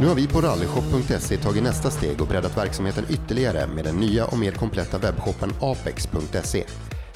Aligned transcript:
Nu 0.00 0.06
har 0.06 0.14
vi 0.14 0.26
på 0.26 0.40
rallyshop.se 0.40 1.36
tagit 1.36 1.62
nästa 1.62 1.90
steg 1.90 2.20
och 2.20 2.28
breddat 2.28 2.56
verksamheten 2.56 3.04
ytterligare 3.10 3.66
med 3.66 3.84
den 3.84 3.96
nya 3.96 4.26
och 4.26 4.38
mer 4.38 4.52
kompletta 4.52 4.98
webbshoppen 4.98 5.52
apex.se. 5.60 6.64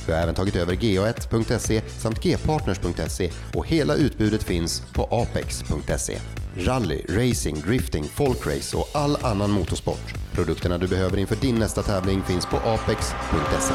Vi 0.06 0.12
har 0.12 0.20
även 0.20 0.34
tagit 0.34 0.56
över 0.56 0.74
ga1.se 0.74 1.82
samt 1.98 2.22
gpartners.se 2.22 3.30
och 3.55 3.66
hela 3.66 3.94
utbudet 3.94 4.42
finns 4.42 4.82
på 4.92 5.08
apex.se. 5.10 6.18
Rally, 6.56 7.02
racing, 7.08 7.60
drifting, 7.60 8.05
folkrace 8.05 8.77
och 8.77 8.88
all 8.92 9.16
annan 9.22 9.50
motorsport. 9.50 10.14
Produkterna 10.32 10.78
du 10.78 10.86
behöver 10.86 11.19
inför 11.19 11.36
din 11.36 11.55
nästa 11.55 11.82
tävling 11.82 12.22
finns 12.22 12.47
på 12.47 12.56
apex.se. 12.56 13.75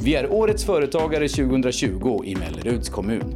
Vi 0.00 0.14
är 0.14 0.32
Årets 0.32 0.64
Företagare 0.64 1.28
2020 1.28 2.22
i 2.24 2.36
Melleruds 2.36 2.88
kommun. 2.88 3.34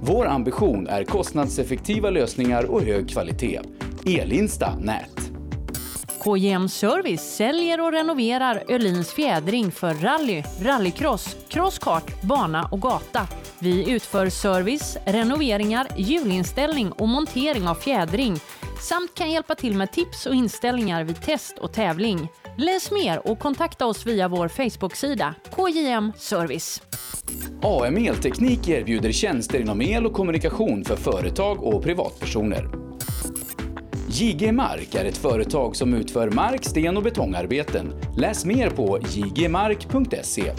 Vår 0.00 0.26
ambition 0.26 0.86
är 0.86 1.04
kostnadseffektiva 1.04 2.10
lösningar 2.10 2.64
och 2.64 2.82
hög 2.82 3.08
kvalitet. 3.08 3.60
Elinsta 4.06 4.76
Nät. 4.78 5.35
KJM 6.26 6.68
Service 6.68 7.36
säljer 7.36 7.80
och 7.80 7.92
renoverar 7.92 8.62
Öhlins 8.68 9.12
fjädring 9.12 9.70
för 9.70 9.94
rally, 9.94 10.42
rallycross, 10.62 11.36
crosskart, 11.48 12.22
bana 12.22 12.68
och 12.72 12.80
gata. 12.80 13.28
Vi 13.58 13.90
utför 13.90 14.30
service, 14.30 14.98
renoveringar, 15.04 15.88
hjulinställning 15.96 16.92
och 16.92 17.08
montering 17.08 17.68
av 17.68 17.74
fjädring 17.74 18.36
samt 18.80 19.14
kan 19.14 19.30
hjälpa 19.30 19.54
till 19.54 19.76
med 19.76 19.92
tips 19.92 20.26
och 20.26 20.34
inställningar 20.34 21.04
vid 21.04 21.22
test 21.22 21.58
och 21.58 21.72
tävling. 21.72 22.28
Läs 22.58 22.90
mer 22.90 23.28
och 23.28 23.38
kontakta 23.38 23.86
oss 23.86 24.06
via 24.06 24.28
vår 24.28 24.48
Facebook-sida 24.48 25.34
KJM 25.56 26.12
Service. 26.16 26.82
AM 27.62 27.96
Elteknik 27.96 28.68
erbjuder 28.68 29.12
tjänster 29.12 29.60
inom 29.60 29.80
el 29.80 30.06
och 30.06 30.12
kommunikation 30.12 30.84
för 30.84 30.96
företag 30.96 31.62
och 31.62 31.82
privatpersoner. 31.82 32.86
JG 34.08 34.52
Mark 34.52 34.94
är 34.94 35.04
ett 35.04 35.16
företag 35.16 35.76
som 35.76 35.94
utför 35.94 36.30
mark-, 36.30 36.64
sten 36.64 36.96
och 36.96 37.02
betongarbeten. 37.02 37.92
Läs 38.16 38.44
mer 38.44 38.70
på 38.70 38.98
jgmark.se. 39.10 40.52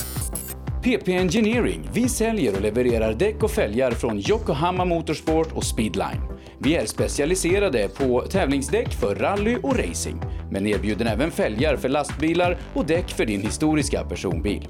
PP 0.83 1.07
Engineering. 1.07 1.89
Vi 1.93 2.09
säljer 2.09 2.55
och 2.55 2.61
levererar 2.61 3.13
däck 3.13 3.43
och 3.43 3.51
fälgar 3.51 3.91
från 3.91 4.19
Yokohama 4.29 4.85
Motorsport 4.85 5.53
och 5.53 5.63
Speedline. 5.63 6.21
Vi 6.59 6.75
är 6.75 6.85
specialiserade 6.85 7.87
på 7.87 8.21
tävlingsdäck 8.21 8.93
för 8.93 9.15
rally 9.15 9.57
och 9.63 9.77
racing, 9.77 10.21
men 10.51 10.67
erbjuder 10.67 11.05
även 11.05 11.31
fälgar 11.31 11.75
för 11.75 11.89
lastbilar 11.89 12.57
och 12.73 12.85
däck 12.85 13.09
för 13.09 13.25
din 13.25 13.41
historiska 13.41 14.03
personbil. 14.03 14.67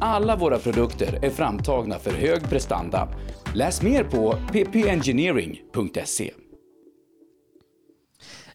Alla 0.00 0.36
våra 0.36 0.58
produkter 0.58 1.18
är 1.24 1.30
framtagna 1.30 1.98
för 1.98 2.12
hög 2.12 2.50
prestanda. 2.50 3.08
Läs 3.54 3.82
mer 3.82 4.04
på 4.04 4.34
ppengineering.se. 4.52 6.30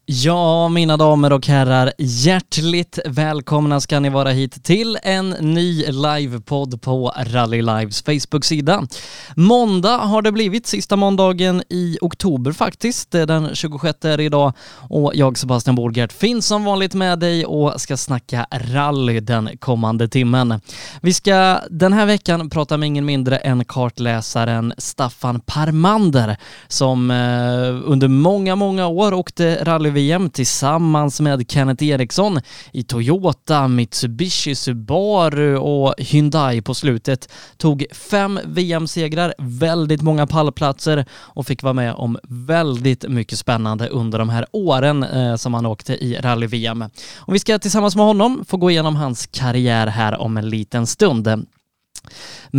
Ja, 0.09 0.69
mina 0.69 0.97
damer 0.97 1.33
och 1.33 1.47
herrar, 1.47 1.93
hjärtligt 1.97 2.99
välkomna 3.05 3.79
ska 3.79 3.99
ni 3.99 4.09
vara 4.09 4.29
hit 4.29 4.63
till 4.63 4.97
en 5.03 5.29
ny 5.29 5.85
livepodd 5.85 6.81
på 6.81 7.13
Rally 7.17 7.61
Lives 7.61 8.01
Facebook-sida. 8.01 8.87
Måndag 9.35 9.97
har 9.97 10.21
det 10.21 10.31
blivit, 10.31 10.67
sista 10.67 10.95
måndagen 10.95 11.63
i 11.69 11.97
oktober 12.01 12.51
faktiskt. 12.51 13.11
Den 13.11 13.55
26 13.55 14.05
är 14.05 14.17
det 14.17 14.23
idag 14.23 14.53
och 14.89 15.11
jag, 15.15 15.37
Sebastian 15.37 15.75
Borgert, 15.75 16.13
finns 16.13 16.47
som 16.47 16.63
vanligt 16.63 16.93
med 16.93 17.19
dig 17.19 17.45
och 17.45 17.81
ska 17.81 17.97
snacka 17.97 18.47
rally 18.51 19.19
den 19.19 19.49
kommande 19.59 20.07
timmen. 20.07 20.61
Vi 21.01 21.13
ska 21.13 21.59
den 21.69 21.93
här 21.93 22.05
veckan 22.05 22.49
prata 22.49 22.77
med 22.77 22.87
ingen 22.87 23.05
mindre 23.05 23.37
än 23.37 23.65
kartläsaren 23.65 24.73
Staffan 24.77 25.39
Parmander 25.39 26.37
som 26.67 27.11
eh, 27.11 27.91
under 27.91 28.07
många, 28.07 28.55
många 28.55 28.87
år 28.87 29.13
åkte 29.13 29.63
rally 29.63 29.96
VM 29.97 30.29
tillsammans 30.29 31.19
med 31.19 31.51
Kenneth 31.51 31.83
Eriksson 31.83 32.39
i 32.71 32.83
Toyota, 32.83 33.67
Mitsubishi, 33.67 34.55
Subaru 34.55 35.57
och 35.57 35.93
Hyundai 35.97 36.61
på 36.61 36.73
slutet. 36.73 37.29
Tog 37.57 37.85
fem 37.91 38.39
VM-segrar, 38.45 39.33
väldigt 39.37 40.01
många 40.01 40.27
pallplatser 40.27 41.05
och 41.11 41.47
fick 41.47 41.63
vara 41.63 41.73
med 41.73 41.93
om 41.93 42.17
väldigt 42.23 43.09
mycket 43.09 43.39
spännande 43.39 43.87
under 43.87 44.19
de 44.19 44.29
här 44.29 44.45
åren 44.51 45.03
eh, 45.03 45.35
som 45.35 45.53
han 45.53 45.65
åkte 45.65 45.93
i 45.93 46.17
rally-VM. 46.21 46.83
Och 47.15 47.35
vi 47.35 47.39
ska 47.39 47.59
tillsammans 47.59 47.95
med 47.95 48.05
honom 48.05 48.45
få 48.47 48.57
gå 48.57 48.71
igenom 48.71 48.95
hans 48.95 49.27
karriär 49.27 49.87
här 49.87 50.21
om 50.21 50.37
en 50.37 50.49
liten 50.49 50.87
stund. 50.87 51.47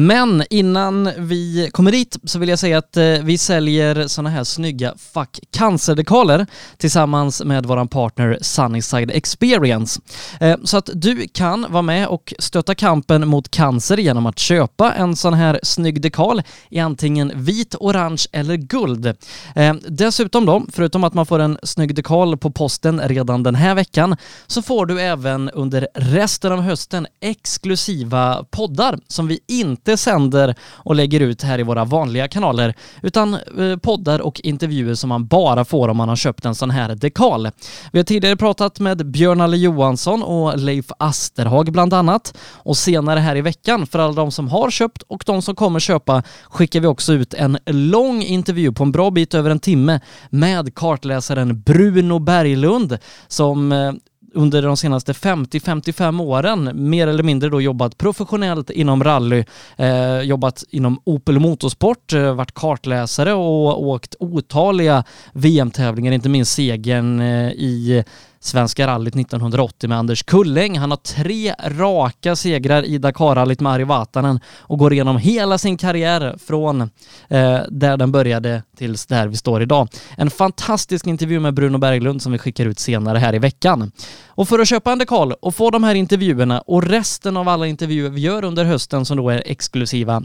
Men 0.00 0.44
innan 0.50 1.10
vi 1.18 1.70
kommer 1.72 1.92
dit 1.92 2.16
så 2.24 2.38
vill 2.38 2.48
jag 2.48 2.58
säga 2.58 2.78
att 2.78 2.96
eh, 2.96 3.04
vi 3.04 3.38
säljer 3.38 4.06
sådana 4.06 4.30
här 4.30 4.44
snygga 4.44 4.94
Fuck 5.14 5.40
Cancer-dekaler 5.50 6.46
tillsammans 6.76 7.44
med 7.44 7.66
våran 7.66 7.88
partner 7.88 8.38
Sunnyside 8.40 9.10
Experience. 9.10 10.00
Eh, 10.40 10.56
så 10.64 10.76
att 10.76 10.90
du 10.94 11.28
kan 11.28 11.66
vara 11.68 11.82
med 11.82 12.08
och 12.08 12.34
stötta 12.38 12.74
kampen 12.74 13.28
mot 13.28 13.50
cancer 13.50 13.96
genom 13.96 14.26
att 14.26 14.38
köpa 14.38 14.92
en 14.92 15.16
sån 15.16 15.34
här 15.34 15.60
snygg 15.62 16.02
dekal 16.02 16.42
i 16.70 16.78
antingen 16.78 17.32
vit, 17.34 17.74
orange 17.80 18.26
eller 18.32 18.56
guld. 18.56 19.06
Eh, 19.54 19.74
dessutom 19.88 20.46
då, 20.46 20.62
förutom 20.72 21.04
att 21.04 21.14
man 21.14 21.26
får 21.26 21.38
en 21.38 21.58
snygg 21.62 21.94
dekal 21.94 22.36
på 22.36 22.50
posten 22.50 23.00
redan 23.04 23.42
den 23.42 23.54
här 23.54 23.74
veckan, 23.74 24.16
så 24.46 24.62
får 24.62 24.86
du 24.86 25.00
även 25.00 25.50
under 25.50 25.88
resten 25.94 26.52
av 26.52 26.60
hösten 26.60 27.06
exklusiva 27.20 28.44
poddar 28.50 28.98
som 29.08 29.28
vi 29.28 29.40
inte 29.46 29.87
inte 29.88 30.02
sänder 30.02 30.54
och 30.72 30.94
lägger 30.94 31.20
ut 31.20 31.42
här 31.42 31.60
i 31.60 31.62
våra 31.62 31.84
vanliga 31.84 32.28
kanaler, 32.28 32.74
utan 33.02 33.34
eh, 33.34 33.76
poddar 33.82 34.20
och 34.20 34.40
intervjuer 34.44 34.94
som 34.94 35.08
man 35.08 35.26
bara 35.26 35.64
får 35.64 35.88
om 35.88 35.96
man 35.96 36.08
har 36.08 36.16
köpt 36.16 36.44
en 36.44 36.54
sån 36.54 36.70
här 36.70 36.94
dekal. 36.94 37.50
Vi 37.92 37.98
har 37.98 38.04
tidigare 38.04 38.36
pratat 38.36 38.80
med 38.80 39.06
Björn 39.06 39.40
Alle 39.40 39.56
Johansson 39.56 40.22
och 40.22 40.58
Leif 40.58 40.86
Asterhag 40.98 41.72
bland 41.72 41.94
annat. 41.94 42.36
Och 42.64 42.76
senare 42.76 43.20
här 43.20 43.36
i 43.36 43.40
veckan, 43.40 43.86
för 43.86 43.98
alla 43.98 44.12
de 44.12 44.30
som 44.30 44.48
har 44.48 44.70
köpt 44.70 45.02
och 45.02 45.22
de 45.26 45.42
som 45.42 45.54
kommer 45.54 45.80
köpa, 45.80 46.22
skickar 46.50 46.80
vi 46.80 46.86
också 46.86 47.12
ut 47.12 47.34
en 47.34 47.58
lång 47.66 48.22
intervju 48.22 48.72
på 48.72 48.84
en 48.84 48.92
bra 48.92 49.10
bit 49.10 49.34
över 49.34 49.50
en 49.50 49.60
timme 49.60 50.00
med 50.30 50.74
kartläsaren 50.74 51.62
Bruno 51.62 52.18
Berglund 52.18 52.98
som 53.28 53.72
eh, 53.72 53.92
under 54.38 54.62
de 54.62 54.76
senaste 54.76 55.12
50-55 55.12 56.22
åren 56.22 56.70
mer 56.74 57.06
eller 57.06 57.22
mindre 57.22 57.48
då 57.48 57.60
jobbat 57.60 57.98
professionellt 57.98 58.70
inom 58.70 59.04
rally, 59.04 59.44
eh, 59.76 60.20
jobbat 60.20 60.64
inom 60.70 61.00
Opel 61.04 61.38
Motorsport, 61.38 62.12
eh, 62.12 62.34
varit 62.34 62.54
kartläsare 62.54 63.32
och 63.32 63.82
åkt 63.82 64.14
otaliga 64.18 65.04
VM-tävlingar, 65.32 66.12
inte 66.12 66.28
minst 66.28 66.54
segern 66.54 67.20
eh, 67.20 67.50
i 67.50 68.04
Svenska 68.40 68.86
rallyt 68.86 69.16
1980 69.16 69.88
med 69.88 69.98
Anders 69.98 70.22
Kulläng. 70.22 70.78
Han 70.78 70.90
har 70.90 70.96
tre 70.96 71.54
raka 71.64 72.36
segrar 72.36 72.82
i 72.82 72.98
Dakarrallyt 72.98 73.60
med 73.60 73.72
Ari 73.72 73.84
Vatanen 73.84 74.40
och 74.58 74.78
går 74.78 74.92
igenom 74.92 75.16
hela 75.16 75.58
sin 75.58 75.76
karriär 75.76 76.36
från 76.46 76.80
eh, 76.80 77.60
där 77.68 77.96
den 77.96 78.12
började 78.12 78.62
tills 78.76 79.06
där 79.06 79.28
vi 79.28 79.36
står 79.36 79.62
idag. 79.62 79.88
En 80.16 80.30
fantastisk 80.30 81.06
intervju 81.06 81.40
med 81.40 81.54
Bruno 81.54 81.78
Berglund 81.78 82.22
som 82.22 82.32
vi 82.32 82.38
skickar 82.38 82.66
ut 82.66 82.78
senare 82.78 83.18
här 83.18 83.34
i 83.34 83.38
veckan. 83.38 83.92
Och 84.26 84.48
för 84.48 84.58
att 84.58 84.68
köpa 84.68 84.92
en 84.92 84.98
dekal 84.98 85.32
och 85.32 85.54
få 85.54 85.70
de 85.70 85.84
här 85.84 85.94
intervjuerna 85.94 86.60
och 86.60 86.82
resten 86.82 87.36
av 87.36 87.48
alla 87.48 87.66
intervjuer 87.66 88.10
vi 88.10 88.20
gör 88.20 88.44
under 88.44 88.64
hösten 88.64 89.04
som 89.04 89.16
då 89.16 89.30
är 89.30 89.42
exklusiva 89.46 90.22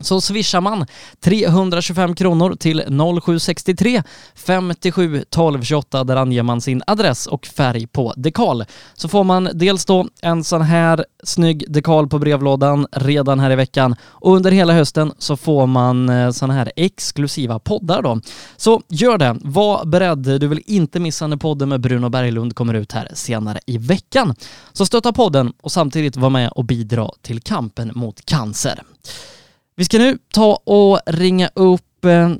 så 0.00 0.20
swishar 0.20 0.60
man 0.60 0.86
325 1.20 2.14
kronor 2.14 2.54
till 2.54 2.82
0763 3.22 4.02
57 4.34 5.24
12 5.30 5.62
28 5.62 6.04
där 6.04 6.16
anger 6.16 6.42
man 6.42 6.60
sin 6.60 6.82
adress 6.86 7.26
och 7.26 7.46
färg 7.46 7.86
på 7.86 8.14
dekal. 8.16 8.64
Så 8.94 9.08
får 9.08 9.24
man 9.24 9.48
dels 9.54 9.84
då 9.84 10.06
en 10.22 10.44
sån 10.44 10.62
här 10.62 11.04
snygg 11.22 11.72
dekal 11.72 12.08
på 12.08 12.18
brevlådan 12.18 12.86
redan 12.92 13.40
här 13.40 13.50
i 13.50 13.56
veckan 13.56 13.96
och 14.02 14.36
under 14.36 14.50
hela 14.50 14.72
hösten 14.72 15.12
så 15.18 15.36
får 15.36 15.66
man 15.66 16.08
eh, 16.08 16.30
såna 16.30 16.54
här 16.54 16.72
exklusiva 16.76 17.58
poddar 17.58 18.02
då. 18.02 18.20
Så 18.56 18.82
gör 18.88 19.18
det, 19.18 19.36
var 19.40 19.84
beredd, 19.84 20.18
du 20.18 20.46
vill 20.46 20.62
inte 20.66 21.00
missa 21.00 21.26
när 21.26 21.36
podden 21.36 21.68
med 21.68 21.80
Bruno 21.80 22.08
Berglund 22.08 22.54
kommer 22.54 22.74
ut 22.74 22.92
här 22.92 23.08
senare 23.14 23.60
i 23.66 23.78
veckan. 23.78 24.34
Så 24.72 24.86
stötta 24.86 25.12
podden 25.12 25.52
och 25.62 25.72
samtidigt 25.72 26.16
vara 26.16 26.30
med 26.30 26.48
och 26.48 26.64
bidra 26.64 27.10
till 27.22 27.40
kampen 27.40 27.92
mot 27.94 28.26
cancer. 28.26 28.82
Vi 29.76 29.84
ska 29.84 29.98
nu 29.98 30.18
ta 30.34 30.60
och 30.64 31.00
ringa 31.06 31.50
upp 31.54 32.04
eh, 32.04 32.30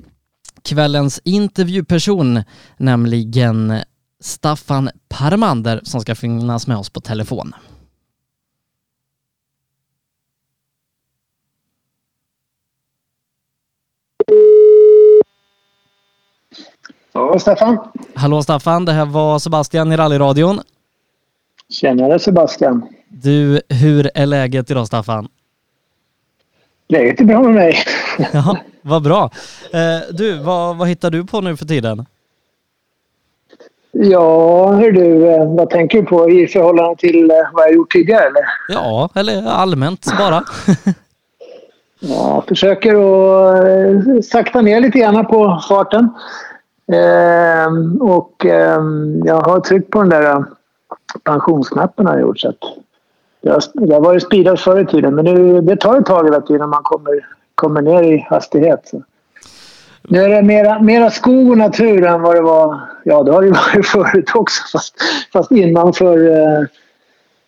kvällens 0.63 1.21
intervjuperson, 1.25 2.43
nämligen 2.77 3.81
Staffan 4.21 4.91
Parmander 5.09 5.81
som 5.85 6.01
ska 6.01 6.15
finnas 6.15 6.67
med 6.67 6.77
oss 6.77 6.91
på 6.91 7.01
telefon. 7.01 7.55
Ja, 17.13 17.39
Staffan. 17.39 17.79
Hallå 18.15 18.43
Staffan, 18.43 18.85
det 18.85 18.93
här 18.93 19.07
var 19.07 19.39
Sebastian 19.39 19.93
i 19.93 19.97
rallyradion. 19.97 20.61
Tjenare 21.69 22.19
Sebastian. 22.19 22.89
Du, 23.09 23.61
hur 23.69 24.11
är 24.15 24.27
läget 24.27 24.71
idag 24.71 24.87
Staffan? 24.87 25.29
Läget 26.89 27.21
är 27.21 27.25
bra 27.25 27.43
med 27.43 27.55
mig. 27.55 27.77
Ja, 28.33 28.57
vad 28.83 29.03
bra. 29.03 29.31
Eh, 29.73 30.15
du, 30.15 30.39
vad, 30.39 30.77
vad 30.77 30.89
hittar 30.89 31.11
du 31.11 31.25
på 31.25 31.41
nu 31.41 31.57
för 31.57 31.65
tiden? 31.65 32.07
Ja, 33.93 34.73
hur 34.73 34.93
du, 34.93 35.29
eh, 35.31 35.55
vad 35.55 35.71
tänker 35.71 35.99
du 35.99 36.07
på 36.07 36.31
i 36.31 36.47
förhållande 36.47 36.97
till 36.97 37.31
eh, 37.31 37.37
vad 37.53 37.65
jag 37.65 37.75
gjort 37.75 37.93
tidigare? 37.93 38.25
Eller? 38.25 38.43
Ja, 38.69 39.09
eller 39.15 39.47
allmänt 39.47 40.19
bara. 40.19 40.45
ja, 42.01 42.45
försöker 42.49 42.95
att 42.95 44.25
sakta 44.25 44.61
ner 44.61 44.81
lite 44.81 44.99
grann 44.99 45.27
på 45.27 45.63
farten. 45.69 46.09
Ehm, 46.93 48.03
och 48.03 48.47
ehm, 48.47 49.23
jag 49.25 49.41
har 49.41 49.61
tryckt 49.61 49.91
på 49.91 50.01
den 50.01 50.11
där 50.11 50.45
pensionsknappen 51.23 52.07
har 52.07 52.15
jag 52.15 52.23
gjort. 52.23 52.41
Så 52.41 52.49
att 52.49 52.59
jag 53.45 53.95
har 53.95 54.01
varit 54.01 54.23
speedad 54.23 54.61
förr 54.61 54.81
i 54.81 54.87
tiden 54.87 55.15
men 55.15 55.25
nu, 55.25 55.61
det 55.61 55.77
tar 55.77 56.01
ett 56.01 56.07
tag 56.07 56.31
vet 56.31 56.51
innan 56.51 56.71
man 56.71 56.83
kommer, 56.83 57.27
kommer 57.55 57.83
ner 57.83 58.03
i 58.03 58.27
hastighet. 58.31 58.81
Så. 58.85 59.03
Nu 60.09 60.23
är 60.23 60.29
det 60.29 60.43
mera, 60.43 60.83
mera 60.83 61.11
skog 61.11 61.51
och 61.51 61.59
natur 61.59 62.05
än 62.05 62.23
vad 62.23 62.35
det 62.37 62.41
var. 62.41 62.81
Ja, 63.05 63.23
det 63.23 63.33
har 63.33 63.43
det 63.43 63.51
varit 63.75 63.87
förut 63.87 64.31
också 64.35 64.63
fast, 64.73 64.95
fast 65.33 65.51
innanför 65.51 66.29
eh, 66.29 66.61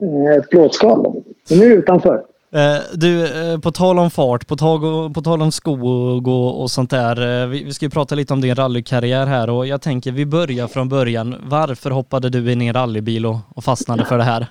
eh 0.02 0.36
ett 0.38 0.50
plåtskal. 0.50 1.22
Men 1.50 1.58
nu 1.58 1.64
är 1.64 1.70
det 1.70 1.74
utanför. 1.74 2.22
Eh, 2.52 2.82
du, 2.94 3.24
eh, 3.24 3.58
på 3.58 3.72
tal 3.72 3.98
om 3.98 4.10
fart, 4.10 4.46
på, 4.46 4.56
tag 4.56 4.84
och, 4.84 5.14
på 5.14 5.22
tal 5.22 5.42
om 5.42 5.52
skog 5.52 6.28
och, 6.28 6.62
och 6.62 6.70
sånt 6.70 6.90
där. 6.90 7.42
Eh, 7.42 7.48
vi, 7.48 7.64
vi 7.64 7.74
ska 7.74 7.84
ju 7.84 7.90
prata 7.90 8.14
lite 8.14 8.32
om 8.32 8.40
din 8.40 8.54
rallykarriär 8.54 9.26
här 9.26 9.50
och 9.50 9.66
jag 9.66 9.82
tänker 9.82 10.12
vi 10.12 10.26
börjar 10.26 10.66
från 10.66 10.88
början. 10.88 11.36
Varför 11.42 11.90
hoppade 11.90 12.28
du 12.28 12.52
in 12.52 12.62
i 12.62 12.66
en 12.66 12.74
rallybil 12.74 13.26
och, 13.26 13.36
och 13.54 13.64
fastnade 13.64 14.04
för 14.04 14.18
det 14.18 14.24
här? 14.24 14.46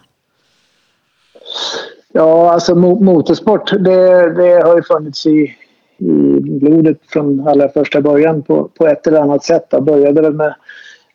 Ja, 2.17 2.51
alltså 2.51 2.75
motorsport 2.75 3.71
det, 3.71 4.33
det 4.33 4.63
har 4.63 4.75
ju 4.75 4.83
funnits 4.83 5.25
i, 5.25 5.55
i 5.97 6.39
blodet 6.41 6.97
från 7.07 7.47
allra 7.47 7.69
första 7.69 8.01
början 8.01 8.43
på, 8.43 8.69
på 8.77 8.87
ett 8.87 9.07
eller 9.07 9.21
annat 9.21 9.43
sätt. 9.43 9.67
Jag 9.69 9.83
började 9.83 10.21
väl 10.21 10.33
med, 10.33 10.55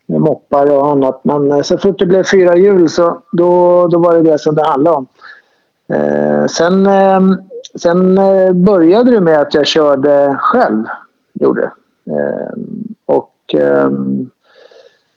med 0.05 0.21
moppar 0.21 0.71
och 0.71 0.91
annat 0.91 1.21
men 1.23 1.51
eh, 1.51 1.61
så 1.61 1.77
fort 1.77 1.99
det 1.99 2.05
blev 2.05 2.23
fyra 2.23 2.55
hjul 2.55 2.89
så 2.89 3.21
då, 3.31 3.87
då 3.87 3.99
var 3.99 4.15
det 4.15 4.31
det 4.31 4.39
som 4.39 4.55
det 4.55 4.63
handlade 4.63 4.97
om. 4.97 5.07
Eh, 5.93 6.45
sen 6.45 6.85
ehm, 6.85 7.31
eh, 7.31 7.37
sen 7.79 8.15
började 8.65 9.11
det 9.11 9.21
med 9.21 9.41
att 9.41 9.53
jag 9.53 9.67
körde 9.67 10.37
själv. 10.39 10.83
Gjorde. 11.33 11.71
Eh, 12.07 12.53
och 13.05 13.35
ehm, 13.53 14.29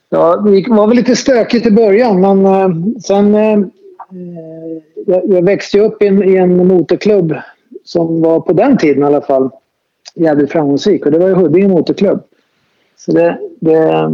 ja, 0.08 0.36
det 0.36 0.68
var 0.68 0.86
väl 0.86 0.96
lite 0.96 1.16
stökigt 1.16 1.66
i 1.66 1.70
början 1.70 2.20
men 2.20 2.46
eh, 2.46 2.68
sen 3.02 3.34
Eh, 3.34 3.58
Eh, 4.14 4.82
jag, 5.06 5.22
jag 5.24 5.44
växte 5.44 5.80
upp 5.80 6.02
i 6.02 6.06
en, 6.06 6.22
i 6.22 6.36
en 6.36 6.66
motorklubb 6.66 7.34
som 7.84 8.22
var 8.22 8.40
på 8.40 8.52
den 8.52 8.76
tiden 8.76 9.02
i 9.02 9.06
alla 9.06 9.20
fall 9.20 9.50
jävligt 10.14 10.52
framgångsrik 10.52 11.06
och 11.06 11.12
det 11.12 11.18
var 11.18 11.28
ju 11.28 11.34
Huddinge 11.34 11.68
Motorklubb. 11.68 12.22
Så 12.96 13.12
det, 13.12 13.38
det, 13.60 14.10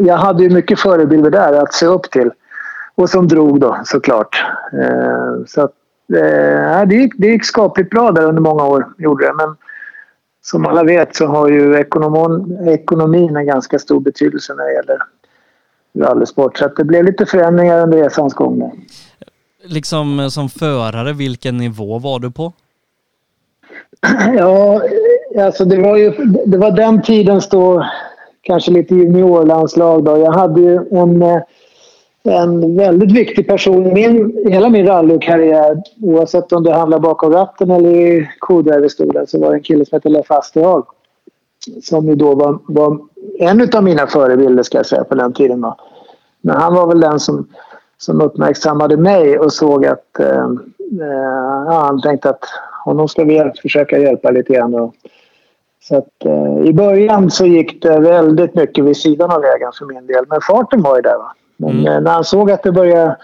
jag 0.00 0.16
hade 0.16 0.42
ju 0.42 0.50
mycket 0.50 0.80
förebilder 0.80 1.30
där 1.30 1.52
att 1.52 1.74
se 1.74 1.86
upp 1.86 2.10
till. 2.10 2.30
Och 2.94 3.10
som 3.10 3.28
drog 3.28 3.60
då 3.60 3.80
såklart. 3.84 4.44
Eh, 4.72 5.44
så 5.46 5.60
att, 5.60 5.72
eh, 6.14 6.88
det, 6.88 6.94
gick, 6.94 7.12
det 7.18 7.26
gick 7.26 7.44
skapligt 7.44 7.90
bra 7.90 8.10
där 8.10 8.24
under 8.24 8.42
många 8.42 8.66
år, 8.66 8.86
gjorde 8.98 9.26
det. 9.26 9.32
Men 9.32 9.56
som 10.42 10.66
alla 10.66 10.84
vet 10.84 11.16
så 11.16 11.26
har 11.26 11.48
ju 11.48 11.74
ekonomin, 11.74 12.68
ekonomin 12.68 13.36
en 13.36 13.46
ganska 13.46 13.78
stor 13.78 14.00
betydelse 14.00 14.54
när 14.54 14.64
det 14.64 14.72
gäller 14.72 14.98
rallysport. 15.98 16.58
Så 16.58 16.64
att 16.64 16.76
det 16.76 16.84
blev 16.84 17.04
lite 17.04 17.26
förändringar 17.26 17.82
under 17.82 17.98
resans 17.98 18.34
gång 18.34 18.58
liksom 19.68 20.20
eh, 20.20 20.28
som 20.28 20.48
förare, 20.48 21.12
vilken 21.12 21.56
nivå 21.56 21.98
var 21.98 22.18
du 22.18 22.30
på? 22.30 22.52
Ja, 24.36 24.82
eh, 25.34 25.46
alltså 25.46 25.64
det 25.64 25.82
var 25.82 25.96
ju 25.96 26.10
det 26.46 26.58
var 26.58 26.70
den 26.70 27.02
tidens 27.02 27.48
då 27.48 27.86
kanske 28.42 28.70
lite 28.70 28.94
juniorlandslag 28.94 30.04
då. 30.04 30.18
Jag 30.18 30.32
hade 30.32 30.60
ju 30.60 30.76
en, 30.90 31.22
eh, 31.22 31.42
en 32.24 32.76
väldigt 32.76 33.12
viktig 33.12 33.46
person 33.48 33.86
i 33.86 33.92
min, 33.92 34.46
hela 34.48 34.68
min 34.68 34.86
rallykarriär. 34.86 35.82
Oavsett 36.02 36.52
om 36.52 36.62
det 36.62 36.74
handlar 36.74 36.98
bakom 36.98 37.32
ratten 37.32 37.70
eller 37.70 37.90
i 37.90 38.30
kodriverstolen 38.38 39.26
så 39.26 39.40
var 39.40 39.50
det 39.50 39.56
en 39.56 39.62
kille 39.62 39.84
som 39.84 39.96
hette 39.96 40.08
Leif 40.08 40.30
Asterhag. 40.30 40.86
Som 41.82 42.08
ju 42.08 42.14
då 42.14 42.34
var, 42.34 42.58
var 42.66 42.98
en 43.38 43.68
av 43.74 43.84
mina 43.84 44.06
förebilder 44.06 44.62
ska 44.62 44.78
jag 44.78 44.86
säga 44.86 45.04
på 45.04 45.14
den 45.14 45.32
tiden. 45.32 45.60
Då. 45.60 45.76
Men 46.40 46.56
han 46.56 46.74
var 46.74 46.86
väl 46.86 47.00
den 47.00 47.20
som 47.20 47.48
som 47.98 48.20
uppmärksammade 48.20 48.96
mig 48.96 49.38
och 49.38 49.52
såg 49.52 49.86
att 49.86 50.18
eh, 50.18 50.44
eh, 51.00 51.64
ja, 51.66 51.82
han 51.84 52.02
tänkte 52.02 52.30
att 52.30 52.44
honom 52.84 53.08
ska 53.08 53.24
vi 53.24 53.52
försöka 53.62 53.98
hjälpa 53.98 54.30
lite 54.30 54.52
grann. 54.52 54.74
Och, 54.74 54.94
så 55.88 55.96
att, 55.96 56.24
eh, 56.24 56.68
I 56.68 56.72
början 56.72 57.30
så 57.30 57.46
gick 57.46 57.82
det 57.82 58.00
väldigt 58.00 58.54
mycket 58.54 58.84
vid 58.84 58.96
sidan 58.96 59.30
av 59.30 59.40
vägen 59.40 59.72
för 59.78 59.86
min 59.86 60.06
del, 60.06 60.24
men 60.28 60.40
farten 60.40 60.82
var 60.82 60.96
ju 60.96 61.02
där. 61.02 61.18
Va? 61.18 61.32
Men 61.56 61.70
mm. 61.70 61.86
Eh, 61.86 62.00
när 62.00 62.10
han 62.10 62.24
såg 62.24 62.50
att 62.50 62.62
det 62.62 62.72
började 62.72 63.16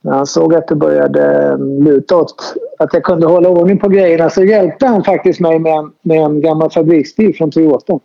när 0.00 0.12
han 0.12 0.26
såg 0.26 0.54
att 0.54 0.68
det 0.68 0.74
började 0.74 1.48
eh, 1.48 1.58
luta 1.58 2.16
åt 2.16 2.54
att 2.78 2.94
jag 2.94 3.02
kunde 3.02 3.26
hålla 3.26 3.48
ordning 3.48 3.78
på 3.78 3.88
grejerna 3.88 4.30
så 4.30 4.44
hjälpte 4.44 4.86
han 4.86 5.04
faktiskt 5.04 5.40
mig 5.40 5.58
med 5.58 5.72
en, 5.72 5.92
med 6.02 6.20
en 6.20 6.40
gammal 6.40 6.70
fabriksbil 6.70 7.36
från 7.36 7.50
Toyota. 7.50 7.98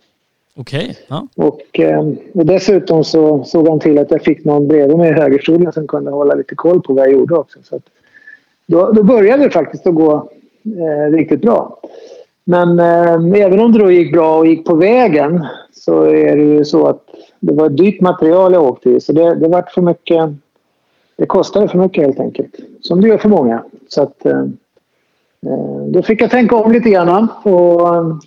Okej. 0.55 0.84
Okay. 0.84 0.96
Ja. 1.08 1.27
Och, 1.36 1.79
ehm, 1.79 2.17
och 2.34 2.46
dessutom 2.46 3.03
så 3.03 3.43
såg 3.43 3.67
han 3.67 3.79
till 3.79 3.98
att 4.00 4.12
jag 4.12 4.22
fick 4.22 4.46
någon 4.46 4.67
bredvid 4.67 4.98
mig 4.98 5.10
i 5.10 5.13
högerstolen 5.13 5.74
som 5.74 5.88
kunde 5.88 6.12
hålla 6.12 6.36
lite 6.36 6.55
koll 6.55 6.81
på 6.81 6.93
vad 6.93 7.05
jag 7.05 7.13
gjorde 7.13 7.36
också. 7.36 7.60
Så 7.63 7.75
att, 7.75 7.84
då, 8.65 8.91
då 8.91 9.03
började 9.03 9.43
det 9.43 9.50
faktiskt 9.50 9.88
att 9.88 9.96
gå, 9.96 10.29
eh, 10.65 11.12
riktigt 11.12 11.41
bra. 11.41 11.77
Men 12.43 12.79
eh, 12.79 13.41
även 13.41 13.60
om 13.60 13.72
det 13.72 13.79
då 13.79 13.91
gick 13.91 14.13
bra 14.13 14.38
och 14.38 14.48
gick 14.48 14.65
på 14.65 14.75
vägen 14.75 15.46
så 15.74 16.03
är 16.03 16.36
det 16.38 16.43
ju 16.43 16.65
så 16.65 16.88
att 16.88 17.03
det 17.39 17.53
var 17.53 17.65
ett 17.65 17.77
dyrt 17.77 18.01
material 18.01 18.53
jag 18.53 18.63
åkte 18.63 18.89
i. 18.89 19.01
Så 19.01 19.13
det, 19.13 19.36
det 19.36 19.48
var 19.48 19.62
för 19.62 19.81
mycket. 19.81 20.29
Det 21.17 21.25
kostade 21.25 21.67
för 21.67 21.77
mycket 21.77 22.05
helt 22.05 22.20
enkelt. 22.20 22.55
Som 22.81 23.01
det 23.01 23.08
gör 23.08 23.17
för 23.17 23.29
många. 23.29 23.63
Så 23.88 24.01
att, 24.01 24.25
eh, 24.25 24.46
då 25.88 26.01
fick 26.01 26.22
jag 26.22 26.31
tänka 26.31 26.55
om 26.55 26.72
lite 26.72 26.89
grann. 26.89 27.27
Och, 27.43 27.96
ehm, 27.96 28.20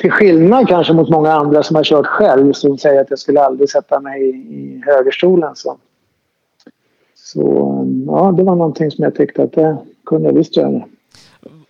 till 0.00 0.10
skillnad 0.10 0.68
kanske 0.68 0.92
mot 0.92 1.08
många 1.08 1.32
andra 1.32 1.62
som 1.62 1.76
har 1.76 1.84
kört 1.84 2.06
själv 2.06 2.52
som 2.52 2.78
säger 2.78 3.00
att 3.00 3.10
jag 3.10 3.18
skulle 3.18 3.40
aldrig 3.40 3.70
sätta 3.70 4.00
mig 4.00 4.22
i, 4.22 4.28
i 4.28 4.82
högerstolen. 4.86 5.56
Så. 5.56 5.76
så 7.14 7.42
ja, 8.06 8.34
det 8.36 8.42
var 8.42 8.56
någonting 8.56 8.90
som 8.90 9.04
jag 9.04 9.14
tyckte 9.14 9.42
att 9.42 9.52
det 9.52 9.76
kunde 10.06 10.28
jag 10.28 10.34
visst 10.34 10.56
göra. 10.56 10.82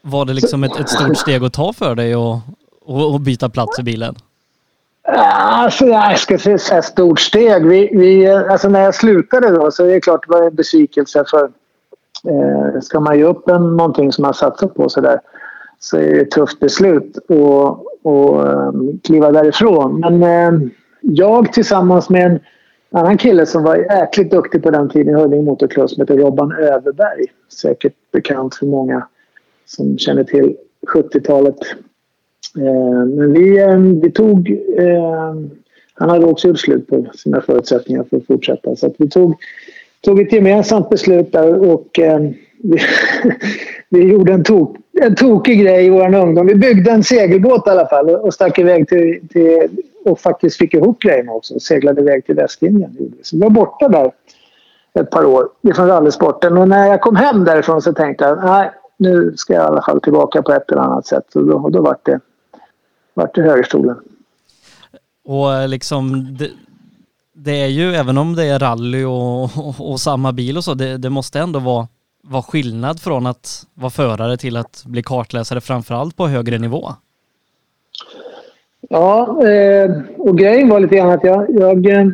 Var 0.02 0.24
det 0.24 0.32
liksom 0.32 0.64
ett, 0.64 0.80
ett 0.80 0.88
stort 0.88 1.16
steg 1.16 1.44
att 1.44 1.52
ta 1.52 1.72
för 1.72 1.94
dig 1.94 2.14
att 2.14 3.20
byta 3.20 3.48
plats 3.48 3.78
i 3.78 3.82
bilen? 3.82 4.14
Alltså, 5.02 5.86
jag 5.86 6.18
ska 6.18 6.38
säga 6.38 6.78
ett 6.78 6.84
stort 6.84 7.20
steg. 7.20 7.66
Vi, 7.66 7.90
vi, 7.92 8.26
alltså 8.26 8.68
när 8.68 8.80
jag 8.80 8.94
slutade 8.94 9.50
då 9.50 9.70
så 9.70 9.84
är 9.84 9.88
det 9.88 10.00
klart 10.00 10.26
det 10.28 10.38
var 10.38 10.46
en 10.46 10.54
besvikelse 10.54 11.24
för 11.30 11.44
eh, 12.28 12.80
ska 12.80 13.00
man 13.00 13.18
ge 13.18 13.24
upp 13.24 13.48
en, 13.48 13.76
någonting 13.76 14.12
som 14.12 14.22
man 14.22 14.34
satsat 14.34 14.74
på 14.74 14.88
så 14.88 15.00
där 15.00 15.20
så 15.78 15.96
är 15.96 16.14
det 16.14 16.20
ett 16.20 16.30
tufft 16.30 16.60
beslut 16.60 17.16
att 17.16 17.89
och, 18.02 18.48
um, 18.48 19.00
kliva 19.04 19.32
därifrån. 19.32 20.00
Men 20.00 20.22
ehm, 20.22 20.70
jag 21.00 21.52
tillsammans 21.52 22.10
med 22.10 22.26
en 22.26 22.40
annan 22.90 23.18
kille 23.18 23.46
som 23.46 23.62
var 23.62 23.76
jäkligt 23.76 24.30
duktig 24.30 24.62
på 24.62 24.70
den 24.70 24.88
tiden 24.88 25.18
i 25.18 25.20
Huddinge 25.22 25.42
Motorklubb 25.42 25.90
som 25.90 26.00
heter 26.00 26.16
Robban 26.16 26.52
Överberg. 26.52 27.26
Säkert 27.60 27.94
bekant 28.12 28.54
för 28.54 28.66
många 28.66 29.06
som 29.66 29.98
känner 29.98 30.24
till 30.24 30.56
70-talet. 30.94 31.58
Ehm, 32.58 33.14
men 33.14 33.32
vi, 33.32 33.66
vi 34.02 34.10
tog... 34.10 34.58
Han 35.94 36.10
hade 36.10 36.26
också 36.26 36.48
gjort 36.48 36.58
slut 36.58 36.86
på 36.86 37.06
sina 37.14 37.40
förutsättningar 37.40 38.04
för 38.10 38.16
att 38.16 38.26
fortsätta. 38.26 38.76
Så 38.76 38.86
att 38.86 38.94
vi 38.98 39.10
tog, 39.10 39.34
tog 40.00 40.20
ett 40.20 40.32
gemensamt 40.32 40.90
beslut 40.90 41.32
där 41.32 41.70
och 41.70 41.88
vi, 42.62 42.78
vi 43.88 44.12
gjorde 44.12 44.32
en, 44.32 44.44
tok, 44.44 44.76
en 44.92 45.14
tokig 45.14 45.60
grej 45.60 45.86
i 45.86 45.90
vår 45.90 46.14
ungdom. 46.14 46.46
Vi 46.46 46.54
byggde 46.54 46.90
en 46.90 47.04
segelbåt 47.04 47.66
i 47.66 47.70
alla 47.70 47.86
fall 47.86 48.10
och 48.10 48.34
stack 48.34 48.58
iväg 48.58 48.88
till, 48.88 49.28
till 49.28 49.68
och 50.04 50.20
faktiskt 50.20 50.56
fick 50.56 50.74
ihop 50.74 51.02
grejerna 51.02 51.32
också 51.32 51.54
och 51.54 51.62
seglade 51.62 52.00
iväg 52.00 52.26
till 52.26 52.34
Västindien. 52.34 53.12
Så 53.22 53.36
vi 53.36 53.42
var 53.42 53.50
borta 53.50 53.88
där 53.88 54.12
ett 54.94 55.10
par 55.10 55.24
år 55.24 55.48
ifrån 55.62 55.86
rallysporten 55.86 56.56
och 56.56 56.68
när 56.68 56.88
jag 56.88 57.00
kom 57.00 57.16
hem 57.16 57.44
därifrån 57.44 57.82
så 57.82 57.92
tänkte 57.92 58.24
jag 58.24 58.44
nej, 58.44 58.70
nu 58.96 59.32
ska 59.36 59.52
jag 59.52 59.62
i 59.62 59.66
alla 59.66 59.82
fall 59.82 60.00
tillbaka 60.00 60.42
på 60.42 60.52
ett 60.52 60.70
eller 60.70 60.82
annat 60.82 61.06
sätt 61.06 61.34
och 61.34 61.46
då, 61.46 61.56
och 61.56 61.72
då 61.72 61.82
vart 61.82 62.06
det, 62.06 62.20
vart 63.14 63.34
det 63.34 63.42
högerstolen. 63.42 63.96
Och 65.24 65.54
eh, 65.54 65.68
liksom 65.68 66.36
det, 66.38 66.50
det, 67.32 67.62
är 67.62 67.66
ju, 67.66 67.94
även 67.94 68.18
om 68.18 68.36
det 68.36 68.44
är 68.44 68.58
rally 68.58 69.04
och, 69.04 69.42
och, 69.42 69.90
och 69.90 70.00
samma 70.00 70.32
bil 70.32 70.56
och 70.56 70.64
så, 70.64 70.74
det, 70.74 70.96
det 70.96 71.10
måste 71.10 71.38
ändå 71.38 71.58
vara 71.58 71.88
var 72.22 72.42
skillnad 72.42 73.00
från 73.00 73.26
att 73.26 73.66
vara 73.74 73.90
förare 73.90 74.36
till 74.36 74.56
att 74.56 74.84
bli 74.86 75.02
kartläsare 75.02 75.60
framförallt 75.60 76.16
på 76.16 76.26
högre 76.26 76.58
nivå? 76.58 76.88
Ja, 78.88 79.46
eh, 79.48 79.90
och 80.18 80.38
grejen 80.38 80.68
var 80.68 80.80
lite 80.80 80.96
grann 80.96 81.10
att 81.10 81.24
jag, 81.24 81.46
jag 81.50 81.86
eh, 81.86 82.06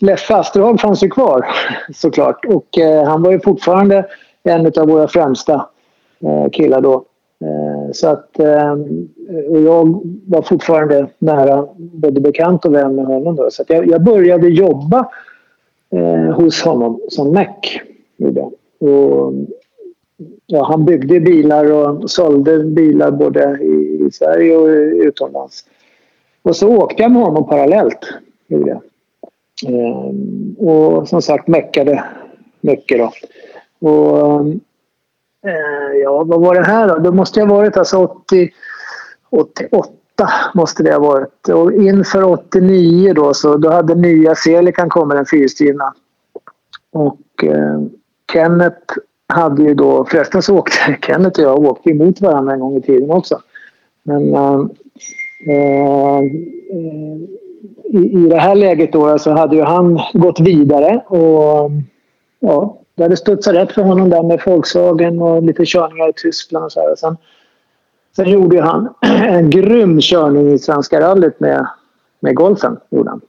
Leffe 0.00 0.36
Asterhag 0.36 0.80
fanns 0.80 1.02
ju 1.02 1.08
kvar 1.08 1.46
såklart 1.94 2.44
och 2.44 2.78
eh, 2.78 3.08
han 3.08 3.22
var 3.22 3.32
ju 3.32 3.40
fortfarande 3.40 4.06
en 4.42 4.66
av 4.66 4.88
våra 4.88 5.08
främsta 5.08 5.68
eh, 6.20 6.50
killar 6.52 6.80
då. 6.80 6.94
Eh, 7.44 7.92
så 7.92 8.08
att, 8.08 8.38
eh, 8.38 8.72
och 9.48 9.60
jag 9.60 10.02
var 10.26 10.42
fortfarande 10.42 11.06
nära 11.18 11.68
både 11.76 12.20
bekant 12.20 12.64
och 12.64 12.74
vän 12.74 12.94
med 12.94 13.06
honom 13.06 13.36
då. 13.36 13.50
Så 13.50 13.64
jag, 13.68 13.86
jag, 13.86 14.02
började 14.02 14.48
jobba 14.48 15.08
hos 16.34 16.62
honom 16.62 17.00
som 17.08 17.32
mek. 17.32 17.82
Och, 18.80 19.32
ja, 20.46 20.64
han 20.64 20.84
byggde 20.84 21.20
bilar 21.20 21.72
och 21.72 22.10
sålde 22.10 22.64
bilar 22.64 23.10
både 23.10 23.58
i, 23.60 24.06
i 24.06 24.10
Sverige 24.12 24.56
och 24.56 24.68
utomlands. 25.06 25.64
Och 26.42 26.56
så 26.56 26.76
åkte 26.76 27.02
jag 27.02 27.12
med 27.12 27.22
honom 27.22 27.48
parallellt. 27.48 28.14
Gjorde 28.48 28.80
ehm, 29.66 30.54
och 30.58 31.08
som 31.08 31.22
sagt 31.22 31.48
meckade 31.48 32.04
mycket 32.60 32.98
då. 32.98 33.12
Och, 33.88 34.40
eh, 35.46 35.96
ja, 36.02 36.24
vad 36.24 36.40
var 36.40 36.54
det 36.54 36.66
här 36.66 36.88
då? 36.88 36.98
Det 36.98 37.12
måste 37.12 37.40
ha 37.40 37.56
varit 37.56 37.76
alltså 37.76 37.96
80, 37.98 38.50
88 39.30 39.92
måste 40.54 40.82
det 40.82 40.92
ha 40.92 41.00
varit. 41.00 41.48
Och 41.48 41.72
inför 41.72 42.24
89 42.24 43.12
då 43.14 43.34
så 43.34 43.56
då 43.56 43.70
hade 43.70 43.94
nya 43.94 44.34
Celican 44.34 44.88
kommit 44.88 45.16
den 45.16 45.26
fyrstyrna. 45.26 45.94
Och 46.92 47.44
eh, 47.44 47.80
Kenneth 48.32 48.96
hade 49.28 49.62
ju 49.62 49.74
då, 49.74 50.04
förresten 50.04 50.42
så 50.42 50.58
åkte 50.58 50.96
Kenneth 51.06 51.40
och 51.40 51.46
jag 51.46 51.58
åkte 51.58 51.90
emot 51.90 52.20
varandra 52.20 52.52
en 52.52 52.60
gång 52.60 52.76
i 52.76 52.82
tiden 52.82 53.10
också. 53.10 53.40
Men 54.02 54.34
äh, 54.34 54.60
äh, 55.48 56.22
i, 57.84 58.12
i 58.12 58.28
det 58.28 58.38
här 58.38 58.54
läget 58.54 58.92
då 58.92 59.18
så 59.18 59.30
hade 59.30 59.56
ju 59.56 59.62
han 59.62 60.00
gått 60.12 60.40
vidare 60.40 61.04
och 61.06 61.70
ja, 62.40 62.80
det 62.94 63.02
hade 63.02 63.16
studsat 63.16 63.54
rätt 63.54 63.72
för 63.72 63.82
honom 63.82 64.10
där 64.10 64.22
med 64.22 64.40
Volkswagen 64.46 65.22
och 65.22 65.42
lite 65.42 65.64
körningar 65.66 66.08
i 66.08 66.12
Tyskland 66.12 66.64
och 66.64 66.72
så 66.72 66.80
här. 66.80 66.94
Sen, 66.96 67.16
sen 68.16 68.30
gjorde 68.30 68.62
han 68.62 68.88
en 69.28 69.50
grym 69.50 70.00
körning 70.00 70.52
i 70.52 70.58
Svenska 70.58 71.00
rallyt 71.00 71.40
med, 71.40 71.66
med 72.20 72.34
golfen. 72.34 72.76
Gjorde 72.90 73.10
han. 73.10 73.20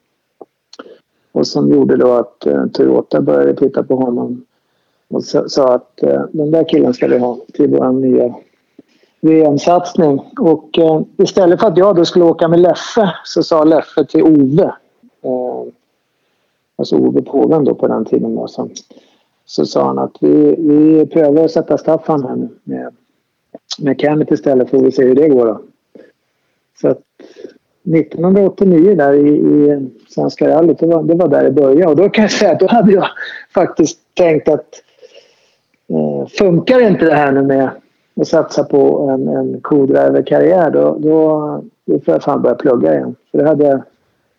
Och 1.31 1.47
som 1.47 1.69
gjorde 1.69 1.97
då 1.97 2.13
att 2.13 2.45
eh, 2.45 2.65
Toyota 2.65 3.21
började 3.21 3.55
titta 3.55 3.83
på 3.83 3.95
honom 3.95 4.45
och 5.11 5.23
sa 5.23 5.73
att 5.75 6.03
eh, 6.03 6.21
den 6.31 6.51
där 6.51 6.69
killen 6.69 6.93
ska 6.93 7.07
vi 7.07 7.17
ha 7.17 7.37
till 7.53 7.67
vår 7.67 7.91
nya 7.91 8.35
VM-satsning. 9.21 10.19
Och 10.39 10.79
eh, 10.79 11.01
istället 11.17 11.59
för 11.59 11.67
att 11.67 11.77
jag 11.77 11.95
då 11.95 12.05
skulle 12.05 12.25
åka 12.25 12.47
med 12.47 12.59
Leffe 12.59 13.13
så 13.25 13.43
sa 13.43 13.63
Leffe 13.63 14.05
till 14.05 14.23
Ove, 14.23 14.63
eh, 15.21 15.73
alltså 16.75 16.97
Ove 16.97 17.21
Påven 17.21 17.65
då 17.65 17.75
på 17.75 17.87
den 17.87 18.05
tiden 18.05 18.35
då, 18.35 18.47
så, 18.47 18.69
så 19.45 19.65
sa 19.65 19.85
han 19.85 19.99
att 19.99 20.17
vi, 20.19 20.55
vi 20.57 21.05
prövar 21.05 21.45
att 21.45 21.51
sätta 21.51 21.77
Staffan 21.77 22.23
här 22.23 22.49
med, 22.63 22.93
med 23.79 24.01
Kenneth 24.01 24.33
istället 24.33 24.69
får 24.69 24.79
vi 24.79 24.91
se 24.91 25.03
hur 25.03 25.15
det 25.15 25.29
går 25.29 25.45
då. 25.45 25.61
Så 26.81 26.87
att 26.87 27.01
1989 27.83 28.95
där 28.95 29.13
i, 29.13 29.29
i 29.29 29.89
Svenska 30.09 30.49
rallyt, 30.49 30.79
det 30.79 30.87
var, 30.87 31.03
det 31.03 31.15
var 31.15 31.27
där 31.27 31.43
det 31.43 31.51
började. 31.51 31.87
Och 31.87 31.95
då 31.95 32.09
kan 32.09 32.21
jag 32.21 32.31
säga 32.31 32.51
att 32.51 32.59
då 32.59 32.67
hade 32.67 32.91
jag 32.91 33.07
faktiskt 33.53 33.99
tänkt 34.13 34.49
att 34.49 34.81
Eh, 35.91 36.27
funkar 36.27 36.87
inte 36.87 37.05
det 37.05 37.15
här 37.15 37.31
nu 37.31 37.41
med 37.41 37.69
att 38.21 38.27
satsa 38.27 38.63
på 38.63 39.09
en, 39.09 39.27
en 39.27 39.61
co-driver-karriär 39.61 40.71
då, 40.71 40.97
då, 40.99 41.63
då 41.85 41.99
får 41.99 42.13
jag 42.13 42.23
fan 42.23 42.41
börja 42.41 42.55
plugga 42.55 42.93
igen. 42.93 43.15
För 43.31 43.37
det 43.37 43.47
hade, 43.47 43.83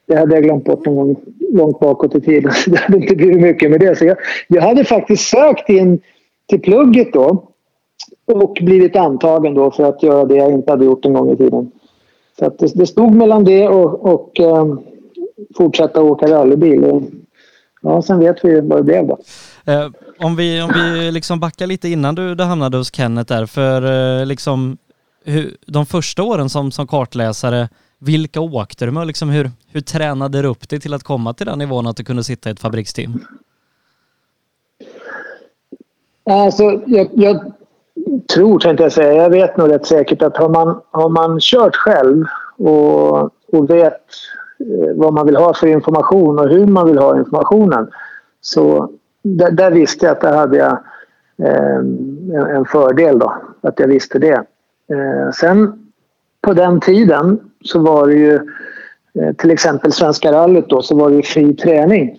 det 0.06 0.16
hade 0.16 0.34
jag 0.34 0.44
glömt 0.44 0.64
bort 0.64 0.86
någon 0.86 0.96
gång 0.96 1.16
långt 1.52 1.80
bakåt 1.80 2.14
i 2.14 2.20
tiden. 2.20 2.52
det 2.66 2.78
hade 2.78 2.98
inte 2.98 3.16
blivit 3.16 3.40
mycket 3.40 3.70
med 3.70 3.80
det. 3.80 3.98
Så 3.98 4.04
jag, 4.04 4.16
jag 4.48 4.62
hade 4.62 4.84
faktiskt 4.84 5.28
sökt 5.28 5.68
in 5.68 6.00
till 6.48 6.60
plugget 6.60 7.12
då 7.12 7.48
och 8.26 8.58
blivit 8.60 8.96
antagen 8.96 9.54
då 9.54 9.70
för 9.70 9.84
att 9.84 10.02
göra 10.02 10.24
det 10.24 10.36
jag 10.36 10.52
inte 10.52 10.70
hade 10.70 10.84
gjort 10.84 11.04
en 11.04 11.12
gång 11.12 11.30
i 11.30 11.36
tiden. 11.36 11.70
Så 12.38 12.46
att 12.46 12.58
det, 12.58 12.72
det 12.74 12.86
stod 12.86 13.14
mellan 13.14 13.44
det 13.44 13.68
och, 13.68 14.12
och 14.12 14.40
um, 14.40 14.80
fortsätta 15.56 16.02
åka 16.02 16.26
rallybil. 16.26 16.84
Och, 16.84 17.02
ja, 17.82 18.02
sen 18.02 18.18
vet 18.18 18.44
vi 18.44 18.60
vad 18.60 18.78
det 18.78 18.82
blev 18.82 19.06
då. 19.06 19.18
Eh, 19.66 19.88
om 20.24 20.36
vi, 20.36 20.62
om 20.62 20.70
vi 20.74 21.10
liksom 21.10 21.40
backar 21.40 21.66
lite 21.66 21.88
innan 21.88 22.14
du, 22.14 22.34
du 22.34 22.44
hamnade 22.44 22.76
hos 22.76 22.94
Kenneth 22.94 23.34
där, 23.34 23.46
för 23.46 23.82
eh, 24.20 24.26
liksom 24.26 24.78
hur, 25.24 25.56
de 25.66 25.86
första 25.86 26.22
åren 26.22 26.48
som, 26.48 26.72
som 26.72 26.86
kartläsare, 26.86 27.68
vilka 27.98 28.40
åkte 28.40 28.84
du 28.84 28.90
med? 28.90 29.06
Liksom 29.06 29.28
hur, 29.30 29.50
hur 29.72 29.80
tränade 29.80 30.42
du 30.42 30.48
upp 30.48 30.68
dig 30.68 30.80
till 30.80 30.94
att 30.94 31.02
komma 31.02 31.34
till 31.34 31.46
den 31.46 31.58
nivån 31.58 31.86
att 31.86 31.96
du 31.96 32.04
kunde 32.04 32.24
sitta 32.24 32.48
i 32.48 32.52
ett 32.52 32.60
fabriksteam? 32.60 33.20
Alltså, 36.30 36.82
jag, 36.86 37.08
jag 37.12 37.52
tror, 38.34 38.58
tänkte 38.58 38.82
jag 38.82 38.92
säga, 38.92 39.22
jag 39.22 39.30
vet 39.30 39.56
nog 39.56 39.70
rätt 39.70 39.86
säkert 39.86 40.22
att 40.22 40.36
har 40.36 40.48
man, 40.48 40.80
har 40.90 41.08
man 41.08 41.40
kört 41.40 41.76
själv 41.76 42.24
och, 42.58 43.22
och 43.52 43.70
vet 43.70 44.00
eh, 44.60 44.94
vad 44.94 45.12
man 45.12 45.26
vill 45.26 45.36
ha 45.36 45.54
för 45.54 45.66
information 45.66 46.38
och 46.38 46.48
hur 46.48 46.66
man 46.66 46.86
vill 46.86 46.98
ha 46.98 47.18
informationen 47.18 47.90
så 48.40 48.90
där, 49.22 49.50
där, 49.50 49.70
visste 49.70 50.06
jag 50.06 50.12
att 50.12 50.20
där 50.20 50.36
hade 50.36 50.56
jag 50.56 50.78
eh, 51.42 51.76
en, 51.76 52.46
en, 52.56 52.64
fördel 52.64 53.18
då, 53.18 53.34
att 53.60 53.80
jag 53.80 53.88
visste 53.88 54.18
det. 54.18 54.44
Eh, 54.92 55.30
sen 55.34 55.88
på 56.40 56.52
den 56.52 56.80
tiden 56.80 57.40
så 57.64 57.78
var 57.78 58.06
det 58.06 58.14
ju 58.14 58.34
eh, 59.20 59.32
till 59.38 59.50
exempel 59.50 59.92
Svenska 59.92 60.32
rallyt 60.32 60.68
då 60.68 60.82
så 60.82 60.96
var 60.96 61.10
det 61.10 61.16
ju 61.16 61.22
fri 61.22 61.54
träning. 61.54 62.18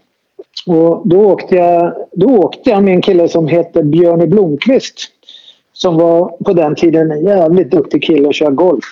Och 0.67 1.07
då 1.07 1.31
åkte 1.31 1.55
jag, 1.55 1.93
då 2.11 2.27
åkte 2.27 2.69
jag 2.69 2.83
med 2.83 2.93
en 2.93 3.01
kille 3.01 3.27
som 3.27 3.47
hette 3.47 3.83
Björn 3.83 4.29
Blomqvist 4.29 4.97
som 5.73 5.97
var 5.97 6.37
på 6.45 6.53
den 6.53 6.75
tiden 6.75 7.11
en 7.11 7.23
jävligt 7.23 7.71
duktig 7.71 8.03
kille 8.03 8.29
att 8.29 8.35
köra 8.35 8.51
golf. 8.51 8.85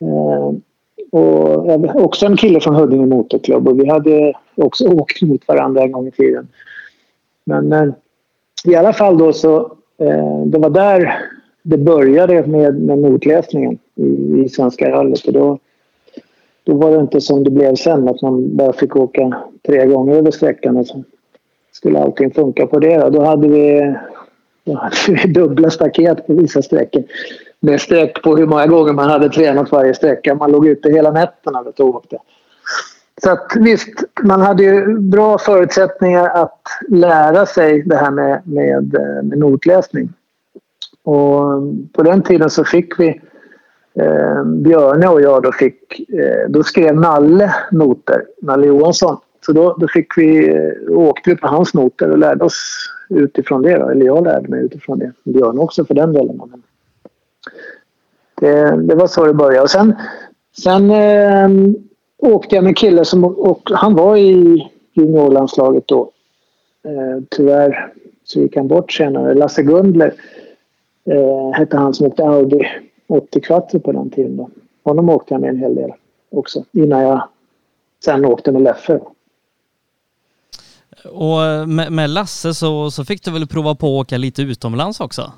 Eh, 0.00 0.52
och 1.10 2.04
också 2.04 2.26
en 2.26 2.36
kille 2.36 2.60
från 2.60 2.74
Huddinge 2.74 3.06
Motorklubb 3.06 3.68
och 3.68 3.80
vi 3.80 3.88
hade 3.88 4.32
också 4.54 4.88
åkt 4.88 5.22
mot 5.22 5.48
varandra 5.48 5.82
en 5.82 5.92
gång 5.92 6.06
i 6.06 6.10
tiden. 6.10 6.48
Men 7.46 7.72
eh, 7.72 7.88
i 8.64 8.74
alla 8.74 8.92
fall 8.92 9.18
då 9.18 9.32
så 9.32 9.56
eh, 9.98 10.42
det 10.46 10.58
var 10.58 10.70
där 10.70 11.18
det 11.62 11.78
började 11.78 12.46
med, 12.46 12.80
med 12.82 12.98
notläsningen 12.98 13.78
i, 13.94 14.42
i 14.44 14.48
Svenska 14.48 14.90
rallyt 14.90 15.26
och 15.26 15.32
då, 15.32 15.58
då 16.64 16.74
var 16.74 16.90
det 16.90 17.00
inte 17.00 17.20
som 17.20 17.44
det 17.44 17.50
blev 17.50 17.74
sen 17.74 18.08
att 18.08 18.22
man 18.22 18.56
bara 18.56 18.72
fick 18.72 18.96
åka 18.96 19.42
tre 19.66 19.86
gånger 19.86 20.16
över 20.16 20.30
sträckan 20.30 20.76
och 20.76 20.86
så 20.86 21.04
skulle 21.72 21.98
allting 21.98 22.30
funka 22.30 22.66
på 22.66 22.78
det. 22.78 22.98
Då, 22.98 23.10
då 23.10 23.24
hade 23.24 23.48
vi, 23.48 23.94
då 24.64 24.74
hade 24.74 24.96
vi 25.08 25.32
dubbla 25.32 25.70
staket 25.70 26.26
på 26.26 26.34
vissa 26.34 26.62
sträckor 26.62 27.04
med 27.60 27.80
streck 27.80 28.22
på 28.22 28.36
hur 28.36 28.46
många 28.46 28.66
gånger 28.66 28.92
man 28.92 29.10
hade 29.10 29.28
tränat 29.28 29.72
varje 29.72 29.94
sträcka. 29.94 30.34
Man 30.34 30.52
låg 30.52 30.66
ute 30.66 30.90
hela 30.90 31.10
nätterna 31.10 31.60
och 31.60 31.80
åkte. 31.80 32.18
Så 33.22 33.30
att 33.30 33.52
visst, 33.56 34.04
man 34.22 34.40
hade 34.40 34.62
ju 34.62 34.98
bra 34.98 35.38
förutsättningar 35.38 36.28
att 36.28 36.60
lära 36.88 37.46
sig 37.46 37.82
det 37.82 37.96
här 37.96 38.10
med, 38.10 38.42
med, 38.44 38.92
med 39.24 39.38
notläsning. 39.38 40.12
Och 41.02 41.42
på 41.92 42.02
den 42.02 42.22
tiden 42.22 42.50
så 42.50 42.64
fick 42.64 43.00
vi 43.00 43.20
eh, 43.94 44.44
Björne 44.44 45.08
och 45.08 45.20
jag 45.20 45.42
då 45.42 45.52
fick, 45.52 46.00
eh, 46.10 46.48
då 46.48 46.62
skrev 46.62 47.00
Nalle 47.00 47.54
noter, 47.70 48.24
Nalle 48.42 48.66
Johansson. 48.66 49.16
Så 49.46 49.52
då, 49.52 49.76
då 49.80 49.88
fick 49.88 50.18
vi, 50.18 50.54
eh, 50.54 50.98
åkte 50.98 51.30
vi 51.30 51.36
på 51.36 51.46
hans 51.46 51.74
noter 51.74 52.10
och 52.10 52.18
lärde 52.18 52.44
oss 52.44 52.88
utifrån 53.08 53.62
det. 53.62 53.78
Då. 53.78 53.88
Eller 53.88 54.06
jag 54.06 54.24
lärde 54.24 54.48
mig 54.48 54.64
utifrån 54.64 54.98
det. 54.98 55.12
Björn 55.24 55.58
också 55.58 55.84
för 55.84 55.94
den 55.94 56.12
delen. 56.12 56.40
Det, 58.40 58.76
det 58.76 58.94
var 58.94 59.06
så 59.06 59.26
det 59.26 59.34
började. 59.34 59.62
Och 59.62 59.70
sen, 59.70 59.94
sen 60.62 60.90
eh, 60.90 61.48
åkte 62.18 62.54
jag 62.54 62.64
med 62.64 62.70
en 62.70 62.74
kille 62.74 63.04
som 63.04 63.24
och 63.24 63.70
han 63.74 63.94
var 63.94 64.16
i 64.16 64.66
juniorlandslaget 64.92 65.88
då. 65.88 66.10
Eh, 66.84 67.22
tyvärr 67.30 67.92
så 68.24 68.40
gick 68.40 68.56
han 68.56 68.68
bort 68.68 68.92
senare. 68.92 69.34
Lasse 69.34 69.62
Gundler 69.62 70.14
eh, 71.04 71.50
hette 71.52 71.76
han 71.76 71.94
som 71.94 72.06
åkte 72.06 72.24
Audi 72.24 72.68
80 73.06 73.40
Quattro 73.40 73.80
på 73.80 73.92
den 73.92 74.10
tiden. 74.10 74.36
Då. 74.36 74.50
Honom 74.84 75.08
åkte 75.08 75.34
jag 75.34 75.40
med 75.40 75.50
en 75.50 75.58
hel 75.58 75.74
del 75.74 75.92
också 76.30 76.64
innan 76.72 77.02
jag 77.02 77.28
sen 78.04 78.24
åkte 78.24 78.52
med 78.52 78.62
Leffe. 78.62 79.00
Och 81.12 81.68
med, 81.68 81.92
med, 81.92 82.10
Lasse 82.10 82.54
så, 82.54 82.90
så 82.90 83.04
fick 83.04 83.24
du 83.24 83.30
väl 83.30 83.46
prova 83.46 83.74
på 83.74 83.86
att 83.86 84.06
åka 84.06 84.16
lite 84.16 84.42
utomlands 84.42 85.00
också? 85.00 85.32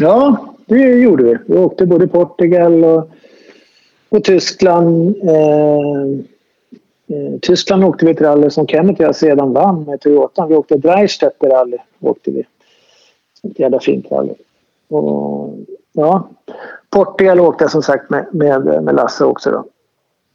Ja, 0.00 0.46
det 0.66 0.78
gjorde 0.78 1.24
vi. 1.24 1.38
Vi 1.46 1.58
åkte 1.58 1.86
både 1.86 2.08
Portugal 2.08 2.84
och, 2.84 3.10
och 4.12 4.24
Tyskland. 4.24 5.16
Eh, 5.22 6.02
eh, 7.16 7.38
Tyskland 7.42 7.84
åkte 7.84 8.06
vi 8.06 8.12
ett 8.12 8.20
rally 8.20 8.50
som 8.50 8.66
Kenneth 8.66 9.00
och 9.00 9.06
jag 9.06 9.16
sedan 9.16 9.52
vann 9.52 9.84
med 9.84 10.00
Toyotan. 10.00 10.48
Vi 10.48 10.54
åkte 10.54 10.76
Dreistetter 10.76 11.48
rally. 11.48 11.76
Åkte 12.00 12.30
vi. 12.30 12.44
Ett 13.50 13.58
jävla 13.58 13.80
fint 13.80 14.06
rally. 14.10 14.34
Och, 14.88 15.58
ja, 15.92 16.28
Portugal 16.90 17.40
åkte 17.40 17.64
jag 17.64 17.70
som 17.70 17.82
sagt 17.82 18.10
med, 18.10 18.26
med, 18.32 18.82
med 18.84 18.94
Lasse 18.94 19.24
också. 19.24 19.50
Då. 19.50 19.64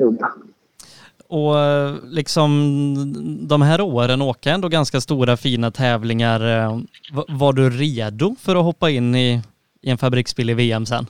Gjorde. 0.05 0.25
Och 1.27 1.59
eh, 1.59 1.95
liksom 2.03 3.47
de 3.47 3.61
här 3.61 3.81
åren 3.81 4.21
åka 4.21 4.51
ändå 4.51 4.67
ganska 4.67 5.01
stora 5.01 5.37
fina 5.37 5.71
tävlingar. 5.71 6.65
Eh, 6.65 6.79
var 7.27 7.53
du 7.53 7.69
redo 7.69 8.35
för 8.39 8.55
att 8.55 8.63
hoppa 8.63 8.89
in 8.89 9.15
i, 9.15 9.41
i 9.81 9.89
en 9.89 9.97
fabriksbil 9.97 10.49
i 10.49 10.53
VM 10.53 10.85
sen? 10.85 11.05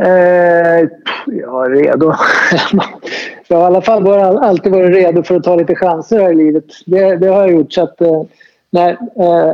Eh, 0.00 0.88
ja, 1.26 1.66
redo. 1.68 2.06
jag 3.48 3.56
har 3.56 3.62
i 3.62 3.66
alla 3.66 3.80
fall 3.80 4.02
varit, 4.02 4.40
alltid 4.40 4.72
varit 4.72 4.94
redo 4.94 5.22
för 5.22 5.36
att 5.36 5.44
ta 5.44 5.56
lite 5.56 5.74
chanser 5.74 6.18
här 6.18 6.32
i 6.32 6.34
livet. 6.34 6.64
Det, 6.86 7.16
det 7.16 7.26
har 7.26 7.40
jag 7.40 7.50
gjort. 7.50 7.72
Så 7.72 7.82
att, 7.82 8.00
eh, 8.00 8.22
nej, 8.70 8.96
eh, 9.16 9.52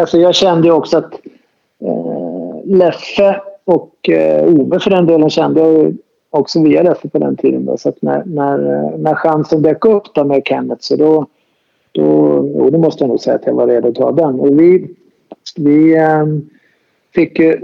alltså 0.00 0.18
jag 0.18 0.34
kände 0.34 0.68
ju 0.68 0.74
också 0.74 0.98
att 0.98 1.12
eh, 1.80 2.64
Leffe 2.64 3.40
och 3.64 4.08
eh, 4.08 4.44
Ove 4.44 4.80
för 4.80 4.90
den 4.90 5.06
delen 5.06 5.30
kände 5.30 5.60
jag 5.60 5.96
också 6.30 6.62
via 6.62 6.82
Leffe 6.82 7.08
på 7.08 7.18
den 7.18 7.36
tiden. 7.36 7.64
Då. 7.64 7.76
Så 7.76 7.88
att 7.88 8.02
när, 8.02 8.22
när, 8.24 8.58
eh, 8.58 8.98
när 8.98 9.14
chansen 9.14 9.62
dök 9.62 9.84
upp 9.84 10.14
där 10.14 10.24
med 10.24 10.42
Kenneth 10.44 10.80
så 10.80 10.96
då, 10.96 11.26
då, 11.92 12.02
jo, 12.54 12.70
då 12.70 12.78
måste 12.78 13.04
jag 13.04 13.08
nog 13.08 13.20
säga 13.20 13.36
att 13.36 13.46
jag 13.46 13.54
var 13.54 13.66
redo 13.66 13.88
att 13.88 13.94
ta 13.94 14.12
den. 14.12 14.40
Och 14.40 14.60
vi, 14.60 14.88
vi 15.56 15.96
eh, 15.96 16.26
fick 17.14 17.38
ju 17.38 17.60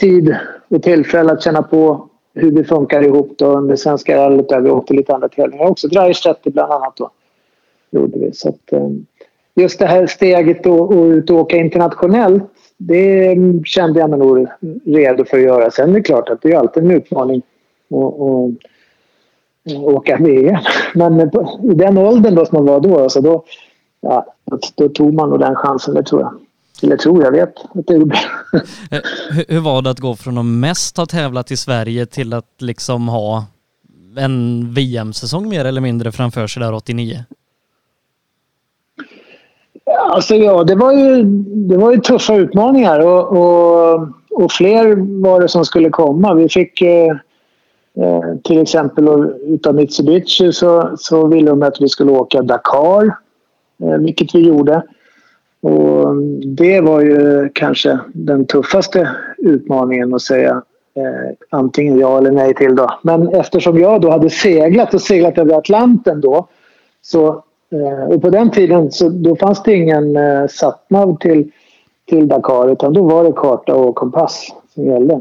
tid 0.00 0.36
och 0.68 0.82
tillfälle 0.82 1.32
att 1.32 1.42
känna 1.42 1.62
på 1.62 2.08
hur 2.34 2.50
vi 2.50 2.64
funkar 2.64 3.02
ihop 3.02 3.34
då 3.38 3.46
under 3.46 3.76
Svenska 3.76 4.16
rallyt 4.16 4.48
där 4.48 4.60
vi 4.60 4.70
åkte 4.70 4.94
lite 4.94 5.14
andra 5.14 5.28
tävlingar 5.28 5.70
också. 5.70 5.88
Dreistetter 5.88 6.50
bland 6.50 6.72
annat 6.72 6.96
då. 6.96 7.10
Gjorde 7.90 8.18
vi. 8.18 8.32
Så 8.32 8.48
att, 8.48 8.72
eh, 8.72 8.88
just 9.54 9.78
det 9.78 9.86
här 9.86 10.06
steget 10.06 10.64
då 10.64 10.84
att 10.84 11.16
ut 11.16 11.30
och 11.30 11.36
åka 11.36 11.56
internationellt 11.56 12.44
det 12.78 13.36
kände 13.64 14.00
jag 14.00 14.10
mig 14.10 14.18
nog 14.18 14.46
redo 14.84 15.24
för 15.24 15.36
att 15.36 15.42
göra. 15.42 15.70
Sen 15.70 15.90
är 15.90 15.94
det 15.94 16.00
klart 16.00 16.28
att 16.28 16.42
det 16.42 16.52
är 16.52 16.58
alltid 16.58 16.84
en 16.84 16.90
utmaning 16.90 17.42
att 17.90 19.82
åka 19.82 20.16
VM. 20.16 20.60
Men 20.94 21.20
i 21.20 21.74
den 21.74 21.98
åldern 21.98 22.34
då 22.34 22.46
som 22.46 22.56
man 22.56 22.66
var 22.66 22.80
då, 22.80 22.98
alltså 22.98 23.20
då, 23.20 23.44
ja, 24.00 24.26
då 24.74 24.88
tog 24.88 25.14
man 25.14 25.30
nog 25.30 25.40
den 25.40 25.54
chansen, 25.54 25.94
det 25.94 26.02
tror 26.02 26.20
jag. 26.20 26.34
Eller 26.82 26.96
tror 26.96 27.24
jag 27.24 27.32
vet 27.32 27.54
att 27.74 27.86
det 27.86 27.94
gjorde. 27.94 28.18
Eh, 28.90 29.00
hur 29.48 29.60
var 29.60 29.82
det 29.82 29.90
att 29.90 30.00
gå 30.00 30.16
från 30.16 30.38
att 30.38 30.44
mest 30.44 30.96
ha 30.96 31.06
tävlat 31.06 31.50
i 31.50 31.56
Sverige 31.56 32.06
till 32.06 32.32
att 32.32 32.54
liksom 32.58 33.08
ha 33.08 33.44
en 34.16 34.66
VM-säsong 34.74 35.48
mer 35.48 35.64
eller 35.64 35.80
mindre 35.80 36.12
framför 36.12 36.46
sig 36.46 36.62
där 36.62 36.74
89? 36.74 37.24
Alltså 40.10 40.34
ja, 40.34 40.64
det 40.64 40.74
var 40.74 40.92
ju, 40.92 41.22
det 41.68 41.76
var 41.76 41.92
ju 41.92 42.00
tuffa 42.00 42.36
utmaningar 42.36 43.00
och, 43.00 43.32
och, 43.32 44.08
och 44.30 44.52
fler 44.52 44.96
var 45.22 45.40
det 45.40 45.48
som 45.48 45.64
skulle 45.64 45.90
komma. 45.90 46.34
Vi 46.34 46.48
fick 46.48 46.80
eh, 46.80 47.16
Eh, 48.00 48.36
till 48.44 48.62
exempel 48.62 49.08
utav 49.42 49.74
Mitsubishi 49.74 50.52
så, 50.52 50.90
så 50.98 51.26
ville 51.26 51.50
de 51.50 51.62
att 51.62 51.80
vi 51.80 51.88
skulle 51.88 52.12
åka 52.12 52.42
Dakar, 52.42 53.16
eh, 53.82 53.98
vilket 53.98 54.34
vi 54.34 54.48
gjorde. 54.48 54.82
Och 55.60 55.95
det 56.44 56.80
var 56.80 57.00
ju 57.00 57.48
kanske 57.54 57.98
den 58.12 58.46
tuffaste 58.46 59.08
utmaningen 59.38 60.14
att 60.14 60.22
säga 60.22 60.62
eh, 60.96 61.36
antingen 61.50 61.98
ja 61.98 62.18
eller 62.18 62.30
nej 62.30 62.54
till. 62.54 62.76
Då. 62.76 62.98
Men 63.02 63.28
eftersom 63.28 63.78
jag 63.78 64.00
då 64.00 64.10
hade 64.10 64.30
seglat 64.30 64.94
och 64.94 65.00
seglat 65.00 65.38
över 65.38 65.54
Atlanten 65.54 66.20
då 66.20 66.48
så, 67.02 67.28
eh, 67.70 68.08
och 68.08 68.22
på 68.22 68.30
den 68.30 68.50
tiden 68.50 68.92
så 68.92 69.08
då 69.08 69.36
fanns 69.36 69.62
det 69.62 69.74
ingen 69.74 70.16
eh, 70.16 70.46
satnav 70.46 71.18
till, 71.18 71.50
till 72.08 72.28
Dakar 72.28 72.72
utan 72.72 72.92
då 72.92 73.02
var 73.02 73.24
det 73.24 73.32
karta 73.32 73.74
och 73.74 73.94
kompass 73.94 74.52
som 74.74 74.84
gällde. 74.84 75.20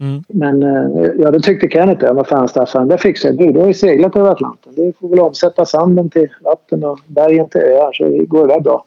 Mm. 0.00 0.24
Men 0.28 0.62
eh, 0.62 1.10
ja, 1.18 1.30
det 1.30 1.40
tyckte 1.40 1.68
Kenneth 1.68 2.00
det. 2.00 2.12
Vad 2.12 2.26
fan 2.26 2.48
Staffan, 2.48 2.88
det 2.88 2.98
fixar 2.98 3.32
du. 3.32 3.52
Du 3.52 3.60
har 3.60 3.66
ju 3.66 3.74
seglat 3.74 4.16
över 4.16 4.30
Atlanten. 4.30 4.72
Du 4.76 4.92
får 5.00 5.08
väl 5.08 5.20
omsätta 5.20 5.66
sanden 5.66 6.10
till 6.10 6.28
vatten 6.40 6.84
och 6.84 6.98
bergen 7.06 7.48
till 7.48 7.60
öar 7.60 7.92
så 7.92 8.24
går 8.26 8.48
det 8.48 8.60
bra. 8.60 8.84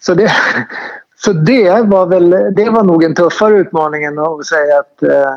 Så 0.00 0.14
det, 0.14 0.30
så 1.16 1.32
det 1.32 1.82
var 1.86 2.06
väl, 2.06 2.30
det 2.30 2.70
var 2.70 2.84
nog 2.84 3.04
en 3.04 3.14
tuffare 3.14 3.58
utmaning 3.58 4.04
än 4.04 4.18
att 4.18 4.46
säga 4.46 4.78
att, 4.78 5.02
eh, 5.02 5.34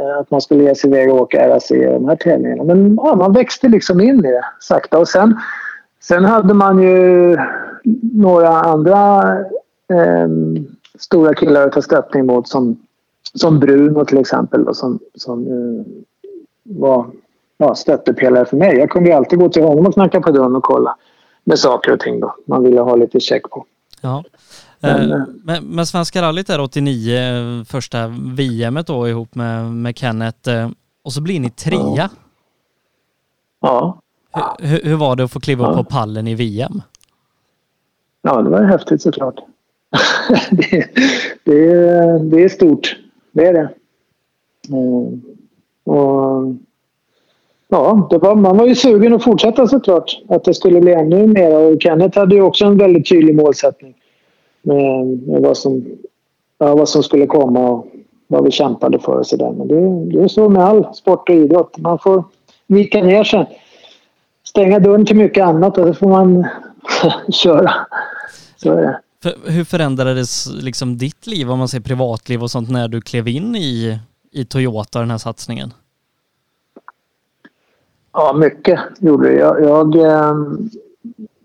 eh 0.00 0.18
att 0.20 0.30
man 0.30 0.40
skulle 0.40 0.64
ge 0.64 0.74
sig 0.74 0.90
iväg 0.90 1.12
och 1.12 1.20
åka 1.20 1.48
RAC 1.48 1.70
i 1.70 1.84
de 1.84 2.08
här 2.08 2.16
tävlingarna. 2.16 2.64
Men 2.64 2.94
ja, 2.96 3.14
man 3.14 3.32
växte 3.32 3.68
liksom 3.68 4.00
in 4.00 4.24
i 4.24 4.32
det 4.32 4.44
sakta. 4.60 4.98
Och 4.98 5.08
sen, 5.08 5.40
sen 6.00 6.24
hade 6.24 6.54
man 6.54 6.82
ju 6.82 7.36
några 8.12 8.48
andra 8.48 9.22
eh, 9.88 10.28
stora 10.98 11.34
killar 11.34 11.66
att 11.66 11.72
ta 11.72 11.82
stöttning 11.82 12.26
mot 12.26 12.48
som 12.48 12.76
som 13.34 13.60
Bruno 13.60 14.04
till 14.04 14.18
exempel 14.18 14.64
då, 14.64 14.74
som, 14.74 14.98
som 15.14 15.46
eh, 15.46 15.84
var 16.62 17.06
ja, 17.58 17.74
stöttepelare 17.74 18.44
för 18.44 18.56
mig. 18.56 18.76
Jag 18.76 18.90
kunde 18.90 19.08
ju 19.08 19.16
alltid 19.16 19.38
gå 19.38 19.48
till 19.48 19.62
honom 19.62 19.86
och 19.86 19.94
knacka 19.94 20.20
på 20.20 20.30
dörren 20.30 20.56
och 20.56 20.62
kolla 20.62 20.96
med 21.44 21.58
saker 21.58 21.92
och 21.92 22.00
ting 22.00 22.20
då. 22.20 22.34
Man 22.46 22.62
ville 22.62 22.80
ha 22.80 22.96
lite 22.96 23.20
check 23.20 23.50
på. 23.50 23.66
Ja. 24.04 24.24
Men, 24.80 25.12
eh, 25.12 25.22
men, 25.42 25.64
men 25.64 25.86
Svenska 25.86 26.22
rallyt 26.22 26.50
är 26.50 26.60
89, 26.60 27.64
första 27.64 28.08
VM 28.08 28.78
då 28.86 29.08
ihop 29.08 29.34
med, 29.34 29.64
med 29.64 29.98
Kenneth 29.98 30.50
eh, 30.50 30.70
och 31.02 31.12
så 31.12 31.20
blir 31.20 31.40
ni 31.40 31.50
trea. 31.50 32.10
Ja. 33.60 34.00
ja. 34.32 34.56
Hur, 34.60 34.80
hur, 34.84 34.96
var 34.96 35.16
det 35.16 35.24
att 35.24 35.32
få 35.32 35.40
kliva 35.40 35.70
upp 35.70 35.76
på 35.76 35.84
pallen 35.84 36.28
i 36.28 36.34
VM? 36.34 36.82
Ja, 38.22 38.42
det 38.42 38.50
var 38.50 38.62
häftigt 38.62 39.02
såklart. 39.02 39.34
det, 40.50 40.88
det, 41.44 42.18
det 42.18 42.44
är 42.44 42.48
stort 42.48 42.96
det 43.34 43.46
är 43.46 43.52
det. 43.52 43.74
Och, 45.84 46.54
ja, 47.68 48.06
det 48.10 48.18
var, 48.18 48.34
man 48.34 48.56
var 48.56 48.66
ju 48.66 48.74
sugen 48.74 49.14
att 49.14 49.24
fortsätta 49.24 49.66
såklart. 49.66 50.22
Att 50.28 50.44
det 50.44 50.54
skulle 50.54 50.80
bli 50.80 50.92
ännu 50.92 51.26
mer. 51.26 51.56
Och 51.56 51.82
Kenneth 51.82 52.18
hade 52.18 52.34
ju 52.34 52.42
också 52.42 52.64
en 52.64 52.78
väldigt 52.78 53.08
tydlig 53.08 53.34
målsättning. 53.34 53.94
med, 54.62 55.06
med 55.06 55.42
vad, 55.42 55.56
som, 55.56 55.84
ja, 56.58 56.74
vad 56.74 56.88
som 56.88 57.02
skulle 57.02 57.26
komma 57.26 57.68
och 57.68 57.86
vad 58.26 58.44
vi 58.44 58.50
kämpade 58.50 58.98
för 58.98 59.18
och 59.18 59.26
sådär. 59.26 59.52
Men 59.52 59.68
det, 59.68 60.16
det 60.16 60.24
är 60.24 60.28
så 60.28 60.48
med 60.48 60.64
all 60.64 60.94
sport 60.94 61.28
och 61.28 61.34
idrott. 61.34 61.78
Man 61.78 61.98
får 61.98 62.24
vika 62.66 63.02
ner 63.02 63.24
sig. 63.24 63.60
Stänga 64.44 64.78
dörren 64.78 65.06
till 65.06 65.16
mycket 65.16 65.44
annat 65.44 65.78
och 65.78 65.86
så 65.86 65.94
får 65.94 66.08
man 66.08 66.46
köra. 67.32 67.72
Så 68.56 68.72
är 68.72 68.82
det. 68.82 69.00
För, 69.22 69.50
hur 69.50 69.64
förändrades 69.64 70.46
liksom 70.62 70.98
ditt 70.98 71.26
liv, 71.26 71.50
om 71.50 71.58
man 71.58 71.68
säger 71.68 71.82
privatliv 71.82 72.42
och 72.42 72.50
sånt, 72.50 72.70
när 72.70 72.88
du 72.88 73.00
klev 73.00 73.28
in 73.28 73.56
i, 73.56 73.98
i 74.32 74.44
Toyota, 74.44 75.00
den 75.00 75.10
här 75.10 75.18
satsningen? 75.18 75.72
Ja, 78.14 78.32
mycket 78.32 78.80
gjorde 78.98 79.28
det. 79.28 79.34
Jag, 79.34 79.62
jag, 79.62 79.96
ehm, 79.96 80.70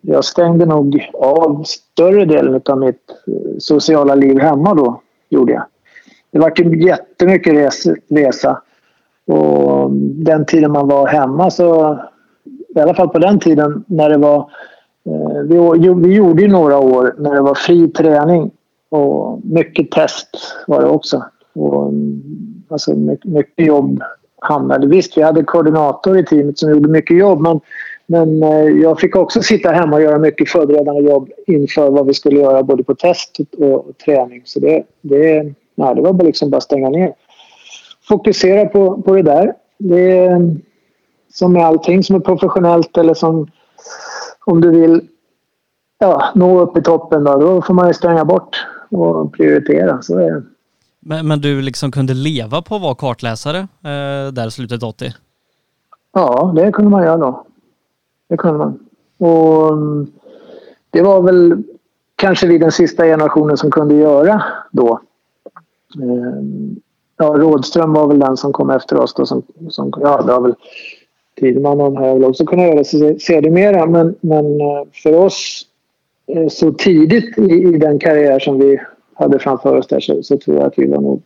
jag 0.02 0.26
stängde 0.26 0.66
nog 0.66 1.10
av 1.14 1.64
större 1.64 2.26
delen 2.26 2.62
av 2.66 2.80
mitt 2.80 3.10
eh, 3.28 3.58
sociala 3.60 4.16
liv 4.16 4.40
hemma 4.40 4.74
då, 4.74 5.02
gjorde 5.30 5.54
jag. 5.54 5.64
Det 6.32 6.40
var 6.40 6.54
ju 6.56 6.86
jättemycket 6.86 7.54
res, 7.54 7.88
resa. 8.10 8.62
Och 9.28 9.92
den 9.92 10.46
tiden 10.46 10.72
man 10.72 10.88
var 10.88 11.08
hemma 11.08 11.52
så, 11.52 12.00
i 12.76 12.80
alla 12.80 12.94
fall 12.94 13.10
på 13.10 13.20
den 13.20 13.40
tiden 13.40 13.84
när 13.88 14.10
det 14.10 14.18
var 14.18 14.38
eh, 15.06 15.42
vi, 15.44 15.94
vi 15.94 16.16
gjorde 16.16 16.42
ju 16.42 16.48
några 16.48 16.80
år 16.80 17.16
när 17.18 17.34
det 17.34 17.42
var 17.42 17.56
fri 17.56 17.88
träning 17.88 18.52
och 18.90 19.40
mycket 19.44 19.92
test 19.92 20.30
var 20.68 20.82
det 20.82 20.88
också. 20.88 21.24
Och, 21.54 21.90
mm, 21.90 22.22
alltså 22.70 22.92
alltså 22.92 23.28
mycket, 23.28 23.66
jobb 23.66 24.04
hamnade. 24.42 24.88
Visst, 24.88 25.18
vi 25.18 25.22
hade 25.22 25.44
koordinator 25.44 26.18
i 26.18 26.26
teamet 26.26 26.60
som 26.60 26.72
gjorde 26.72 26.90
mycket 26.90 27.18
jobb 27.18 27.42
men, 27.42 27.60
men 28.06 28.44
eh, 28.44 28.64
jag 28.64 29.00
fick 29.00 29.16
också 29.16 29.42
sitta 29.42 29.72
hemma 29.72 29.96
och 29.96 30.02
göra 30.02 30.20
mycket 30.20 30.50
förberedande 30.50 31.02
jobb 31.02 31.30
inför 31.48 31.90
vad 31.90 32.08
vi 32.08 32.14
skulle 32.14 32.40
göra 32.40 32.64
både 32.64 32.84
på 32.84 32.96
test 32.96 33.38
och, 33.58 33.98
träning. 34.06 34.42
Så 34.46 34.60
det, 34.60 34.84
det, 35.02 35.44
nej, 35.76 35.96
det 35.96 36.02
var 36.02 36.14
bara 36.14 36.24
liksom 36.24 36.50
bara 36.50 36.62
stänga 36.62 36.90
ner. 36.90 37.14
Fokusera 38.08 38.66
på, 38.66 39.02
på 39.02 39.16
det 39.16 39.22
där. 39.22 39.54
Det 39.78 40.18
är 40.18 40.56
som 41.34 41.54
med 41.54 41.66
allting 41.66 42.04
som 42.04 42.16
är 42.16 42.20
professionellt 42.20 42.98
eller 42.98 43.14
som 43.14 43.48
om 44.46 44.62
du 44.62 44.70
vill 44.70 45.02
ja, 46.00 46.24
nå 46.36 46.60
upp 46.60 46.78
i 46.78 46.82
toppen 46.82 47.24
då, 47.24 47.38
då 47.38 47.62
får 47.62 47.74
man 47.74 47.88
ju 47.88 47.94
stänga 47.94 48.26
bort 48.26 48.68
och 48.90 49.34
prioritera. 49.34 50.02
Så 50.02 50.20
är 50.20 50.32
det. 50.32 50.44
Men, 51.00 51.28
men 51.28 51.42
du 51.42 51.62
liksom 51.62 51.92
kunde 51.92 52.14
leva 52.14 52.62
på 52.62 52.76
att 52.76 52.82
vara 52.82 52.96
kartläsare 52.96 53.58
eh, 53.60 54.34
där 54.34 54.50
slutet 54.50 54.84
80? 54.84 55.14
Ja, 56.14 56.54
det 56.56 56.72
kunde 56.72 56.92
man 56.92 57.04
göra 57.04 57.18
då. 57.18 57.46
Det 58.30 58.38
kunde 58.38 58.58
man. 58.58 58.80
Och 59.18 59.74
mm, 59.74 60.08
det 60.90 61.02
var 61.02 61.22
väl 61.22 61.64
kanske 62.16 62.48
vi 62.48 62.58
den 62.58 62.72
sista 62.72 63.04
generationen 63.04 63.58
som 63.58 63.72
kunde 63.72 63.96
göra 63.96 64.44
då. 64.72 65.00
Eh, 65.96 66.44
ja, 67.18 67.26
Rådström 67.26 67.94
var 67.94 68.08
väl 68.08 68.20
den 68.20 68.38
som 68.38 68.54
kom 68.54 68.70
efter 68.70 68.98
oss 68.98 69.14
då. 69.14 69.26
Som, 69.26 69.44
som, 69.70 69.94
ja, 70.02 70.22
det 70.22 70.32
var 70.34 70.42
väl 70.42 70.56
Tideman 71.40 71.82
och 71.82 71.92
de 71.92 71.98
här 71.98 72.14
väl 72.14 72.24
också 72.24 72.46
kunnat 72.46 72.66
göra 72.66 72.76
det 72.76 73.22
sedermera. 73.22 73.86
Men, 73.86 74.16
men 74.22 74.62
eh, 74.62 74.84
för 75.04 75.14
oss 75.14 75.66
eh, 76.28 76.48
så 76.48 76.72
tidigt 76.72 77.38
i, 77.38 77.52
i, 77.52 77.78
den 77.78 78.00
karriär 78.00 78.40
som 78.40 78.60
vi 78.60 78.80
hade 79.20 79.40
framför 79.40 79.76
oss 79.76 79.88
där 79.88 80.00
så, 80.00 80.24
så, 80.24 80.38
tror 80.38 80.58
jag 80.58 80.66
att 80.66 80.74
vi 80.78 80.88
var 80.88 81.02
nog 81.02 81.22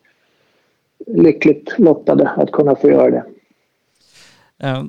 lyckligt 1.07 1.73
lottade 1.77 2.29
att 2.29 2.51
kunna 2.51 2.75
få 2.75 2.89
göra 2.89 3.09
det. 3.11 3.23
Uh, 4.67 4.83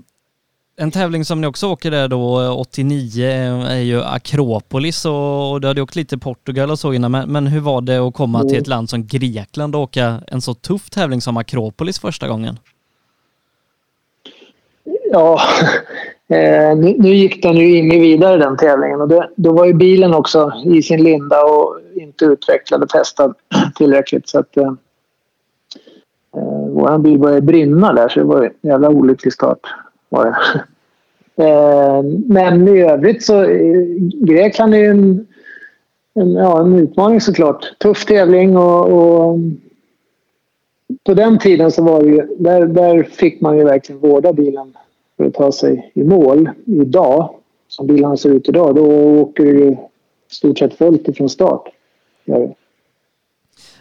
en 0.76 0.90
tävling 0.90 1.24
som 1.24 1.40
ni 1.40 1.46
också 1.46 1.68
åker 1.68 1.90
där 1.90 2.08
då 2.08 2.52
89 2.52 3.26
är 3.68 3.80
ju 3.80 4.02
Akropolis 4.02 5.04
och, 5.04 5.52
och 5.52 5.60
du 5.60 5.68
hade 5.68 5.82
åkt 5.82 5.96
lite 5.96 6.18
Portugal 6.18 6.70
och 6.70 6.78
så 6.78 6.92
innan 6.92 7.10
men, 7.10 7.32
men 7.32 7.46
hur 7.46 7.60
var 7.60 7.80
det 7.80 7.98
att 7.98 8.14
komma 8.14 8.38
mm. 8.38 8.48
till 8.48 8.58
ett 8.58 8.66
land 8.66 8.90
som 8.90 9.06
Grekland 9.06 9.74
och 9.74 9.82
åka 9.82 10.22
en 10.26 10.40
så 10.40 10.54
tuff 10.54 10.90
tävling 10.90 11.20
som 11.20 11.36
Akropolis 11.36 11.98
första 11.98 12.28
gången? 12.28 12.58
Ja, 15.14 15.40
eh, 16.36 16.76
nu, 16.76 16.96
nu, 16.98 17.08
gick 17.08 17.42
den 17.42 17.56
ju 17.56 17.76
inget 17.76 18.00
vidare 18.00 18.36
den 18.36 18.56
tävlingen 18.56 19.00
och 19.00 19.08
det, 19.08 19.28
då 19.36 19.52
var 19.52 19.66
ju 19.66 19.74
bilen 19.74 20.14
också 20.14 20.52
i 20.64 20.82
sin 20.82 21.02
linda 21.02 21.44
och 21.44 21.78
inte 21.94 22.24
utvecklad 22.24 22.82
och 22.82 22.88
testad 22.88 23.34
tillräckligt 23.76 24.28
så 24.28 24.38
att 24.38 24.56
eh, 24.56 24.72
eh 26.36 26.68
vår 26.68 26.98
bil 26.98 27.18
började 27.18 27.40
brinna 27.40 27.92
där 27.92 28.08
så 28.08 28.20
det 28.20 28.26
var 28.26 28.42
en 28.42 28.70
jävla 28.70 28.88
olycklig 28.88 29.32
start. 29.32 29.60
Var 30.08 30.24
det. 30.24 30.36
Eh, 31.36 32.02
men 32.26 32.68
i 32.68 32.82
övrigt 32.82 33.24
så 33.24 33.42
eh, 33.42 33.82
Grekland 34.20 34.74
är 34.74 34.78
ju 34.78 34.90
en, 34.90 35.26
en, 36.14 36.32
ja, 36.32 36.60
en 36.60 36.78
utmaning 36.78 37.20
såklart. 37.20 37.78
Tuff 37.78 38.06
tävling 38.06 38.56
och, 38.56 38.92
och 38.92 39.38
på 41.04 41.14
den 41.14 41.38
tiden 41.38 41.70
så 41.70 41.82
var 41.82 42.02
det 42.02 42.08
ju, 42.08 42.36
där, 42.38 42.66
där 42.66 43.02
fick 43.02 43.40
man 43.40 43.58
ju 43.58 43.64
verkligen 43.64 44.00
vårda 44.00 44.32
bilen 44.32 44.74
för 45.16 45.24
att 45.24 45.34
ta 45.34 45.52
sig 45.52 45.92
i 45.94 46.04
mål 46.04 46.50
idag, 46.66 47.34
som 47.68 47.86
bilarna 47.86 48.16
ser 48.16 48.30
ut 48.30 48.48
idag, 48.48 48.74
då 48.74 48.84
åker 49.20 49.46
i 49.46 49.78
stort 50.30 50.58
sett 50.58 50.74
fullt 50.74 51.08
ifrån 51.08 51.28
start. 51.28 51.68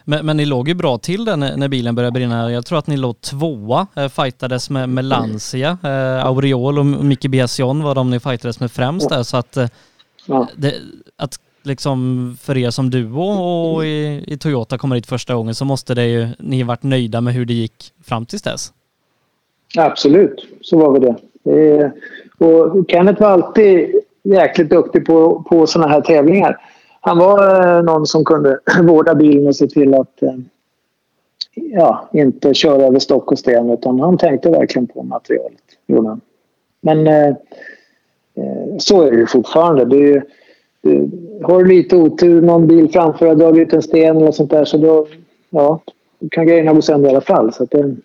Men, 0.05 0.25
men 0.25 0.37
ni 0.37 0.45
låg 0.45 0.67
ju 0.67 0.73
bra 0.73 0.97
till 0.97 1.25
där 1.25 1.37
när, 1.37 1.57
när, 1.57 1.67
bilen 1.67 1.95
började 1.95 2.11
brinna. 2.11 2.51
Jag 2.51 2.65
tror 2.65 2.79
att 2.79 2.87
ni 2.87 2.97
låg 2.97 3.21
tvåa, 3.21 3.87
eh, 3.95 4.09
fightades 4.09 4.69
med, 4.69 4.89
med 4.89 5.05
Lancia, 5.05 5.77
eh, 5.83 6.25
Aureol 6.25 6.79
och 6.79 6.85
Micke 6.85 7.27
Biasion 7.29 7.83
var 7.83 7.95
de 7.95 8.09
ni 8.09 8.19
fightades 8.19 8.59
med 8.59 8.71
främst 8.71 9.09
där. 9.09 9.23
Så 9.23 9.37
att, 9.37 9.57
eh, 9.57 9.67
ja. 10.25 10.47
det, 10.55 10.75
att 11.17 11.39
liksom 11.63 12.37
för 12.41 12.57
er 12.57 12.69
som 12.69 12.89
duo 12.89 13.23
och 13.23 13.85
i, 13.85 14.23
i, 14.27 14.37
Toyota 14.37 14.77
kommer 14.77 14.95
hit 14.95 15.07
första 15.07 15.35
gången 15.35 15.55
så 15.55 15.65
måste 15.65 15.95
det 15.95 16.05
ju, 16.05 16.27
ni 16.39 16.63
varit 16.63 16.83
nöjda 16.83 17.21
med 17.21 17.33
hur 17.33 17.45
det 17.45 17.53
gick 17.53 17.93
fram 18.03 18.25
tills 18.25 18.41
dess? 18.41 18.73
Absolut, 19.77 20.47
så 20.61 20.77
var 20.77 20.99
vi 20.99 20.99
det. 20.99 21.15
Eh, 21.51 21.89
och 22.37 22.91
Kenneth 22.91 23.21
var 23.21 23.29
alltid 23.29 23.95
jäkligt 24.23 24.69
duktig 24.69 25.05
på, 25.05 25.43
på 25.49 25.67
sådana 25.67 25.91
här 25.91 26.01
tävlingar. 26.01 26.57
Han 27.01 27.17
var 27.17 27.67
eh, 27.77 27.83
någon 27.83 28.05
som 28.05 28.25
kunde 28.25 28.59
vårda 28.83 29.15
bilen 29.15 29.47
och 29.47 29.55
se 29.55 29.67
till 29.67 29.93
att 29.93 30.21
eh, 30.21 30.35
ja, 31.55 32.09
inte 32.13 32.53
köra 32.53 32.83
över 32.83 32.99
stock 32.99 33.31
och 33.31 33.39
sten 33.39 33.69
utan 33.69 33.99
han 33.99 34.17
tänkte 34.17 34.49
verkligen 34.49 34.87
på 34.87 35.03
materialet. 35.03 35.61
Gjorde 35.87 36.19
Men 36.81 37.07
eh, 37.07 37.27
eh, 38.35 38.77
så 38.77 39.01
är 39.01 39.11
det 39.11 39.17
ju 39.17 39.27
fortfarande. 39.27 39.85
Det 39.85 40.13
är, 40.13 40.23
det, 40.81 41.09
har 41.43 41.63
du 41.63 41.69
lite 41.69 41.95
otur, 41.95 42.41
någon 42.41 42.67
bil 42.67 42.91
framför 42.91 43.27
har 43.27 43.35
dragit 43.35 43.67
ut 43.67 43.73
en 43.73 43.81
sten 43.81 44.17
eller 44.17 44.31
sånt 44.31 44.51
där 44.51 44.65
så 44.65 44.77
då 44.77 45.07
ja, 45.49 45.79
kan 46.31 46.47
grejerna 46.47 46.73
gå 46.73 46.81
sönder 46.81 47.09
i 47.09 47.11
alla 47.11 47.21
fall. 47.21 47.53
Så 47.53 47.65
det, 47.65 47.95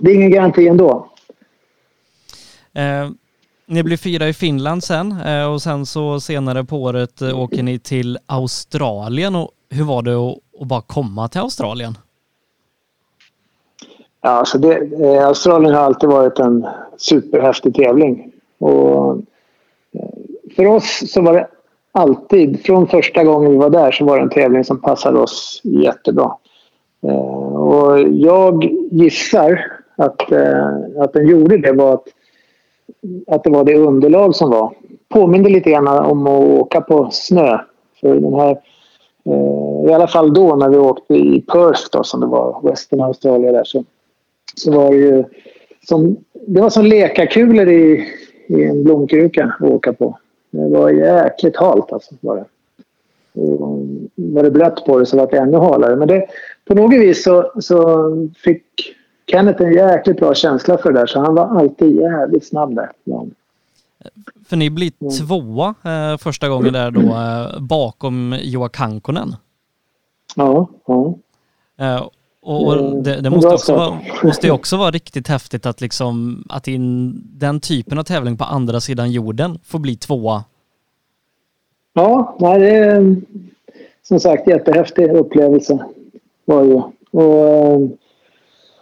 det 0.00 0.10
är 0.10 0.14
ingen 0.14 0.30
garanti 0.30 0.68
ändå. 0.68 1.06
Eh, 2.72 3.10
ni 3.66 3.82
blir 3.82 3.96
fyra 3.96 4.28
i 4.28 4.32
Finland 4.32 4.84
sen 4.84 5.14
eh, 5.26 5.52
och 5.52 5.62
sen 5.62 5.86
så 5.86 6.20
senare 6.20 6.64
på 6.64 6.76
året 6.76 7.22
eh, 7.22 7.40
åker 7.40 7.62
ni 7.62 7.78
till 7.78 8.18
Australien. 8.26 9.34
Och 9.34 9.50
hur 9.70 9.84
var 9.84 10.02
det 10.02 10.14
att, 10.14 10.38
att 10.60 10.68
bara 10.68 10.80
komma 10.80 11.28
till 11.28 11.40
Australien? 11.40 11.98
Ja, 14.22 14.30
alltså 14.30 14.58
det, 14.58 14.76
eh, 14.76 15.26
Australien 15.26 15.74
har 15.74 15.82
alltid 15.82 16.08
varit 16.08 16.38
en 16.38 16.66
superhäftig 16.96 17.74
tävling. 17.74 18.32
Och 18.58 19.18
för 20.56 20.66
oss 20.66 21.12
så 21.12 21.22
var 21.22 21.32
det 21.32 21.48
alltid, 21.92 22.64
från 22.64 22.86
första 22.86 23.24
gången 23.24 23.50
vi 23.50 23.56
var 23.56 23.70
där, 23.70 23.92
så 23.92 24.04
var 24.04 24.16
det 24.16 24.22
en 24.22 24.30
tävling 24.30 24.64
som 24.64 24.80
passade 24.80 25.18
oss 25.18 25.60
jättebra. 25.64 26.36
Och 27.52 28.00
jag 28.00 28.64
gissar 28.90 29.79
att, 30.00 30.32
eh, 30.32 30.68
att 30.98 31.12
den 31.12 31.28
gjorde 31.28 31.58
det 31.58 31.72
var 31.72 31.94
att, 31.94 32.04
att 33.26 33.44
det 33.44 33.50
var 33.50 33.64
det 33.64 33.74
underlag 33.74 34.34
som 34.34 34.50
var. 34.50 34.74
Påminde 35.08 35.50
lite 35.50 35.70
grann 35.70 35.88
om 35.88 36.26
att 36.26 36.60
åka 36.60 36.80
på 36.80 37.08
snö. 37.12 37.58
För 38.00 38.14
den 38.14 38.34
här, 38.34 38.50
eh, 39.24 39.90
I 39.90 39.92
alla 39.92 40.06
fall 40.06 40.34
då 40.34 40.56
när 40.56 40.68
vi 40.68 40.76
åkte 40.76 41.14
i 41.14 41.40
Perth 41.40 41.82
då, 41.92 42.04
som 42.04 42.20
det 42.20 42.26
var, 42.26 42.60
Western 42.62 43.00
Australia 43.00 43.52
där, 43.52 43.64
så, 43.64 43.84
så 44.54 44.72
var 44.72 44.90
det 44.90 44.96
ju 44.96 45.24
som, 45.88 46.16
det 46.32 46.60
var 46.60 46.70
som 46.70 46.84
lekakulor 46.84 47.68
i, 47.68 48.06
i 48.46 48.64
en 48.64 48.84
blomkruka 48.84 49.54
att 49.60 49.70
åka 49.70 49.92
på. 49.92 50.18
Det 50.50 50.68
var 50.68 50.90
jäkligt 50.90 51.56
halt 51.56 51.92
alltså. 51.92 52.14
Var 52.20 52.36
det. 52.36 52.44
Och 53.40 53.78
var 54.14 54.42
det 54.42 54.50
blött 54.50 54.84
på 54.84 54.98
det 54.98 55.06
så 55.06 55.16
var 55.16 55.26
det 55.26 55.38
ännu 55.38 55.56
halare. 55.56 55.96
Men 55.96 56.08
det, 56.08 56.26
på 56.68 56.74
något 56.74 56.92
vis 56.92 57.22
så, 57.22 57.52
så 57.60 58.10
fick 58.44 58.64
Kenneth 59.30 59.62
en 59.62 59.72
jäkligt 59.72 60.16
bra 60.16 60.34
känsla 60.34 60.78
för 60.78 60.92
det 60.92 60.98
där 60.98 61.06
så 61.06 61.20
han 61.20 61.34
var 61.34 61.58
alltid 61.58 61.96
jävligt 61.96 62.46
snabb 62.46 62.74
där. 62.74 62.90
Ja. 63.04 63.26
För 64.48 64.56
ni 64.56 64.70
blir 64.70 64.92
mm. 65.00 65.12
tvåa 65.12 65.74
eh, 65.84 66.18
första 66.18 66.48
gången 66.48 66.72
där 66.72 66.90
då 66.90 67.00
eh, 67.00 67.60
bakom 67.60 68.36
Joa 68.42 68.68
Kankonen. 68.68 69.34
Ja, 70.36 70.68
ja. 70.86 71.14
Eh, 71.78 72.06
och, 72.42 72.66
och 72.66 72.74
mm. 72.74 73.02
det, 73.02 73.20
det, 73.20 73.30
måste, 73.30 73.48
också 73.48 73.74
vara, 73.74 73.98
måste 74.22 74.50
också 74.50 74.76
vara 74.76 74.90
riktigt 74.90 75.28
häftigt 75.28 75.66
att 75.66 75.80
liksom 75.80 76.44
att 76.48 76.68
i 76.68 76.78
den 77.24 77.60
typen 77.60 77.98
av 77.98 78.02
tävling 78.02 78.36
på 78.36 78.44
andra 78.44 78.80
sidan 78.80 79.10
jorden 79.10 79.58
få 79.64 79.78
bli 79.78 79.96
tvåa. 79.96 80.44
Ja, 81.92 82.36
nej, 82.40 82.60
det, 82.60 83.16
som 84.02 84.20
sagt 84.20 84.48
jättehäftig 84.48 85.10
upplevelse 85.10 85.78
var 86.44 86.64
det 86.64 86.82
Och 87.10 87.48
eh, 87.48 87.88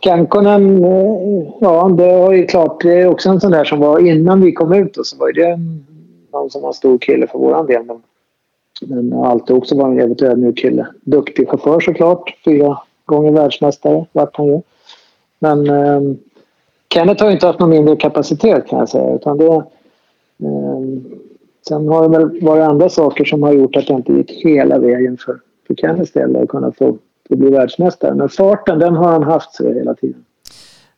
Kankonen, 0.00 0.84
eh, 0.84 1.48
ja 1.61 1.88
det 1.88 2.18
var 2.18 2.32
ju 2.32 2.46
klart, 2.46 2.82
det 2.82 3.00
är 3.00 3.06
också 3.06 3.28
en 3.28 3.40
sån 3.40 3.50
där 3.50 3.64
som 3.64 3.80
var 3.80 3.98
innan 3.98 4.40
vi 4.40 4.52
kom 4.52 4.72
ut 4.72 4.96
och 4.96 5.06
så 5.06 5.16
var 5.16 5.32
det 5.32 5.58
någon 6.32 6.50
som 6.50 6.62
var 6.62 6.68
en 6.68 6.74
stor 6.74 6.98
kille 6.98 7.26
för 7.26 7.38
våran 7.38 7.66
del. 7.66 7.84
Men, 7.84 8.02
men 8.80 9.12
alltid 9.12 9.56
också 9.56 9.76
var 9.76 9.88
en 9.88 9.96
jävligt 9.96 10.22
ödmjuk 10.22 10.58
kille. 10.58 10.87
Duktig 11.00 11.48
chaufför 11.48 11.80
såklart. 11.80 12.37
Fyra 12.44 12.78
gånger 13.04 13.32
världsmästare 13.32 14.06
vart 14.12 14.37
han 14.37 14.46
ju. 14.46 14.61
Men 15.38 15.70
eh, 15.70 16.00
Kenneth 16.94 17.24
har 17.24 17.30
inte 17.30 17.46
haft 17.46 17.58
någon 17.58 17.70
mindre 17.70 17.96
kapacitet 17.96 18.66
kan 18.66 18.78
jag 18.78 18.88
säga. 18.88 19.14
Utan 19.14 19.38
det, 19.38 19.46
eh, 19.46 19.62
sen 21.68 21.88
har 21.88 22.02
det 22.02 22.18
väl 22.18 22.42
varit 22.42 22.62
andra 22.62 22.88
saker 22.88 23.24
som 23.24 23.42
har 23.42 23.52
gjort 23.52 23.76
att 23.76 23.87
det 23.87 23.92
inte 23.92 24.12
gick 24.12 24.44
hela 24.44 24.78
vägen 24.78 25.16
för, 25.16 25.40
för 25.66 25.74
Kenneths 25.74 26.12
del 26.12 26.37
att 26.37 26.48
kunna 26.48 26.72
få, 26.72 26.98
få 27.28 27.36
bli 27.36 27.50
världsmästare. 27.50 28.14
Men 28.14 28.28
farten 28.28 28.78
den 28.78 28.96
har 28.96 29.12
han 29.12 29.22
haft 29.22 29.54
så 29.54 29.72
hela 29.72 29.94
tiden. 29.94 30.24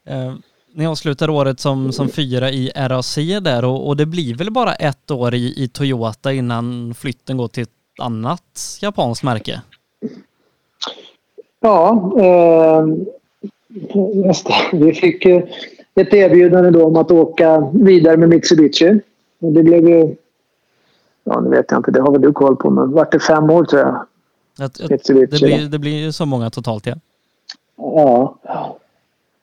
Eh, 0.07 0.35
ni 0.75 0.87
avslutar 0.87 1.31
året 1.31 1.61
som, 1.61 1.93
som 1.93 2.09
fyra 2.09 2.51
i 2.51 2.73
RAC 2.77 3.15
där 3.43 3.65
och, 3.65 3.89
och 3.89 3.97
det 3.97 4.07
blir 4.07 4.35
väl 4.35 4.51
bara 4.51 4.75
ett 4.75 5.11
år 5.11 5.35
i, 5.35 5.65
i 5.65 5.69
Toyota 5.69 6.33
innan 6.33 6.95
flytten 6.95 7.37
går 7.37 7.49
till 7.49 7.63
ett 7.63 7.71
annat 8.01 8.79
japanskt 8.83 9.23
märke? 9.23 9.63
Ja, 11.61 12.13
eh. 12.19 12.85
Vi 14.73 14.95
fick 14.95 15.27
ett 15.95 16.15
erbjudande 16.15 16.71
då 16.71 16.85
om 16.85 16.97
att 16.97 17.11
åka 17.11 17.71
vidare 17.73 18.17
med 18.17 18.29
Mitsubishi. 18.29 19.01
Och 19.41 19.53
det 19.53 19.63
blev 19.63 19.89
ju... 19.89 20.17
Ja, 21.25 21.41
nu 21.41 21.51
vet 21.51 21.67
jag 21.71 21.79
inte. 21.79 21.91
Det 21.91 22.01
har 22.01 22.13
väl 22.13 22.21
du 22.21 22.33
koll 22.33 22.57
på. 22.57 22.71
Men 22.71 22.93
vart 22.93 23.13
det 23.13 23.21
fem 23.21 23.51
år 23.51 23.65
tror 23.65 23.83
jag. 23.83 24.07
Att, 24.63 24.91
Mitsubishi. 24.91 25.27
Det 25.27 25.47
blir, 25.47 25.69
det 25.69 25.79
blir 25.79 26.05
ju 26.05 26.13
så 26.13 26.27
många 26.27 26.51
totalt, 26.51 26.87
ja. 26.87 26.95
Ja. 27.77 28.39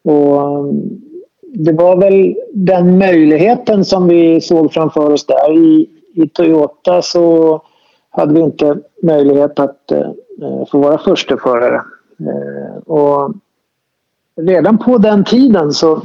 Och 0.03 0.60
um, 0.60 0.99
det 1.41 1.71
var 1.71 1.97
väl 1.97 2.36
den 2.53 2.97
möjligheten 2.97 3.86
som 3.86 4.08
vi 4.08 4.41
såg 4.41 4.73
framför 4.73 5.12
oss 5.12 5.25
där. 5.25 5.58
I, 5.58 5.89
i 6.13 6.30
Toyota 6.30 7.01
så 7.01 7.62
hade 8.10 8.34
vi 8.34 8.39
inte 8.39 8.77
möjlighet 9.03 9.60
att 9.60 9.91
uh, 10.41 10.65
få 10.65 10.80
vara 10.80 10.97
försteförare. 10.97 11.82
Uh, 12.21 12.77
och 12.77 13.34
redan 14.36 14.77
på 14.77 14.97
den 14.97 15.23
tiden 15.23 15.73
så, 15.73 16.01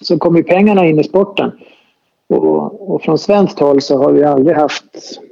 så 0.00 0.18
kom 0.18 0.36
ju 0.36 0.42
pengarna 0.42 0.86
in 0.86 0.98
i 0.98 1.04
sporten. 1.04 1.52
Och, 2.28 2.90
och, 2.94 3.02
från 3.02 3.18
svenskt 3.18 3.58
håll 3.58 3.80
så 3.80 3.98
har 3.98 4.12
vi 4.12 4.24
aldrig 4.24 4.56
haft 4.56 4.84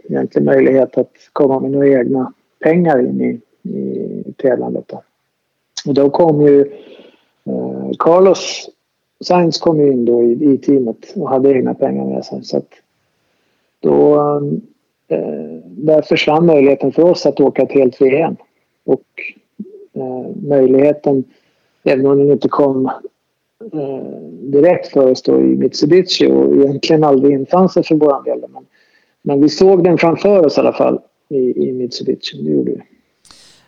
egentligen 0.08 0.46
möjlighet 0.46 0.98
att 0.98 1.12
komma 1.32 1.60
med 1.60 1.70
några 1.70 1.88
egna 1.88 2.32
pengar 2.62 2.98
in 2.98 3.20
i, 3.20 3.40
i 3.68 4.32
tävlandet. 4.36 4.88
Då. 4.88 5.02
Och 5.86 5.94
då 5.94 6.10
kom 6.10 6.42
ju 6.42 6.60
eh, 7.44 7.90
Carlos 7.98 8.70
Sainz 9.24 9.58
kom 9.58 9.80
ju 9.80 9.92
in 9.92 10.04
då 10.04 10.22
i, 10.22 10.52
i, 10.54 10.58
teamet 10.58 11.12
och 11.16 11.28
hade 11.28 11.52
egna 11.52 11.74
pengar 11.74 12.04
med 12.04 12.24
sig. 12.24 12.44
Så 12.44 12.56
att 12.56 12.68
då, 13.80 14.16
eh, 15.08 15.58
där 15.64 16.02
försvann 16.02 16.46
möjligheten 16.46 16.92
för 16.92 17.02
oss 17.02 17.26
att 17.26 17.40
åka 17.40 17.62
ett 17.62 17.72
helt 17.72 18.00
VM. 18.00 18.36
Och 18.84 19.04
eh, 19.92 20.36
möjligheten 20.42 21.24
Även 21.82 22.06
om 22.06 22.18
den 22.18 22.30
inte 22.30 22.48
kom 22.48 22.86
eh, 23.72 24.20
direkt 24.30 24.88
för 24.88 25.10
oss 25.10 25.22
då 25.22 25.40
i 25.40 25.56
Mitsubishi 25.56 26.26
och 26.26 26.54
egentligen 26.54 27.04
aldrig 27.04 27.32
infann 27.32 27.68
sig 27.68 27.82
för 27.84 27.94
vår 27.94 28.24
del. 28.24 28.44
Men, 28.48 28.66
men 29.22 29.40
vi 29.40 29.48
såg 29.48 29.84
den 29.84 29.98
framför 29.98 30.46
oss 30.46 30.56
i 30.56 30.60
alla 30.60 30.72
fall 30.72 31.00
i, 31.30 31.68
i 31.68 31.72
Mitsubishi. 31.72 32.42
Det 32.42 32.50
gjorde 32.50 32.70
vi. 32.70 32.82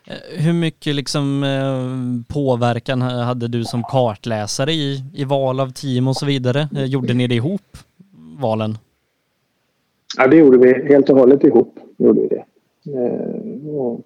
Eh, 0.07 0.44
hur 0.44 0.53
mycket 0.53 0.94
liksom 0.94 1.42
eh, 1.42 2.35
påverkan 2.35 3.03
hade 3.03 3.48
du 3.48 3.64
som 3.64 3.83
kartläsare 3.83 4.72
i, 4.72 5.03
i 5.14 5.25
val 5.25 5.61
av 5.61 5.72
team 5.72 6.09
och 6.09 6.16
så 6.16 6.27
vidare? 6.27 6.68
Eh, 6.77 6.85
gjorde 6.85 7.14
ni 7.14 7.27
det 7.27 7.35
ihop, 7.35 7.77
valen? 8.40 8.79
Ja, 10.18 10.27
det 10.27 10.37
gjorde 10.37 10.59
vi 10.59 10.88
helt 10.88 11.11
och 11.11 11.16
hållet 11.16 11.44
ihop. 11.44 11.79
Gjorde 11.98 12.20
vi 12.20 12.29
det. 12.29 12.44
Och 13.70 14.01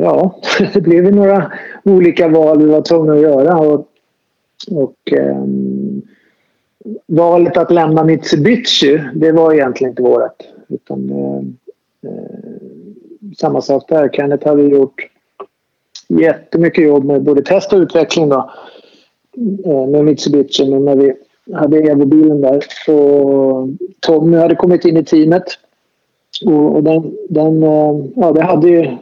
ja, 0.00 0.40
det 0.74 0.80
blev 0.80 1.14
några 1.14 1.52
olika 1.84 2.28
val 2.28 2.58
vi 2.58 2.66
var 2.66 2.82
tvungna 2.82 3.12
att 3.12 3.20
göra. 3.20 3.58
Och, 3.58 3.88
och 4.70 5.12
eh, 5.12 5.44
valet 7.06 7.56
att 7.56 7.70
lämna 7.70 8.04
Mitsubishi, 8.04 9.04
det 9.14 9.32
var 9.32 9.52
egentligen 9.52 9.90
inte 9.90 10.02
vårt. 10.02 10.42
Utan, 10.68 11.10
eh, 11.10 11.42
Eh, 12.04 13.34
samma 13.36 13.60
sak 13.60 13.88
där. 13.88 14.08
Kenneth 14.08 14.48
hade 14.48 14.62
gjort 14.62 15.08
jättemycket 16.08 16.84
jobb 16.84 17.04
med 17.04 17.22
både 17.22 17.42
test 17.42 17.72
och 17.72 17.78
utveckling 17.78 18.28
då, 18.28 18.50
eh, 19.64 19.86
med 19.86 20.04
Mitsubishi. 20.04 20.70
Men 20.70 20.84
när 20.84 20.96
vi 20.96 21.14
hade 21.52 21.78
Evo-bilen 21.78 22.40
där 22.40 22.64
Så 22.86 23.76
Tommy 24.00 24.36
hade 24.36 24.54
kommit 24.54 24.84
in 24.84 24.96
i 24.96 25.04
teamet. 25.04 25.44
Och, 26.46 26.76
och 26.76 26.82
den, 26.82 27.16
den, 27.28 27.62
eh, 27.62 28.04
ja, 28.16 28.32
det 28.32 28.42
hade 28.42 28.68
ju 28.68 28.96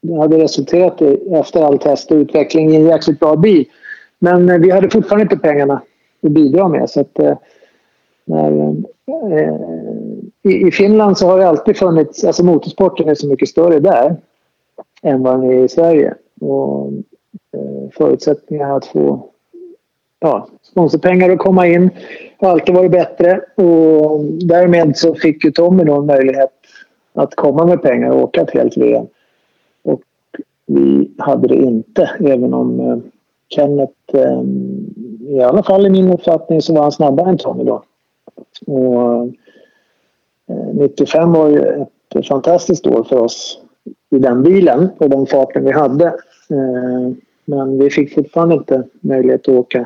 det 0.00 0.18
hade 0.18 0.38
resulterat 0.38 1.02
i, 1.02 1.34
efter 1.34 1.62
all 1.62 1.78
test 1.78 2.10
och 2.10 2.16
utveckling 2.16 2.70
i 2.70 2.76
en 2.76 2.86
jäkligt 2.86 3.20
bra 3.20 3.36
bil. 3.36 3.64
Men 4.18 4.50
eh, 4.50 4.58
vi 4.58 4.70
hade 4.70 4.90
fortfarande 4.90 5.22
inte 5.22 5.36
pengarna 5.36 5.82
att 6.22 6.30
bidra 6.30 6.68
med. 6.68 6.90
Så 6.90 7.00
att, 7.00 7.18
eh, 7.18 7.38
när, 8.24 8.68
eh, 8.68 9.54
i, 10.46 10.66
I 10.68 10.70
Finland 10.70 11.18
så 11.18 11.26
har 11.26 11.38
det 11.38 11.48
alltid 11.48 11.76
funnits, 11.76 12.24
alltså 12.24 12.44
motorsporten 12.44 13.08
är 13.08 13.14
så 13.14 13.28
mycket 13.28 13.48
större 13.48 13.80
där 13.80 14.16
än 15.02 15.22
vad 15.22 15.40
den 15.40 15.50
är 15.50 15.64
i 15.64 15.68
Sverige. 15.68 16.14
Och 16.40 16.92
eh, 17.52 17.90
förutsättningarna 17.92 18.74
att 18.74 18.86
få 18.86 19.30
ja, 20.20 20.48
sponsorpengar 20.62 21.30
att 21.30 21.38
komma 21.38 21.66
in 21.66 21.90
har 22.38 22.50
alltid 22.50 22.74
varit 22.74 22.90
bättre 22.90 23.40
och 23.54 24.24
därmed 24.24 24.96
så 24.96 25.14
fick 25.14 25.44
ju 25.44 25.50
Tommy 25.50 25.84
då 25.84 25.94
en 25.94 26.06
möjlighet 26.06 26.50
att 27.12 27.34
komma 27.34 27.66
med 27.66 27.82
pengar 27.82 28.10
och 28.10 28.22
åka 28.22 28.40
ett 28.40 28.50
helt 28.50 28.76
VM. 28.76 29.06
Och 29.82 30.02
Vi 30.66 31.10
hade 31.18 31.48
det 31.48 31.56
inte, 31.56 32.10
även 32.20 32.54
om 32.54 32.80
eh, 32.80 32.98
Kenneth, 33.48 33.92
eh, 34.12 34.42
i 35.28 35.40
alla 35.40 35.62
fall 35.62 35.86
i 35.86 35.90
min 35.90 36.12
uppfattning, 36.12 36.62
så 36.62 36.74
var 36.74 36.82
han 36.82 36.92
snabbare 36.92 37.30
än 37.30 37.38
Tommy 37.38 37.64
då. 37.64 37.82
Och 38.66 39.28
Eh, 40.48 40.74
95 40.74 41.32
var 41.32 41.48
ju 41.48 41.86
ett 42.14 42.28
fantastiskt 42.28 42.86
år 42.86 43.04
för 43.04 43.18
oss 43.18 43.58
i 44.10 44.18
den 44.18 44.42
bilen 44.42 44.88
och 44.98 45.10
den 45.10 45.26
farten 45.26 45.64
vi 45.64 45.72
hade. 45.72 46.06
Eh, 46.50 47.12
men 47.44 47.78
vi 47.78 47.90
fick 47.90 48.14
fortfarande 48.14 48.54
inte 48.54 48.82
möjlighet 49.00 49.40
att 49.40 49.54
åka 49.54 49.78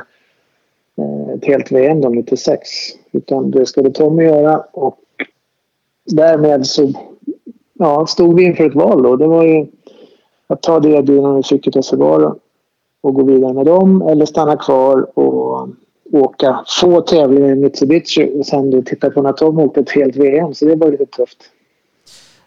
eh, 0.99 1.35
ett 1.35 1.44
helt 1.44 1.73
VM 1.73 2.01
då 2.01 2.09
96. 2.09 2.68
Utan 3.12 3.51
det 3.51 3.66
skulle 3.66 3.90
Tommy 3.90 4.25
göra 4.25 4.64
och 4.73 4.99
därmed 6.05 6.66
så 6.66 6.92
ja, 7.73 8.07
stod 8.07 8.37
vi 8.37 8.44
inför 8.44 8.64
ett 8.64 8.75
val 8.75 9.03
då. 9.03 9.16
Det 9.16 9.27
var 9.27 9.44
ju 9.44 9.66
att 10.46 10.62
ta 10.62 10.81
det 10.81 10.88
erbjudandet 10.88 11.53
vi 11.53 11.57
fick 11.57 11.77
i 11.77 11.83
Subaru 11.83 12.31
och 13.01 13.14
gå 13.14 13.25
vidare 13.25 13.53
med 13.53 13.66
dem 13.66 14.03
eller 14.03 14.27
stanna 14.27 14.57
kvar 14.57 15.18
och 15.18 15.68
åka 16.12 16.64
få 16.81 17.01
tävlingar 17.01 17.49
i 17.49 17.55
Mitsubishi 17.55 18.40
och 18.40 18.46
sen 18.46 18.70
då 18.70 18.83
titta 18.83 19.11
på 19.11 19.23
när 19.23 19.33
Tom 19.33 19.59
åkte 19.59 19.81
ett 19.81 19.90
helt 19.90 20.16
VM. 20.16 20.55
Så 20.55 20.64
det 20.64 20.77
var 20.77 20.90
lite 20.90 21.07
tufft. 21.07 21.38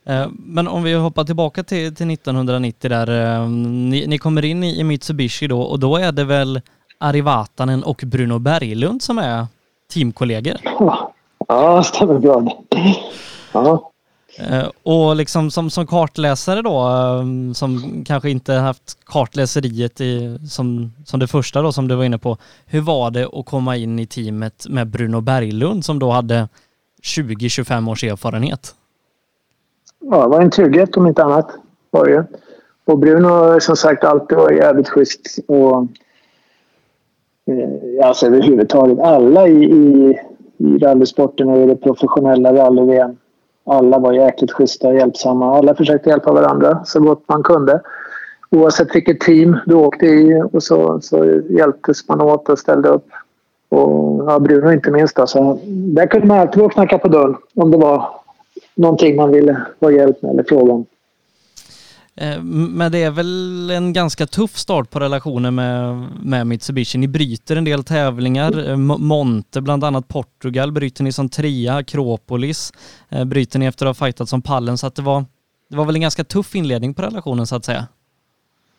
Eh, 0.05 0.27
men 0.35 0.67
om 0.67 0.83
vi 0.83 0.93
hoppar 0.93 1.23
tillbaka 1.23 1.63
till, 1.63 1.95
till 1.95 2.11
1990 2.11 2.89
där. 2.89 3.39
Eh, 3.41 3.49
ni, 3.49 4.07
ni, 4.07 4.17
kommer 4.17 4.45
in 4.45 4.63
i, 4.63 4.83
Mitsubishi 4.83 5.47
då 5.47 5.61
och 5.61 5.79
då 5.79 5.97
är 5.97 6.11
det 6.11 6.23
väl 6.23 6.61
Ari 6.97 7.21
Vatanen 7.21 7.83
och 7.83 8.01
Bruno 8.05 8.39
Berglund 8.39 9.01
som 9.01 9.17
är 9.17 9.45
teamkollegor? 9.93 10.55
Ja, 11.47 11.83
stämmer 11.85 12.19
bra. 12.19 12.57
Ja. 13.51 13.92
Eh, 14.37 14.69
och 14.83 15.15
liksom 15.15 15.51
som, 15.51 15.69
som 15.69 15.87
kartläsare 15.87 16.61
då, 16.61 16.79
ehm, 16.79 17.53
som 17.53 18.03
kanske 18.07 18.29
inte 18.29 18.53
haft 18.53 19.05
kartläseriet 19.05 20.01
i, 20.01 20.39
som, 20.49 20.91
som 21.05 21.19
det 21.19 21.27
första 21.27 21.61
då 21.61 21.71
som 21.71 21.87
du 21.87 21.95
var 21.95 22.03
inne 22.03 22.17
på. 22.17 22.37
Hur 22.65 22.81
var 22.81 23.11
det 23.11 23.27
att 23.33 23.45
komma 23.45 23.77
in 23.77 23.99
i 23.99 24.05
teamet 24.05 24.65
med 24.69 24.87
Bruno 24.87 25.21
Berglund 25.21 25.85
som 25.85 25.99
då 25.99 26.09
hade 26.09 26.47
20-25 27.03 27.91
års 27.91 28.03
erfarenhet? 28.03 28.75
Ja, 29.99 30.23
det 30.23 30.29
var 30.29 30.41
en 30.41 30.51
trygghet 30.51 30.97
om 30.97 31.07
inte 31.07 31.23
annat. 31.23 31.51
Var 31.91 32.07
det. 32.07 32.25
Och 32.85 32.99
Bruno 32.99 33.27
har 33.27 33.59
som 33.59 33.75
sagt 33.75 34.03
alltid 34.03 34.37
varit 34.37 34.57
jävligt 34.57 34.89
schysst. 34.89 35.39
Och, 35.47 35.87
eh, 37.47 38.07
alltså 38.07 38.25
överhuvudtaget 38.25 38.99
alla 38.99 39.47
i, 39.47 39.63
i, 39.63 40.19
i 40.57 40.77
rallysporten 40.77 41.49
och 41.49 41.57
i 41.57 41.65
det 41.65 41.75
professionella 41.75 42.53
rally-VM 42.53 43.17
alla 43.65 43.99
var 43.99 44.13
jäkligt 44.13 44.51
schyssta 44.51 44.87
och 44.87 44.95
hjälpsamma. 44.95 45.57
Alla 45.57 45.75
försökte 45.75 46.09
hjälpa 46.09 46.33
varandra 46.33 46.79
så 46.85 46.99
gott 46.99 47.23
man 47.27 47.43
kunde. 47.43 47.81
Oavsett 48.49 48.95
vilket 48.95 49.19
team 49.19 49.57
du 49.65 49.75
åkte 49.75 50.05
i 50.05 50.43
och 50.51 50.63
så, 50.63 51.01
så 51.01 51.41
hjälptes 51.49 52.07
man 52.07 52.21
åt 52.21 52.49
och 52.49 52.59
ställde 52.59 52.89
upp. 52.89 53.07
Och 53.69 54.23
ja, 54.27 54.39
Bruno 54.39 54.71
inte 54.71 54.91
minst. 54.91 55.15
Då, 55.15 55.59
där 55.65 56.07
kunde 56.07 56.27
man 56.27 56.39
alltid 56.39 56.59
gå 56.59 56.65
och 56.65 56.71
knacka 56.71 56.97
på 56.97 57.07
dörren 57.07 57.35
om 57.55 57.71
det 57.71 57.77
var 57.77 58.09
någonting 58.75 59.15
man 59.15 59.31
ville 59.31 59.61
ha 59.79 59.91
hjälp 59.91 60.21
med 60.21 60.31
eller 60.31 60.43
fråga 60.43 60.73
om. 60.73 60.85
Eh, 62.15 62.43
men 62.43 62.91
det 62.91 63.03
är 63.03 63.11
väl 63.11 63.69
en 63.69 63.93
ganska 63.93 64.25
tuff 64.25 64.57
start 64.57 64.89
på 64.89 64.99
relationen 64.99 65.55
med, 65.55 66.07
med 66.23 66.47
Mitsubishi. 66.47 66.97
Ni 66.97 67.07
bryter 67.07 67.55
en 67.55 67.63
del 67.63 67.83
tävlingar. 67.83 68.69
Eh, 68.69 68.77
Monte, 68.77 69.61
bland 69.61 69.83
annat 69.83 70.07
Portugal, 70.07 70.71
bryter 70.71 71.03
ni 71.03 71.11
som 71.11 71.29
trea. 71.29 71.75
Akropolis 71.75 72.71
eh, 73.09 73.25
bryter 73.25 73.59
ni 73.59 73.65
efter 73.65 73.85
att 73.85 73.99
ha 73.99 74.05
fightat 74.05 74.29
som 74.29 74.41
pallen. 74.41 74.77
Så 74.77 74.89
det, 74.89 75.01
var, 75.01 75.25
det 75.69 75.77
var 75.77 75.85
väl 75.85 75.95
en 75.95 76.01
ganska 76.01 76.23
tuff 76.23 76.55
inledning 76.55 76.93
på 76.93 77.01
relationen 77.01 77.47
så 77.47 77.55
att 77.55 77.65
säga. 77.65 77.87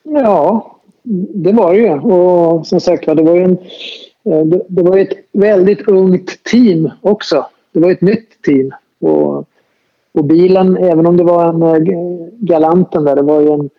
Ja, 0.03 0.71
det 1.35 1.53
var 1.53 1.75
det 1.75 1.81
ju. 1.81 1.91
Och 1.91 2.67
som 2.67 2.81
sagt 2.81 3.07
det 3.07 3.23
var 3.23 3.35
ju 3.35 3.45
en, 3.45 3.59
det 4.69 4.83
var 4.83 4.99
ett 4.99 5.13
väldigt 5.33 5.89
ungt 5.89 6.45
team 6.45 6.91
också. 7.01 7.47
Det 7.73 7.81
var 7.81 7.91
ett 7.91 8.01
nytt 8.01 8.43
team. 8.43 8.73
Och 9.01 9.49
och 10.15 10.25
bilen, 10.25 10.77
även 10.77 11.07
om 11.07 11.17
det 11.17 11.25
var 11.25 11.49
en 11.49 11.63
eh, 11.63 12.29
Galanten 12.39 13.05
där, 13.05 13.17
det 13.17 13.23
var 13.23 13.41
ju 13.41 13.49
en, 13.49 13.71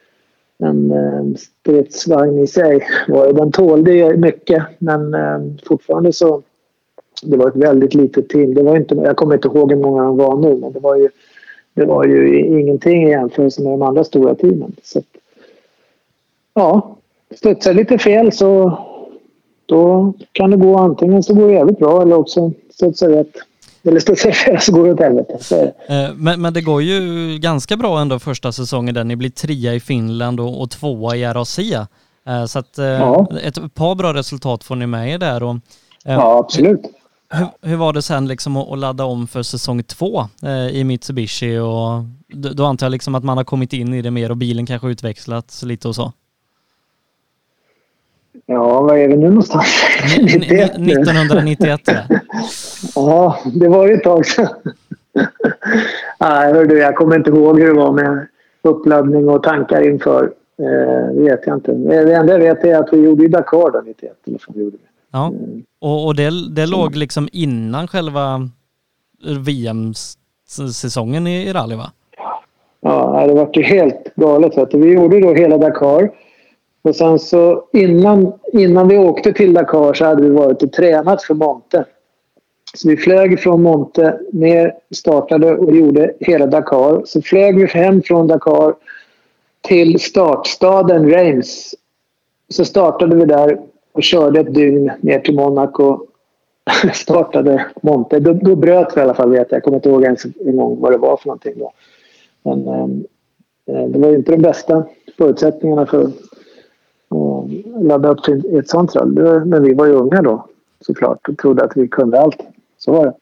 en 0.58 0.92
eh, 0.92 1.38
stridsvagn 1.38 2.40
i 2.40 2.48
sig. 2.48 2.88
Den 3.34 3.52
tålde 3.52 4.18
mycket 4.18 4.64
men 4.78 5.14
eh, 5.14 5.40
fortfarande 5.64 6.14
så 6.14 6.42
det 7.24 7.38
var 7.38 7.48
ett 7.48 7.56
väldigt 7.56 7.94
litet 7.94 8.30
team. 8.30 8.54
Det 8.54 8.64
var 8.64 8.78
inte, 8.78 8.96
jag 8.96 9.18
kommer 9.18 9.36
inte 9.36 9.48
ihåg 9.48 9.72
hur 9.72 9.82
många 9.82 10.04
de 10.04 10.18
var 10.18 10.38
nu 10.38 10.56
men 10.56 10.74
det 10.74 10.80
var 10.80 10.96
ju, 10.96 11.10
det 11.74 11.86
var 11.86 12.06
ju 12.06 12.40
ingenting 12.60 13.08
i 13.08 13.10
jämförelse 13.10 13.62
med 13.62 13.72
de 13.72 13.82
andra 13.82 14.04
stora 14.04 14.36
teamen. 14.36 14.76
Så, 14.84 15.02
ja, 16.54 16.98
studsar 17.36 17.74
lite 17.74 17.98
fel 17.98 18.32
så 18.32 18.80
då 19.66 20.14
kan 20.32 20.52
det 20.52 20.58
gå 20.58 20.78
antingen 20.78 21.24
så 21.24 21.34
går 21.34 21.48
det 21.48 21.54
jävligt 21.54 21.80
bra 21.80 22.02
eller 22.02 22.16
också 22.16 22.52
studsar 22.70 23.10
rätt 23.10 23.36
eller 23.88 24.00
studsar 24.00 24.60
så 24.60 24.72
går 24.72 24.86
det 24.86 24.94
åt 24.94 25.00
helvete. 25.00 25.74
Eh, 25.88 26.14
men, 26.16 26.42
men 26.42 26.54
det 26.54 26.62
går 26.62 26.82
ju 26.82 27.38
ganska 27.38 27.78
bra 27.78 28.00
ändå 28.00 28.20
första 28.20 28.52
säsongen 28.52 28.96
där 28.96 29.04
ni 29.04 29.16
blir 29.16 29.30
trea 29.30 29.74
i 29.74 29.80
Finland 29.80 30.40
och, 30.40 30.62
och 30.62 30.70
tvåa 30.70 31.16
i 31.16 31.26
RAC. 31.26 31.60
Eh, 31.60 32.46
så 32.48 32.60
att 32.60 32.78
eh, 32.78 32.86
ja. 32.86 33.28
ett 33.44 33.74
par 33.74 33.96
bra 33.96 34.14
resultat 34.14 34.64
får 34.64 34.76
ni 34.76 34.88
med 34.88 35.10
er 35.10 35.18
där. 35.18 35.44
Och, 35.44 35.56
ja, 36.04 36.40
absolut. 36.40 36.82
Hur, 37.30 37.48
hur, 37.62 37.76
var 37.76 37.94
det 37.94 38.02
sen 38.02 38.28
liksom 38.28 38.58
att, 38.58 38.80
ladda 38.80 39.06
om 39.06 39.28
för 39.28 39.44
säsong 39.44 39.84
två 39.84 40.28
i 40.72 40.84
Mitsubishi 40.84 41.58
och 41.58 42.04
då, 42.28 42.50
då 42.50 42.66
antar 42.66 42.86
jag 42.86 42.92
liksom 42.92 43.16
att 43.16 43.24
man 43.24 43.38
har 43.38 43.44
kommit 43.44 43.74
in 43.74 43.94
i 43.94 44.02
det 44.02 44.12
mer 44.12 44.32
och 44.32 44.38
bilen 44.38 44.66
kanske 44.66 44.88
utvecklats 44.88 45.64
lite 45.64 45.88
och 45.88 45.96
så? 45.96 46.14
Ja, 48.46 48.82
vad 48.82 48.98
är 49.00 49.08
vi 49.08 49.18
nu 49.18 49.28
någonstans? 49.30 49.68
91, 50.22 50.72
1991 50.72 51.82
ja. 51.86 51.94
ja, 52.96 53.40
det 53.54 53.68
var 53.68 53.88
ju 53.88 53.94
ett 53.94 54.04
tag 54.04 54.26
sedan. 54.26 54.48
Nej, 56.20 56.54
hördu, 56.54 56.78
jag 56.78 56.96
kommer 56.96 57.16
inte 57.16 57.30
ihåg 57.30 57.60
hur 57.60 57.68
det 57.68 57.80
var 57.80 57.92
med 57.92 58.28
uppladdning 58.62 59.30
och 59.30 59.44
tankar 59.44 59.90
inför. 59.90 60.24
Eh, 60.60 61.16
det 61.16 61.22
vet 61.22 61.40
jag 61.46 61.58
inte. 61.58 61.72
Det 61.72 62.14
enda 62.14 62.34
jag 62.34 62.40
vet 62.40 62.64
är 62.64 62.80
att 62.80 62.94
vi 62.94 62.98
gjorde 62.98 63.28
Dakar 63.28 63.72
då 63.72 63.82
91. 63.86 64.12
Eller 64.28 64.40
så 64.40 64.60
gjorde 64.60 64.78
vi. 64.78 64.84
Ja, 65.12 65.34
och, 65.80 66.06
och 66.06 66.16
det, 66.16 66.32
det 66.50 66.66
låg 66.66 66.96
liksom 66.96 67.30
innan 67.32 67.88
själva 67.88 68.50
VM-säsongen 69.46 71.28
i, 71.28 71.54
rally 71.54 71.76
va? 71.76 71.92
Ja, 72.82 73.26
det 73.28 73.34
var 73.34 73.50
ju 73.54 73.64
helt 73.64 74.16
galet. 74.16 74.74
Vi 74.74 74.94
gjorde 74.94 75.20
då 75.20 75.34
hela 75.34 75.58
Dakar. 75.58 76.12
Och 76.86 76.96
sen 76.96 77.20
så 77.20 77.64
innan, 77.74 78.34
innan 78.54 78.88
vi 78.88 78.98
åkte 78.98 79.34
till 79.34 79.54
Dakar 79.54 79.94
så 79.94 80.06
hade 80.06 80.22
vi 80.22 80.30
varit 80.30 80.64
och 80.64 80.72
tränat 80.72 81.24
för 81.24 81.34
Monte. 81.34 81.86
Så 82.74 82.90
vi 82.90 82.98
flög 82.98 83.40
från 83.40 83.62
Monte 83.62 84.20
ner, 84.32 84.74
startade 84.92 85.56
och 85.56 85.76
gjorde 85.76 86.14
hela 86.20 86.46
Dakar. 86.46 87.02
Så 87.06 87.22
flög 87.22 87.60
vi 87.60 87.66
hem 87.66 88.02
från 88.02 88.28
Dakar 88.28 88.76
till 89.62 90.00
startstaden 90.00 91.10
Reims. 91.10 91.76
Så 92.50 92.66
startade 92.66 93.16
vi 93.16 93.26
där 93.26 93.60
och 93.92 94.04
körde 94.04 94.40
ett 94.40 94.54
dygn 94.54 94.92
ner 95.02 95.20
till 95.20 95.36
Monaco. 95.36 96.08
startade 96.94 97.66
Monte. 97.82 98.20
Då, 98.20 98.34
då 98.34 98.56
bröt 98.56 98.98
vi 98.98 99.00
i 99.00 99.04
alla 99.04 99.14
fall 99.14 99.32
vet 99.32 99.48
jag. 99.50 99.58
Jag 99.58 99.64
kommer 99.64 99.78
inte 99.78 99.90
ihåg 99.90 100.04
ens 100.04 100.26
en 100.26 100.58
gång 100.58 100.80
vad 100.80 100.92
det 100.92 100.98
var 100.98 101.18
för 101.18 101.28
någonting 101.28 101.54
då. 101.56 101.72
Men 102.44 102.68
ehm, 102.68 103.04
eh, 103.68 103.86
det 103.86 104.00
var 104.00 104.10
ju 104.10 104.16
inte 104.16 104.32
de 104.32 104.42
bästa 104.42 104.86
förutsättningarna 105.18 105.86
för 105.86 106.12
och 107.16 107.50
ladda 107.82 108.10
upp 108.10 108.24
till 108.24 108.58
ett 108.58 108.70
sånt 108.70 108.96
rally. 108.96 109.46
Men 109.46 109.64
vi 109.64 109.74
var 109.74 109.86
ju 109.86 109.94
unga 109.94 110.22
då 110.22 110.48
såklart 110.82 111.30
och 111.30 111.38
trodde 111.38 111.64
att 111.64 111.72
vi 111.76 111.88
kunde 111.88 112.22
allt. 112.22 112.38
Så 112.78 112.92
var 112.92 113.06
det. 113.06 113.14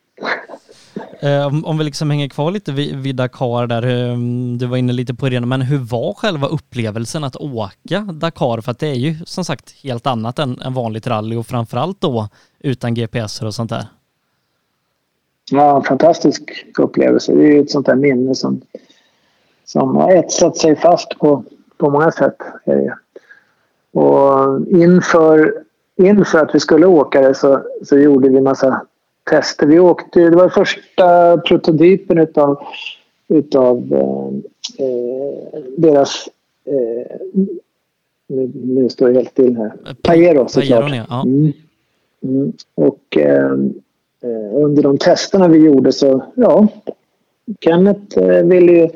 Eh, 1.20 1.48
om 1.66 1.78
vi 1.78 1.84
liksom 1.84 2.10
hänger 2.10 2.30
kvar 2.30 2.52
lite 2.52 2.72
vid, 2.72 3.16
Dakar 3.16 3.68
där, 3.68 3.84
eh, 3.84 4.18
du 4.58 4.66
var 4.66 4.78
inne 4.78 4.94
lite 4.94 5.14
på 5.14 5.30
det, 5.30 5.42
men 5.42 5.62
hur 5.62 5.78
var 5.78 6.14
själva 6.14 6.48
upplevelsen 6.48 7.24
att 7.24 7.36
åka 7.36 8.00
Dakar? 8.00 8.62
För 8.62 8.72
att 8.72 8.80
det 8.80 8.88
är 8.88 8.96
ju 8.96 9.16
som 9.26 9.46
sagt 9.46 9.72
helt 9.84 10.08
annat 10.08 10.40
än, 10.40 10.62
än 10.62 10.74
vanligt 10.74 11.08
rally 11.08 11.36
och 11.36 11.46
framförallt 11.46 12.02
då 12.02 12.30
utan 12.60 12.94
GPS 12.94 13.42
och 13.42 13.54
sånt 13.54 13.70
där. 13.70 13.86
Ja, 15.52 15.78
en 15.78 15.84
fantastisk 15.84 16.66
upplevelse. 16.78 17.34
Det 17.34 17.44
är 17.44 17.52
ju 17.52 17.60
ett 17.60 17.72
sånt 17.72 17.86
där 17.86 17.96
minne 17.96 18.36
som, 18.36 18.62
som 19.66 19.96
har 19.96 20.12
etsat 20.12 20.58
sig 20.58 20.76
fast 20.76 21.10
på, 21.20 21.44
på 21.78 21.90
många 21.90 22.12
sätt. 22.12 22.38
Är 22.66 22.76
det. 22.76 22.98
Och 23.94 24.68
inför, 24.68 25.54
inför 25.96 26.40
att 26.40 26.56
vi 26.56 26.60
skulle 26.60 26.86
åka 26.86 27.22
det 27.22 27.34
så, 27.34 27.62
så 27.84 27.98
gjorde 27.98 28.30
vi 28.30 28.42
massa 28.42 28.82
tester. 29.30 29.68
Vi 29.68 29.80
åkte, 29.80 30.20
det 30.20 30.36
var 30.36 30.50
första 30.50 31.38
prototypen 31.38 32.18
utav, 32.18 32.64
utav 33.28 33.78
eh, 33.92 34.86
eh, 34.86 35.62
deras... 35.78 36.30
Eh, 36.66 37.18
nu, 38.28 38.52
nu, 38.54 38.90
står 38.90 39.08
det 39.08 39.14
helt 39.14 39.30
still 39.30 39.58
här. 39.58 39.74
Pajero 40.02 40.48
såklart. 40.48 40.92
Ja. 41.10 41.24
Mm. 41.24 41.54
Mm. 42.24 42.54
Och 42.76 43.18
eh, 43.18 43.52
eh, 44.24 44.56
under 44.56 44.84
de 44.84 44.98
testerna 44.98 45.48
vi 45.48 45.58
gjorde 45.58 45.92
så, 45.92 46.24
ja, 46.36 46.68
Kenneth 47.62 48.18
eh, 48.18 48.44
ville 48.44 48.72
ju 48.72 48.90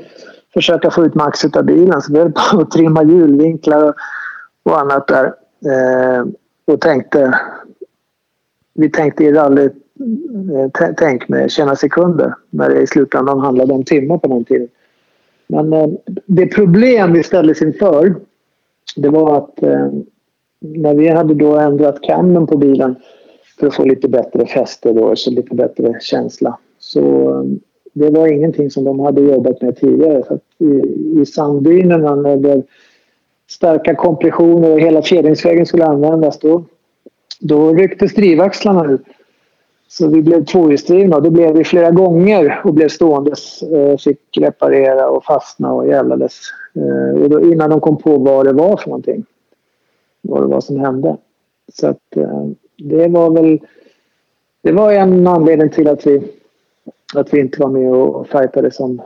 försöka 0.54 0.92
få 0.92 1.06
ut 1.06 1.16
max 1.16 1.46
av 1.46 1.64
bilen 1.64 2.02
så 2.02 2.14
vi 2.14 2.20
höll 2.20 2.32
på 2.32 2.62
att 2.62 2.72
trimma 2.72 3.04
hjulvinklar 3.04 3.90
och 3.90 3.96
och 4.68 4.80
annat 4.80 5.08
där. 5.08 5.26
Eh, 5.66 6.26
och 6.66 6.82
tänkte... 6.82 7.40
Vi 8.80 8.90
tänkte 8.90 9.24
i 9.24 9.32
rally 9.32 9.64
eh, 9.64 10.92
tänk 10.98 11.30
med 11.30 11.52
tjäna 11.52 11.76
sekunder 11.76 12.34
när 12.50 12.70
det 12.70 12.82
i 12.82 12.88
slutändan 12.88 13.40
handlade 13.40 13.74
om 13.74 13.84
timmar 13.84 14.18
på 14.18 14.28
den 14.28 14.46
tiden. 14.46 14.68
Men 15.48 15.74
eh, 15.74 15.88
det 16.26 16.48
problem 16.48 17.14
vi 17.14 17.24
ställdes 17.24 17.62
inför 17.62 18.16
det 18.96 19.10
var 19.10 19.38
att 19.38 19.64
eh, 19.64 19.90
när 20.60 20.96
vi 20.96 21.08
hade 21.08 21.34
då 21.34 21.58
ändrat 21.58 22.02
kammen 22.02 22.48
på 22.48 22.58
bilen 22.58 22.96
för 23.60 23.68
att 23.68 23.76
få 23.76 23.86
lite 23.86 24.10
bättre 24.10 24.46
fäste 24.46 24.94
då, 24.94 25.16
så 25.16 25.32
lite 25.32 25.56
bättre 25.56 25.98
känsla. 26.02 26.58
Så 26.80 27.30
eh, 27.30 27.44
det 27.94 28.10
var 28.10 28.28
ingenting 28.28 28.72
som 28.72 28.84
de 28.84 29.00
hade 29.00 29.22
jobbat 29.22 29.62
med 29.62 29.78
tidigare. 29.78 30.24
Så 30.28 30.40
i, 30.66 30.82
I 31.22 31.26
sanddynerna 31.26 32.16
när 32.16 32.38
det 32.38 32.64
starka 33.48 33.96
kompressioner 33.96 34.72
och 34.72 34.80
hela 34.80 35.02
fjädringsvägen 35.02 35.66
skulle 35.66 35.86
användas 35.86 36.40
då, 36.40 36.64
då 37.40 37.74
rycktes 37.74 38.14
drivaxlarna 38.14 38.92
ut. 38.92 39.04
Så 39.88 40.08
vi 40.08 40.22
blev 40.22 40.46
tvåhjulsdrivna 40.46 41.16
och 41.16 41.24
det 41.24 41.32
blev 41.32 41.56
vi 41.56 41.64
flera 41.64 41.92
gånger 41.92 42.62
och 42.64 42.74
blev 42.74 42.90
ståendes. 42.90 43.64
Eh, 43.64 43.98
fick 43.98 44.38
reparera 44.38 45.10
och 45.10 45.24
fastna 45.24 45.74
och 45.74 45.88
jävlades. 45.88 46.40
Eh, 46.76 47.22
och 47.22 47.30
då, 47.30 47.42
innan 47.42 47.70
de 47.70 47.80
kom 47.80 47.98
på 47.98 48.18
vad 48.18 48.46
det 48.46 48.54
var 48.54 48.78
för 48.78 48.90
någonting. 48.90 49.26
Vad 50.22 50.42
det 50.42 50.48
var 50.48 50.62
som 50.62 50.80
hände. 50.80 51.18
Så 51.74 51.88
att 51.88 52.18
eh, 52.18 52.46
det 52.78 53.08
var 53.08 53.30
väl... 53.32 53.60
Det 54.62 54.72
var 54.72 54.94
en 54.94 55.28
anledning 55.28 55.70
till 55.70 55.88
att 55.88 56.08
vi, 56.08 56.32
att 57.16 57.34
vi 57.34 57.40
inte 57.40 57.62
var 57.62 57.70
med 57.70 57.94
och 57.94 58.28
fightade 58.28 58.72
som 58.72 59.02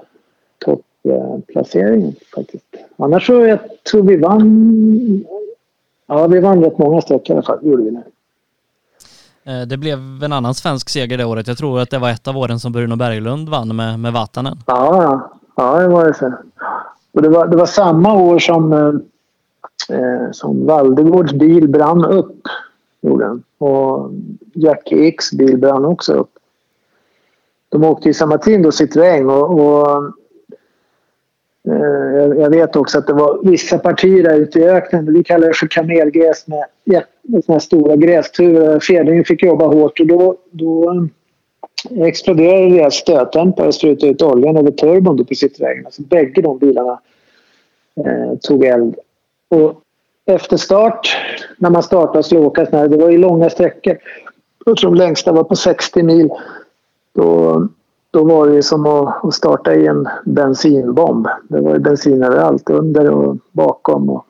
topplaceringen 1.03 2.15
faktiskt. 2.35 2.65
Annars 2.97 3.27
så 3.27 3.33
jag 3.33 3.59
tror 3.91 4.03
vi 4.03 4.17
vann... 4.17 5.25
Ja, 6.07 6.27
vi 6.27 6.39
vann 6.39 6.63
rätt 6.63 6.77
många 6.77 7.01
streck 7.01 7.29
i 7.29 7.33
alla 7.33 7.41
fall. 7.41 7.59
gjorde 7.61 7.83
vi 7.83 7.91
nu. 7.91 8.03
Eh, 9.43 9.67
det 9.67 9.77
blev 9.77 10.23
en 10.23 10.33
annan 10.33 10.55
svensk 10.55 10.89
seger 10.89 11.17
det 11.17 11.25
året. 11.25 11.47
Jag 11.47 11.57
tror 11.57 11.79
att 11.79 11.89
det 11.89 11.99
var 11.99 12.09
ett 12.09 12.27
av 12.27 12.37
åren 12.37 12.59
som 12.59 12.71
Bruno 12.71 12.95
Berglund 12.95 13.49
vann 13.49 13.75
med, 13.75 13.99
med 13.99 14.13
Vatanen. 14.13 14.57
Ja, 14.65 15.31
ja, 15.55 15.79
det 15.79 15.87
var 15.87 16.05
det 16.05 16.13
så. 16.13 16.33
Och 17.11 17.21
det 17.21 17.29
var, 17.29 17.47
det 17.47 17.57
var 17.57 17.65
samma 17.65 18.13
år 18.13 18.39
som, 18.39 18.73
eh, 19.89 20.31
som 20.31 20.65
Valdegårds 20.65 21.33
bil 21.33 21.69
brann 21.69 22.05
upp. 22.05 22.41
Gjorde. 23.01 23.39
Och 23.57 24.11
Jackie 24.53 25.07
X 25.07 25.31
bil 25.31 25.57
brann 25.57 25.85
också 25.85 26.13
upp. 26.13 26.31
De 27.69 27.83
åkte 27.83 28.09
i 28.09 28.13
samma 28.13 28.37
team 28.37 28.61
då, 28.61 28.69
Citroën. 28.69 29.25
Och, 29.25 29.59
och 29.59 29.87
Eh, 29.95 30.20
Eh, 31.67 32.41
jag 32.41 32.49
vet 32.49 32.75
också 32.75 32.97
att 32.97 33.07
det 33.07 33.13
var 33.13 33.39
vissa 33.43 33.77
partier 33.77 34.23
där 34.23 34.35
ute 34.35 34.59
i 34.59 34.69
öknen, 34.69 35.13
vi 35.13 35.23
kallar 35.23 35.47
det 35.47 35.53
för 35.53 35.67
kamelgräs 35.67 36.45
med 36.47 37.43
såna 37.45 37.59
stora 37.59 37.95
grästuvor. 37.95 38.79
Fjädringen 38.79 39.25
fick 39.25 39.43
jobba 39.43 39.65
hårt 39.65 39.99
och 39.99 40.07
då, 40.07 40.37
då 40.51 40.91
eh, 41.89 42.03
exploderade 42.07 42.69
deras 42.69 42.95
stötdämpare 42.95 43.67
och 43.67 43.75
sprutade 43.75 44.11
ut 44.11 44.21
oljan 44.21 44.57
över 44.57 44.71
turbon 44.71 45.25
på 45.25 45.35
sittvägen. 45.35 45.85
Alltså 45.85 46.01
bägge 46.01 46.41
de 46.41 46.57
bilarna 46.57 46.99
eh, 47.95 48.37
tog 48.41 48.65
eld. 48.65 48.95
Och 49.49 49.81
efter 50.25 50.57
start, 50.57 51.17
när 51.57 51.69
man 51.69 51.83
startade 51.83 52.19
och 52.19 52.25
skulle 52.25 52.41
åka, 52.41 52.65
det 52.65 52.97
var 52.97 53.09
ju 53.09 53.17
långa 53.17 53.49
sträckor. 53.49 53.97
Jag 54.65 54.77
tror 54.77 54.91
de 54.91 54.97
längsta 54.97 55.31
var 55.31 55.43
på 55.43 55.55
60 55.55 56.03
mil. 56.03 56.29
Då, 57.13 57.67
då 58.11 58.23
var 58.23 58.47
det 58.47 58.63
som 58.63 58.85
att, 58.85 59.33
starta 59.33 59.75
i 59.75 59.87
en 59.87 60.07
bensinbomb. 60.25 61.27
Det 61.49 61.61
var 61.61 61.73
ju 61.73 61.79
bensin 61.79 62.23
överallt, 62.23 62.69
under 62.69 63.09
och 63.09 63.37
bakom. 63.51 64.09
Och 64.09 64.25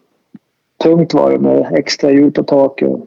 tungt 0.84 1.14
var 1.14 1.32
det 1.32 1.40
med 1.40 1.74
extra 1.74 2.12
hjul 2.12 2.32
på 2.32 2.44
taket. 2.44 3.02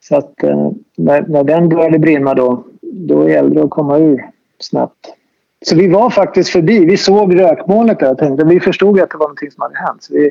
Så 0.00 0.16
att 0.16 0.42
eh, 0.42 0.70
när, 0.96 1.26
när 1.28 1.44
den 1.44 1.68
började 1.68 1.98
brinna 1.98 2.34
då, 2.34 2.64
då 2.80 3.28
gällde 3.28 3.54
det 3.54 3.64
att 3.64 3.70
komma 3.70 3.98
ur 3.98 4.30
snabbt. 4.58 5.14
Så 5.62 5.76
vi 5.76 5.88
var 5.88 6.10
faktiskt 6.10 6.50
förbi. 6.50 6.84
Vi 6.84 6.96
såg 6.96 7.40
rökmolnet 7.40 8.00
där 8.00 8.10
och 8.10 8.18
tänkte, 8.18 8.44
vi 8.44 8.60
förstod 8.60 9.00
att 9.00 9.10
det 9.10 9.16
var 9.16 9.26
någonting 9.26 9.50
som 9.50 9.62
hade 9.62 9.78
hänt. 9.78 10.02
Så 10.02 10.14
vi, 10.14 10.30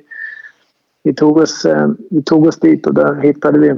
vi, 1.04 1.14
tog 1.14 1.38
oss, 1.38 1.66
eh, 1.66 1.90
vi 2.10 2.24
tog 2.24 2.46
oss 2.46 2.60
dit 2.60 2.88
och 2.88 2.94
där 2.94 3.16
hittade 3.16 3.60
vi 3.60 3.76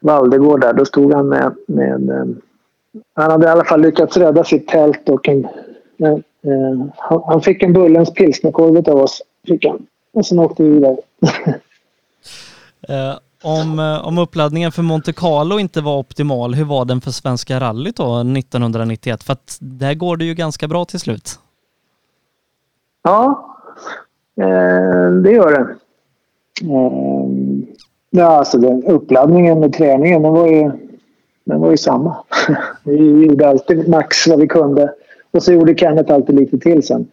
Valdegård 0.00 0.60
där. 0.60 0.72
Då 0.72 0.84
stod 0.84 1.14
han 1.14 1.28
med, 1.28 1.54
med 1.66 2.10
eh, 2.10 2.26
han 3.14 3.30
hade 3.30 3.46
i 3.46 3.50
alla 3.50 3.64
fall 3.64 3.80
lyckats 3.80 4.16
rädda 4.16 4.44
sitt 4.44 4.68
tält 4.68 5.08
och 5.08 5.28
en, 5.28 5.48
en, 5.98 6.22
en 6.42 6.92
han 7.26 7.42
fick 7.42 7.62
en 7.62 7.72
Bullens 7.72 8.14
pilsnerkorv 8.14 8.90
av 8.90 9.02
oss. 9.02 9.22
Fick 9.46 9.66
han. 9.66 9.86
Och 10.12 10.26
sen 10.26 10.38
åkte 10.38 10.62
vi 10.62 10.70
vidare. 10.70 10.96
uh, 12.90 13.18
om, 13.42 14.00
om 14.04 14.18
uppladdningen 14.18 14.72
för 14.72 14.82
Monte 14.82 15.12
Carlo 15.12 15.58
inte 15.58 15.80
var 15.80 15.98
optimal, 15.98 16.54
hur 16.54 16.64
var 16.64 16.84
den 16.84 17.00
för 17.00 17.10
Svenska 17.10 17.60
rallyt 17.60 17.96
då 17.96 18.20
1991? 18.20 19.22
För 19.22 19.32
att 19.32 19.58
där 19.60 19.94
går 19.94 20.16
det 20.16 20.24
ju 20.24 20.34
ganska 20.34 20.68
bra 20.68 20.84
till 20.84 21.00
slut. 21.00 21.38
Ja, 23.02 23.54
eh, 24.40 25.10
det 25.10 25.30
gör 25.30 25.50
det. 25.50 25.76
Eh, 26.74 27.28
ja, 28.10 28.26
alltså 28.26 28.58
den 28.58 28.84
uppladdningen 28.84 29.60
med 29.60 29.72
träningen, 29.72 30.22
den 30.22 30.32
var 30.32 30.46
ju, 30.46 30.87
den 31.48 31.60
var 31.60 31.70
ju 31.70 31.76
samma. 31.76 32.16
vi 32.84 33.26
gjorde 33.26 33.48
alltid 33.48 33.88
max 33.88 34.26
vad 34.26 34.40
vi 34.40 34.48
kunde. 34.48 34.94
Och 35.30 35.42
så 35.42 35.52
gjorde 35.52 35.74
Kenneth 35.74 36.14
alltid 36.14 36.34
lite 36.34 36.58
till 36.58 36.82
sen. 36.82 37.06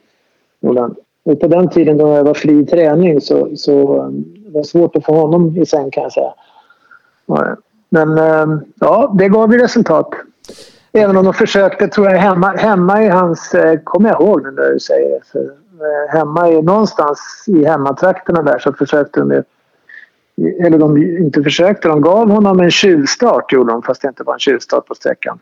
Och 1.26 1.40
på 1.40 1.48
den 1.48 1.70
tiden 1.70 1.98
då 1.98 2.08
jag 2.08 2.24
var 2.24 2.34
fri 2.34 2.66
träning 2.66 3.22
så, 3.22 3.50
så 3.56 4.02
um, 4.02 4.24
det 4.38 4.52
var 4.52 4.64
svårt 4.64 4.96
att 4.96 5.06
få 5.06 5.14
honom 5.14 5.58
i 5.58 5.66
säng 5.66 5.92
kan 5.92 6.04
jag 6.04 6.12
säga. 6.12 6.34
Men 7.90 8.20
um, 8.20 8.62
ja, 8.80 9.16
det 9.18 9.30
gav 9.30 9.54
ju 9.54 9.60
resultat. 9.60 10.10
Även 10.92 11.18
om 11.18 11.26
de 11.26 11.34
försökte, 11.34 11.88
tror 11.88 12.08
jag, 12.08 12.18
hemma, 12.18 12.48
hemma 12.48 13.04
i 13.04 13.10
hans... 13.10 13.54
Eh, 13.54 13.80
kommer 13.84 14.10
jag 14.10 14.22
ihåg 14.22 14.44
nu 14.44 14.52
när 14.52 14.72
du 14.72 14.80
säger 14.80 15.10
det. 15.10 15.26
För, 15.32 15.44
eh, 15.44 16.18
hemma 16.18 16.50
i, 16.50 16.62
någonstans 16.62 17.46
i 17.48 17.66
hemmatrakterna 17.66 18.42
där 18.42 18.60
så 18.60 18.74
försökte 18.74 19.20
de 19.20 19.32
eller 20.38 20.78
de 20.78 20.98
inte 20.98 21.44
försökte, 21.44 21.88
de 21.88 22.02
gav 22.02 22.30
honom 22.30 22.60
en 22.60 22.72
tjuvstart 22.72 23.54
gjorde 23.54 23.72
de 23.72 23.84
fast 23.84 24.02
det 24.02 24.08
inte 24.08 24.24
var 24.24 24.34
en 24.34 24.40
tjuvstart 24.40 24.86
på 24.86 24.96
sträckan. 24.96 25.40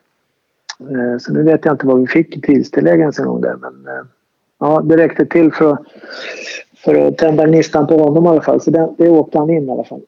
Eh, 0.80 1.18
så 1.20 1.34
nu 1.34 1.44
vet 1.44 1.66
jag 1.66 1.74
inte 1.74 1.88
vad 1.88 2.00
vi 2.00 2.08
fick 2.08 2.38
i 2.38 2.42
tidstillägg 2.42 3.00
ens 3.00 3.20
en 3.20 3.26
gång 3.26 3.42
där 3.42 3.56
men 3.56 3.88
eh, 3.88 4.04
ja, 4.60 4.82
det 4.82 4.98
räckte 4.98 5.26
till 5.26 5.52
för 5.52 5.72
att, 5.72 5.82
för 6.78 7.08
att 7.08 7.18
tända 7.18 7.48
gnistan 7.48 7.88
på 7.88 7.98
honom 7.98 8.26
i 8.26 8.28
alla 8.28 8.42
fall. 8.42 8.62
Så 8.62 8.72
det, 8.72 8.94
det 8.98 9.10
åkte 9.10 9.38
han 9.38 9.50
in 9.50 9.70
i 9.70 9.72
alla 9.72 9.84
fall. 9.84 10.02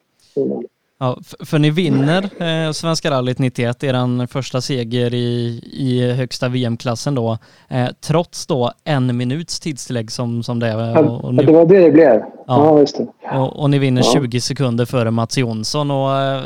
Ja, 1.00 1.18
för, 1.24 1.46
för 1.46 1.60
ni 1.60 1.70
vinner 1.70 2.24
eh, 2.24 2.72
Svenska 2.72 3.12
rallyt 3.12 3.40
91, 3.40 3.84
er 3.84 4.28
första 4.28 4.62
seger 4.62 5.14
i, 5.14 5.60
i 5.74 6.12
högsta 6.12 6.50
VM-klassen 6.50 7.16
då, 7.16 7.38
eh, 7.68 7.88
trots 8.02 8.48
då 8.48 8.72
en 8.84 9.18
minuts 9.18 9.60
tidstillägg 9.60 10.12
som, 10.12 10.44
som 10.44 10.60
det 10.60 10.68
är. 10.68 10.98
Och, 10.98 11.24
och 11.24 11.34
ni, 11.34 11.44
det 11.44 11.54
var 11.54 11.66
det 11.66 11.80
det 11.80 11.92
blev. 11.92 12.14
Ja, 12.14 12.24
ja 12.48 12.80
just 12.80 12.98
det. 12.98 13.38
Och, 13.38 13.60
och 13.60 13.70
ni 13.70 13.80
vinner 13.80 14.02
ja. 14.06 14.22
20 14.22 14.42
sekunder 14.42 14.86
före 14.86 15.12
Mats 15.12 15.38
Jonsson 15.38 15.92
och 15.92 16.18
eh, 16.18 16.42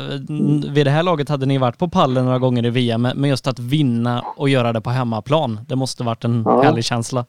vid 0.73 0.85
det 0.85 0.91
här 0.91 1.03
laget 1.03 1.29
hade 1.29 1.45
ni 1.45 1.57
varit 1.57 1.77
på 1.77 1.87
pallen 1.87 2.25
några 2.25 2.39
gånger 2.39 2.65
i 2.65 2.69
VM, 2.69 3.01
men 3.01 3.29
just 3.29 3.47
att 3.47 3.59
vinna 3.59 4.23
och 4.37 4.49
göra 4.49 4.73
det 4.73 4.81
på 4.81 4.89
hemmaplan, 4.89 5.59
det 5.67 5.75
måste 5.75 6.03
varit 6.03 6.23
en 6.23 6.43
ja. 6.45 6.61
härlig 6.61 6.85
känsla. 6.85 7.25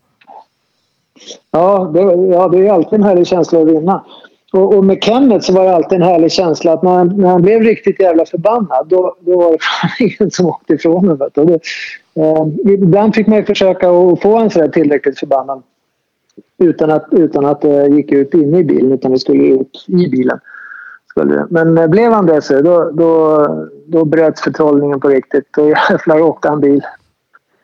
Ja 1.51 1.91
det, 1.95 2.01
ja, 2.01 2.49
det 2.49 2.67
är 2.67 2.73
alltid 2.73 2.99
en 2.99 3.03
härlig 3.03 3.27
känsla 3.27 3.61
att 3.61 3.69
vinna. 3.69 4.05
Och, 4.53 4.77
och 4.77 4.85
med 4.85 5.05
Kenneth 5.05 5.47
så 5.47 5.53
var 5.53 5.65
det 5.65 5.75
alltid 5.75 5.97
en 5.97 6.09
härlig 6.09 6.33
känsla 6.33 6.73
att 6.73 6.83
när 6.83 6.91
han, 6.91 7.09
när 7.09 7.29
han 7.29 7.43
blev 7.43 7.63
riktigt 7.63 8.01
jävla 8.01 8.25
förbannad 8.25 8.87
då, 8.89 9.17
då 9.21 9.37
var 9.37 9.51
det 9.51 10.05
ingen 10.05 10.31
som 10.31 10.47
åkte 10.47 10.75
ifrån 10.75 11.09
honom. 11.09 11.29
Det, 11.35 11.61
eh, 12.15 12.73
ibland 12.73 13.15
fick 13.15 13.27
man 13.27 13.39
ju 13.39 13.45
försöka 13.45 13.91
att 13.91 14.23
få 14.23 14.39
en 14.39 14.51
sådär 14.51 14.69
tillräckligt 14.69 15.19
förbannad 15.19 15.63
utan 16.59 16.91
att, 16.91 17.07
utan 17.11 17.47
att 17.47 17.61
det 17.61 17.87
gick 17.87 18.13
ut 18.13 18.35
inne 18.35 18.59
i 18.59 18.65
bilen 18.65 18.93
utan 18.93 19.11
det 19.11 19.19
skulle 19.19 19.45
ut 19.45 19.85
i 19.87 20.09
bilen. 20.09 20.41
Men 21.49 21.79
eh, 21.79 21.87
blev 21.87 22.13
han 22.13 22.27
det 22.27 22.43
så 22.43 22.61
då, 22.61 22.91
då, 22.91 23.47
då 23.87 24.05
bröts 24.05 24.41
förtrollningen 24.41 25.01
på 25.01 25.09
riktigt 25.09 25.45
Då 25.57 25.69
jävlar 25.91 26.23
åkte 26.23 26.49
han 26.49 26.61
bil. 26.61 26.83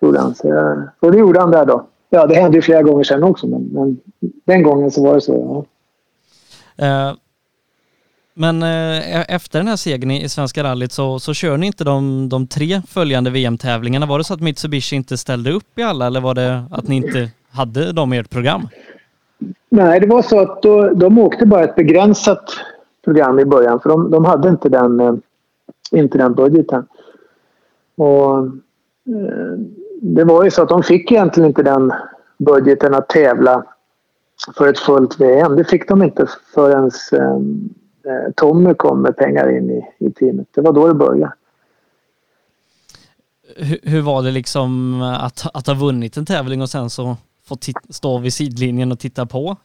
Gjorde 0.00 0.20
han. 0.20 0.34
Så, 0.34 0.48
eh, 0.48 0.78
och 1.00 1.12
det 1.12 1.18
gjorde 1.18 1.40
han 1.40 1.50
där 1.50 1.66
då. 1.66 1.86
Ja, 2.10 2.26
det 2.26 2.34
hände 2.34 2.56
ju 2.56 2.62
flera 2.62 2.82
gånger 2.82 3.04
sen 3.04 3.22
också 3.22 3.46
men, 3.46 3.62
men 3.72 3.98
den 4.44 4.62
gången 4.62 4.90
så 4.90 5.02
var 5.02 5.14
det 5.14 5.20
så. 5.20 5.32
Ja. 5.32 5.75
Eh, 6.76 7.12
men 8.34 8.62
eh, 8.62 9.20
e-, 9.20 9.26
efter 9.28 9.58
den 9.58 9.68
här 9.68 9.76
segern 9.76 10.10
i 10.10 10.28
Svenska 10.28 10.64
rallyt 10.64 10.92
så, 10.92 11.18
så 11.18 11.34
kör 11.34 11.56
ni 11.56 11.66
inte 11.66 11.84
de, 11.84 12.28
de 12.28 12.46
tre 12.46 12.82
följande 12.88 13.30
VM-tävlingarna. 13.30 14.06
Var 14.06 14.18
det 14.18 14.24
så 14.24 14.34
att 14.34 14.40
Mitsubishi 14.40 14.96
inte 14.96 15.16
ställde 15.16 15.52
upp 15.52 15.78
i 15.78 15.82
alla 15.82 16.06
eller 16.06 16.20
var 16.20 16.34
det 16.34 16.64
att 16.70 16.88
ni 16.88 16.96
inte 16.96 17.30
hade 17.50 17.92
dem 17.92 18.12
i 18.12 18.18
ert 18.18 18.30
program? 18.30 18.68
Nej, 19.68 20.00
det 20.00 20.06
var 20.06 20.22
så 20.22 20.40
att 20.40 20.62
då, 20.62 20.90
de 20.94 21.18
åkte 21.18 21.46
bara 21.46 21.64
ett 21.64 21.76
begränsat 21.76 22.44
program 23.04 23.38
i 23.38 23.44
början 23.44 23.80
för 23.80 23.88
de, 23.88 24.10
de 24.10 24.24
hade 24.24 24.48
inte 24.48 24.68
den, 24.68 25.00
eh, 25.00 25.14
inte 25.90 26.18
den 26.18 26.34
budgeten. 26.34 26.86
Och, 27.96 28.48
det 30.00 30.24
var 30.24 30.44
ju 30.44 30.50
så 30.50 30.62
att 30.62 30.68
de 30.68 30.82
fick 30.82 31.12
egentligen 31.12 31.48
inte 31.48 31.62
den 31.62 31.92
budgeten 32.38 32.94
att 32.94 33.08
tävla 33.08 33.64
för 34.56 34.68
ett 34.68 34.78
fullt 34.78 35.20
VM. 35.20 35.56
Det 35.56 35.64
fick 35.64 35.88
de 35.88 36.02
inte 36.02 36.26
förrän 36.54 36.90
ehm, 37.12 37.68
eh, 38.06 38.32
Tommy 38.36 38.74
kom 38.74 39.02
med 39.02 39.16
pengar 39.16 39.56
in 39.56 39.70
i, 39.70 40.06
i 40.06 40.12
teamet. 40.12 40.48
Det 40.54 40.60
var 40.60 40.72
då 40.72 40.86
det 40.86 40.94
började. 40.94 41.32
Hur, 43.56 43.78
hur 43.82 44.00
var 44.00 44.22
det 44.22 44.30
liksom 44.30 45.02
att, 45.02 45.46
att 45.54 45.66
ha 45.66 45.74
vunnit 45.74 46.16
en 46.16 46.26
tävling 46.26 46.62
och 46.62 46.70
sen 46.70 46.90
så 46.90 47.16
få 47.48 47.56
stå 47.90 48.18
vid 48.18 48.32
sidlinjen 48.32 48.92
och 48.92 48.98
titta 48.98 49.26
på 49.26 49.56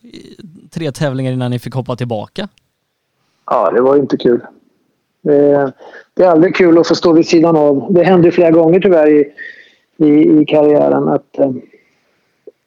tre 0.69 0.91
tävlingar 0.91 1.31
innan 1.31 1.51
ni 1.51 1.59
fick 1.59 1.73
hoppa 1.73 1.95
tillbaka? 1.95 2.47
Ja, 3.45 3.71
det 3.71 3.81
var 3.81 3.97
inte 3.97 4.17
kul. 4.17 4.41
Det, 5.21 5.71
det 6.13 6.23
är 6.23 6.27
aldrig 6.27 6.55
kul 6.55 6.77
att 6.77 6.87
få 6.87 6.95
stå 6.95 7.13
vid 7.13 7.27
sidan 7.27 7.55
av. 7.55 7.93
Det 7.93 8.03
hände 8.03 8.31
flera 8.31 8.51
gånger 8.51 8.79
tyvärr 8.79 9.07
i, 9.07 9.33
i, 9.97 10.41
i 10.41 10.45
karriären 10.45 11.07
att 11.07 11.39
eh, 11.39 11.51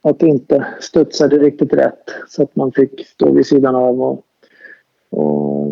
att 0.05 0.19
det 0.19 0.27
inte 0.27 0.67
studsade 0.81 1.39
riktigt 1.39 1.73
rätt 1.73 2.05
så 2.29 2.43
att 2.43 2.57
man 2.57 2.73
fick 2.73 3.07
stå 3.07 3.33
vid 3.33 3.47
sidan 3.47 3.75
av. 3.75 4.03
Och, 4.03 4.25
och 5.11 5.69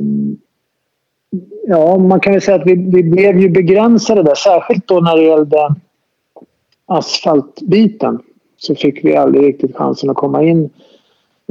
ja, 1.66 1.98
man 1.98 2.20
kan 2.20 2.32
ju 2.32 2.40
säga 2.40 2.56
att 2.56 2.66
vi, 2.66 2.74
vi 2.74 3.02
blev 3.02 3.38
ju 3.38 3.48
begränsade 3.48 4.22
där, 4.22 4.34
särskilt 4.34 4.88
då 4.88 5.00
när 5.00 5.16
det 5.16 5.22
gällde 5.22 5.74
asfaltbiten 6.86 8.18
så 8.56 8.74
fick 8.74 9.04
vi 9.04 9.16
aldrig 9.16 9.44
riktigt 9.44 9.76
chansen 9.76 10.10
att 10.10 10.16
komma 10.16 10.42
in. 10.42 10.70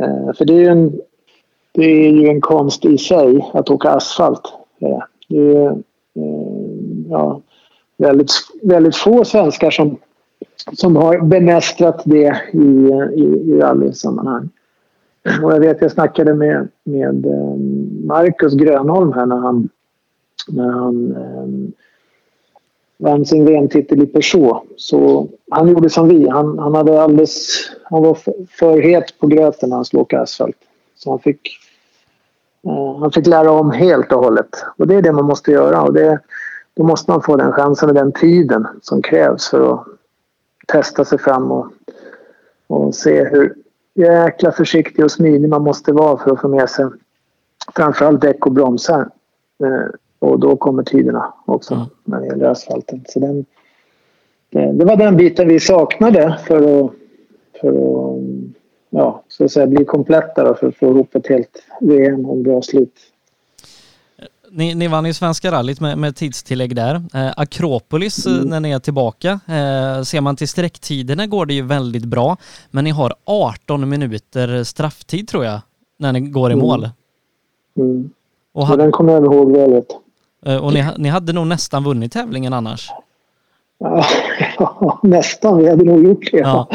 Eh, 0.02 0.34
för 0.38 0.46
det 0.46 0.54
är 0.54 0.60
ju 0.60 0.68
en, 0.68 1.00
det 1.72 1.86
är 1.86 2.12
ju 2.12 2.28
en 2.28 2.42
konst 2.42 2.86
i 2.86 2.98
sig 2.98 3.52
att 3.54 3.70
åka 3.70 3.90
asfalt. 3.90 4.54
Eh, 4.80 5.00
det 5.28 5.38
är 5.38 5.68
eh, 5.68 5.76
ja, 7.10 7.42
väldigt, 7.98 8.32
väldigt 8.64 8.96
få 8.96 9.26
svenskar 9.26 9.72
som 9.72 9.98
som 10.74 10.96
har 10.96 11.20
bemästrat 11.20 12.02
det 12.06 12.42
i, 12.54 12.58
i, 13.16 13.24
i 13.24 13.60
rallysammanhang. 13.60 14.50
Och 15.44 15.52
jag 15.52 15.60
vet, 15.60 15.82
jag 15.82 15.92
snackade 15.92 16.34
med, 16.34 16.68
med 16.84 17.26
ehm, 17.26 18.08
Marcus 18.08 18.54
Grönholm 18.54 19.14
här 19.14 19.26
när 19.26 19.38
han, 19.38 19.70
när 20.48 20.70
han 20.70 21.16
eh, 21.16 21.74
vann 22.98 23.26
sin 23.26 23.46
VM-titel 23.46 24.04
i 24.04 24.06
Peugeot. 24.06 24.64
Så 24.78 25.28
han 25.52 25.68
gjorde 25.68 25.90
som 25.90 26.08
vi. 26.08 26.30
Han, 26.30 26.60
han, 26.60 26.76
hade 26.76 27.02
alldeles, 27.02 27.50
han 27.84 28.04
var 28.04 28.18
för, 28.50 28.82
het 28.82 29.20
på 29.20 29.28
gröten 29.28 29.70
när 29.70 29.76
han 29.76 29.86
skulle 29.86 30.02
åka 30.02 30.22
asfalt. 30.22 30.58
Så 30.96 31.10
han 31.10 31.20
fick, 31.20 31.60
eh, 32.68 33.00
han 33.00 33.12
fick 33.12 33.28
lära 33.28 33.52
om 33.52 33.72
helt 33.72 34.12
och 34.12 34.24
hållet. 34.24 34.66
Och 34.78 34.88
det 34.88 34.96
är 34.96 35.02
det 35.02 35.12
man 35.12 35.26
måste 35.26 35.52
göra. 35.52 35.82
Och 35.82 35.94
det, 35.94 36.20
då 36.74 36.84
måste 36.84 37.12
man 37.12 37.22
få 37.22 37.36
den 37.36 37.52
chansen 37.52 37.90
och 37.90 37.96
den 37.96 38.12
tiden 38.12 38.68
som 38.82 39.02
krävs 39.02 39.50
för 39.50 39.74
att 39.74 39.88
testa 40.72 41.06
sig 41.06 41.20
fram 41.20 41.52
och, 41.52 41.68
och 42.68 42.96
se 42.96 43.24
hur 43.24 43.56
jäkla 43.94 44.52
försiktig 44.52 45.06
och 45.06 45.12
smidig 45.12 45.50
man 45.50 45.64
måste 45.64 45.94
vara 45.94 46.18
för 46.18 46.32
att 46.32 46.42
få 46.42 46.48
med 46.48 46.70
sig 46.70 46.86
framförallt 47.76 48.22
däck 48.22 48.46
och 48.46 48.52
bromsar. 48.52 49.10
Eh, 49.64 49.96
och 50.20 50.40
då 50.40 50.56
kommer 50.56 50.84
tiderna 50.84 51.34
också 51.46 51.74
mm. 51.74 51.86
när 52.04 52.20
det 52.20 52.28
gäller 52.28 52.46
asfalten. 52.46 53.04
Så 53.08 53.20
den, 53.20 53.46
det, 54.50 54.72
det 54.72 54.86
var 54.86 54.96
den 54.96 55.18
biten 55.18 55.48
vi 55.48 55.60
saknade 55.60 56.40
för 56.48 56.58
att, 56.58 56.92
för 57.62 57.70
att, 57.70 58.22
ja, 58.90 59.24
så 59.28 59.46
att 59.46 59.52
säga, 59.52 59.68
bli 59.68 59.86
kompletta 59.86 60.44
då, 60.44 60.54
för 60.54 60.68
att 60.68 60.76
få 60.76 60.86
ihop 60.86 61.16
ett 61.16 61.28
helt 61.28 61.64
VM 61.82 62.26
och 62.26 62.36
en 62.36 62.44
bra 62.44 62.62
slut. 62.62 62.94
Ni, 64.54 64.76
ni 64.76 64.88
vann 64.88 65.06
ju 65.06 65.14
Svenska 65.14 65.52
rallyt 65.52 65.80
med, 65.80 65.98
med 65.98 66.16
tidstillägg 66.16 66.76
där. 66.76 66.96
Eh, 67.14 67.32
Akropolis 67.38 68.26
eh, 68.26 68.34
Mm. 68.34 68.48
när 68.50 68.60
ni 68.60 68.72
är 68.72 68.80
tillbaka. 68.80 69.30
Eh, 69.48 70.04
ser 70.04 70.22
man 70.22 70.36
till 70.36 70.48
sträcktiderna 70.48 71.28
går 71.28 71.46
det 71.46 71.54
ju 71.54 71.62
väldigt 71.62 72.06
bra. 72.06 72.38
Men 72.72 72.84
ni 72.84 72.90
har 72.90 73.14
18 73.26 73.90
minuter 73.90 74.64
strafftid 74.64 75.28
tror 75.28 75.46
jag 75.46 75.60
när 76.00 76.12
ni 76.14 76.20
går 76.20 76.50
i 76.52 76.54
Mm. 76.54 76.66
mål. 76.66 76.90
Mm. 77.78 78.10
Och, 78.54 78.68
hade, 78.68 78.84
den 78.84 78.92
kommer 78.92 79.14
jag 79.14 79.24
ihåg 79.24 79.52
väl. 79.58 79.72
vet 79.74 79.86
du. 80.44 80.52
eh, 80.52 80.58
och 80.66 80.74
ni, 80.74 80.86
ni 80.98 81.10
hade 81.10 81.34
nog 81.34 81.48
nästan 81.48 81.84
vunnit 81.84 82.12
tävlingen 82.12 82.54
annars. 82.54 82.90
Ja, 84.58 85.00
nästan. 85.04 85.58
Vi 85.58 85.70
hade 85.70 85.84
nog 85.84 86.04
gjort 86.04 86.32
det. 86.32 86.38
Ja. 86.38 86.68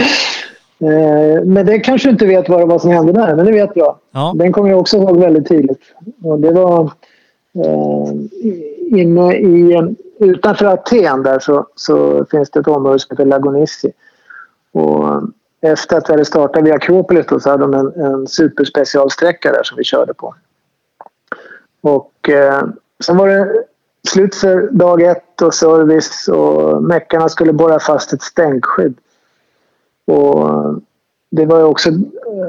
Eh, 0.78 1.44
Men 1.44 1.66
det 1.66 1.78
kanske 1.78 2.10
inte 2.10 2.26
vet 2.26 2.48
vad 2.48 2.60
det 2.60 2.66
var 2.66 2.78
som 2.78 2.90
hände 2.90 3.12
där, 3.12 3.34
men 3.36 3.46
det 3.46 3.52
vet 3.52 3.70
jag. 3.74 3.96
Ja, 4.12 4.34
Den 4.38 4.52
kommer 4.52 4.70
jag 4.70 4.78
också 4.80 4.96
ihåg 4.96 5.20
väldigt 5.20 5.48
tydligt. 5.48 5.80
Och 6.22 6.40
det 6.40 6.52
var 6.52 6.90
Eh, 7.64 8.12
inne 9.00 9.36
i, 9.36 9.94
utanför 10.18 10.66
Aten 10.66 11.22
där 11.22 11.38
så, 11.38 11.66
så 11.74 12.24
finns 12.30 12.50
det 12.50 12.60
ett 12.60 12.68
område 12.68 12.98
som 12.98 13.16
heter 13.16 13.24
Lagonissi. 13.24 13.92
Och 14.72 15.22
efter 15.60 15.96
att 15.96 16.08
vi 16.08 16.12
hade 16.12 16.24
startat 16.24 16.64
vid 16.64 16.72
Akropolis 16.72 17.26
då, 17.26 17.40
så 17.40 17.50
hade 17.50 17.62
de 17.62 17.74
en, 17.74 17.92
en 17.92 18.26
superspecialsträcka 18.26 19.52
där 19.52 19.62
som 19.62 19.76
vi 19.76 19.84
körde 19.84 20.14
på. 20.14 20.34
Och 21.80 22.28
eh, 22.28 22.62
sen 23.04 23.16
var 23.16 23.28
det 23.28 23.64
slut 24.08 24.34
för 24.34 24.68
dag 24.70 25.02
ett 25.02 25.42
och 25.42 25.54
service 25.54 26.28
och 26.28 26.82
meckarna 26.82 27.28
skulle 27.28 27.52
borra 27.52 27.80
fast 27.80 28.12
ett 28.12 28.22
stänkskydd. 28.22 28.94
Och 30.06 30.50
det 31.30 31.46
var 31.46 31.58
ju 31.58 31.64
också 31.64 31.90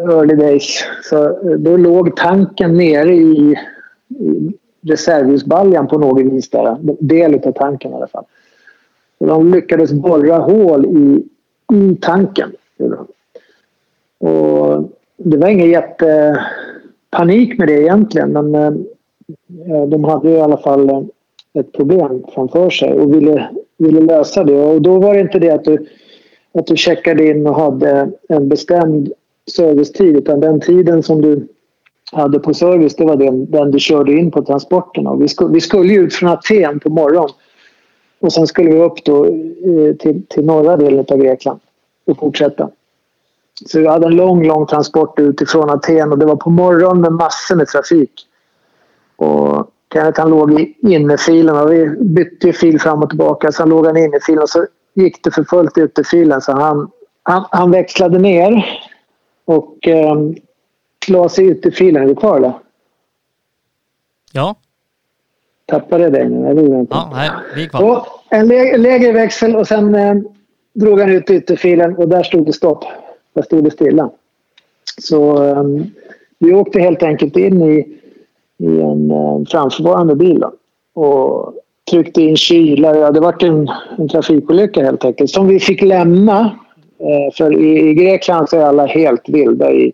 early 0.09 0.35
days. 0.35 0.83
Så 1.03 1.39
då 1.57 1.77
låg 1.77 2.15
tanken 2.15 2.77
nere 2.77 3.13
i, 3.13 3.55
i 4.09 4.53
reservljusbaljan 4.81 5.87
på 5.87 5.97
något 5.97 6.25
vis. 6.25 6.49
Där. 6.49 6.77
Del 6.99 7.35
av 7.35 7.51
tanken 7.51 7.91
i 7.91 7.95
alla 7.95 8.07
fall. 8.07 8.23
Och 9.17 9.27
de 9.27 9.51
lyckades 9.51 9.91
borra 9.91 10.37
hål 10.37 10.85
i, 10.85 11.23
i 11.75 11.95
tanken. 12.01 12.51
Och 14.19 14.91
det 15.17 15.37
var 15.37 15.47
ingen 15.47 15.69
jättepanik 15.69 17.57
med 17.57 17.67
det 17.67 17.81
egentligen. 17.81 18.31
Men 18.31 18.55
eh, 18.55 19.85
de 19.87 20.03
hade 20.03 20.29
i 20.29 20.39
alla 20.39 20.57
fall 20.57 20.89
eh, 20.89 21.03
ett 21.53 21.71
problem 21.71 22.23
framför 22.33 22.69
sig 22.69 22.93
och 22.93 23.13
ville, 23.13 23.49
ville 23.77 24.01
lösa 24.01 24.43
det. 24.43 24.63
Och 24.63 24.81
då 24.81 24.99
var 24.99 25.13
det 25.13 25.19
inte 25.19 25.39
det 25.39 25.49
att 25.49 25.63
du 25.63 25.87
att 26.57 26.67
du 26.67 26.77
checkade 26.77 27.27
in 27.27 27.47
och 27.47 27.55
hade 27.55 28.11
en 28.29 28.49
bestämd 28.49 29.11
servicetid 29.51 30.15
utan 30.15 30.39
den 30.39 30.59
tiden 30.59 31.03
som 31.03 31.21
du 31.21 31.47
hade 32.11 32.39
på 32.39 32.53
service 32.53 32.95
det 32.95 33.05
var 33.05 33.15
den, 33.15 33.51
den 33.51 33.71
du 33.71 33.79
körde 33.79 34.11
in 34.11 34.31
på 34.31 34.41
transporterna. 34.41 35.15
Vi, 35.15 35.27
skulle, 35.27 35.53
vi 35.53 35.61
skulle 35.61 35.93
ju 35.93 35.99
ut 35.99 36.13
från 36.13 36.29
Aten 36.29 36.79
på 36.79 36.89
morgonen 36.89 37.29
och 38.19 38.33
sen 38.33 38.47
skulle 38.47 38.71
vi 38.71 38.81
upp 38.81 39.03
då 39.05 39.25
eh, 39.25 39.95
till, 39.99 40.25
till 40.29 40.45
norra 40.45 40.77
delen 40.77 41.05
av 41.09 41.17
Grekland 41.17 41.59
och 42.05 42.17
fortsätta. 42.17 42.69
Så 43.65 43.79
vi 43.79 43.87
hade 43.87 44.07
en 44.07 44.15
lång, 44.15 44.47
lång 44.47 44.65
transport 44.65 45.19
utifrån 45.19 45.69
Aten 45.69 46.11
och 46.11 46.17
det 46.17 46.25
var 46.25 46.35
på 46.35 46.49
morgonen 46.49 47.01
med 47.01 47.11
massor 47.11 47.55
med 47.55 47.67
trafik. 47.67 48.11
Och 49.15 49.71
Kenneth 49.93 50.21
han 50.21 50.29
låg 50.29 50.61
i 50.61 50.75
innerfilen 50.81 51.57
och 51.57 51.71
vi 51.71 51.89
bytte 51.89 52.47
ju 52.47 52.53
fil 52.53 52.79
fram 52.79 53.03
och 53.03 53.09
tillbaka. 53.09 53.51
Sen 53.51 53.69
låg 53.69 53.85
han 53.85 53.97
i 53.97 54.03
innerfilen 54.03 54.41
och 54.41 54.49
så 54.49 54.65
gick 54.93 55.23
det 55.23 55.31
för 55.31 55.43
fullt 55.43 55.77
i 55.77 55.81
utefilen 55.81 56.41
så 56.41 56.51
han, 56.51 56.91
han, 57.23 57.45
han 57.51 57.71
växlade 57.71 58.19
ner 58.19 58.81
och 59.45 59.87
eh, 59.87 60.15
la 61.09 61.29
sig 61.29 61.45
i 61.45 61.49
utefilen. 61.49 62.03
Är 62.03 62.07
du 62.07 62.15
kvar 62.15 62.37
eller? 62.37 62.53
ja, 64.33 64.55
Tappade 65.65 66.09
dig 66.09 66.29
nu? 66.29 66.47
Jag 66.47 66.57
gjorde 66.57 66.79
inte. 66.79 66.95
ja 66.95 67.09
nej, 67.13 67.29
vi 67.55 67.63
är 67.63 67.67
kvar. 67.67 67.83
Och 67.83 68.07
en 68.29 68.47
lä- 68.47 68.77
lägre 68.77 69.11
växel 69.11 69.55
och 69.55 69.67
sen 69.67 69.95
eh, 69.95 70.15
drog 70.73 70.99
han 70.99 71.09
ut 71.11 71.29
ytterfilen 71.29 71.95
och 71.95 72.07
där 72.09 72.23
stod 72.23 72.45
det 72.45 72.53
stopp. 72.53 72.83
Där 73.33 73.41
stod 73.41 73.63
det 73.63 73.71
stilla. 73.71 74.09
Så 75.01 75.43
eh, 75.43 75.63
vi 76.39 76.53
åkte 76.53 76.79
helt 76.79 77.03
enkelt 77.03 77.37
in 77.37 77.61
i, 77.61 77.97
i 78.57 78.81
en 78.81 79.11
eh, 79.11 79.41
framförvarande 79.49 80.15
bil 80.15 80.39
då, 80.39 80.51
och 81.01 81.53
tryckte 81.91 82.21
in 82.21 82.37
kylar. 82.37 82.95
Ja, 82.95 83.11
det 83.11 83.19
var 83.19 83.43
en, 83.43 83.67
en 83.97 84.09
trafikolycka 84.09 84.83
helt 84.83 85.05
enkelt 85.05 85.29
som 85.29 85.47
vi 85.47 85.59
fick 85.59 85.81
lämna. 85.81 86.57
Eh, 86.99 87.33
för 87.37 87.57
i, 87.57 87.89
i 87.89 87.93
Grekland 87.93 88.49
så 88.49 88.57
är 88.57 88.61
alla 88.63 88.85
helt 88.85 89.29
vilda 89.29 89.71
i, 89.71 89.93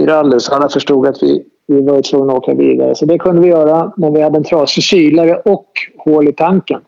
i 0.00 0.06
rally 0.06 0.40
så 0.40 0.54
alla 0.54 0.68
förstod 0.68 1.06
att 1.06 1.22
vi, 1.22 1.44
vi 1.66 1.80
var 1.82 2.02
tvungna 2.02 2.32
att 2.32 2.38
åka 2.38 2.54
vidare. 2.54 2.94
Så 2.94 3.04
det 3.06 3.18
kunde 3.18 3.42
vi 3.42 3.48
göra, 3.48 3.92
men 3.96 4.14
vi 4.14 4.20
hade 4.22 4.36
en 4.36 4.44
trasig 4.44 4.84
kylare 4.84 5.36
och 5.36 5.66
hål 5.98 6.28
i 6.28 6.32
tanken. 6.32 6.80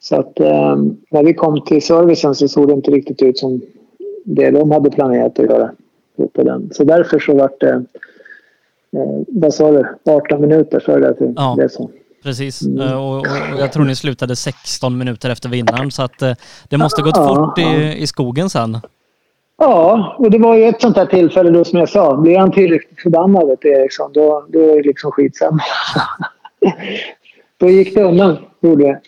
Så 0.00 0.16
att 0.16 0.40
eh, 0.40 0.76
när 1.10 1.24
vi 1.24 1.34
kom 1.34 1.64
till 1.64 1.82
servicen 1.82 2.34
så 2.34 2.48
såg 2.48 2.68
det 2.68 2.72
inte 2.74 2.90
riktigt 2.90 3.22
ut 3.22 3.38
som 3.38 3.60
det 4.24 4.50
de 4.50 4.70
hade 4.70 4.90
planerat 4.90 5.38
att 5.38 5.44
göra. 5.46 5.70
På 6.32 6.42
den. 6.42 6.70
Så 6.72 6.84
därför 6.84 7.18
så 7.18 7.34
vart 7.34 7.60
det, 7.60 7.70
eh, 8.92 9.22
vad 9.28 9.54
sa 9.54 9.70
du, 9.70 9.86
18 10.10 10.40
minuter 10.40 10.80
före 10.80 11.00
det 11.00 11.32
Ja. 11.36 11.54
blev 11.56 11.68
så. 11.68 11.90
Precis, 12.22 12.62
Mm. 12.62 12.88
Eh, 12.88 13.08
och, 13.08 13.18
och, 13.18 13.26
jag 13.60 13.72
tror 13.72 13.84
ni 13.84 13.96
slutade 13.96 14.36
16 14.36 14.98
minuter 14.98 15.30
efter 15.30 15.48
vinnaren 15.48 15.90
så 15.90 16.02
att 16.02 16.22
eh, 16.22 16.32
det 16.68 16.76
måste 16.78 17.02
gått 17.02 17.16
Ja, 17.16 17.34
fort 17.54 17.58
i, 17.58 17.96
i 18.02 18.06
skogen 18.06 18.50
sen. 18.50 18.78
Ja, 19.58 20.14
och 20.18 20.30
det 20.30 20.38
var 20.38 20.56
ju 20.56 20.64
ett 20.64 20.80
sånt 20.80 20.96
här 20.96 21.06
tillfälle 21.06 21.50
då 21.50 21.64
som 21.64 21.78
jag 21.78 21.88
sa. 21.88 22.16
Blir 22.16 22.38
han 22.38 22.52
tillräckligt 22.52 23.00
förbannad 23.00 23.58
du, 23.60 23.68
Eriksson, 23.68 24.12
då, 24.12 24.46
då 24.48 24.58
är 24.58 24.76
det 24.76 24.82
liksom 24.82 25.12
skitsamma. 25.12 25.62
då 27.58 27.68
gick 27.68 27.94
det 27.94 28.02
undan, 28.02 28.36
gjorde 28.60 28.84
det. 28.84 29.00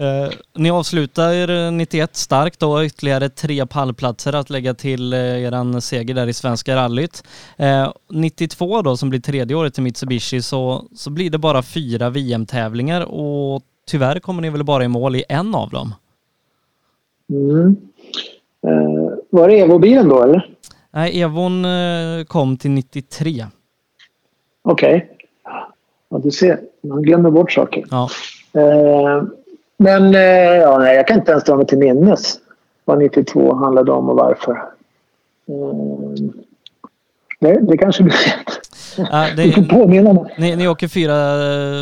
Eh, 0.00 0.30
ni 0.54 0.70
avslutar 0.70 1.66
eh, 1.66 1.72
91 1.72 2.16
starkt 2.16 2.60
då, 2.60 2.84
ytterligare 2.84 3.28
tre 3.28 3.66
pallplatser 3.66 4.32
att 4.32 4.50
lägga 4.50 4.74
till 4.74 5.12
eh, 5.12 5.18
eran 5.18 5.80
seger 5.80 6.14
där 6.14 6.26
i 6.26 6.32
Svenska 6.32 6.76
rallyt. 6.76 7.24
Eh, 7.56 7.92
92 8.10 8.82
då, 8.82 8.96
som 8.96 9.10
blir 9.10 9.20
tredje 9.20 9.56
året 9.56 9.78
i 9.78 9.80
Mitsubishi, 9.80 10.42
så, 10.42 10.84
så 10.94 11.10
blir 11.10 11.30
det 11.30 11.38
bara 11.38 11.62
fyra 11.62 12.10
VM-tävlingar 12.10 13.00
och 13.00 13.62
tyvärr 13.86 14.20
kommer 14.20 14.42
ni 14.42 14.50
väl 14.50 14.64
bara 14.64 14.84
i 14.84 14.88
mål 14.88 15.16
i 15.16 15.24
en 15.28 15.54
av 15.54 15.70
dem. 15.70 15.94
Mm. 17.30 17.76
Eh, 18.66 19.09
var 19.30 19.48
det 19.48 19.60
Evo-bilen 19.60 20.08
då, 20.08 20.22
eller? 20.22 20.50
Nej, 20.90 21.22
Evon 21.22 21.64
eh, 21.64 22.24
kom 22.24 22.56
till 22.56 22.70
93. 22.70 23.46
Okej. 24.62 25.10
Ja, 26.08 26.18
du 26.18 26.30
ser. 26.30 26.60
Man 26.80 27.02
glömmer 27.02 27.30
bort 27.30 27.52
saker. 27.52 27.84
Ja. 27.90 28.08
Eh, 28.52 29.22
men 29.76 30.14
eh, 30.14 30.56
ja, 30.56 30.78
nej, 30.78 30.96
jag 30.96 31.06
kan 31.06 31.18
inte 31.18 31.32
ens 31.32 31.44
dra 31.44 31.56
mig 31.56 31.66
till 31.66 31.78
minnes 31.78 32.38
vad 32.84 32.98
92 32.98 33.54
handlade 33.54 33.92
om 33.92 34.08
och 34.08 34.16
varför. 34.16 34.52
Eh, 35.48 36.32
det, 37.40 37.60
det 37.60 37.76
kanske 37.78 38.02
du 38.02 38.08
vet. 38.10 38.69
Ja, 38.96 39.26
det, 39.36 39.68
påminna 39.68 40.26
ni, 40.38 40.56
ni 40.56 40.68
åker 40.68 40.88
fyra, 40.88 41.16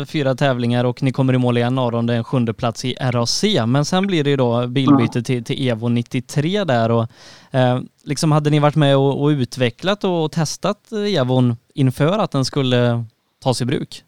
fyra 0.05 0.35
tävlingar 0.35 0.83
och 0.83 1.03
ni 1.03 1.11
kommer 1.11 1.33
i 1.33 1.37
mål 1.37 1.57
i 1.57 1.61
en 1.61 1.77
av 1.77 1.91
dem, 1.91 2.05
det 2.05 2.13
är 2.13 2.17
en 2.17 2.23
sjunde 2.23 2.53
plats 2.53 2.85
i 2.85 2.95
RAC. 2.99 3.43
Men 3.67 3.85
sen 3.85 4.07
blir 4.07 4.23
det 4.23 4.29
ju 4.29 4.37
då 4.37 4.67
bilbyte 4.67 5.23
till, 5.23 5.43
till 5.43 5.69
Evo 5.69 5.87
93 5.87 6.63
där 6.63 6.91
och 6.91 7.05
eh, 7.51 7.79
liksom 8.03 8.31
hade 8.31 8.49
ni 8.49 8.59
varit 8.59 8.75
med 8.75 8.97
och, 8.97 9.21
och 9.21 9.27
utvecklat 9.27 10.03
och 10.03 10.31
testat 10.31 10.91
Evon 11.17 11.55
inför 11.73 12.19
att 12.19 12.31
den 12.31 12.45
skulle 12.45 13.03
tas 13.43 13.61
i 13.61 13.65
bruk? 13.65 14.03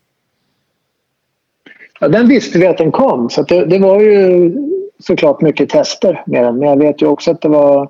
Ja, 1.99 2.07
den 2.07 2.27
visste 2.27 2.59
vi 2.59 2.67
att 2.67 2.77
den 2.77 2.91
kom, 2.91 3.29
så 3.29 3.41
det, 3.41 3.65
det 3.65 3.79
var 3.79 4.01
ju 4.01 4.53
såklart 4.99 5.41
mycket 5.41 5.69
tester 5.69 6.23
med 6.25 6.43
den. 6.43 6.57
Men 6.57 6.69
jag 6.69 6.77
vet 6.77 7.01
ju 7.01 7.07
också 7.07 7.31
att 7.31 7.41
det 7.41 7.49
var, 7.49 7.89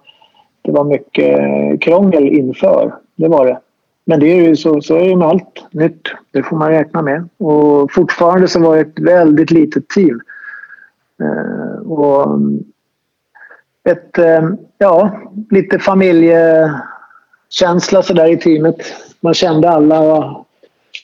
det 0.62 0.72
var 0.72 0.84
mycket 0.84 1.40
krångel 1.82 2.28
inför. 2.28 2.96
Det 3.16 3.28
var 3.28 3.46
det. 3.46 3.60
Men 4.06 4.20
det 4.20 4.28
är 4.28 4.48
ju 4.48 4.56
så, 4.56 4.82
så 4.82 4.96
är 4.96 5.10
det 5.10 5.16
med 5.16 5.28
allt 5.28 5.66
nytt. 5.72 6.08
Det 6.32 6.44
får 6.44 6.58
man 6.58 6.70
räkna 6.70 7.02
med. 7.02 7.30
Och 7.38 7.92
fortfarande 7.92 8.48
så 8.48 8.60
var 8.60 8.76
det 8.76 8.82
ett 8.82 9.00
väldigt 9.00 9.52
litet 9.52 9.90
team. 9.90 10.22
Eh, 11.22 11.82
och 11.82 12.26
mm, 12.26 12.64
ett, 13.84 14.18
eh, 14.18 14.50
ja, 14.78 15.20
lite 15.50 15.80
familjekänsla 15.80 18.04
sådär 18.04 18.32
i 18.32 18.38
teamet. 18.38 18.76
Man 19.20 19.34
kände 19.34 19.70
alla 19.70 20.02
och, 20.02 20.46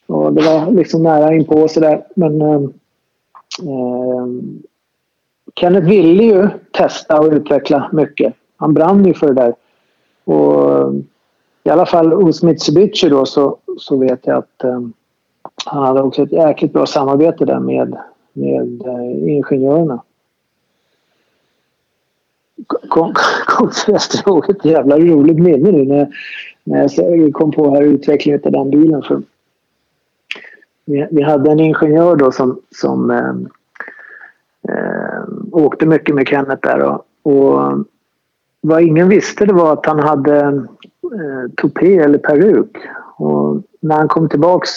och 0.08 0.34
det 0.34 0.42
var 0.42 0.72
liksom 0.72 1.04
nära 1.04 1.34
inpå 1.34 1.68
sådär. 1.68 2.04
Men 2.16 2.42
eh, 2.42 2.62
eh, 3.64 4.28
Kenneth 5.56 5.88
ville 5.88 6.24
ju 6.24 6.48
testa 6.72 7.20
och 7.20 7.32
utveckla 7.32 7.90
mycket. 7.94 8.34
Han 8.58 8.74
brann 8.74 9.06
ju 9.06 9.14
för 9.14 9.28
det 9.28 9.34
där. 9.34 9.56
Och 10.24 10.94
i 11.68 11.70
alla 11.70 11.86
fall 11.86 12.12
hos 12.12 12.44
Mitsubishi 12.44 13.10
då 13.10 13.26
så, 13.26 13.58
så 13.78 13.98
vet 13.98 14.28
jag 14.28 14.38
att 14.38 14.64
eh, 14.64 14.82
han 15.66 15.84
hade 15.84 16.02
också 16.02 16.24
ett 16.24 16.32
jäkligt 16.32 16.74
bra 16.74 16.86
samarbete 16.86 17.46
där 17.46 17.60
med, 17.60 17.98
med 18.34 18.82
eh, 18.82 19.30
ingenjörerna. 19.30 20.04
kom, 22.68 23.14
kom 23.46 23.70
förresten 23.72 24.22
ihåg 24.26 24.50
ett 24.50 24.66
jävla 24.66 24.98
roligt 25.00 25.40
minne 25.40 25.72
nu 25.72 25.86
när, 25.86 26.08
när 26.64 27.16
jag 27.16 27.34
kom 27.34 27.52
på 27.52 27.76
här 27.76 27.82
utvecklingen 27.82 28.42
av 28.46 28.52
den 28.52 28.70
bilen. 28.70 29.04
För 29.04 29.22
vi, 30.86 31.08
vi 31.12 31.22
hade 31.22 31.52
en 31.52 31.60
ingenjör 31.60 32.16
då 32.16 32.32
som, 32.32 32.62
som 32.72 33.12
eh, 33.12 33.36
eh, 34.74 35.24
åkte 35.52 35.86
mycket 35.86 36.16
med 36.16 36.28
Kenneth 36.28 36.68
där. 36.68 36.80
Och, 36.80 37.06
och 37.24 37.86
vad 38.62 38.82
ingen 38.82 39.10
visste 39.10 39.46
det 39.46 39.54
var 39.54 39.74
att 39.74 39.86
han 39.86 40.00
hade 40.00 40.68
Eh, 41.14 41.52
tupé 41.62 41.98
eller 41.98 42.18
peruk. 42.18 42.78
Och 43.18 43.62
när 43.80 43.96
han 43.96 44.08
kom 44.08 44.30
tillbaks 44.30 44.70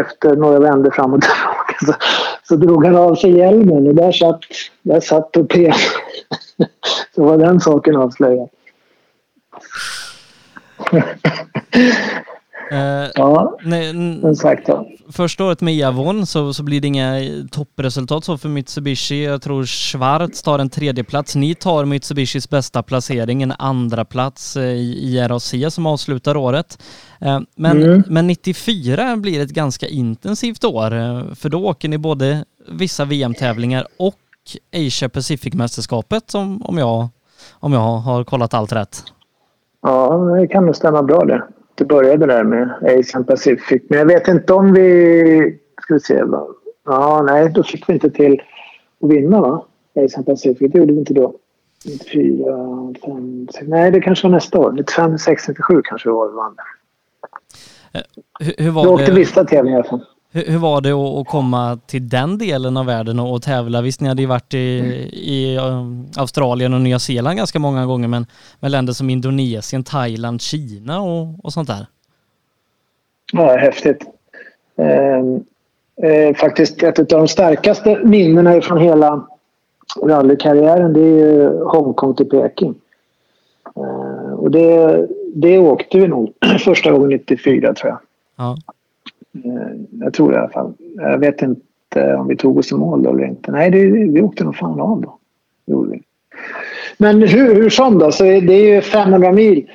efter 0.00 0.36
några 0.36 0.58
vändor 0.58 0.90
fram 0.90 1.14
och 1.14 1.22
tillbaka 1.22 1.74
så, 1.86 1.94
så 2.42 2.56
drog 2.56 2.84
han 2.84 2.96
av 2.96 3.14
sig 3.14 3.36
hjälmen 3.36 3.86
och 3.86 3.94
där 3.94 4.12
satt, 4.12 4.40
där 4.82 5.00
satt 5.00 5.32
tupén. 5.32 5.74
så 7.14 7.24
var 7.24 7.38
den 7.38 7.60
saken 7.60 7.96
avslöjad. 7.96 8.48
Eh, 12.70 13.10
Ja, 13.14 13.56
som 14.20 14.36
sagt 14.36 14.68
ja. 14.68 14.86
första 15.12 15.44
året 15.44 15.60
med 15.60 15.74
Javon 15.76 16.26
så, 16.26 16.52
så 16.54 16.62
blir 16.62 16.80
det 16.80 16.86
inga 16.86 17.20
toppresultat 17.50 18.24
så 18.24 18.38
för 18.38 18.48
Mitsubishi. 18.48 19.24
Jag 19.24 19.42
tror 19.42 19.64
Schwarz 19.64 20.42
tar 20.42 20.58
en 20.58 20.70
tredje 20.70 21.04
plats. 21.04 21.36
Ni 21.36 21.54
tar 21.54 21.84
Mitsubishis 21.84 22.50
bästa 22.50 22.82
placering, 22.82 23.42
en 23.42 23.52
andra 23.58 24.04
plats 24.04 24.56
eh, 24.56 24.62
i 24.64 25.16
IRAC 25.16 25.54
som 25.68 25.86
avslutar 25.86 26.36
året. 26.36 26.82
Eh, 27.20 27.40
Men, 27.56 27.82
Mm. 27.82 28.02
men 28.06 28.26
94 28.26 29.16
blir 29.16 29.40
ett 29.40 29.50
ganska 29.50 29.86
intensivt 29.86 30.64
år 30.64 30.94
eh, 30.96 31.22
för 31.34 31.48
då 31.48 31.66
åker 31.66 31.88
ni 31.88 31.98
både 31.98 32.44
vissa 32.68 33.04
VM-tävlingar 33.04 33.86
och 33.98 34.14
Asia 34.86 35.08
Pacific-mästerskapet 35.08 36.34
om, 36.34 36.62
om, 36.62 36.78
jag, 36.78 37.08
om 37.52 37.72
jag 37.72 37.80
har 37.80 38.24
kollat 38.24 38.54
allt 38.54 38.72
rätt. 38.72 39.02
Ja, 39.82 40.14
det 40.40 40.46
kan 40.48 40.66
nog 40.66 40.76
stämma 40.76 41.02
bra 41.02 41.24
det. 41.24 41.42
Det 41.80 41.86
började 41.86 42.26
där 42.26 42.44
med 42.44 42.70
Asian 42.98 43.24
Pacific. 43.24 43.82
Men 43.88 43.98
jag 43.98 44.06
vet 44.06 44.28
inte 44.28 44.52
om 44.52 44.72
vi... 44.72 45.58
Ska 45.82 45.94
vi 45.94 46.00
se. 46.00 46.22
Va? 46.22 46.46
Ja, 46.84 47.22
nej, 47.26 47.50
då 47.50 47.62
fick 47.62 47.88
vi 47.88 47.92
inte 47.92 48.10
till 48.10 48.42
att 49.02 49.10
vinna 49.10 49.40
va? 49.40 49.64
Asian 50.04 50.24
Pacific. 50.24 50.72
Det 50.72 50.78
gjorde 50.78 50.92
vi 50.92 50.98
inte 50.98 51.14
då. 51.14 51.34
94, 51.84 52.94
5, 53.04 53.48
6. 53.52 53.66
Nej, 53.68 53.90
det 53.90 54.00
kanske 54.00 54.26
var 54.26 54.34
nästa 54.34 54.58
år. 54.58 54.72
95, 54.72 55.18
6, 55.18 55.48
97 55.48 55.82
kanske 55.84 56.08
det 56.08 56.12
var 56.12 56.28
vi 56.28 56.34
vann. 56.34 56.56
Hur, 58.40 58.64
hur, 58.64 58.70
var 58.70 58.86
åkte 58.86 59.06
det, 59.06 59.18
vissa 59.18 59.44
tävlingar 59.44 59.78
i 59.78 59.80
alla 59.80 59.88
fall. 59.88 60.06
Hur, 60.32 60.44
hur 60.44 60.58
var 60.58 60.80
det 60.80 60.92
att, 60.92 61.18
att 61.18 61.26
komma 61.26 61.78
till 61.86 62.08
den 62.08 62.38
delen 62.38 62.76
av 62.76 62.86
världen 62.86 63.18
och, 63.18 63.34
och 63.34 63.42
tävla? 63.42 63.82
Visst, 63.82 64.00
ni 64.00 64.08
hade 64.08 64.22
ju 64.22 64.28
varit 64.28 64.54
i, 64.54 64.58
i 65.12 65.58
um, 65.58 66.06
Australien 66.16 66.74
och 66.74 66.80
Nya 66.80 66.98
Zeeland 66.98 67.36
ganska 67.36 67.58
många 67.58 67.86
gånger, 67.86 68.08
men 68.08 68.26
med 68.60 68.70
länder 68.70 68.92
som 68.92 69.10
Indonesien, 69.10 69.84
Thailand, 69.84 70.40
Kina 70.40 71.00
och, 71.00 71.44
och 71.44 71.52
sånt 71.52 71.68
där. 71.68 71.86
Ja, 73.32 73.56
häftigt. 73.56 74.04
Eh, 74.76 75.18
eh, 76.10 76.34
faktiskt 76.34 76.82
ett 76.82 76.98
av 76.98 77.06
de 77.06 77.28
starkaste 77.28 78.00
minnena 78.04 78.60
från 78.60 78.78
hela 78.78 79.26
rallykarriären 80.02 80.92
det 80.92 81.00
är 81.00 81.64
Hongkong 81.64 82.14
till 82.14 82.28
Peking. 82.28 82.74
Eh, 83.76 84.32
och 84.32 84.50
det, 84.50 85.06
det 85.34 85.58
åkte 85.58 85.98
vi 85.98 86.08
nog 86.08 86.32
första 86.64 86.90
gången 86.90 87.08
94 87.08 87.74
tror 87.74 87.90
jag. 87.90 87.98
Ja. 88.36 88.56
Eh, 89.34 89.76
jag 89.90 90.14
tror 90.14 90.30
det 90.30 90.36
i 90.36 90.38
alla 90.38 90.48
fall. 90.48 90.72
Jag 90.96 91.18
vet 91.18 91.42
inte 91.42 92.14
om 92.14 92.28
vi 92.28 92.36
tog 92.36 92.58
oss 92.58 92.72
i 92.72 92.74
mål 92.74 93.02
då 93.02 93.10
eller 93.10 93.24
inte. 93.24 93.52
Nej, 93.52 93.70
det, 93.70 93.84
vi 93.86 94.22
åkte 94.22 94.44
nog 94.44 94.56
fan 94.56 94.80
av 94.80 95.00
då. 95.00 95.18
Det 95.66 95.72
gjorde 95.72 95.90
vi. 95.90 96.02
Men 96.98 97.22
hur, 97.22 97.54
hur 97.54 97.70
som 97.70 97.98
då, 97.98 98.12
så 98.12 98.24
det 98.24 98.52
är 98.52 98.74
ju 98.74 98.80
500 98.80 99.32
mil 99.32 99.70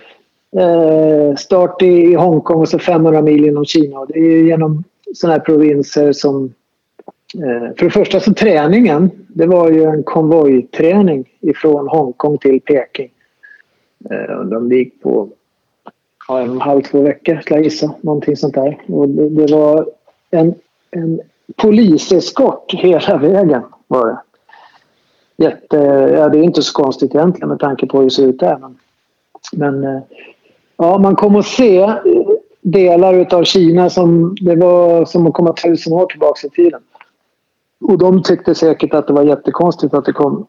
eh, 0.57 1.35
start 1.35 1.81
i, 1.81 2.13
Hongkong 2.13 2.61
och 2.61 2.69
så 2.69 2.79
500 2.79 3.21
mil 3.21 3.45
inom 3.45 3.65
Kina. 3.65 3.99
Och 3.99 4.07
det 4.07 4.19
är 4.19 4.31
ju 4.31 4.47
genom 4.47 4.83
sådana 5.13 5.37
här 5.37 5.45
provinser 5.45 6.11
som... 6.11 6.53
Eh, 7.35 7.75
för 7.77 7.85
det 7.85 7.89
första 7.89 8.19
så 8.19 8.33
träningen, 8.33 9.11
det 9.27 9.47
var 9.47 9.71
ju 9.71 9.83
en 9.83 10.03
konvojträning 10.03 11.29
ifrån 11.41 11.87
Hongkong 11.87 12.37
till 12.37 12.61
Peking. 12.61 13.09
Eh, 14.09 14.39
undrar 14.39 14.57
om 14.57 14.69
det 14.69 14.75
gick 14.75 15.01
på 15.01 15.29
ja, 16.27 16.41
en 16.41 16.49
och 16.49 16.55
en 16.55 16.61
halv, 16.61 16.81
två 16.81 17.01
veckor 17.01 17.39
skulle 17.41 17.59
jag 17.59 17.63
gissa. 17.63 17.93
Någonting 18.01 18.37
sånt 18.37 18.53
där. 18.53 18.81
Och 18.87 19.09
det, 19.09 19.29
det 19.29 19.55
var 19.55 19.89
en, 20.31 20.55
en 20.91 21.19
poliseskort 21.55 22.73
hela 22.73 23.17
vägen 23.17 23.61
var 23.87 24.07
det. 24.07 24.17
Jätte, 25.37 25.77
ja, 26.17 26.29
det 26.29 26.37
är 26.37 26.43
inte 26.43 26.61
så 26.61 26.73
konstigt 26.73 27.15
egentligen 27.15 27.49
med 27.49 27.59
tanke 27.59 27.87
på 27.87 27.97
hur 27.97 28.03
det 28.03 28.11
ser 28.11 28.27
ut 28.27 28.39
där. 28.39 28.57
Men, 28.57 28.77
men 29.51 29.95
eh, 29.95 30.01
ja, 30.77 30.97
man 30.97 31.15
kom 31.15 31.35
att 31.35 31.45
se 31.45 31.81
eh, 31.81 31.99
delar 32.61 33.13
utav 33.13 33.43
Kina 33.43 33.89
som 33.89 34.35
det 34.41 34.55
var 34.55 35.05
som 35.05 35.27
att 35.27 35.33
komma 35.33 35.53
tusen 35.53 35.93
år 35.93 36.05
tillbaka 36.05 36.47
i 36.47 36.49
tiden. 36.49 36.81
Och 37.81 37.97
de 37.97 38.23
tyckte 38.23 38.55
säkert 38.55 38.93
att 38.93 39.07
det 39.07 39.13
var 39.13 39.23
jättekonstigt 39.23 39.93
att 39.93 40.05
det 40.05 40.13
kom 40.13 40.47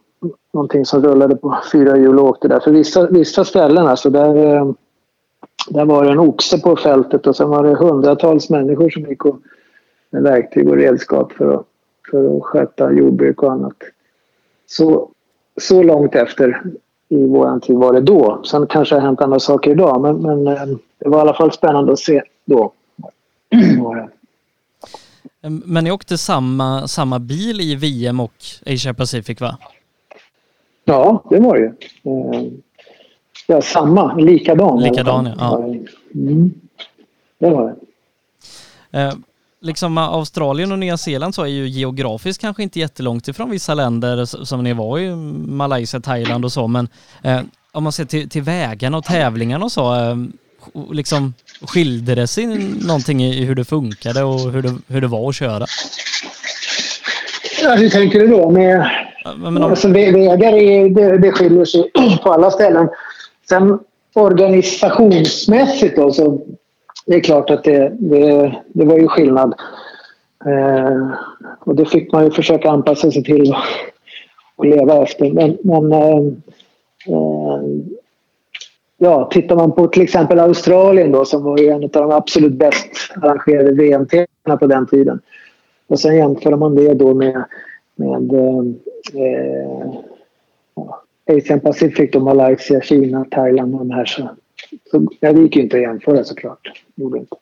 någonting 0.53 0.85
som 0.85 1.03
rullade 1.03 1.37
på 1.37 1.59
fyra 1.73 1.97
hjul 1.97 2.19
och 2.19 2.29
åkte 2.29 2.49
där. 2.49 2.61
För 2.61 2.71
vissa, 2.71 3.07
vissa 3.07 3.45
ställen 3.45 3.87
alltså 3.87 4.11
där, 4.11 4.55
eh, 4.55 4.71
där 5.69 5.85
var 5.85 6.05
det 6.05 6.11
en 6.11 6.19
oxe 6.19 6.59
på 6.59 6.77
fältet 6.77 7.27
och 7.27 7.37
sen 7.37 7.49
var 7.49 7.65
det 7.65 7.75
hundratals 7.75 8.51
människor 8.51 8.91
som 8.91 9.03
gick 9.03 9.25
och, 9.25 9.39
med 10.11 10.23
verktyg 10.23 10.69
och 10.69 10.77
redskap 10.77 11.33
för 11.33 11.55
att, 11.55 11.67
för 12.11 12.37
att 12.37 12.43
sköta 12.43 12.93
jordbruk 12.93 13.43
och 13.43 13.53
annat. 13.53 13.77
Så, 14.67 15.11
så 15.61 15.83
långt 15.83 16.15
efter 16.15 16.63
i 17.09 17.27
våran 17.27 17.61
tid 17.61 17.77
var 17.77 17.93
det 17.93 18.01
då. 18.01 18.43
Sen 18.45 18.67
kanske 18.67 18.95
det 18.95 19.01
har 19.01 19.07
hänt 19.07 19.21
andra 19.21 19.41
saker 19.41 19.71
idag 19.71 20.01
men, 20.01 20.17
men 20.17 20.47
eh, 20.47 20.77
det 20.99 21.09
var 21.09 21.19
i 21.19 21.21
alla 21.21 21.35
fall 21.35 21.53
spännande 21.53 21.93
att 21.93 21.99
se 21.99 22.23
då. 22.45 22.73
Men 25.65 25.85
ni 25.85 25.91
åkte 25.91 26.19
samma, 26.19 26.89
samma 26.89 27.19
bil 27.19 27.61
i 27.61 27.75
VM 27.75 28.21
och 28.21 28.33
Asia 28.67 28.95
Pacific 28.95 29.41
va? 29.41 29.59
Ja, 30.85 31.25
det 31.31 31.41
var 31.41 31.57
det 31.57 31.61
ju. 31.61 31.73
Ja, 33.47 33.63
samma. 33.63 34.15
Likadan. 34.15 34.83
Likadan, 34.83 35.31
ja. 35.39 35.65
Mm. 36.15 36.55
Det 37.39 37.51
var 37.51 37.75
det. 38.93 39.01
Eh, 39.01 39.13
liksom 39.61 39.99
eh, 39.99 40.05
Australien 40.05 40.73
och 40.73 40.79
Nya 40.79 40.97
Zeeland 40.97 41.35
så 41.35 41.43
är 41.43 41.47
ju 41.47 41.69
geografiskt 41.69 42.41
kanske 42.41 42.63
inte 42.63 42.81
jättelångt 42.81 43.29
ifrån 43.29 43.51
vissa 43.51 43.75
länder 43.75 44.25
som 44.45 44.65
ni 44.65 44.73
var 44.73 44.99
i, 44.99 45.15
Malaysia, 45.47 46.01
Thailand 46.01 46.45
och 46.45 46.53
så, 46.53 46.67
men 46.67 46.89
eh, 47.23 47.41
om 47.73 47.83
man 47.83 47.93
ser 47.93 48.05
till, 48.05 48.29
till 48.29 48.43
vägarna 48.43 48.99
och 48.99 49.05
tävlingarna 49.05 49.65
och 49.65 49.73
så, 49.73 49.95
eh, 49.95 50.17
liksom 50.93 51.35
skilde 51.63 52.15
det 52.15 52.27
sig 52.27 52.47
någonting 52.87 53.25
i 53.25 53.45
hur 53.45 53.55
det 53.55 53.65
funkade 53.65 54.23
och 54.25 54.41
hur 54.53 54.63
det, 54.63 54.75
hur 54.89 55.01
det 55.01 55.07
var 55.07 55.29
att 55.29 55.35
köra? 55.35 55.67
Ja, 57.63 57.75
hur 57.75 57.89
tänker 57.91 58.21
du 58.21 58.27
då? 58.27 58.51
Med, 58.51 58.91
Men 59.37 59.57
om, 59.57 59.63
alltså, 59.71 59.89
vä- 59.89 60.13
vägar 60.13 60.53
är, 60.53 60.89
det, 60.91 61.19
det 61.19 61.33
skiljer 61.33 61.65
sig 61.65 61.91
på 62.23 62.33
alla 62.33 62.51
ställen. 62.51 62.89
Sen 63.49 63.79
organisationsmässigt 64.15 65.97
då, 65.97 66.13
så 66.13 66.41
det 67.07 67.15
är 67.15 67.21
klart 67.21 67.51
att 67.51 67.65
det, 67.65 67.93
det, 67.99 68.55
det 68.67 68.85
var 68.85 68.99
ju 68.99 69.09
skillnad. 69.09 69.55
Eh, 70.47 71.11
och 71.61 71.77
det 71.77 71.87
fick 71.87 72.13
man 72.13 72.25
ju 72.25 72.31
försöka 72.31 72.71
anpassa 72.71 73.11
sig 73.11 73.25
till 73.25 73.51
och, 73.51 73.57
och 74.57 74.67
leva 74.67 75.03
efter. 75.03 75.33
Men, 75.33 75.59
men 75.63 75.93
eh, 75.93 76.17
eh, 77.09 77.61
ja, 78.99 79.29
tittar 79.33 79.57
man 79.57 79.73
på 79.73 79.87
till 79.87 80.03
exempel 80.03 80.39
Australien 80.39 81.13
då 81.13 81.25
som 81.25 81.45
var 81.45 81.59
ju 81.59 81.69
en 81.69 81.83
av 81.83 81.91
de 81.91 82.11
absolut 82.11 82.53
bäst 82.53 82.89
arrangerade 83.23 83.73
VM-tävlingarna 83.73 84.57
på 84.59 84.67
den 84.67 84.87
tiden. 84.87 85.21
Och 85.87 86.01
sen 86.01 86.17
jämför 86.17 86.57
man 86.57 86.75
det 86.75 86.95
då 86.95 87.15
med, 87.15 87.45
med 87.97 88.33
eh, 88.33 88.59
eh 89.23 89.95
ja, 90.75 91.03
Asian 91.29 91.61
Pacific, 91.61 92.11
då, 92.13 92.21
Malaysia, 92.21 92.81
Kina, 92.81 93.25
Thailand 93.25 93.75
och 93.75 93.81
de 93.81 93.91
här. 93.91 94.05
Så, 94.05 94.31
så 94.91 95.09
ja, 95.21 95.33
det 95.33 95.41
gick 95.41 95.57
ju 95.57 95.63
inte 95.63 95.77
att 95.77 95.83
jämföra 95.83 96.25
såklart. 96.25 96.83
Gjorde 96.95 97.19
inte. 97.19 97.37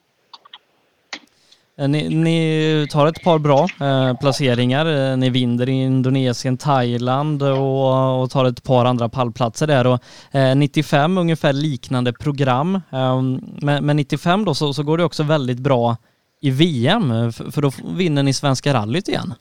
eh, 1.79 1.89
ni, 1.89 2.09
ni 2.09 2.87
tar 2.91 3.07
ett 3.07 3.23
par 3.25 3.39
bra 3.39 3.67
eh, 3.81 4.19
placeringar. 4.21 4.87
Eh, 5.13 5.17
Ni 5.17 5.31
vinner 5.31 5.69
i 5.69 5.73
Indonesien, 5.73 6.57
Thailand 6.57 7.43
och, 7.43 8.23
och 8.23 8.31
tar 8.31 8.45
ett 8.45 8.63
par 8.65 8.85
andra 8.85 9.09
pallplatser 9.09 9.67
där. 9.67 9.87
Och, 9.87 10.01
eh, 10.37 10.57
95 10.57 11.19
ungefär 11.19 11.53
liknande 11.53 12.13
program. 12.13 12.75
Eh, 12.93 13.23
men, 13.63 13.87
men 13.87 13.97
95 13.97 14.45
då 14.45 14.55
så, 14.55 14.75
så 14.75 14.83
går 14.83 14.99
det 14.99 15.05
också 15.05 15.23
väldigt 15.23 15.59
bra 15.59 15.97
i 16.41 16.51
VM 16.51 17.11
eh, 17.11 17.31
för, 17.31 17.51
för 17.51 17.63
då 17.63 17.71
vinner 17.97 18.23
ni 18.23 18.33
Svenska 18.33 18.75
rallyt 18.75 19.09
igen. 19.09 19.35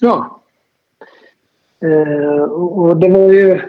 Ja. 0.00 0.40
Eh, 1.84 2.42
och 2.52 2.96
det 2.96 3.08
var 3.08 3.32
ju, 3.32 3.60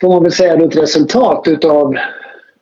får 0.00 0.08
man 0.08 0.22
väl 0.22 0.32
säga, 0.32 0.54
ett 0.54 0.76
resultat 0.76 1.48
utav 1.48 1.94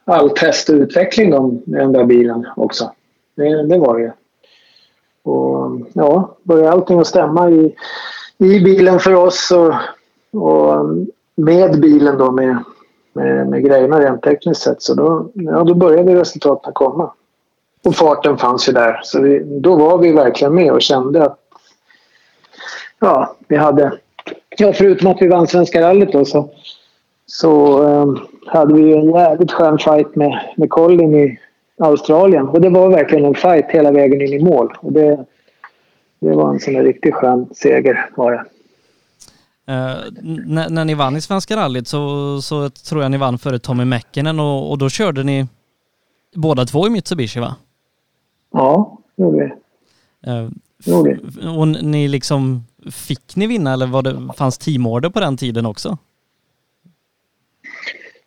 all 0.04 0.30
test 0.30 0.68
och 0.68 0.74
utveckling 0.74 1.34
om 1.34 1.62
den 1.64 1.92
där 1.92 2.04
bilen 2.04 2.46
också. 2.56 2.92
Det, 3.36 3.66
det 3.66 3.78
var 3.78 3.98
det 3.98 4.02
ju. 4.02 4.10
Och 5.22 5.80
ja, 5.92 6.36
började 6.42 6.72
allting 6.72 7.00
att 7.00 7.06
stämma 7.06 7.50
i, 7.50 7.74
i 8.38 8.60
bilen 8.60 9.00
för 9.00 9.14
oss 9.14 9.52
och, 9.52 9.74
och 10.42 10.86
med 11.34 11.80
bilen 11.80 12.18
då 12.18 12.30
med, 12.30 12.64
med, 13.12 13.48
med 13.48 13.64
grejerna 13.64 14.00
rent 14.00 14.22
tekniskt 14.22 14.62
sett. 14.62 14.82
Så 14.82 14.94
då, 14.94 15.30
ja, 15.34 15.64
då 15.64 15.74
började 15.74 16.14
resultaten 16.14 16.72
komma. 16.72 17.12
Och 17.84 17.94
farten 17.94 18.38
fanns 18.38 18.68
ju 18.68 18.72
där. 18.72 19.00
Så 19.02 19.20
vi, 19.20 19.42
då 19.60 19.76
var 19.76 19.98
vi 19.98 20.12
verkligen 20.12 20.54
med 20.54 20.72
och 20.72 20.82
kände 20.82 21.24
att 21.24 21.38
ja, 22.98 23.36
vi 23.48 23.56
hade... 23.56 23.92
Ja, 24.57 24.72
förutom 24.72 25.11
att 25.11 25.22
vi 25.22 25.28
vann 25.28 25.46
Svenska 25.46 25.80
rallyt 25.80 26.12
då 26.12 26.24
så, 26.24 26.51
så 27.26 27.82
um, 27.82 28.18
hade 28.46 28.74
vi 28.74 28.92
en 28.92 29.11
jävligt 29.11 29.53
skön 29.53 29.78
fight 29.78 30.16
med, 30.16 30.55
med 30.57 30.70
Colin 30.70 31.14
i 31.14 31.38
Australien. 31.78 32.48
Och 32.48 32.61
det 32.61 32.68
var 32.68 32.88
verkligen 32.88 33.24
en 33.24 33.34
fight 33.34 33.66
hela 33.68 33.92
vägen 33.92 34.20
in 34.20 34.32
i 34.32 34.44
mål. 34.44 34.72
Och 34.80 34.92
det, 34.92 35.24
det 36.20 36.34
var 36.34 36.51
en 36.51 36.61
sån 36.61 36.74
där 36.74 36.84
riktigt 36.84 37.14
skön 37.14 37.48
seger 37.55 38.11
var 38.16 38.32
det. 38.32 38.44
Uh, 39.72 40.12
när, 40.46 40.70
när 40.70 40.84
ni 40.84 40.94
vann 40.94 41.16
i 41.16 41.20
Svenska 41.20 41.57
rallyt 41.57 41.88
så, 41.88 42.42
så 42.42 42.70
tror 42.70 43.03
jag 43.03 43.11
ni 43.11 43.16
vann 43.16 43.38
före 43.38 43.59
Tommy 43.59 43.84
Mäkinen 43.84 44.40
och, 44.40 44.70
och 44.70 44.78
då 44.78 44.88
körde 44.88 45.22
ni 45.22 45.46
båda 46.34 46.64
två 46.64 46.86
i 46.86 46.90
Mitsubishi 46.90 47.40
va? 47.40 47.57
Ja, 48.53 48.98
det 49.16 49.22
gjorde 49.22 49.38
vi. 49.38 50.30
Uh, 50.30 51.59
och 51.59 51.68
ni 51.68 52.09
liksom, 52.09 52.64
fick 52.92 53.36
ni 53.36 53.46
vinna 53.46 53.72
eller 53.72 53.86
var 53.86 54.02
det, 54.02 54.28
fanns 54.36 54.58
teamorder 54.58 55.10
på 55.10 55.20
den 55.20 55.36
tiden 55.36 55.66
också? 55.66 55.98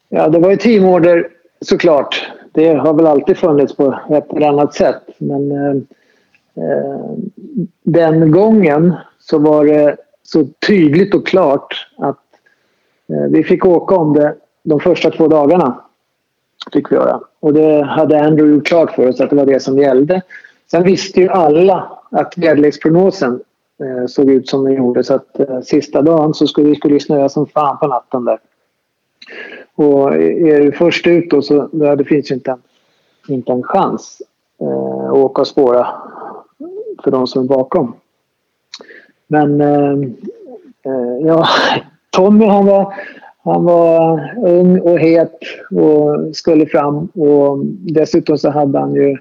Ja, 0.10 0.30
det 0.30 0.40
var 0.40 0.50
ju 0.50 0.58
teamorder 0.58 1.28
såklart. 1.62 2.28
Det 2.52 2.74
har 2.74 2.94
väl 2.94 3.08
alltid 3.08 3.38
funnits 3.38 3.76
på 3.76 4.00
ett 4.10 4.34
eller 4.34 4.48
annat 4.48 4.74
sätt. 4.74 5.02
Men 5.18 5.52
eh, 5.52 5.76
eh, 6.64 7.12
den 7.84 8.32
gången 8.32 8.94
så 9.20 9.40
var 9.40 9.66
det 9.66 9.98
så 10.24 10.48
tydligt 10.68 11.16
och 11.16 11.28
klart 11.28 11.88
att 11.98 12.20
eh, 13.10 13.30
vi 13.30 13.44
fick 13.44 13.66
åka 13.66 13.96
om 13.96 14.14
det 14.14 14.36
de 14.64 14.80
första 14.80 15.12
två 15.12 15.28
dagarna. 15.28 15.82
Fick 16.74 16.92
vi 16.92 16.96
göra. 16.96 17.20
Och 17.40 17.54
det 17.54 17.84
hade 17.84 18.26
Andrew 18.26 18.56
gjort 18.56 18.68
klart 18.68 18.92
för 18.92 19.10
oss 19.10 19.22
att 19.22 19.30
det 19.30 19.36
var 19.36 19.46
det 19.46 19.60
som 19.60 19.78
gällde. 19.78 20.22
Sen 20.72 20.84
visste 20.84 21.20
ju 21.20 21.30
alla 21.30 22.00
att 22.12 22.38
väderleksprognosen 22.38 23.42
Eh, 23.80 24.06
såg 24.08 24.30
ut 24.30 24.50
som 24.50 24.64
den 24.64 24.74
gjorde 24.74 25.04
så 25.04 25.14
att 25.14 25.40
eh, 25.40 25.62
sista 25.62 26.02
dagen 26.02 26.34
så 26.34 26.48
skulle 26.48 26.70
det 26.70 26.76
skulle 26.76 27.00
snöa 27.00 27.30
som 27.30 27.48
fan 27.48 27.78
på 27.78 27.88
natten 27.88 28.26
där. 28.26 28.40
Och 29.76 30.16
är 30.16 30.62
du 30.62 30.72
först 30.72 31.08
ut 31.08 31.30
då 31.30 31.42
så 31.42 31.70
ja, 31.72 31.96
det 31.96 32.06
finns 32.06 32.32
ju 32.32 32.36
inte 32.36 32.52
en, 32.52 32.62
inte 33.28 33.52
en 33.52 33.64
chans 33.64 34.22
eh, 34.62 35.06
att 35.06 35.14
åka 35.14 35.42
och 35.42 35.48
spåra 35.48 35.88
för 37.04 37.12
de 37.12 37.28
som 37.28 37.44
är 37.44 37.48
bakom. 37.48 37.96
Men 39.28 39.62
eh, 39.62 39.92
eh, 40.86 41.18
ja, 41.26 41.48
Tommy 42.10 42.46
han 42.46 42.66
var, 42.66 42.94
han 43.44 43.64
var 43.64 44.34
ung 44.38 44.80
och 44.80 45.00
het 45.00 45.40
och 45.72 46.36
skulle 46.36 46.66
fram 46.66 47.06
och 47.06 47.66
dessutom 47.66 48.38
så 48.38 48.50
hade 48.50 48.80
han 48.80 48.96
ju... 48.96 49.18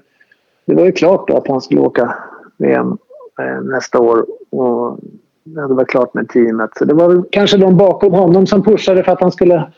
Det 0.65 0.75
var 0.75 0.85
ju 0.85 0.91
klart 0.91 1.27
då 1.27 1.37
att 1.37 1.47
han 1.47 1.61
skulle 1.61 1.81
åka 1.81 2.15
VM 2.57 2.97
eh, 3.39 3.61
nästa 3.61 3.99
år 3.99 4.25
och 4.53 4.99
det 5.43 5.67
var 5.67 5.85
klart 5.85 6.13
med 6.13 6.29
teamet. 6.29 6.69
Så 6.75 6.85
det 6.85 6.93
var 6.93 7.23
kanske 7.31 7.57
de 7.57 7.77
bakom 7.77 8.13
honom 8.13 8.47
som 8.47 8.63
pushade 8.63 9.03
för 9.03 9.11
att 9.11 9.21
han 9.21 9.31
skulle 9.31 9.71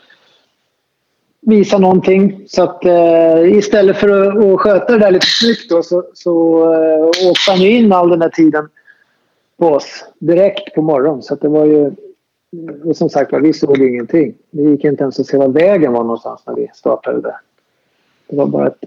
visa 1.40 1.78
någonting. 1.78 2.44
Så 2.48 2.62
att 2.62 2.84
eh, 2.84 3.56
istället 3.56 3.96
för 3.96 4.08
att, 4.08 4.44
att 4.44 4.60
sköta 4.60 4.92
det 4.92 4.98
där 4.98 5.10
lite 5.10 5.26
snyggt 5.26 5.70
då, 5.70 5.82
så, 5.82 6.04
så 6.14 6.62
eh, 6.74 7.06
åkte 7.30 7.50
han 7.50 7.60
in 7.60 7.92
all 7.92 8.08
den 8.08 8.22
här 8.22 8.28
tiden 8.28 8.68
på 9.58 9.66
oss 9.66 10.04
direkt 10.18 10.74
på 10.74 10.82
morgonen. 10.82 11.22
Så 11.22 11.34
att 11.34 11.40
det 11.40 11.48
var 11.48 11.64
ju... 11.64 11.92
Och 12.84 12.96
som 12.96 13.08
sagt 13.08 13.32
vi 13.32 13.52
såg 13.52 13.82
ingenting. 13.82 14.34
Det 14.50 14.62
gick 14.62 14.84
inte 14.84 15.02
ens 15.02 15.20
att 15.20 15.26
se 15.26 15.36
var 15.36 15.48
vägen 15.48 15.92
var 15.92 16.02
någonstans 16.02 16.42
när 16.46 16.54
vi 16.54 16.70
startade 16.74 17.20
där. 17.20 17.36
Det 18.28 18.36
var 18.36 18.46
bara 18.46 18.66
ett, 18.66 18.84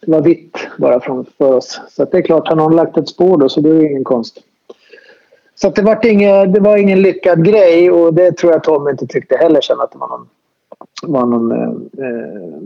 det 0.00 0.12
var 0.12 0.20
vitt 0.20 0.58
bara 0.78 1.00
framför 1.00 1.54
oss. 1.54 1.80
Så 1.88 2.02
att 2.02 2.10
det 2.10 2.18
är 2.18 2.22
klart, 2.22 2.48
har 2.48 2.56
någon 2.56 2.76
lagt 2.76 2.96
ett 2.96 3.08
spår 3.08 3.38
då 3.38 3.48
så 3.48 3.60
det 3.60 3.68
är 3.68 3.90
ingen 3.90 4.04
konst. 4.04 4.38
Så 5.60 5.68
att 5.68 5.74
det, 5.74 5.82
var 5.82 6.06
ingen, 6.06 6.52
det 6.52 6.60
var 6.60 6.76
ingen 6.76 7.02
lyckad 7.02 7.44
grej 7.44 7.90
och 7.90 8.14
det 8.14 8.32
tror 8.32 8.52
jag 8.52 8.64
Tom 8.64 8.88
inte 8.88 9.06
tyckte 9.06 9.36
heller 9.36 9.60
sen 9.60 9.80
att 9.80 9.92
det 9.92 9.98
var 9.98 10.08
någon 10.08 10.28
var 11.02 11.26
någon, 11.26 11.52
eh, 11.52 12.06
eh, 12.06 12.62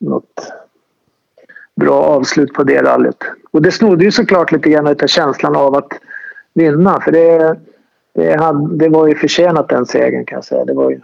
något 0.00 0.52
bra 1.74 2.02
avslut 2.02 2.52
på 2.52 2.64
det 2.64 2.82
rallyt. 2.82 3.24
Och 3.50 3.62
det 3.62 3.72
snodde 3.72 4.04
ju 4.04 4.12
såklart 4.12 4.52
lite 4.52 4.70
grann 4.70 4.86
av 4.86 5.06
känslan 5.06 5.56
av 5.56 5.74
att 5.74 5.92
vinna. 6.54 7.00
För 7.00 7.12
det, 7.12 7.56
det, 8.12 8.40
hade, 8.40 8.76
det 8.76 8.88
var 8.88 9.06
ju 9.06 9.14
förtjänat 9.14 9.68
den 9.68 9.86
segern 9.86 10.24
kan 10.24 10.36
jag 10.36 10.44
säga. 10.44 10.64
Det 10.64 10.74
var 10.74 10.90
ju, 10.90 11.00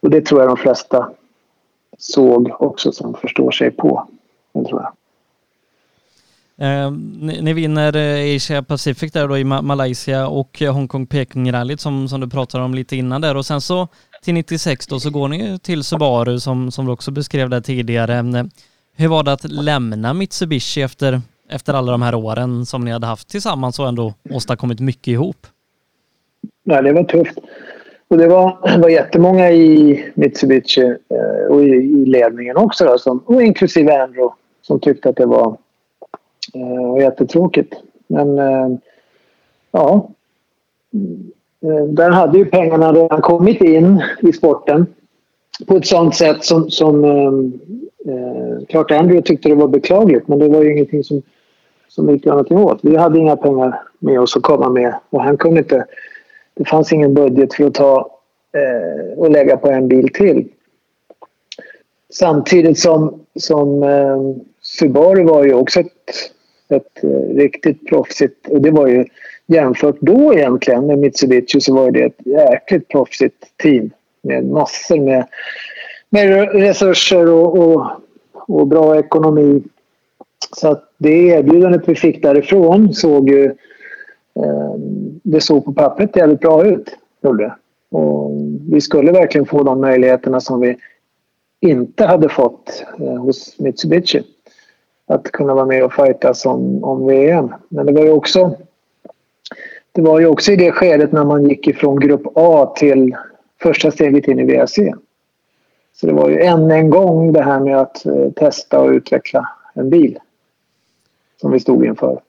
och 0.00 0.10
det 0.10 0.20
tror 0.20 0.40
jag 0.40 0.50
de 0.50 0.56
flesta 0.56 1.10
såg 1.98 2.52
också 2.58 2.92
som 2.92 3.14
förstår 3.14 3.50
sig 3.50 3.70
på. 3.70 4.08
Det 4.52 4.64
tror 4.64 4.82
jag. 4.82 4.92
Eh, 6.58 6.90
ni, 7.20 7.42
ni, 7.42 7.52
vinner 7.52 7.96
eh, 7.96 8.36
Asia 8.36 8.62
Pacific 8.62 9.12
där 9.12 9.28
då 9.28 9.38
i 9.38 9.44
Ma 9.44 9.62
Malaysia 9.62 10.28
och 10.28 10.62
eh, 10.62 10.72
Hongkong 10.72 11.06
Peking-rallyt 11.06 11.80
som, 11.80 12.08
som 12.08 12.20
du 12.20 12.28
pratade 12.28 12.64
om 12.64 12.74
lite 12.74 12.96
innan 12.96 13.20
där 13.20 13.36
och 13.36 13.46
sen 13.46 13.60
så 13.60 13.88
till 14.22 14.34
96 14.34 14.86
då 14.86 15.00
så 15.00 15.10
går 15.10 15.28
ni 15.28 15.58
till 15.58 15.84
Subaru 15.84 16.40
som, 16.40 16.70
som 16.70 16.86
du 16.86 16.92
också 16.92 17.10
beskrev 17.10 17.50
där 17.50 17.60
tidigare. 17.60 18.18
Eh, 18.18 18.44
hur 18.96 19.08
var 19.08 19.22
det 19.22 19.32
att 19.32 19.44
lämna 19.44 20.14
Mitsubishi 20.14 20.82
efter, 20.82 21.20
efter 21.50 21.74
alla 21.74 21.92
de 21.92 22.02
här 22.02 22.14
åren 22.14 22.66
som 22.66 22.84
ni 22.84 22.90
hade 22.90 23.06
haft 23.06 23.28
tillsammans 23.28 23.78
och 23.78 23.88
ändå 23.88 24.14
åstadkommit 24.30 24.80
mycket 24.80 25.08
ihop? 25.08 25.46
Ja, 26.64 26.82
det 26.82 26.92
var 26.92 27.04
tufft. 27.04 27.38
Och 28.08 28.18
det 28.18 28.28
var, 28.28 28.78
var 28.78 28.88
jättemånga 28.88 29.50
i 29.50 30.04
Mitsubishi 30.14 30.96
och 31.50 31.62
i, 31.62 31.70
i 31.70 32.06
ledningen 32.06 32.56
också 32.56 32.84
då, 32.84 32.98
som, 32.98 33.18
och 33.18 33.42
inklusive 33.42 34.02
Andrew 34.02 34.34
som 34.62 34.80
tyckte 34.80 35.08
att 35.08 35.16
det 35.16 35.26
var, 35.26 35.56
eh, 36.54 36.86
var 36.90 37.00
jättetråkigt. 37.00 37.74
Men 38.06 38.38
eh, 38.38 38.68
ja, 39.72 40.10
eh, 41.62 41.84
där 41.84 42.10
hade 42.10 42.38
ju 42.38 42.44
pengarna 42.44 42.92
redan 42.92 43.20
kommit 43.20 43.60
in 43.60 44.02
i 44.22 44.32
sporten 44.32 44.86
på 45.66 45.76
ett 45.76 45.86
sånt 45.86 46.14
sätt 46.14 46.44
som, 46.44 46.70
som 46.70 47.04
eh, 47.04 47.32
eh 48.12 48.66
klart 48.68 48.90
Andrew 48.90 49.22
tyckte 49.22 49.48
det 49.48 49.54
var 49.54 49.68
beklagligt 49.68 50.28
men 50.28 50.38
det 50.38 50.48
var 50.48 50.62
ju 50.62 50.72
ingenting 50.72 51.04
som, 51.04 51.22
som 51.88 52.10
gick 52.10 52.22
att 52.22 52.26
göra 52.26 52.34
någonting 52.34 52.58
åt. 52.58 52.78
Vi 52.82 52.96
hade 52.96 53.18
inga 53.18 53.36
pengar 53.36 53.82
med 53.98 54.20
oss 54.20 54.36
att 54.36 54.42
komma 54.42 54.68
med 54.68 54.94
och 55.10 55.22
han 55.22 55.36
kunde 55.36 55.60
inte, 55.60 55.86
det 56.54 56.64
fanns 56.64 56.92
ingen 56.92 57.14
budget 57.14 57.54
för 57.54 57.66
att 57.66 57.74
ta 57.74 58.10
eh, 58.52 59.18
och 59.18 59.30
lägga 59.30 59.56
på 59.56 59.68
en 59.68 59.88
bil 59.88 60.08
till. 60.12 60.48
Samtidigt 62.12 62.78
som, 62.78 63.20
som 63.36 63.82
eh, 63.82 64.18
Subaru 64.78 65.24
var 65.24 65.44
ju 65.44 65.54
också 65.54 65.80
ett, 65.80 65.90
ett 66.68 67.04
eh, 67.04 67.36
riktigt 67.36 67.86
proffsigt 67.86 68.48
och 68.48 68.62
det 68.62 68.70
var 68.70 68.86
ju 68.86 69.04
jämfört 69.46 69.96
då 70.00 70.34
egentligen 70.34 70.86
med 70.86 70.98
Mitsubishi 70.98 71.60
så 71.60 71.74
var 71.74 71.90
det 71.90 72.02
ett 72.02 72.26
jäkligt 72.26 72.88
proffsigt 72.88 73.56
team 73.62 73.90
med 74.22 74.44
massor 74.44 75.00
med, 75.00 75.26
med 76.10 76.52
resurser 76.54 77.28
och, 77.28 77.58
och, 77.58 77.86
och 78.32 78.66
bra 78.66 78.98
ekonomi. 78.98 79.62
Så 80.56 80.68
att 80.68 80.90
det 80.98 81.26
erbjudandet 81.28 81.88
vi 81.88 81.94
fick 81.94 82.22
därifrån 82.22 82.94
såg 82.94 83.30
ju... 83.30 83.44
Eh, 84.36 84.74
det 85.22 85.40
såg 85.40 85.64
på 85.64 85.72
pappret 85.72 86.16
jävligt 86.16 86.40
bra 86.40 86.66
ut. 86.66 86.96
Gjorde 87.22 87.54
Och 87.90 88.30
vi 88.70 88.80
skulle 88.80 89.12
verkligen 89.12 89.46
få 89.46 89.62
de 89.62 89.80
möjligheterna 89.80 90.40
som 90.40 90.60
vi 90.60 90.76
inte 91.60 92.06
hade 92.06 92.28
fått 92.28 92.84
eh, 93.00 93.16
hos 93.16 93.58
Mitsubishi. 93.58 94.22
Att 95.06 95.32
kunna 95.32 95.54
vara 95.54 95.66
med 95.66 95.84
och 95.84 95.92
fightas 95.92 96.46
om, 96.46 96.84
om 96.84 97.06
VM. 97.06 97.54
Men 97.68 97.86
det 97.86 97.92
var 97.92 98.04
ju 98.04 98.10
också 98.10 98.56
det 99.94 100.02
var 100.02 100.20
ju 100.20 100.26
också 100.26 100.52
i 100.52 100.56
det 100.56 100.72
skedet 100.72 101.12
när 101.12 101.24
man 101.24 101.48
gick 101.48 101.68
ifrån 101.68 102.00
grupp 102.00 102.22
A 102.34 102.74
till 102.76 103.16
första 103.62 103.90
steget 103.90 104.28
in 104.28 104.38
i 104.38 104.44
VRC. 104.44 104.94
Så 105.92 106.06
det 106.06 106.12
var 106.12 106.28
ju 106.28 106.40
än 106.40 106.70
en 106.70 106.90
gång 106.90 107.32
det 107.32 107.42
här 107.42 107.60
med 107.60 107.78
att 107.78 108.06
eh, 108.06 108.30
testa 108.36 108.80
och 108.80 108.90
utveckla 108.90 109.48
en 109.74 109.90
bil 109.90 110.18
som 111.40 111.50
vi 111.50 111.60
stod 111.60 111.84
inför. 111.84 112.20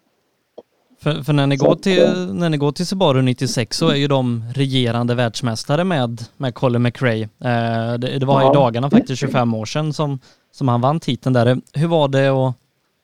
För, 0.99 1.23
för 1.23 1.34
när, 1.34 1.47
ni 1.47 1.55
går 1.55 1.76
till, 1.76 2.03
eh, 2.03 2.34
när 2.34 2.49
ni 2.49 2.57
går 2.57 2.71
till 2.71 2.88
Subaru 2.88 3.21
96 3.21 3.78
så 3.78 3.89
är 3.89 3.95
ju 3.95 4.07
de 4.07 4.43
regerande 4.55 5.15
världsmästare 5.15 5.84
med, 5.84 6.21
med 6.38 6.53
Colin 6.55 6.82
McRae. 6.82 7.21
Eh, 7.21 7.93
det, 7.97 8.19
det, 8.19 8.26
var 8.26 8.41
ja. 8.41 8.51
i 8.51 8.53
dagarna 8.53 8.89
faktiskt 8.89 9.19
25 9.19 9.53
år 9.53 9.65
sedan 9.65 9.93
som, 9.93 10.19
som 10.51 10.67
han 10.67 10.82
vann 10.82 10.99
titeln 10.99 11.34
där. 11.34 11.57
Hur 11.73 11.88
var 11.88 12.07
det 12.07 12.28
att, 12.28 12.55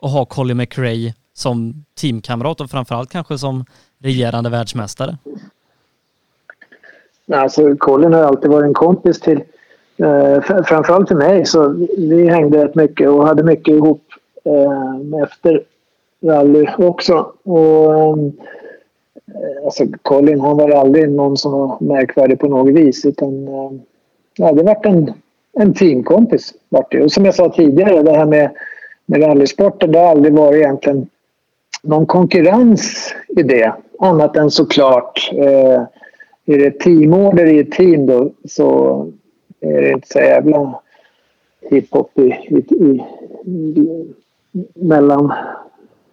att 0.01 0.11
ha 0.11 0.25
Colin 0.25 0.57
McRae 0.57 1.13
som 1.33 1.85
teamkamrat 2.01 2.61
och 2.61 2.69
framförallt 2.69 3.11
kanske 3.11 3.37
som 3.37 3.65
regerande 3.99 4.49
världsmästare? 4.49 5.17
Alltså, 7.31 7.75
Colin 7.75 8.13
har 8.13 8.23
alltid 8.23 8.51
varit 8.51 8.65
en 8.65 8.73
kompis 8.73 9.19
till 9.19 9.43
eh, 9.97 10.41
framförallt 10.41 11.07
till 11.07 11.17
mig 11.17 11.45
så 11.45 11.87
vi 11.97 12.29
hängde 12.29 12.65
rätt 12.65 12.75
mycket 12.75 13.09
och 13.09 13.27
hade 13.27 13.43
mycket 13.43 13.73
ihop 13.73 14.03
eh, 14.43 15.23
efter 15.23 15.63
rally 16.23 16.67
också. 16.77 17.31
Och, 17.43 18.17
eh, 18.17 18.25
alltså, 19.65 19.85
Colin 20.01 20.41
han 20.41 20.57
var 20.57 20.71
aldrig 20.71 21.11
någon 21.11 21.37
som 21.37 21.51
var 21.51 21.77
märkvärdig 21.79 22.39
på 22.39 22.47
något 22.47 22.73
vis 22.73 23.05
utan 23.05 23.47
eh, 23.47 23.71
ja, 24.37 24.51
det 24.51 24.63
varit 24.63 24.85
en, 24.85 25.13
en 25.53 25.73
teamkompis. 25.73 26.53
Vart 26.69 26.91
det. 26.91 27.03
Och 27.03 27.11
som 27.11 27.25
jag 27.25 27.35
sa 27.35 27.49
tidigare, 27.49 28.03
det 28.03 28.17
här 28.17 28.25
med, 28.25 28.51
med 29.11 29.23
rallysporten, 29.23 29.91
det 29.91 29.99
har 29.99 30.05
aldrig 30.05 30.33
varit 30.33 30.57
egentligen 30.57 31.07
någon 31.83 32.05
konkurrens 32.05 33.13
i 33.27 33.43
det. 33.43 33.73
Annat 33.99 34.35
än 34.35 34.51
såklart, 34.51 35.31
eh, 35.33 35.81
är 36.45 36.57
det 36.57 36.79
teamorder 36.79 37.45
i 37.45 37.59
ett 37.59 37.71
team 37.71 38.05
då 38.05 38.31
så 38.45 39.07
är 39.59 39.81
det 39.81 39.91
inte 39.91 40.07
så 40.07 40.19
jävla 40.19 40.81
hiphop 41.61 42.19
i, 42.19 42.21
i, 42.21 42.57
i, 42.69 43.01
i, 43.45 44.13
mellan 44.73 45.33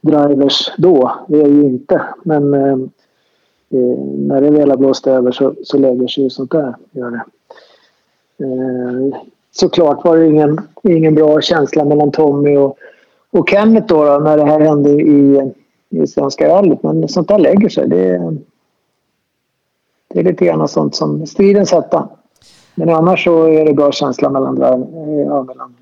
drivers 0.01 0.73
då. 0.79 1.13
Det 1.29 1.41
är 1.41 1.49
ju 1.49 1.63
inte. 1.63 2.03
Men 2.25 2.55
eh, 2.55 2.79
eh, 3.71 3.99
när 4.17 4.41
det 4.41 4.51
väl 4.51 4.71
har 4.71 4.77
blåst 4.77 5.07
över 5.07 5.31
så, 5.31 5.55
så 5.65 5.79
lägger 5.79 6.09
sig 6.09 6.25
ju 6.25 6.31
sånt 6.31 6.51
där. 6.51 6.75
Gör 6.91 7.11
det. 7.11 7.25
Eh, 8.45 9.21
såklart 9.61 10.05
var 10.05 10.17
det 10.17 10.27
ingen, 10.27 10.61
ingen 10.83 11.15
bra 11.15 11.41
känsla 11.41 11.85
mellan 11.85 12.11
Tommy 12.11 12.57
och, 12.57 12.79
och 13.31 13.49
Kenneth 13.49 13.87
då, 13.87 14.05
då, 14.05 14.19
när 14.19 14.37
det 14.37 14.45
här 14.45 14.61
hände 14.61 14.91
i, 14.91 15.53
i 15.91 16.07
Svenska 16.07 16.49
rallyt. 16.49 16.83
Men 16.83 17.09
sånt 17.09 17.29
där 17.29 17.39
lägger 17.39 17.69
sig. 17.69 17.89
Det, 17.89 18.37
det 20.09 20.21
är 20.21 20.25
lite 20.25 20.45
grann 20.45 20.69
sånt 20.69 20.95
som 20.95 21.27
stridens 21.27 21.73
hetta. 21.73 22.09
Men 22.75 22.89
annars 22.89 23.25
så 23.25 23.45
är 23.45 23.65
det 23.65 23.75
bra 23.75 23.93
känsla 23.93 24.31
mellan, 24.31 24.59
ja, 24.61 24.77
mellan 25.45 25.75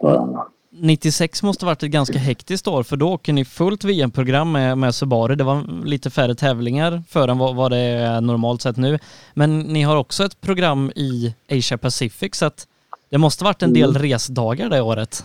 varandra. 0.00 0.44
96 0.70 1.42
måste 1.42 1.64
ha 1.64 1.70
varit 1.70 1.82
ett 1.82 1.90
ganska 1.90 2.18
hektiskt 2.18 2.68
år 2.68 2.82
för 2.82 2.96
då 2.96 3.12
åker 3.12 3.32
ni 3.32 3.44
fullt 3.44 3.84
VM-program 3.84 4.52
med, 4.52 4.78
med 4.78 4.94
Subaru. 4.94 5.34
Det 5.34 5.44
var 5.44 5.84
lite 5.84 6.10
färre 6.10 6.34
tävlingar 6.34 7.02
för 7.08 7.28
än 7.28 7.38
vad, 7.38 7.56
vad 7.56 7.70
det 7.70 7.78
är 7.78 8.20
normalt 8.20 8.62
sett 8.62 8.76
nu. 8.76 8.98
Men 9.34 9.60
ni 9.60 9.82
har 9.82 9.96
också 9.96 10.24
ett 10.24 10.40
program 10.40 10.92
i 10.96 11.34
Asia 11.50 11.78
Pacific 11.78 12.34
så 12.34 12.46
att 12.46 12.66
det 13.08 13.18
måste 13.18 13.44
varit 13.44 13.62
en 13.62 13.72
del 13.72 13.90
mm. 13.90 14.02
resdagar 14.02 14.68
det 14.68 14.80
året. 14.80 15.24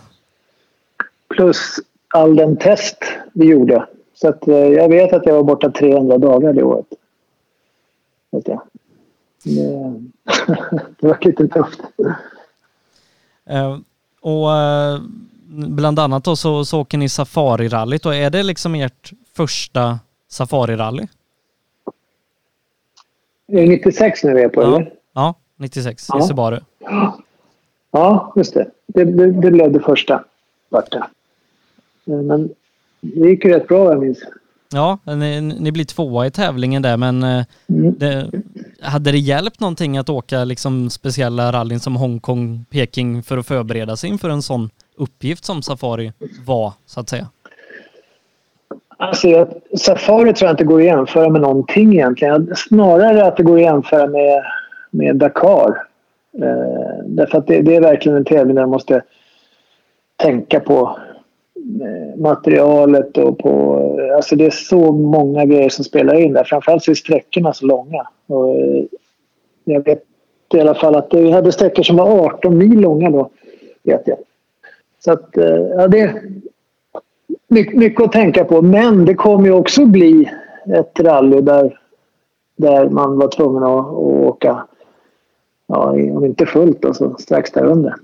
Plus 1.27 1.79
all 2.07 2.35
den 2.35 2.57
test 2.57 2.97
vi 3.33 3.45
gjorde. 3.45 3.85
Så 4.13 4.27
att 4.27 4.47
eh, 4.47 4.55
jag 4.55 4.89
vet 4.89 5.13
att 5.13 5.25
jag 5.25 5.33
var 5.33 5.43
borta 5.43 5.71
300 5.71 6.17
dagar 6.17 6.53
det 6.53 6.63
året. 6.63 6.85
Vet 8.31 8.47
jag. 8.47 8.61
Det, 9.43 9.51
det 10.99 11.07
var 11.07 11.17
lite 11.21 11.47
tufft. 11.47 11.79
Uh, 13.51 13.79
och 14.21 14.47
uh, 14.47 15.01
bland 15.67 15.99
annat 15.99 16.23
då 16.23 16.35
så, 16.35 16.65
så 16.65 16.79
åker 16.79 16.97
ni 16.97 17.09
Safarirallyt 17.09 18.05
och 18.05 18.15
är 18.15 18.29
det 18.29 18.43
liksom 18.43 18.75
ert 18.75 19.11
första 19.33 19.99
Safarirally? 20.27 21.07
Är 23.47 23.55
det 23.61 23.67
96 23.67 24.23
nu 24.23 24.33
vi 24.33 24.41
är 24.41 24.49
på 24.49 24.61
ja. 24.61 24.67
eller? 24.67 24.93
Ja, 25.13 25.33
96 25.55 26.07
ja. 26.09 26.19
i 26.19 26.21
Subaru. 26.21 26.59
Ja, 26.79 27.18
just 28.35 28.53
det. 28.53 28.67
Det, 28.87 29.03
det, 29.03 29.31
det 29.31 29.51
blev 29.51 29.71
det 29.71 29.79
första. 29.79 30.23
Vart 30.69 30.91
det. 30.91 31.03
Men 32.05 32.49
det 33.01 33.29
gick 33.29 33.45
ju 33.45 33.51
rätt 33.51 33.67
bra 33.67 33.91
jag 33.91 33.99
minns. 33.99 34.19
Ja, 34.73 34.99
ni, 35.05 35.41
ni 35.41 35.71
blir 35.71 35.85
tvåa 35.85 36.25
i 36.27 36.31
tävlingen 36.31 36.81
där 36.81 36.97
men 36.97 37.23
eh, 37.23 37.43
mm. 37.69 37.95
det, 37.97 38.31
hade 38.81 39.11
det 39.11 39.17
hjälpt 39.17 39.59
någonting 39.59 39.97
att 39.97 40.09
åka 40.09 40.43
liksom 40.43 40.89
speciella 40.89 41.51
rallyn 41.51 41.79
som 41.79 41.95
Hongkong, 41.95 42.65
Peking 42.69 43.23
för 43.23 43.37
att 43.37 43.47
förbereda 43.47 43.95
sig 43.95 44.09
inför 44.09 44.29
en 44.29 44.41
sån 44.41 44.69
uppgift 44.97 45.45
som 45.45 45.61
Safari 45.61 46.13
var 46.45 46.73
så 46.85 46.99
att 46.99 47.09
säga? 47.09 47.27
Alltså, 48.97 49.47
Safari 49.77 50.33
tror 50.33 50.47
jag 50.47 50.53
inte 50.53 50.63
går 50.63 50.79
att 50.79 50.85
jämföra 50.85 51.29
med 51.29 51.41
någonting 51.41 51.93
egentligen. 51.93 52.53
Snarare 52.55 53.25
att 53.25 53.37
det 53.37 53.43
går 53.43 53.55
att 53.55 53.61
jämföra 53.61 54.07
med, 54.07 54.43
med 54.91 55.15
Dakar. 55.15 55.88
Eh, 56.33 57.03
därför 57.05 57.37
att 57.37 57.47
det, 57.47 57.61
det, 57.61 57.75
är 57.75 57.81
verkligen 57.81 58.17
en 58.17 58.25
tävling 58.25 58.55
där 58.55 58.61
man 58.61 58.69
måste 58.69 59.03
tänka 60.15 60.59
på 60.59 60.97
eh, 61.81 62.19
materialet 62.19 63.17
och 63.17 63.37
på... 63.37 63.79
Eh, 63.99 64.15
alltså 64.15 64.35
det 64.35 64.45
är 64.45 64.49
så 64.49 64.91
många 64.91 65.45
grejer 65.45 65.69
som 65.69 65.85
spelar 65.85 66.15
in 66.15 66.33
där. 66.33 66.43
Framförallt 66.43 66.83
så 66.83 66.91
är 66.91 66.95
sträckorna 66.95 67.53
så 67.53 67.65
långa. 67.65 68.07
Och 68.27 68.55
eh, 68.55 68.85
jag 69.63 69.85
vet 69.85 70.03
i 70.53 70.59
alla 70.59 70.75
fall 70.75 70.95
att 70.95 71.13
vi 71.13 71.31
hade 71.31 71.51
sträckor 71.51 71.83
som 71.83 71.95
var 71.95 72.25
18 72.25 72.57
mil 72.57 72.79
långa 72.79 73.09
då. 73.09 73.29
Vet 73.83 74.07
jag. 74.07 74.17
Så 74.99 75.11
att, 75.11 75.29
ja, 75.77 75.87
det 75.87 75.99
är 75.99 76.21
mycket 77.73 78.01
att 78.01 78.11
tänka 78.11 78.45
på. 78.45 78.61
Men 78.61 79.05
det 79.05 79.13
kommer 79.13 79.45
ju 79.45 79.53
också 79.53 79.85
bli 79.85 80.29
ett 80.73 80.99
rally 80.99 81.41
där, 81.41 81.79
där 82.55 82.89
man 82.89 83.17
var 83.17 83.27
tvungen 83.27 83.63
att, 83.63 83.79
att 83.79 83.93
åka, 83.93 84.67
ja, 85.69 85.91
om 85.91 86.25
inte 86.25 86.45
fullt, 86.45 86.85
alltså 86.85 87.15
strax 87.19 87.51
därunder. 87.51 87.95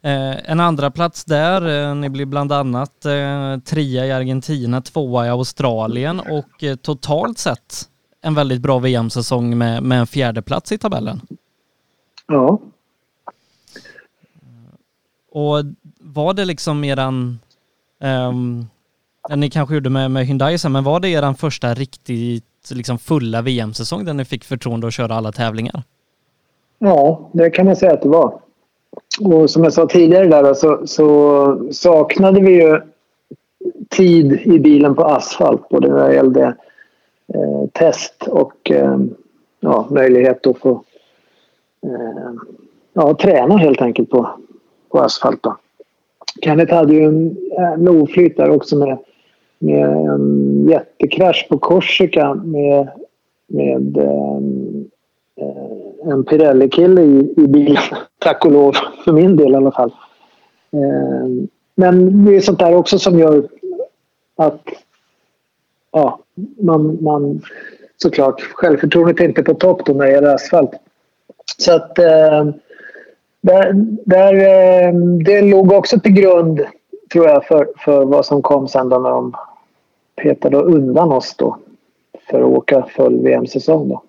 Eh, 0.00 0.50
en 0.50 0.60
andra 0.60 0.90
plats 0.90 1.24
där, 1.24 1.88
eh, 1.88 1.94
ni 1.94 2.08
blir 2.08 2.26
bland 2.26 2.52
annat 2.52 3.04
eh, 3.04 3.58
trea 3.64 4.06
i 4.06 4.12
Argentina, 4.12 4.80
tvåa 4.80 5.26
i 5.26 5.28
Australien 5.28 6.20
och 6.20 6.64
eh, 6.64 6.76
totalt 6.76 7.38
sett 7.38 7.88
en 8.20 8.34
väldigt 8.34 8.60
bra 8.60 8.78
VM-säsong 8.78 9.58
med, 9.58 9.82
med 9.82 10.00
en 10.00 10.06
fjärde 10.06 10.42
plats 10.42 10.72
i 10.72 10.78
tabellen. 10.78 11.20
Ja, 12.26 12.60
och 15.30 15.64
var 16.00 16.34
det 16.34 16.44
liksom 16.44 16.84
eran, 16.84 17.38
Ja, 19.28 19.36
ni 19.36 19.50
kanske 19.50 19.74
gjorde 19.74 19.90
med, 19.90 20.10
med 20.10 20.26
Hyundai 20.26 20.58
sen, 20.58 20.72
men 20.72 20.84
var 20.84 21.00
det 21.00 21.08
er 21.08 21.32
första 21.32 21.74
riktigt 21.74 22.70
liksom 22.70 22.98
fulla 22.98 23.42
VM-säsong 23.42 24.04
där 24.04 24.14
ni 24.14 24.24
fick 24.24 24.44
förtroende 24.44 24.86
att 24.86 24.94
köra 24.94 25.14
alla 25.14 25.32
tävlingar? 25.32 25.82
Ja, 26.78 27.30
det 27.32 27.50
kan 27.50 27.66
man 27.66 27.76
säga 27.76 27.92
att 27.92 28.02
det 28.02 28.08
var. 28.08 28.40
Och 29.20 29.50
som 29.50 29.64
jag 29.64 29.72
sa 29.72 29.86
tidigare 29.86 30.26
där 30.26 30.54
så, 30.54 30.86
så 30.86 31.68
saknade 31.72 32.40
vi 32.40 32.62
ju 32.62 32.80
tid 33.88 34.32
i 34.32 34.58
bilen 34.58 34.94
på 34.94 35.04
asfalt 35.04 35.68
både 35.68 35.88
när 35.88 36.08
det 36.08 36.14
gällde 36.14 36.44
eh, 37.34 37.68
test 37.72 38.28
och 38.28 38.70
eh, 38.70 38.98
ja, 39.60 39.86
möjlighet 39.90 40.46
att 40.46 40.58
få 40.58 40.82
eh, 41.82 42.32
ja, 42.92 43.14
träna 43.14 43.56
helt 43.56 43.82
enkelt 43.82 44.10
på, 44.10 44.30
på 44.90 45.00
asfalt. 45.00 45.42
Då. 45.42 45.56
Kenneth 46.42 46.74
hade 46.74 46.94
ju 46.94 47.04
en 47.04 47.36
eh, 47.58 47.62
jävla 47.62 47.90
oflyt 47.90 48.36
där 48.36 48.50
också 48.50 48.76
med, 48.76 48.98
med 49.62 49.88
en 49.88 50.68
jättekrasch 50.68 51.46
på 51.48 51.58
Korsika 51.58 52.34
med, 52.34 52.88
med 53.46 53.96
um, 53.96 54.90
en 56.04 56.24
Pirelli-kille 56.24 57.02
i, 57.02 57.34
i 57.36 57.46
bilen. 57.46 57.82
Tack 58.18 58.44
och 58.44 58.52
lov, 58.52 58.72
för 59.04 59.12
min 59.12 59.36
del 59.36 59.52
i 59.52 59.56
alla 59.56 59.72
fall. 59.72 59.92
Um, 60.70 61.48
men 61.74 62.24
det 62.24 62.36
är 62.36 62.40
sånt 62.40 62.58
där 62.58 62.74
också 62.74 62.98
som 62.98 63.18
gör 63.18 63.48
att 64.36 64.62
ja, 65.92 66.18
man, 66.58 66.98
man 67.00 67.42
såklart, 67.96 68.40
självförtroendet 68.40 69.20
är 69.20 69.24
inte 69.24 69.42
på 69.42 69.54
topp 69.54 69.86
då 69.86 69.92
när 69.92 70.06
det 70.06 70.12
gäller 70.12 70.34
asfalt. 70.34 70.70
Så 71.58 71.74
att 71.76 71.98
eh, 71.98 72.44
där, 73.40 73.72
där, 74.04 74.34
eh, 74.34 74.94
det 75.24 75.42
låg 75.42 75.72
också 75.72 76.00
till 76.00 76.12
grund, 76.12 76.60
tror 77.12 77.28
jag, 77.28 77.46
för, 77.46 77.68
för 77.78 78.04
vad 78.04 78.26
som 78.26 78.42
kom 78.42 78.68
sen 78.68 78.88
då 78.88 78.98
när 78.98 79.10
de 79.10 79.34
petade 80.16 80.56
undan 80.56 81.12
oss 81.12 81.34
då 81.38 81.58
för 82.30 82.40
att 82.40 82.58
åka 82.58 82.82
full 82.96 83.20
VM-säsong 83.20 83.88
då. 83.88 84.02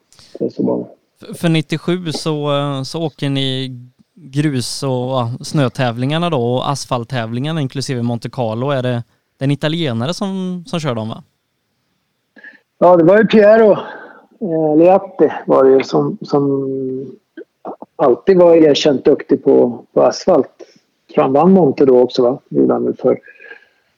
För, 1.19 1.33
för 1.33 1.49
97 1.49 2.11
så, 2.11 2.51
så 2.85 3.03
åker 3.03 3.29
ni 3.29 3.79
grus 4.15 4.83
och 4.83 5.47
snötävlingarna 5.47 6.29
då 6.29 6.53
och 6.53 6.69
asfalttävlingarna 6.69 7.61
inklusive 7.61 8.01
Monte 8.01 8.29
Carlo. 8.29 8.69
Är 8.69 8.83
det 8.83 9.03
en 9.39 9.51
italienare 9.51 10.13
som, 10.13 10.63
som 10.67 10.79
kör 10.79 10.95
dem 10.95 11.09
va? 11.09 11.23
Ja, 12.77 12.97
det 12.97 13.03
var 13.03 13.17
ju 13.17 13.27
Piero 13.27 13.71
eh, 14.41 14.77
Leatti 14.77 15.31
var 15.45 15.63
det 15.63 15.71
ju 15.71 15.83
som, 15.83 16.17
som 16.21 16.71
alltid 17.95 18.37
var 18.37 18.55
erkänt 18.55 19.05
duktig 19.05 19.43
på, 19.43 19.85
på 19.93 20.01
asfalt. 20.01 20.49
Han 21.15 21.33
vann 21.33 21.51
Monte 21.51 21.85
då 21.85 21.99
också 21.99 22.23
va? 22.23 22.39
Det 22.49 22.59
gjorde 22.59 22.73
han 22.73 22.85
väl 22.85 22.95
för, 22.95 23.19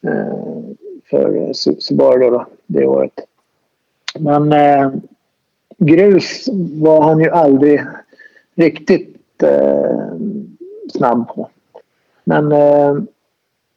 eh, 0.02 0.76
för 1.10 1.38
eh, 1.38 1.52
Subaru 1.80 2.30
då, 2.30 2.46
det 2.68 2.86
året. 2.86 3.14
Men 4.20 4.54
eh, 4.54 4.92
grus 5.78 6.46
var 6.82 7.02
han 7.02 7.20
ju 7.20 7.30
aldrig 7.30 7.82
riktigt 8.56 9.44
eh, 9.44 10.00
snabb 10.94 11.28
på. 11.28 11.50
Men 12.24 12.52
eh, 12.52 12.90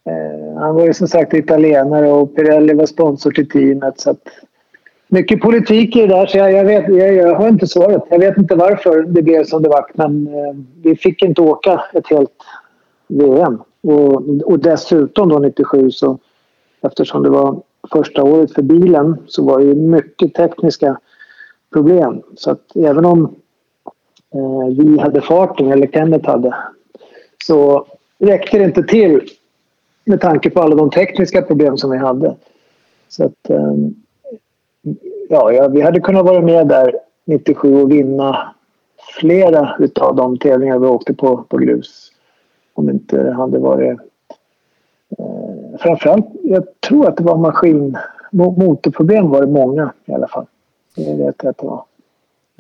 eh 0.05 0.59
han 0.59 0.75
var 0.75 0.87
ju 0.87 0.95
som 0.95 1.09
sagt 1.09 1.35
italienare 1.35 2.13
och 2.13 2.37
Pirelli 2.37 2.75
var 2.75 2.87
sponsor 2.87 3.31
till 3.31 3.49
teamet 3.49 4.01
så 4.01 4.11
att 4.11 4.29
mycket 5.09 5.41
politik 5.41 5.97
i 5.97 6.01
det 6.01 6.07
där, 6.07 6.27
så 6.27 6.39
jag, 6.39 6.53
jag, 6.53 6.65
vet, 6.65 6.89
jag, 6.89 7.15
jag, 7.15 7.35
har 7.35 7.49
inte 7.49 7.67
svaret. 7.67 8.03
Jag 8.11 8.19
vet 8.19 8.39
inte 8.39 8.55
varför 8.55 9.03
det 9.03 9.23
blev 9.23 9.45
som 9.45 9.63
det 9.63 9.69
var, 9.69 9.87
men 9.95 10.27
eh, 10.27 10.55
vi 10.83 10.97
fick 10.97 11.23
inte 11.23 11.41
åka 11.41 11.83
ett 11.93 12.07
helt 12.07 12.43
VM. 13.09 13.63
Och, 13.81 14.23
och 14.45 14.59
dessutom 14.59 15.29
då 15.29 15.39
97 15.39 15.91
så 15.91 16.19
eftersom 16.81 17.23
det 17.23 17.31
var 17.31 17.63
första 17.93 18.23
året 18.23 18.55
för 18.55 18.63
bilen 18.63 19.17
så 19.27 19.45
var 19.45 19.61
det 19.61 19.75
mycket 19.75 20.35
tekniska 20.35 20.99
problem. 21.73 22.23
Så 22.37 22.51
att 22.51 22.77
även 22.77 23.05
om 23.05 23.35
eh, 24.35 24.77
vi 24.79 24.99
hade 24.99 25.21
farten, 25.21 25.73
eller 25.73 25.87
Kenneth 25.87 26.29
hade, 26.29 26.55
så 27.45 27.87
räckte 28.19 28.59
det 28.59 28.65
inte 28.65 28.83
till 28.83 29.29
med 30.05 30.21
tanke 30.21 30.51
på 30.51 30.61
alla 30.61 30.77
de 30.77 30.91
tekniska 30.91 31.43
problem 31.43 31.79
som 31.79 31.91
vi 31.91 31.97
hade. 31.97 32.37
Så 33.09 33.25
att, 33.25 33.51
eh, 33.51 33.75
ja, 35.29 35.53
ja, 35.53 35.69
vi 35.69 35.81
hade 35.81 36.01
kunnat 36.01 36.25
vara 36.25 36.41
med 36.41 36.69
där 36.69 36.95
97 37.25 37.83
och 37.83 37.91
vinna 37.91 38.55
flera 39.21 39.77
utav 39.79 40.17
de 40.17 40.39
tävlingar 40.39 40.79
vi 40.79 40.87
åkte 40.87 41.15
på, 41.15 41.45
på 41.49 41.57
grus. 41.57 42.13
Om 42.75 42.87
det 42.87 42.93
inte 42.93 43.31
hade 43.31 43.59
varit... 43.59 43.99
Eh, 45.19 45.48
framförallt, 45.79 46.27
jag 46.43 46.65
tror 46.81 47.09
att 47.09 47.17
det 47.17 47.25
var 47.25 47.37
maskin... 47.37 47.97
Motorproblem 48.31 49.31
var 49.31 49.41
det 49.41 49.47
många 49.47 49.93
i 50.07 50.13
alla 50.13 50.29
fall. 50.29 50.47
Det 50.97 51.15
vet 51.15 51.37
jag 51.43 51.51
att 51.51 51.59
det 51.59 51.67
var. 51.67 51.85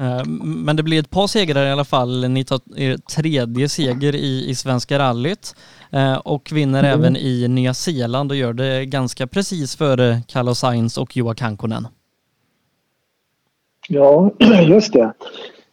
Eh, 0.01 0.25
men 0.45 0.77
det 0.77 0.83
blir 0.83 1.01
ett 1.01 1.11
par 1.11 1.27
segrar 1.27 1.67
i 1.67 1.71
alla 1.71 1.85
fall. 1.85 2.29
Ni 2.29 2.45
tar 2.45 2.61
er 2.77 2.97
tredje 2.97 3.69
seger 3.69 4.15
i, 4.15 4.51
i 4.51 4.55
Svenska 4.55 4.99
rallyt 4.99 5.57
eh, 5.91 6.19
och 6.19 6.51
vinner 6.53 6.79
mm. 6.85 7.01
även 7.01 7.17
i 7.17 7.49
Nya 7.49 7.75
Zeeland 7.75 8.31
och 8.31 8.37
gör 8.37 8.53
det 8.53 8.87
ganska 8.87 9.27
precis 9.27 9.77
före 9.77 10.21
Carlos 10.27 10.59
Sainz 10.59 10.99
och 10.99 11.17
Joa 11.17 11.35
Kankonen. 11.35 11.87
Ja, 13.89 14.31
just 14.69 14.93
det. 14.93 15.13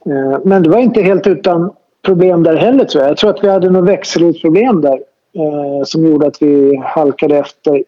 Eh, 0.06 0.40
men 0.46 0.64
det 0.64 0.70
var 0.70 0.80
inte 0.80 1.02
helt 1.02 1.28
utan 1.28 1.74
problem 2.06 2.44
där 2.44 2.56
heller 2.56 2.86
tror 2.86 3.04
jag. 3.04 3.12
Jag 3.12 3.18
tror 3.18 3.30
att 3.30 3.44
vi 3.44 3.50
hade 3.50 3.70
något 3.70 3.90
växelrotsproblem 3.90 4.82
där 4.82 5.00
Eh, 5.36 5.84
som 5.84 6.06
gjorde 6.06 6.28
att 6.28 6.42
vi 6.42 6.78
halkade 6.78 7.38
efter 7.38 7.84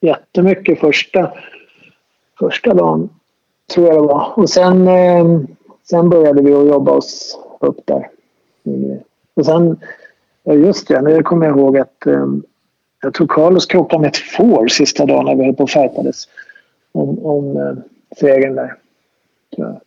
jättemycket 0.00 0.80
första, 0.80 1.32
första 2.38 2.74
dagen, 2.74 3.08
tror 3.74 3.86
jag 3.86 3.96
det 3.96 4.06
var. 4.06 4.32
Och 4.38 4.50
sen 4.50 4.88
eh, 4.88 5.40
sen 5.90 6.08
började 6.08 6.42
vi 6.42 6.54
att 6.54 6.66
jobba 6.66 6.92
oss 6.92 7.38
upp 7.60 7.80
där. 7.84 8.10
Och 9.34 9.46
sen, 9.46 9.76
just 10.44 10.88
det, 10.88 11.00
nu 11.02 11.22
kommer 11.22 11.46
jag 11.46 11.58
ihåg 11.58 11.78
att 11.78 12.06
eh, 12.06 12.26
jag 13.02 13.14
tror 13.14 13.26
Carlos 13.26 13.66
krockade 13.66 14.00
med 14.00 14.08
ett 14.08 14.16
får 14.16 14.68
sista 14.68 15.06
dagen 15.06 15.24
när 15.24 15.34
vi 15.34 15.44
höll 15.44 15.54
på 15.54 15.62
och 15.62 15.70
fightades 15.70 16.28
om, 16.92 17.26
om 17.26 17.56
eh, 17.56 17.74
segern 18.18 18.54
där. 18.54 18.74
Så. 19.56 19.80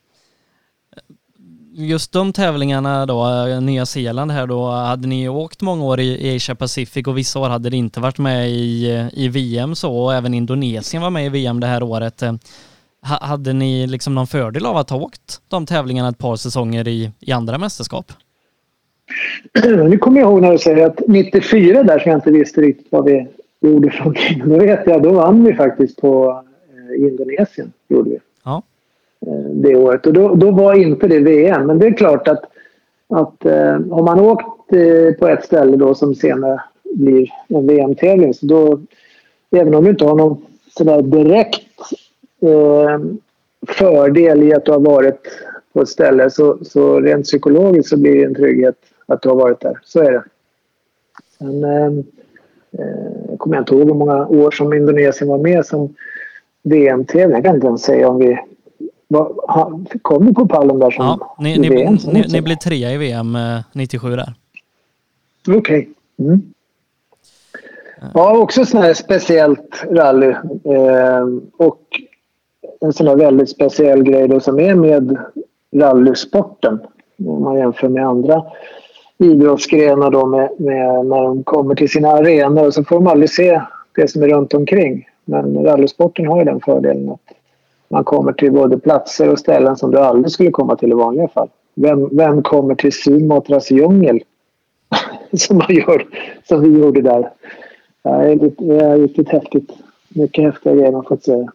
Just 1.82 2.12
de 2.14 2.34
tävlingarna 2.34 3.06
då, 3.06 3.26
eh, 3.26 3.62
Nya 3.62 3.86
Zeeland 3.86 4.32
här 4.32 4.48
då, 4.48 4.66
hade 4.66 5.08
ni 5.08 5.30
åkt 5.30 5.62
många 5.62 5.84
år 5.84 6.00
i 6.00 6.36
Asia 6.36 6.56
Pacific 6.56 7.08
och 7.08 7.18
vissa 7.18 7.40
år 7.40 7.50
hade 7.50 7.70
det 7.70 7.78
inte 7.78 8.00
varit 8.00 8.18
med 8.18 8.50
i, 8.50 8.92
eh, 8.92 9.20
i 9.24 9.28
VM 9.28 9.76
så 9.76 9.98
och 9.98 10.14
även 10.14 10.34
Indonesien 10.34 11.04
var 11.04 11.10
med 11.10 11.26
i 11.26 11.30
VM 11.30 11.60
det 11.60 11.68
här 11.68 11.84
året. 11.84 12.22
Eh, 12.22 12.34
hade 13.02 13.54
ni 13.54 13.88
liksom 13.88 14.16
någon 14.16 14.28
fördel 14.28 14.66
av 14.66 14.78
att 14.78 14.90
ha 14.90 14.98
åkt 14.98 15.42
de 15.48 15.66
tävlingarna 15.66 16.10
ett 16.10 16.18
par 16.18 16.36
säsonger 16.36 16.88
i, 16.88 17.12
i 17.20 17.32
andra 17.32 17.58
mästerskap? 17.58 18.14
Nu 19.64 19.98
kommer 19.98 20.20
jag 20.20 20.30
ihåg 20.30 20.42
när 20.42 20.52
du 20.52 20.58
säger 20.58 20.86
att 20.88 21.02
94 21.08 21.84
där 21.84 22.00
som 22.00 22.12
jag 22.12 22.18
inte 22.18 22.32
visste 22.32 22.62
riktigt 22.62 22.88
vad 22.90 23.06
vi 23.06 23.28
gjorde 23.62 23.92
från 23.92 24.16
Då 24.46 24.60
vet 24.60 24.82
jag, 24.86 25.04
då 25.04 25.14
vann 25.14 25.44
vi 25.44 25.54
faktiskt 25.54 26.02
på 26.02 26.44
Indonesien. 26.98 27.72
Gjorde 27.90 28.10
vi. 28.10 28.20
Eh, 29.28 29.50
det 29.54 29.76
året. 29.76 30.08
Och 30.08 30.14
då, 30.14 30.36
då 30.36 30.52
var 30.52 30.74
inte 30.74 31.08
det 31.08 31.20
VM. 31.20 31.68
Men 31.68 31.80
det 31.80 31.88
är 31.88 31.94
klart 31.94 32.28
att, 32.28 32.44
att 33.10 33.46
eh, 33.46 33.76
om 33.76 34.06
man 34.06 34.20
åkt 34.20 34.74
eh, 34.74 35.14
på 35.20 35.28
ett 35.28 35.46
ställe 35.46 35.78
då 35.78 35.96
som 35.96 36.16
senare 36.16 36.62
blir 36.94 37.30
en 37.48 37.68
VM-tävling 37.68 38.34
så 38.34 38.46
då, 38.46 38.80
även 39.52 39.76
om 39.76 39.84
du 39.84 39.90
inte 39.90 40.06
har 40.06 40.16
någon 40.16 40.46
sådär 40.78 41.02
direkt 41.02 41.66
eh, 42.42 43.00
fördel 43.68 44.44
i 44.44 44.54
att 44.54 44.66
du 44.66 44.72
har 44.72 44.80
varit 44.80 45.28
på 45.74 45.82
ett 45.82 45.90
ställe 45.90 46.30
så, 46.30 46.58
så 46.62 47.00
rent 47.00 47.26
psykologiskt 47.26 47.90
så 47.90 47.98
blir 47.98 48.16
det 48.16 48.26
en 48.26 48.36
trygghet 48.36 48.76
att 49.06 49.22
du 49.22 49.30
har 49.30 49.36
varit 49.36 49.60
där. 49.60 49.80
Så 49.84 50.00
är 50.00 50.12
det. 50.12 50.24
Sen 51.38 51.64
eh, 51.64 51.86
eh 52.72 53.38
kommer 53.38 53.56
jag 53.56 53.62
inte 53.62 53.76
ihåg 53.76 53.88
hur 53.88 53.94
många 53.94 54.28
år 54.28 54.52
som 54.52 54.74
Indonesien 54.74 55.30
var 55.30 55.38
med 55.38 55.66
som 55.66 55.96
VM-tävling. 56.64 57.36
Jag 57.36 57.44
kan 57.44 57.56
inte 57.56 57.68
ens 57.68 57.82
säga 57.82 58.10
om 58.10 58.20
vi 58.20 58.40
kom 60.02 60.26
vi 60.26 60.34
på 60.34 60.48
pallen 60.48 60.80
där 60.80 60.92
som 60.92 61.06
ja, 61.06 61.36
ni, 61.40 61.58
ni, 61.58 61.70
VM. 61.70 61.98
Ni, 62.08 62.26
ni 62.32 62.42
blev 62.42 62.56
trea 62.56 62.92
i 62.92 62.98
VM 62.98 63.38
97 63.72 64.10
eh, 64.12 64.16
där. 64.16 64.34
Okej. 65.48 65.58
Okay. 65.58 65.88
Mm. 66.20 66.42
Ja, 68.14 68.38
också 68.38 68.66
sån 68.66 68.82
här 68.82 68.94
speciellt 68.94 69.86
rally. 69.92 70.30
Eh, 70.30 71.28
och 71.58 71.82
en 72.82 72.94
sån 72.94 73.08
här 73.08 73.16
väldigt 73.16 73.50
speciell 73.50 74.04
grej 74.04 74.28
då 74.28 74.40
som 74.40 74.60
är 74.60 74.76
med 74.76 75.18
rallysporten. 75.76 76.80
Om 77.26 77.44
man 77.44 77.58
jämför 77.58 77.90
med 77.90 78.08
andra 78.08 78.44
idrottsgrenar 79.18 80.12
då 80.12 80.26
med, 80.26 80.50
med, 80.58 81.06
när 81.06 81.24
de 81.24 81.44
kommer 81.44 81.76
till 81.76 81.90
sina 81.90 82.10
arenor 82.10 82.68
och 82.68 82.74
så 82.74 82.84
får 82.84 82.96
de 82.96 83.08
aldrig 83.08 83.30
se 83.30 83.62
det 83.96 84.08
som 84.08 84.24
är 84.24 84.28
runt 84.28 84.54
omkring. 84.54 85.08
Men 85.26 85.66
rallysporten 85.66 86.28
har 86.28 86.40
ju 86.40 86.46
den 86.46 86.62
fördelen 86.62 87.10
att 87.10 87.20
man 87.90 88.04
kommer 88.04 88.34
till 88.34 88.52
både 88.52 88.80
platser 88.80 89.30
och 89.30 89.40
ställen 89.40 89.78
som 89.78 89.92
du 89.92 90.00
aldrig 90.00 90.32
skulle 90.32 90.52
komma 90.52 90.76
till 90.76 90.92
i 90.92 90.94
vanliga 90.94 91.28
fall. 91.28 91.50
Vem, 91.76 92.18
vem 92.18 92.44
kommer 92.44 92.76
till 92.76 92.94
Sumatras 92.94 93.72
djungel? 93.72 94.20
som, 95.34 95.58
man 95.58 95.76
gör, 95.76 96.08
som 96.48 96.62
vi 96.62 96.80
gjorde 96.80 97.02
där. 97.02 97.32
Det 98.04 98.80
är, 98.80 98.98
riktigt 98.98 99.30
häftigt. 99.30 99.72
Mycket 100.10 100.44
häftiga 100.44 100.76
grejer 100.76 100.92
man 100.92 101.04
fått 101.04 101.24
se. 101.24 101.48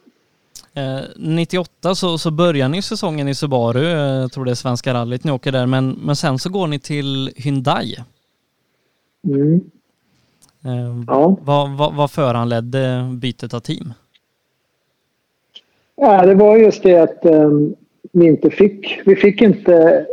98 1.16 1.89
eh, 1.89 1.93
så, 1.93 2.18
så 2.18 2.30
börjar 2.30 2.68
ni 2.68 2.82
säsongen 2.82 3.28
i 3.28 3.35
Subaru, 3.35 3.89
jag 3.89 4.32
tror 4.32 4.45
det 4.45 4.51
är 4.51 4.55
Svenska 4.55 4.95
rallyt 4.95 5.24
ni 5.24 5.32
åker 5.32 5.53
där, 5.53 5.66
men, 5.66 5.91
men 5.91 6.16
sen 6.16 6.39
så 6.39 6.51
går 6.51 6.66
ni 6.66 6.78
till 6.78 7.32
Hyundai. 7.37 7.97
Mm. 9.26 9.61
Eh, 10.64 11.05
ja. 11.07 11.37
Vad, 11.41 11.70
vad, 11.70 11.95
vad 11.95 12.11
föranledde 12.11 13.11
bytet 13.12 13.55
av 13.55 13.61
team? 13.61 13.93
Ja, 15.97 16.27
det 16.27 16.35
var 16.35 16.57
just 16.57 16.83
det 16.83 16.99
att 16.99 17.27
um, 17.27 17.75
vi 18.13 18.27
inte 18.27 18.51
fick, 18.51 19.03
vi 19.07 19.17
fick 19.17 19.43
inte 19.43 20.07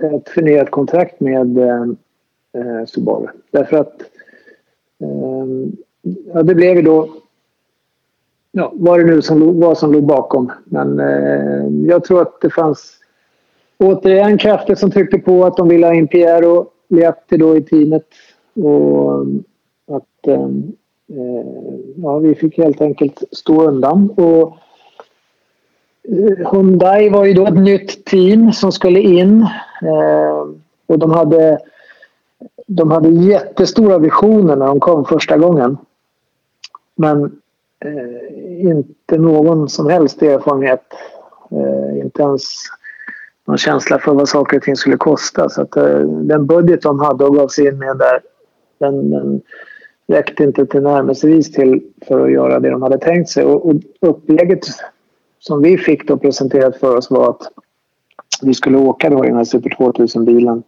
eh, 0.00 0.14
ett 0.14 0.28
förnyat 0.28 0.70
kontrakt 0.70 1.20
med 1.20 1.58
uh, 1.58 2.84
Subaru. 2.86 3.26
Därför 3.50 3.76
att 3.76 4.02
um, 4.98 5.76
ja, 6.32 6.42
det 6.42 6.54
blev 6.54 6.76
ju 6.76 6.82
då 6.82 7.08
ja, 8.52 8.72
vad 8.74 9.00
det 9.00 9.04
nu 9.04 9.22
som, 9.22 9.60
vad 9.60 9.78
som 9.78 9.92
låg 9.92 10.06
bakom. 10.06 10.52
Men 10.64 11.00
uh, 11.00 11.86
jag 11.88 12.04
tror 12.04 12.22
att 12.22 12.40
det 12.40 12.50
fanns 12.50 12.94
återigen 13.78 14.38
krafter 14.38 14.74
som 14.74 14.90
tryckte 14.90 15.18
på 15.18 15.44
att 15.44 15.56
de 15.56 15.68
ville 15.68 15.86
ha 15.86 15.94
in 15.94 16.08
Piero 16.08 16.70
Liatti 16.88 17.36
då 17.36 17.56
i 17.56 17.62
teamet. 17.62 18.06
Och 18.54 19.26
att 19.96 20.26
ehm, 20.26 20.72
eh, 21.08 21.78
ja, 21.96 22.18
vi 22.18 22.34
fick 22.34 22.58
helt 22.58 22.80
enkelt 22.80 23.22
stå 23.32 23.62
undan. 23.68 24.10
Och, 24.10 24.56
Hyundai 26.52 27.08
var 27.08 27.24
ju 27.24 27.34
då 27.34 27.46
ett 27.46 27.54
nytt 27.54 28.04
team 28.04 28.52
som 28.52 28.72
skulle 28.72 29.00
in. 29.00 29.42
Eh, 29.82 30.46
och 30.86 30.98
de 30.98 31.10
hade, 31.10 31.58
de 32.66 32.90
hade 32.90 33.08
jättestora 33.08 33.98
visioner 33.98 34.56
när 34.56 34.66
de 34.66 34.80
kom 34.80 35.04
första 35.04 35.36
gången. 35.36 35.78
Men 36.96 37.24
eh, 37.84 38.62
inte 38.62 39.18
någon 39.18 39.68
som 39.68 39.90
helst 39.90 40.22
erfarenhet. 40.22 40.84
Eh, 41.50 41.98
inte 41.98 42.22
ens 42.22 42.42
någon 43.46 43.58
känsla 43.58 43.98
för 43.98 44.14
vad 44.14 44.28
saker 44.28 44.56
och 44.56 44.62
ting 44.62 44.76
skulle 44.76 44.96
kosta. 44.96 45.48
Så 45.48 45.62
att, 45.62 45.76
eh, 45.76 45.98
den 46.00 46.46
budget 46.46 46.82
de 46.82 47.00
hade 47.00 47.24
och 47.24 47.36
gav 47.36 47.48
sig 47.48 47.66
in 47.66 47.78
med 47.78 47.96
där, 47.96 48.20
den, 48.78 49.10
den 49.10 49.40
räckte 50.06 50.44
inte 50.44 50.66
till 50.66 50.82
närmelsevis 50.82 51.52
till 51.52 51.82
för 52.06 52.24
att 52.24 52.32
göra 52.32 52.60
det 52.60 52.70
de 52.70 52.82
hade 52.82 52.98
tänkt 52.98 53.30
sig. 53.30 53.44
Och, 53.44 53.66
och 53.66 53.76
upplägget 54.00 54.66
som 55.38 55.62
vi 55.62 55.78
fick 55.78 56.08
då 56.08 56.16
presenterat 56.16 56.76
för 56.76 56.96
oss 56.96 57.10
var 57.10 57.30
att 57.30 57.42
vi 58.42 58.54
skulle 58.54 58.78
åka 58.78 59.10
då 59.10 59.24
i 59.24 59.28
den 59.28 59.36
här 59.36 59.44
Super 59.44 59.70
2000-bilen 59.70 60.62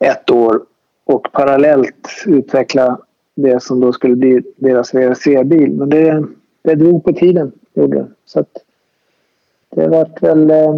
ett 0.00 0.30
år 0.30 0.60
och 1.04 1.32
parallellt 1.32 2.08
utveckla 2.26 2.98
det 3.34 3.62
som 3.62 3.80
då 3.80 3.92
skulle 3.92 4.16
bli 4.16 4.42
deras 4.56 4.94
VRC-bil. 4.94 5.72
Men 5.72 5.88
det, 5.90 6.24
det 6.62 6.74
drog 6.74 7.04
på 7.04 7.12
tiden, 7.12 7.52
gjorde 7.74 7.98
det. 7.98 8.06
Så 8.24 8.40
att 8.40 8.56
det 9.70 9.88
vart 9.88 10.22
väl... 10.22 10.50
Eh, 10.50 10.74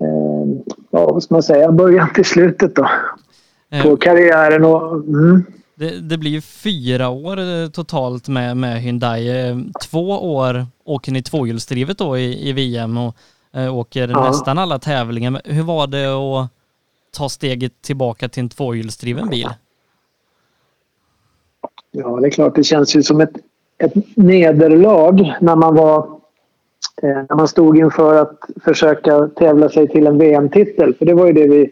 eh, 0.00 0.46
ja, 0.90 1.12
vad 1.12 1.22
ska 1.22 1.34
man 1.34 1.42
säga? 1.42 1.72
Början 1.72 2.12
till 2.14 2.24
slutet 2.24 2.74
då. 2.74 2.88
På 3.82 3.88
eh, 3.88 3.96
karriären 3.96 4.64
och... 4.64 4.94
Mm. 4.94 5.42
Det, 5.78 6.00
det, 6.00 6.18
blir 6.18 6.30
ju 6.30 6.40
fyra 6.40 7.08
år 7.08 7.38
eh, 7.38 7.68
totalt 7.68 8.28
med, 8.28 8.56
med 8.56 8.82
Hyundai. 8.82 9.48
Eh, 9.48 9.56
två 9.82 10.34
år 10.36 10.66
åker 10.84 11.12
ni 11.12 11.22
tvåhjulsdrivet 11.22 11.98
då 11.98 12.18
i, 12.18 12.48
i 12.48 12.52
VM 12.52 12.96
och 12.98 13.16
äh, 13.54 13.76
åker 13.76 14.08
ja. 14.08 14.28
nästan 14.28 14.58
alla 14.58 14.78
tävlingar. 14.78 15.40
Hur 15.44 15.62
var 15.62 15.86
det 15.86 16.06
att 16.06 16.50
ta 17.16 17.28
steget 17.28 17.82
tillbaka 17.82 18.28
till 18.28 18.42
en 18.42 18.48
tvåhjulsdriven 18.48 19.28
bil? 19.28 19.48
Ja, 21.90 22.20
det 22.20 22.26
är 22.26 22.30
klart. 22.30 22.54
Det 22.54 22.64
känns 22.64 22.96
ju 22.96 23.02
som 23.02 23.20
ett, 23.20 23.36
ett 23.78 24.16
nederlag 24.16 25.36
när 25.40 25.56
man 25.56 25.74
var 25.74 26.16
när 27.02 27.36
man 27.36 27.48
stod 27.48 27.78
inför 27.78 28.14
att 28.22 28.40
försöka 28.64 29.28
tävla 29.28 29.68
sig 29.68 29.88
till 29.88 30.06
en 30.06 30.18
VM-titel. 30.18 30.94
För 30.94 31.06
det 31.06 31.14
var 31.14 31.26
ju 31.26 31.32
det 31.32 31.48
vi, 31.48 31.70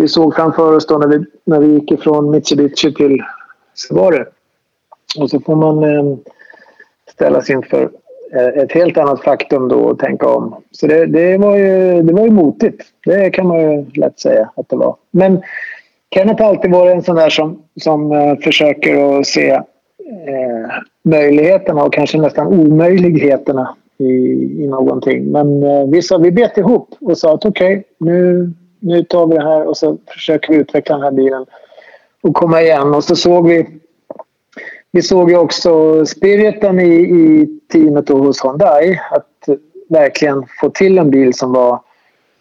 vi 0.00 0.08
såg 0.08 0.34
framför 0.34 0.76
oss 0.76 0.86
då 0.86 0.98
när 0.98 1.06
vi, 1.06 1.24
när 1.44 1.60
vi 1.60 1.66
gick 1.66 1.90
ifrån 1.90 2.30
Mitsubishi 2.30 2.94
till 2.94 3.22
Subaru. 3.74 4.24
Och 5.18 5.30
så 5.30 5.40
får 5.40 5.56
man 5.56 5.84
eh, 5.84 6.16
ställas 7.12 7.50
inför 7.50 7.90
eh, 8.32 8.62
ett 8.62 8.72
helt 8.72 8.98
annat 8.98 9.20
faktum 9.20 9.68
då 9.68 9.78
och 9.78 9.98
tänka 9.98 10.28
om. 10.28 10.54
Så 10.70 10.86
det, 10.86 11.06
det, 11.06 11.38
var 11.38 11.56
ju, 11.56 12.02
det 12.02 12.12
var 12.12 12.24
ju 12.24 12.30
motigt. 12.30 12.82
Det 13.04 13.30
kan 13.30 13.46
man 13.46 13.60
ju 13.60 13.86
lätt 13.94 14.20
säga 14.20 14.50
att 14.56 14.68
det 14.68 14.76
var. 14.76 14.96
Men 15.10 15.42
Kenneth 16.14 16.42
har 16.42 16.48
alltid 16.48 16.70
varit 16.70 16.94
en 16.94 17.02
sån 17.02 17.16
där 17.16 17.30
som, 17.30 17.62
som 17.80 18.12
eh, 18.12 18.36
försöker 18.36 19.18
att 19.18 19.26
se 19.26 19.50
eh, 19.50 19.62
möjligheterna 21.02 21.84
och 21.84 21.92
kanske 21.92 22.18
nästan 22.18 22.46
omöjligheterna 22.46 23.76
i, 23.98 24.04
i 24.64 24.66
någonting. 24.66 25.32
Men 25.32 25.62
eh, 25.62 25.88
vi, 25.88 26.02
sa, 26.02 26.18
vi 26.18 26.30
bet 26.30 26.58
ihop 26.58 26.94
och 27.00 27.18
sa 27.18 27.34
att 27.34 27.44
okej, 27.44 27.72
okay, 27.72 27.82
nu, 27.98 28.50
nu 28.80 29.04
tar 29.04 29.26
vi 29.26 29.36
det 29.36 29.42
här 29.42 29.66
och 29.66 29.76
så 29.76 29.98
försöker 30.06 30.52
vi 30.52 30.58
utveckla 30.58 30.94
den 30.94 31.04
här 31.04 31.10
bilen 31.10 31.46
och 32.22 32.34
komma 32.34 32.62
igen. 32.62 32.94
Och 32.94 33.04
så 33.04 33.16
såg 33.16 33.48
vi 33.48 33.66
vi 34.92 35.02
såg 35.02 35.30
ju 35.30 35.36
också 35.36 36.06
spiriten 36.06 36.80
i, 36.80 36.94
i 36.94 37.48
teamet 37.72 38.10
och 38.10 38.18
hos 38.18 38.44
Hyundai. 38.44 39.00
Att 39.10 39.48
verkligen 39.88 40.46
få 40.60 40.70
till 40.70 40.98
en 40.98 41.10
bil 41.10 41.34
som 41.34 41.52
var 41.52 41.80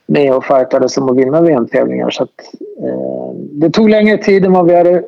med 0.05 0.33
och 0.33 0.45
fightades 0.45 0.97
om 0.97 1.09
att 1.09 1.17
vinna 1.17 1.41
VM-tävlingar. 1.41 2.09
Så 2.09 2.23
att, 2.23 2.53
eh, 2.83 3.33
det 3.33 3.69
tog 3.69 3.89
längre 3.89 4.17
tid 4.17 4.45
än 4.45 4.53
vad 4.53 4.67
vi 4.67 4.75
hade 4.75 5.03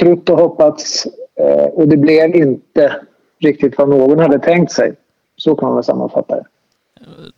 trott 0.00 0.28
och 0.28 0.38
hoppats. 0.38 1.06
Eh, 1.34 1.64
och 1.64 1.88
det 1.88 1.96
blev 1.96 2.36
inte 2.36 2.96
riktigt 3.38 3.78
vad 3.78 3.88
någon 3.88 4.18
hade 4.18 4.38
tänkt 4.38 4.72
sig. 4.72 4.92
Så 5.36 5.54
kan 5.54 5.66
man 5.68 5.74
väl 5.74 5.84
sammanfatta 5.84 6.36
det. 6.36 6.44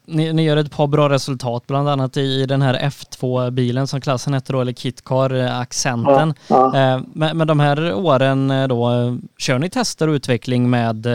Ni, 0.07 0.33
ni, 0.33 0.45
gör 0.45 0.57
ett 0.57 0.77
par 0.77 0.87
bra 0.87 1.09
resultat, 1.09 1.67
bland 1.67 1.89
annat 1.89 2.17
i 2.17 2.47
den 2.47 2.62
här 2.62 2.75
F2-bilen 2.75 3.87
som 3.87 4.01
klassen 4.01 4.35
heter 4.35 4.53
då, 4.53 4.61
eller 4.61 4.73
Kitcar 4.73 5.35
eh, 5.35 5.61
Accenten. 5.61 6.35
Ja, 6.49 6.71
ja. 6.75 6.97
Eh, 6.97 7.03
men, 7.12 7.37
men 7.37 7.47
de 7.47 7.61
här 7.61 7.95
åren 7.95 8.51
eh, 8.51 8.69
då, 8.69 8.91
kör 9.39 9.59
ni 9.59 9.71
tester 9.71 10.09
och 10.09 10.12
utveckling 10.12 10.71
med 10.71 11.07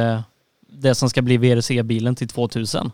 det 0.67 0.95
som 0.95 1.09
ska 1.09 1.21
bli 1.21 1.37
VRC-bilen 1.37 2.15
till 2.15 2.27
2000? 2.27 2.91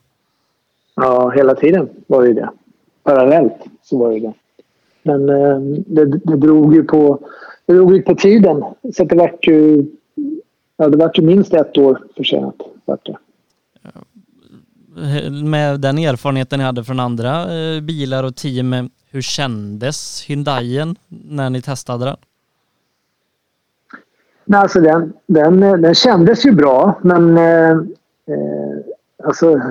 Ja, 0.95 1.29
hela 1.29 1.55
tiden 1.55 1.89
var 2.07 2.23
det 2.23 2.33
det. 2.33 2.49
Parallellt 3.03 3.57
så 3.83 3.97
var 3.97 4.11
det 4.11 4.19
det. 4.19 4.33
Men 5.03 5.25
det, 5.87 6.05
det 6.05 6.37
drog 6.37 6.75
ju 6.75 6.83
på, 6.83 7.19
det 7.65 7.73
drog 7.73 7.95
ju 7.95 8.01
på 8.01 8.15
tiden. 8.15 8.63
Så 8.93 9.03
det 9.03 9.15
vart 9.15 9.47
ju, 9.47 9.85
ja, 10.77 10.87
det 10.87 10.97
vart 10.97 11.17
ju 11.19 11.21
minst 11.21 11.53
ett 11.53 11.77
år 11.77 12.01
försenat. 12.17 12.55
Vart 12.85 13.05
det 13.05 13.17
med 15.43 15.79
den 15.79 15.97
erfarenheten 15.97 16.59
ni 16.59 16.65
hade 16.65 16.83
från 16.83 16.99
andra 16.99 17.41
eh, 17.41 17.81
bilar 17.81 18.23
och 18.23 18.35
team, 18.35 18.89
hur 19.11 19.21
kändes 19.21 20.29
Hyundaien 20.29 20.95
när 21.07 21.49
ni 21.49 21.61
testade 21.61 22.05
den? 22.05 22.17
Nej, 24.45 24.61
alltså 24.61 24.79
den, 24.79 25.13
den, 25.27 25.63
eh, 25.63 25.73
den 25.73 25.95
kändes 25.95 26.45
ju 26.45 26.51
bra, 26.51 26.99
men 27.01 27.37
eh, 27.37 27.71
eh, 27.71 28.77
alltså, 29.23 29.61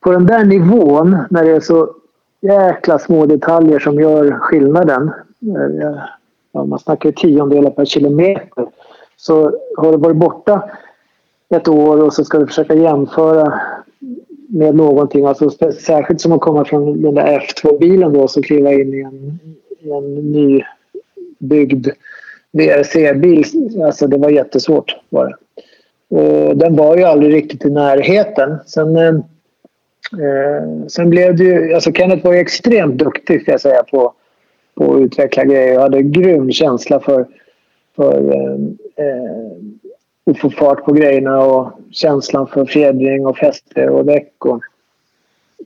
på 0.00 0.12
den 0.12 0.26
där 0.26 0.44
nivån 0.44 1.18
när 1.30 1.44
det 1.44 1.50
är 1.50 1.60
så 1.60 1.94
jäkla 2.40 2.98
små 2.98 3.26
detaljer 3.26 3.78
som 3.78 4.00
gör 4.00 4.38
skillnaden. 4.38 5.10
Eh, 5.42 5.98
ja, 6.52 6.64
man 6.64 6.78
snackar 6.78 7.12
tiondelar 7.12 7.70
per 7.70 7.84
kilometer. 7.84 8.66
Så 9.16 9.58
har 9.76 9.92
du 9.92 9.98
varit 9.98 10.16
borta 10.16 10.70
ett 11.48 11.68
år 11.68 12.02
och 12.02 12.12
så 12.12 12.24
ska 12.24 12.38
du 12.38 12.46
försöka 12.46 12.74
jämföra 12.74 13.60
med 14.48 14.74
någonting. 14.74 15.24
Alltså, 15.24 15.50
särskilt 15.72 16.20
som 16.20 16.32
att 16.32 16.40
komma 16.40 16.64
från 16.64 17.02
den 17.02 17.14
där 17.14 17.40
F2-bilen 17.40 18.12
då 18.12 18.20
och 18.20 18.44
kliva 18.44 18.72
in 18.72 18.94
i 18.94 19.00
en, 19.00 19.40
i 19.80 19.90
en 19.90 20.14
nybyggd 20.32 21.88
VRC-bil. 22.52 23.44
Alltså 23.84 24.06
det 24.06 24.16
var 24.16 24.30
jättesvårt. 24.30 24.96
Var 25.08 25.26
det. 25.26 25.34
Och 26.10 26.56
den 26.56 26.76
var 26.76 26.96
ju 26.96 27.02
aldrig 27.02 27.34
riktigt 27.34 27.64
i 27.64 27.70
närheten. 27.70 28.58
Sen, 28.66 28.96
eh, 28.96 29.14
eh, 30.24 30.86
sen 30.88 31.10
blev 31.10 31.36
det 31.36 31.44
ju... 31.44 31.74
Alltså 31.74 31.92
Kenneth 31.92 32.24
var 32.24 32.32
ju 32.32 32.38
extremt 32.38 32.98
duktig 32.98 33.42
ska 33.42 33.50
jag 33.50 33.60
säga 33.60 33.82
på, 33.82 34.12
på 34.74 34.94
att 34.94 35.00
utveckla 35.00 35.44
grejer 35.44 35.76
och 35.76 35.82
hade 35.82 36.02
grym 36.02 36.52
känsla 36.52 37.00
för, 37.00 37.26
för 37.96 38.34
eh, 38.34 38.54
eh 39.06 39.87
och 40.28 40.38
få 40.38 40.50
fart 40.50 40.84
på 40.84 40.92
grejerna 40.92 41.38
och 41.38 41.80
känslan 41.90 42.46
för 42.46 42.64
fjädring 42.64 43.26
och 43.26 43.36
fäste 43.36 43.88
och 43.88 44.04
däck. 44.04 44.34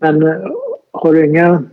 Men 0.00 0.22
eh, 0.22 0.50
har 0.92 1.12
du 1.12 1.26
inga 1.26 1.64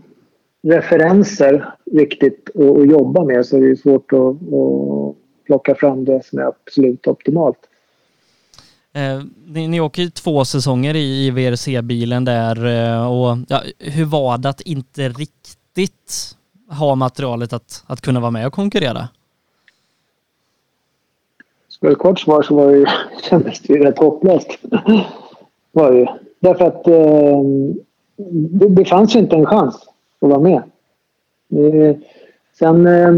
referenser 0.61 1.73
riktigt 1.91 2.49
att, 2.55 2.77
att 2.77 2.89
jobba 2.89 3.23
med 3.23 3.45
så 3.45 3.57
är 3.57 3.61
det 3.61 3.77
svårt 3.77 4.13
att, 4.13 4.19
att 4.19 5.15
plocka 5.45 5.75
fram 5.75 6.05
det 6.05 6.25
som 6.25 6.39
är 6.39 6.43
absolut 6.43 7.07
optimalt. 7.07 7.59
Eh, 8.93 9.23
ni, 9.45 9.67
ni 9.67 9.79
åker 9.81 10.01
ju 10.01 10.09
två 10.09 10.45
säsonger 10.45 10.95
i, 10.95 11.27
i 11.27 11.31
VRC-bilen 11.31 12.25
där 12.25 12.65
eh, 12.65 13.11
och 13.11 13.37
ja, 13.47 13.61
hur 13.79 14.05
var 14.05 14.37
det 14.37 14.49
att 14.49 14.61
inte 14.61 15.09
riktigt 15.09 16.35
ha 16.69 16.95
materialet 16.95 17.53
att, 17.53 17.83
att 17.87 18.01
kunna 18.01 18.19
vara 18.19 18.31
med 18.31 18.47
och 18.47 18.53
konkurrera? 18.53 19.07
Ska 21.79 21.89
det 21.89 21.95
kort 21.95 22.19
svar 22.19 22.41
så 22.41 22.55
var 22.55 22.67
det 22.67 22.77
ju, 22.77 22.85
kändes 23.29 23.59
det 23.59 23.73
ju 23.73 23.83
rätt 23.83 23.99
hopplöst. 23.99 24.57
var 25.71 25.91
det 25.91 26.19
Därför 26.39 26.65
att 26.65 26.87
eh, 26.87 27.41
det, 28.31 28.67
det 28.67 28.85
fanns 28.85 29.15
ju 29.15 29.19
inte 29.19 29.35
en 29.35 29.45
chans 29.45 29.75
att 30.19 30.29
vara 30.29 30.39
med. 30.39 30.61
Eh, 31.53 31.95
sen 32.59 32.87
eh, 32.87 33.15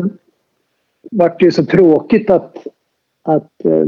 var 1.12 1.36
det 1.39 1.45
ju 1.45 1.51
så 1.51 1.66
tråkigt 1.66 2.30
att, 2.30 2.68
att 3.24 3.66
eh, 3.66 3.86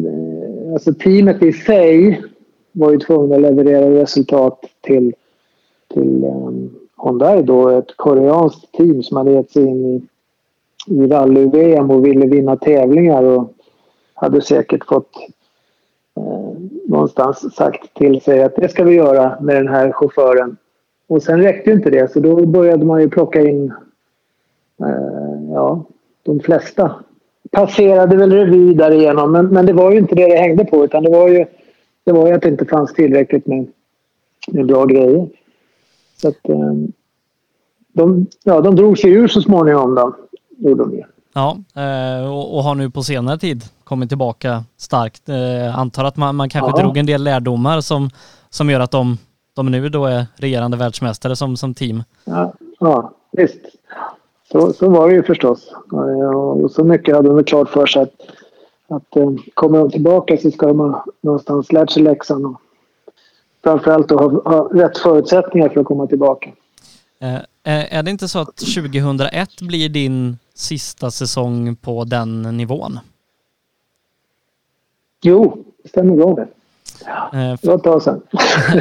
alltså 0.73 0.93
teamet 0.93 1.43
i 1.43 1.53
sig 1.53 2.23
var 2.71 2.91
ju 2.91 2.99
tvungna 2.99 3.35
att 3.35 3.41
leverera 3.41 4.01
resultat 4.01 4.65
till, 4.81 5.13
till 5.93 6.23
eh, 6.23 6.51
Hyundai 7.03 7.41
då, 7.41 7.69
ett 7.69 7.97
koreanskt 7.97 8.71
team 8.71 9.03
som 9.03 9.17
hade 9.17 9.31
gett 9.31 9.51
sig 9.51 9.67
in 9.67 9.85
i, 9.85 10.01
i 10.93 11.07
rally-VM 11.07 11.91
och 11.91 12.05
ville 12.05 12.25
vinna 12.25 12.55
tävlingar. 12.55 13.23
Och, 13.23 13.53
hade 14.13 14.41
säkert 14.41 14.85
fått 14.85 15.15
eh, 16.17 16.59
någonstans 16.87 17.55
sagt 17.55 17.93
till 17.93 18.21
sig 18.21 18.43
att 18.43 18.55
det 18.55 18.69
ska 18.69 18.83
vi 18.83 18.95
göra 18.95 19.37
med 19.41 19.55
den 19.55 19.67
här 19.67 19.91
chauffören. 19.91 20.57
Och 21.07 21.23
sen 21.23 21.41
räckte 21.41 21.71
inte 21.71 21.89
det 21.89 22.11
så 22.11 22.19
då 22.19 22.45
började 22.45 22.85
man 22.85 23.01
ju 23.01 23.09
plocka 23.09 23.41
in 23.41 23.73
eh, 24.79 25.53
ja, 25.53 25.85
de 26.23 26.39
flesta. 26.39 26.95
Passerade 27.51 28.17
väl 28.17 28.31
revy 28.31 28.73
därigenom 28.73 29.31
men, 29.31 29.47
men 29.47 29.65
det 29.65 29.73
var 29.73 29.91
ju 29.91 29.97
inte 29.97 30.15
det 30.15 30.27
det 30.27 30.37
hängde 30.37 30.65
på 30.65 30.85
utan 30.85 31.03
det 31.03 31.11
var 31.11 31.29
ju, 31.29 31.45
det 32.03 32.11
var 32.11 32.27
ju 32.27 32.33
att 32.33 32.41
det 32.41 32.49
inte 32.49 32.65
fanns 32.65 32.93
tillräckligt 32.93 33.47
med, 33.47 33.67
med 34.47 34.65
bra 34.65 34.85
grejer. 34.85 35.29
Så 36.17 36.27
att, 36.27 36.49
eh, 36.49 36.73
de, 37.93 38.27
ja, 38.43 38.61
de 38.61 38.75
drog 38.75 38.97
sig 38.97 39.11
ur 39.11 39.27
så 39.27 39.41
småningom 39.41 39.95
då, 39.95 40.15
gjorde 40.57 40.83
de 40.83 40.93
ju. 40.93 41.03
Ja, 41.33 41.57
eh, 41.75 42.33
och 42.33 42.63
har 42.63 42.75
nu 42.75 42.89
på 42.89 43.03
senare 43.03 43.37
tid 43.37 43.63
kommit 43.83 44.09
tillbaka 44.09 44.63
starkt. 44.77 45.29
Eh, 45.29 45.79
antar 45.79 46.03
att 46.03 46.17
man, 46.17 46.35
man 46.35 46.49
kanske 46.49 46.71
ja. 46.71 46.83
drog 46.83 46.97
en 46.97 47.05
del 47.05 47.23
lärdomar 47.23 47.81
som, 47.81 48.09
som 48.49 48.69
gör 48.69 48.79
att 48.79 48.91
de, 48.91 49.17
de 49.55 49.71
nu 49.71 49.89
då 49.89 50.05
är 50.05 50.25
regerande 50.35 50.77
världsmästare 50.77 51.35
som, 51.35 51.57
som 51.57 51.73
team. 51.73 52.03
Ja, 52.25 52.53
ja 52.79 53.11
visst. 53.31 53.59
Så, 54.51 54.73
så 54.73 54.89
var 54.89 55.09
det 55.09 55.15
ju 55.15 55.23
förstås. 55.23 55.73
Och 56.63 56.71
så 56.71 56.83
mycket 56.83 57.15
hade 57.15 57.29
de 57.29 57.43
klart 57.43 57.69
för 57.69 57.85
sig 57.85 58.01
att, 58.01 58.13
att 58.87 59.15
eh, 59.15 59.29
kommer 59.53 59.79
de 59.79 59.91
tillbaka 59.91 60.37
så 60.37 60.51
ska 60.51 60.67
de 60.67 60.79
ha 60.79 61.05
någonstans 61.21 61.71
lärt 61.71 61.89
sig 61.89 62.03
läxan 62.03 62.45
och 62.45 62.61
framförallt 63.63 64.11
ha, 64.11 64.41
ha 64.49 64.69
rätt 64.73 64.97
förutsättningar 64.97 65.69
för 65.69 65.79
att 65.79 65.85
komma 65.85 66.07
tillbaka. 66.07 66.49
Är 67.63 68.03
det 68.03 68.11
inte 68.11 68.27
så 68.27 68.39
att 68.39 68.55
2001 68.55 69.61
blir 69.61 69.89
din 69.89 70.37
sista 70.55 71.11
säsong 71.11 71.75
på 71.75 72.03
den 72.03 72.41
nivån? 72.41 72.99
Jo, 75.21 75.63
stämmer 75.85 76.15
bra 76.15 76.33
det. 76.33 76.47
Ja, 77.05 77.29
eh, 77.33 77.57
det 77.61 77.67
var 77.67 77.75
ett 77.75 77.83
tag 77.83 78.01
sedan. 78.01 78.21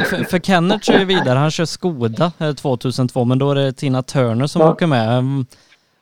för, 0.05 0.23
för 0.23 0.39
Kenneth 0.39 0.83
kör 0.83 0.99
ju 0.99 1.05
vidare, 1.05 1.39
han 1.39 1.51
kör 1.51 1.65
Skoda 1.65 2.31
2002 2.57 3.19
eh, 3.19 3.25
men 3.25 3.39
då 3.39 3.51
är 3.51 3.55
det 3.55 3.73
Tina 3.73 4.03
Turner 4.03 4.47
som 4.47 4.61
ja. 4.61 4.71
åker 4.71 4.87
med. 4.87 5.17
Mm, 5.17 5.45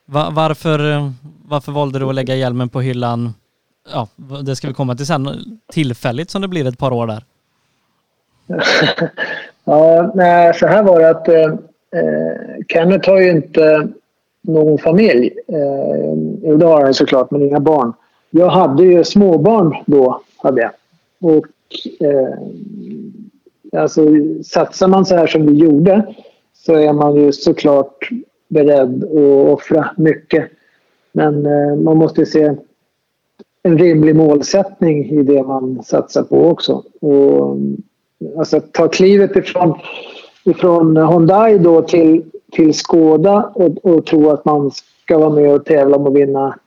varför, 0.06 1.12
varför 1.44 1.72
valde 1.72 1.98
du 1.98 2.08
att 2.08 2.14
lägga 2.14 2.34
hjälmen 2.34 2.68
på 2.68 2.80
hyllan? 2.80 3.34
Ja, 3.92 4.08
det 4.42 4.56
ska 4.56 4.68
vi 4.68 4.74
komma 4.74 4.94
till 4.94 5.06
sen. 5.06 5.28
Tillfälligt 5.72 6.30
som 6.30 6.42
det 6.42 6.48
blir 6.48 6.66
ett 6.66 6.78
par 6.78 6.92
år 6.92 7.06
där. 7.06 7.24
ja, 9.64 10.12
nej, 10.14 10.54
så 10.54 10.66
här 10.66 10.82
var 10.82 11.00
det 11.00 11.10
att 11.10 11.28
eh, 11.28 11.42
eh 12.00 12.64
Kenneth 12.68 13.10
har 13.10 13.20
ju 13.20 13.30
inte 13.30 13.88
någon 14.42 14.78
familj. 14.78 15.30
Eh, 15.48 16.14
jo, 16.42 16.56
det 16.56 16.66
har 16.66 16.82
han 16.82 16.94
såklart, 16.94 17.30
men 17.30 17.42
inga 17.42 17.60
barn. 17.60 17.92
Jag 18.30 18.48
hade 18.48 18.84
ju 18.84 19.04
småbarn 19.04 19.76
då, 19.86 20.20
hade 20.36 20.60
jag. 20.60 20.70
Och 21.20 21.46
eh, 22.06 22.38
alltså, 23.80 24.06
satsar 24.44 24.88
man 24.88 25.06
så 25.06 25.16
här 25.16 25.26
som 25.26 25.46
vi 25.46 25.52
gjorde 25.52 26.14
så 26.54 26.74
är 26.74 26.92
man 26.92 27.16
ju 27.16 27.32
såklart 27.32 28.10
beredd 28.48 29.04
att 29.04 29.52
offra 29.52 29.90
mycket. 29.96 30.50
Men 31.12 31.46
eh, 31.46 31.76
man 31.76 31.96
måste 31.96 32.26
se 32.26 32.54
en 33.62 33.78
rimlig 33.78 34.16
målsättning 34.16 35.10
i 35.10 35.22
det 35.22 35.42
man 35.42 35.82
satsar 35.84 36.22
på 36.22 36.48
också. 36.48 36.82
Och, 37.00 37.56
alltså 38.38 38.60
ta 38.60 38.88
klivet 38.88 39.36
ifrån, 39.36 39.78
ifrån 40.44 40.96
Hyundai 40.96 41.58
då 41.58 41.82
till, 41.82 42.24
till 42.52 42.74
Skoda 42.74 43.50
och, 43.54 43.86
och 43.86 44.06
tro 44.06 44.30
att 44.30 44.44
man 44.44 44.70
ska 45.04 45.18
vara 45.18 45.30
med 45.30 45.54
och 45.54 45.64
tävla 45.64 45.96
om 45.96 46.06
att 46.06 46.12
vinna 46.12 46.58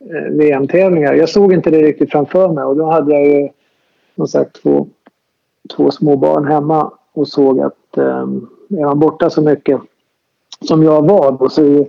eh, 0.00 0.32
VM-tävlingar. 0.32 1.14
Jag 1.14 1.28
såg 1.28 1.52
inte 1.52 1.70
det 1.70 1.82
riktigt 1.82 2.10
framför 2.10 2.48
mig 2.48 2.64
och 2.64 2.76
då 2.76 2.84
hade 2.84 3.12
jag 3.12 3.26
ju 3.26 3.48
som 4.16 4.28
sagt 4.28 4.62
två, 4.62 4.86
två 5.76 5.90
små 5.90 6.16
barn 6.16 6.46
hemma 6.46 6.90
och 7.12 7.28
såg 7.28 7.60
att 7.60 7.96
eh, 7.96 8.26
är 8.68 8.84
man 8.84 8.98
borta 8.98 9.30
så 9.30 9.42
mycket 9.42 9.80
som 10.60 10.82
jag 10.82 11.08
var 11.08 11.32
då 11.32 11.48
så 11.48 11.64
är 11.64 11.70
det 11.70 11.86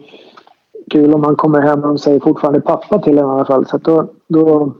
kul 0.92 1.14
om 1.14 1.22
man 1.22 1.36
kommer 1.36 1.62
hem 1.62 1.80
och 1.80 1.88
de 1.88 1.98
säger 1.98 2.20
fortfarande 2.20 2.62
pappa 2.62 3.00
till 3.00 3.18
en 3.18 3.26
i 3.26 3.30
alla 3.30 3.46
fall. 3.46 3.66
Så 3.66 3.78
då, 3.78 4.08
då, 4.28 4.74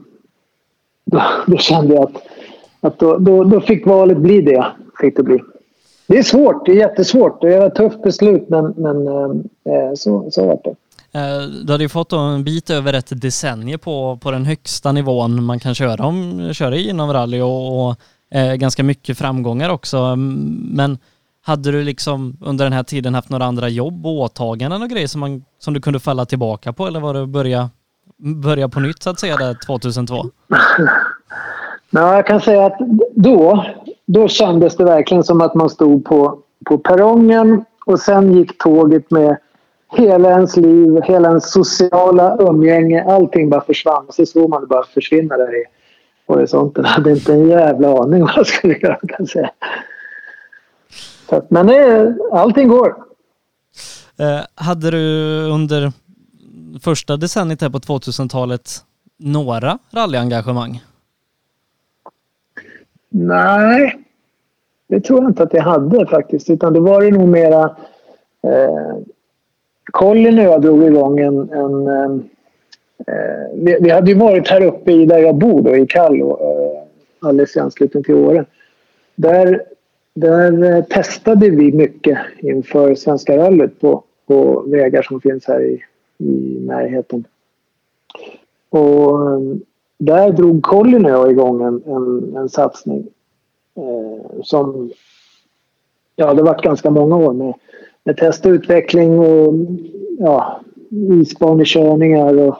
då, 1.04 1.22
då, 1.46 1.56
kände 1.56 1.94
jag 1.94 2.02
att, 2.02 2.22
att 2.80 2.98
då, 2.98 3.16
då, 3.16 3.44
då 3.44 3.60
fick 3.60 3.86
valet 3.86 4.18
bli 4.18 4.40
det. 4.40 4.66
Fick 5.00 5.16
det 5.16 5.22
bli. 5.22 5.40
Det 6.06 6.18
är 6.18 6.22
svårt, 6.22 6.66
det 6.66 6.72
är 6.72 6.76
jättesvårt. 6.76 7.40
Det 7.40 7.54
är 7.54 7.66
ett 7.66 7.74
tufft 7.74 8.02
beslut 8.02 8.48
men, 8.48 8.74
men 8.76 9.06
eh, 9.64 9.94
så, 9.94 10.30
så 10.30 10.46
var 10.46 10.60
det. 10.64 10.74
Eh, 11.18 11.42
du 11.64 11.72
hade 11.72 11.84
ju 11.84 11.88
fått 11.88 12.12
en 12.12 12.44
bit 12.44 12.70
över 12.70 12.92
ett 12.92 13.20
decennium 13.22 13.78
på, 13.78 14.18
på 14.22 14.30
den 14.30 14.44
högsta 14.44 14.92
nivån 14.92 15.44
man 15.44 15.60
kan 15.60 15.74
köra, 15.74 16.06
om, 16.06 16.50
köra 16.54 16.76
inom 16.76 17.12
rally 17.12 17.40
och, 17.40 17.88
och 17.88 17.96
eh, 18.30 18.54
ganska 18.54 18.82
mycket 18.82 19.18
framgångar 19.18 19.70
också. 19.70 20.16
Men 20.16 20.98
hade 21.42 21.72
du 21.72 21.84
liksom 21.84 22.36
under 22.40 22.64
den 22.64 22.72
här 22.72 22.82
tiden 22.82 23.14
haft 23.14 23.30
några 23.30 23.44
andra 23.44 23.68
jobb 23.68 24.06
och 24.06 24.12
åtaganden 24.12 24.82
och 24.82 24.90
grejer 24.90 25.06
som, 25.06 25.20
man, 25.20 25.44
som 25.58 25.74
du 25.74 25.80
kunde 25.80 26.00
falla 26.00 26.24
tillbaka 26.24 26.72
på 26.72 26.86
eller 26.86 27.00
var 27.00 27.14
det 27.14 27.26
börja, 27.26 27.70
börja 28.16 28.68
på 28.68 28.80
nytt 28.80 29.02
så 29.02 29.10
att 29.10 29.20
säga 29.20 29.36
där 29.36 29.66
2002? 29.66 30.24
Nej, 31.90 32.14
jag 32.14 32.26
kan 32.26 32.40
säga 32.40 32.66
att 32.66 32.78
då, 33.14 33.64
då 34.06 34.28
kändes 34.28 34.76
det 34.76 34.84
verkligen 34.84 35.24
som 35.24 35.40
att 35.40 35.54
man 35.54 35.70
stod 35.70 36.04
på, 36.04 36.38
på 36.64 36.78
perrongen 36.78 37.64
och 37.86 38.00
sen 38.00 38.32
gick 38.32 38.58
tåget 38.58 39.10
med 39.10 39.36
hela 39.92 40.30
ens 40.30 40.56
liv, 40.56 41.02
hela 41.02 41.28
ens 41.28 41.52
sociala 41.52 42.36
umgänge, 42.40 43.04
allting 43.04 43.50
bara 43.50 43.60
försvann. 43.60 44.04
Och 44.08 44.14
så 44.14 44.26
såg 44.26 44.50
man 44.50 44.60
det 44.60 44.66
bara 44.66 44.84
försvinna 44.84 45.36
där 45.36 45.60
i 45.60 45.64
horisonten. 46.26 46.84
Jag 46.84 46.90
hade 46.90 47.10
inte 47.10 47.32
en 47.32 47.48
jävla 47.48 48.02
aning 48.02 48.22
vad 48.22 48.32
jag 48.36 48.46
skulle 48.46 48.78
göra 48.78 48.96
kan 48.96 49.16
jag 49.18 49.28
säga. 49.28 49.50
Så, 51.28 51.46
men 51.48 51.66
det, 51.66 52.16
allting 52.32 52.68
går. 52.68 52.96
Eh, 54.18 54.40
hade 54.54 54.90
du 54.90 55.42
under 55.50 55.92
första 56.80 57.16
decenniet 57.16 57.60
här 57.60 57.70
på 57.70 57.78
2000-talet 57.78 58.70
några 59.18 59.78
rallyengagemang? 59.94 60.82
Nej, 63.18 63.98
det 64.88 65.00
tror 65.00 65.22
jag 65.22 65.30
inte 65.30 65.42
att 65.42 65.54
jag 65.54 65.62
hade 65.62 66.06
faktiskt. 66.06 66.50
Utan 66.50 66.72
det 66.72 66.80
var 66.80 67.02
det 67.02 67.10
nog 67.10 67.28
mera... 67.28 67.76
Eh, 68.42 68.96
Colin 69.92 70.38
och 70.38 70.44
jag 70.44 70.62
drog 70.62 70.84
igång 70.84 71.18
en... 71.18 71.50
en 71.52 71.88
eh, 71.88 72.20
vi, 73.54 73.78
vi, 73.80 73.90
hade 73.90 74.10
ju 74.10 74.18
varit 74.18 74.48
här 74.48 74.64
uppe 74.64 74.92
i 74.92 75.06
där 75.06 75.18
jag 75.18 75.34
bor 75.34 75.62
då, 75.62 75.76
i 75.76 75.86
Kallo, 75.86 76.30
eh, 76.30 76.82
alldeles 77.28 77.56
i 77.56 77.60
anslutning 77.60 78.02
till 78.02 78.14
Åre. 78.14 78.44
Där 79.14 79.62
där 80.16 80.76
eh, 80.76 80.84
testade 80.84 81.50
vi 81.50 81.72
mycket 81.72 82.18
inför 82.38 82.94
Svenska 82.94 83.36
rallyt 83.36 83.80
på, 83.80 84.04
på 84.26 84.60
vägar 84.60 85.02
som 85.02 85.20
finns 85.20 85.46
här 85.46 85.60
i, 85.60 85.82
i 86.18 86.60
närheten. 86.60 87.24
Och 88.68 89.32
eh, 89.32 89.40
där 89.98 90.32
drog 90.32 90.62
Colin 90.62 91.04
och 91.04 91.10
jag 91.10 91.30
igång 91.30 91.62
en, 91.62 91.82
en, 91.86 92.36
en 92.36 92.48
satsning 92.48 93.08
eh, 93.76 94.42
som 94.42 94.90
ja, 96.16 96.34
det 96.34 96.42
varit 96.42 96.62
ganska 96.62 96.90
många 96.90 97.16
år 97.16 97.32
med, 97.32 97.54
med 98.04 98.16
test 98.16 98.46
och 98.46 98.50
utveckling 98.50 99.18
och 99.18 99.54
ja, 100.18 100.60
isbanekörningar 100.90 102.38
och 102.38 102.56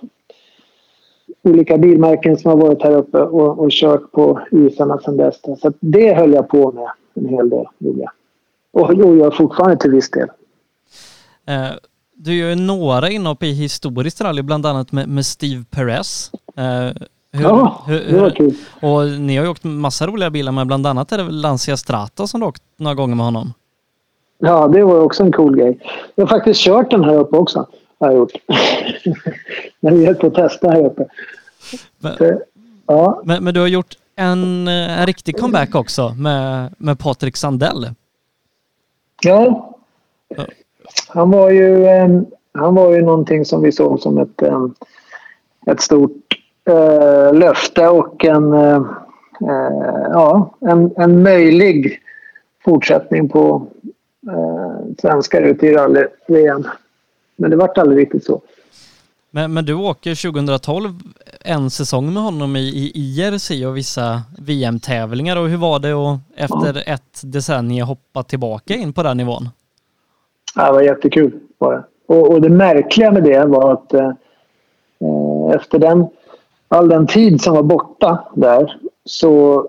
olika 1.42 1.78
bilmärken 1.78 2.36
som 2.36 2.50
har 2.50 2.58
varit 2.58 2.82
här 2.82 2.96
uppe 2.96 3.18
och, 3.18 3.58
och 3.58 3.70
kört 3.70 4.12
på 4.12 4.40
isarna 4.50 4.98
sedan 4.98 5.16
dess. 5.16 5.40
Så 5.60 5.72
det 5.80 6.14
höll 6.14 6.32
jag 6.32 6.48
på 6.48 6.72
med 6.72 6.88
en 7.14 7.28
hel 7.28 7.50
del, 7.50 7.64
gjorde 7.78 8.00
jag. 8.00 8.10
Och 8.72 8.94
gör 8.94 9.30
fortfarande 9.30 9.76
till 9.76 9.90
viss 9.90 10.10
del. 10.10 10.28
Eh, 11.46 11.76
du 12.14 12.34
gör 12.34 12.48
ju 12.48 12.54
några 12.54 13.10
inhopp 13.10 13.42
i 13.42 13.52
historiskt 13.52 14.20
rally, 14.20 14.42
bland 14.42 14.66
annat 14.66 14.92
med, 14.92 15.08
med 15.08 15.26
Steve 15.26 15.64
Perez. 15.70 16.30
Eh, 16.56 17.02
hur, 17.36 17.44
ja, 17.44 17.84
hur, 17.86 18.00
det 18.00 18.20
var 18.20 18.30
kul. 18.30 18.54
Och 18.82 19.20
ni 19.20 19.36
har 19.36 19.44
ju 19.44 19.50
åkt 19.50 19.64
massa 19.64 20.06
roliga 20.06 20.30
bilar 20.30 20.52
med, 20.52 20.66
bland 20.66 20.86
annat 20.86 21.12
är 21.12 21.18
det 21.18 21.24
Lancia 21.24 21.76
Strata 21.76 22.26
som 22.26 22.40
du 22.40 22.46
åkt 22.46 22.62
några 22.76 22.94
gånger 22.94 23.14
med 23.14 23.24
honom. 23.24 23.52
Ja, 24.38 24.68
det 24.68 24.84
var 24.84 25.00
också 25.00 25.22
en 25.22 25.32
cool 25.32 25.56
grej. 25.56 25.78
Jag 26.14 26.26
har 26.26 26.28
faktiskt 26.28 26.60
kört 26.60 26.90
den 26.90 27.04
här 27.04 27.14
uppe 27.14 27.36
också. 27.36 27.66
Har 27.98 28.06
jag 28.06 28.16
gjort. 28.16 28.32
När 29.80 29.90
vi 29.92 30.06
höll 30.06 30.14
på 30.14 30.26
att 30.26 30.34
testa 30.34 30.70
här 30.70 30.86
uppe. 30.86 31.06
Men, 31.98 32.16
Så, 32.16 32.40
ja. 32.86 33.22
men, 33.24 33.44
men, 33.44 33.54
du 33.54 33.60
har 33.60 33.66
gjort 33.66 33.94
en, 34.16 34.68
en 34.68 35.06
riktig 35.06 35.38
comeback 35.38 35.74
också 35.74 36.14
med, 36.18 36.74
med 36.78 36.98
Patrik 36.98 37.36
Sandell. 37.36 37.90
Ja. 39.22 39.72
Han 41.08 41.30
var 41.30 41.50
ju, 41.50 41.86
han 42.52 42.74
var 42.74 42.92
ju 42.92 43.02
någonting 43.02 43.44
som 43.44 43.62
vi 43.62 43.72
såg 43.72 44.00
som 44.00 44.18
ett, 44.18 44.42
ett 45.66 45.80
stort 45.80 46.25
äh, 46.66 47.34
löfte 47.34 47.88
och 47.88 48.24
en, 48.24 48.52
äh, 48.52 48.82
ja, 50.10 50.54
en, 50.60 50.92
en 50.96 51.22
möjlig 51.22 52.00
fortsättning 52.64 53.28
på 53.28 53.66
äh, 54.26 54.94
svenskar 54.98 55.42
ute 55.42 55.66
i 55.66 55.74
rally-VM. 55.74 56.66
Men 57.36 57.50
det 57.50 57.56
vart 57.56 57.78
aldrig 57.78 57.98
riktigt 57.98 58.24
så. 58.24 58.40
Men, 59.30 59.54
men 59.54 59.64
du 59.64 59.74
åker 59.74 60.30
2012 60.30 60.90
en 61.40 61.70
säsong 61.70 62.12
med 62.12 62.22
honom 62.22 62.56
i, 62.56 62.60
i 62.60 62.92
IRC 62.94 63.66
och 63.66 63.76
vissa 63.76 64.22
VM-tävlingar 64.38 65.36
och 65.36 65.48
hur 65.48 65.56
var 65.56 65.78
det 65.78 65.92
att 65.92 66.20
efter 66.36 66.82
ja. 66.86 66.94
ett 66.94 67.20
decennium 67.22 67.86
hoppa 67.86 68.22
tillbaka 68.22 68.74
in 68.74 68.92
på 68.92 69.02
den 69.02 69.16
nivån? 69.16 69.48
Ja, 70.54 70.66
det 70.66 70.72
var 70.72 70.82
jättekul. 70.82 71.32
Var 71.58 71.72
det. 71.72 71.84
Och, 72.06 72.30
och 72.30 72.40
det 72.40 72.48
märkliga 72.48 73.12
med 73.12 73.22
det 73.22 73.44
var 73.44 73.72
att 73.72 73.94
eh, 73.94 74.06
eh, 75.00 75.56
efter 75.56 75.78
den, 75.78 76.06
all 76.68 76.88
den 76.88 77.06
tid 77.06 77.40
som 77.40 77.54
var 77.54 77.62
borta 77.62 78.28
där 78.34 78.78
så 79.04 79.66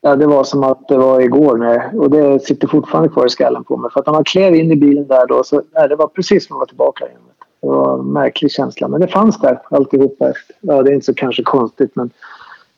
ja, 0.00 0.16
det 0.16 0.26
var 0.26 0.44
som 0.44 0.64
att 0.64 0.88
det 0.88 0.98
var 0.98 1.20
igår. 1.20 1.56
När, 1.56 2.00
och 2.00 2.10
det 2.10 2.40
sitter 2.40 2.68
fortfarande 2.68 3.08
kvar 3.08 3.26
i 3.26 3.30
skallen 3.30 3.64
på 3.64 3.76
mig. 3.76 3.90
För 3.92 4.00
att 4.00 4.06
när 4.06 4.12
man 4.12 4.24
klev 4.24 4.54
in 4.54 4.72
i 4.72 4.76
bilen 4.76 5.06
där 5.06 5.26
då 5.26 5.44
så 5.44 5.62
ja, 5.72 5.88
det 5.88 5.96
var 5.96 6.06
precis 6.06 6.46
som 6.46 6.56
att 6.56 6.58
vara 6.58 6.66
tillbaka 6.66 7.06
igen. 7.06 7.20
Det 7.60 7.68
var 7.68 7.98
en 7.98 8.12
märklig 8.12 8.50
känsla, 8.50 8.88
men 8.88 9.00
det 9.00 9.08
fanns 9.08 9.38
där 9.38 9.62
alltihopa. 9.70 10.32
Ja, 10.60 10.82
det 10.82 10.90
är 10.90 10.94
inte 10.94 11.06
så 11.06 11.14
kanske 11.14 11.42
konstigt, 11.42 11.96
men, 11.96 12.10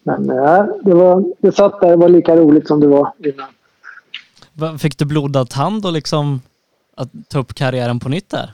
men 0.02 0.26
ja, 0.26 0.68
det, 0.82 0.94
var, 0.94 1.24
det 1.38 1.52
satt 1.52 1.80
där. 1.80 1.88
Det 1.88 1.96
var 1.96 2.08
lika 2.08 2.36
roligt 2.36 2.68
som 2.68 2.80
det 2.80 2.86
var 2.86 3.12
innan. 3.18 4.78
Fick 4.78 4.98
du 4.98 5.04
blodad 5.04 5.50
tand 5.50 5.86
och 5.86 5.92
liksom 5.92 6.40
att 6.96 7.08
ta 7.28 7.38
upp 7.38 7.54
karriären 7.54 8.00
på 8.00 8.08
nytt 8.08 8.30
där? 8.30 8.52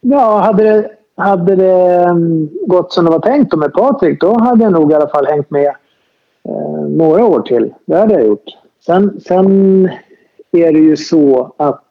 Ja, 0.00 0.40
hade 0.40 0.62
det, 0.62 0.90
hade 1.16 1.56
det 1.56 1.94
ehm, 1.94 2.50
gått 2.66 2.92
som 2.92 3.04
det 3.04 3.10
var 3.10 3.20
tänkt 3.20 3.56
med 3.56 3.72
Patrik, 3.72 4.20
då 4.20 4.38
hade 4.38 4.64
jag 4.64 4.72
nog 4.72 4.92
i 4.92 4.94
alla 4.94 5.08
fall 5.08 5.26
hängt 5.26 5.50
med 5.50 5.74
eh, 6.48 6.88
några 6.88 7.24
år 7.24 7.40
till. 7.40 7.74
Det 7.86 7.96
hade 7.96 8.14
jag 8.14 8.26
gjort. 8.26 8.44
Sen, 8.86 9.20
sen 9.20 9.84
är 10.52 10.72
det 10.72 10.78
ju 10.78 10.96
så 10.96 11.52
att 11.56 11.84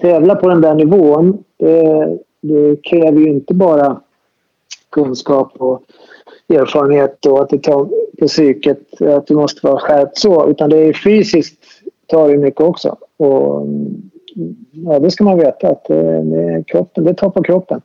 tävla 0.00 0.34
på 0.34 0.48
den 0.48 0.60
där 0.60 0.74
nivån, 0.74 1.44
det, 1.58 2.18
det 2.40 2.76
kräver 2.82 3.20
ju 3.20 3.28
inte 3.28 3.54
bara 3.54 4.00
kunskap 4.90 5.52
och 5.58 5.82
erfarenhet 6.48 7.26
och 7.26 7.42
att 7.42 7.48
det 7.48 7.58
tar 7.58 7.84
på 8.18 8.26
psyket, 8.26 9.02
att 9.02 9.26
du 9.26 9.34
måste 9.34 9.66
vara 9.66 9.80
skärpt 9.80 10.18
så, 10.18 10.50
utan 10.50 10.70
det 10.70 10.78
är 10.78 10.92
fysiskt 10.92 11.58
tar 12.12 12.28
det 12.28 12.38
mycket 12.38 12.60
också. 12.60 12.96
Och, 13.16 13.60
mm, 13.60 14.10
ja, 14.72 14.98
det 14.98 15.10
ska 15.10 15.24
man 15.24 15.38
veta 15.38 15.68
att 15.68 15.84
det, 15.84 16.22
det, 16.22 16.64
kroppen, 16.66 17.04
det 17.04 17.14
tar 17.14 17.30
på 17.30 17.42
kroppen. 17.42 17.80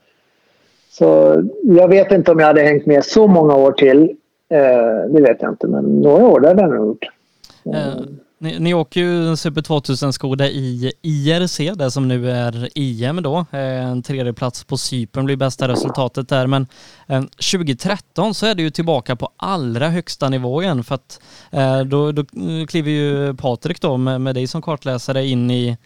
Så 0.97 1.43
jag 1.63 1.87
vet 1.87 2.11
inte 2.11 2.31
om 2.31 2.39
jag 2.39 2.47
hade 2.47 2.61
hängt 2.61 2.85
med 2.85 3.05
så 3.05 3.27
många 3.27 3.55
år 3.55 3.71
till. 3.71 4.01
Eh, 4.49 5.11
det 5.13 5.21
vet 5.21 5.41
jag 5.41 5.51
inte, 5.51 5.67
men 5.67 6.01
några 6.01 6.25
år 6.25 6.41
hade 6.41 6.61
jag 6.61 6.69
nog 6.69 6.87
gjort. 6.87 7.05
Eh, 7.75 8.03
ni, 8.39 8.59
ni 8.59 8.73
åker 8.73 9.01
ju 9.01 9.35
Super 9.35 9.61
2000 9.61 10.13
Skoda 10.13 10.47
i 10.47 10.91
IRC, 11.01 11.57
det 11.75 11.91
som 11.91 12.07
nu 12.07 12.31
är 12.31 12.69
EM 12.75 13.23
då. 13.23 13.45
Eh, 13.51 13.85
en 13.85 14.03
tredje 14.03 14.33
plats 14.33 14.63
på 14.63 14.77
Cypern 14.77 15.25
blir 15.25 15.35
bästa 15.35 15.67
resultatet 15.67 16.29
där, 16.29 16.47
men 16.47 16.67
eh, 17.07 17.21
2013 17.21 18.33
så 18.33 18.45
är 18.45 18.55
det 18.55 18.61
ju 18.61 18.69
tillbaka 18.69 19.15
på 19.15 19.29
allra 19.37 19.89
högsta 19.89 20.29
nivå 20.29 20.61
igen 20.61 20.83
för 20.83 20.95
att 20.95 21.21
då, 21.87 22.11
då 22.11 22.23
kliver 22.67 22.91
ju 22.91 23.33
Patrik 23.33 23.81
då 23.81 23.97
med, 23.97 24.21
med 24.21 24.35
dig 24.35 24.47
som 24.47 24.61
kartläsare 24.61 25.25
in 25.25 25.51
i 25.51 25.77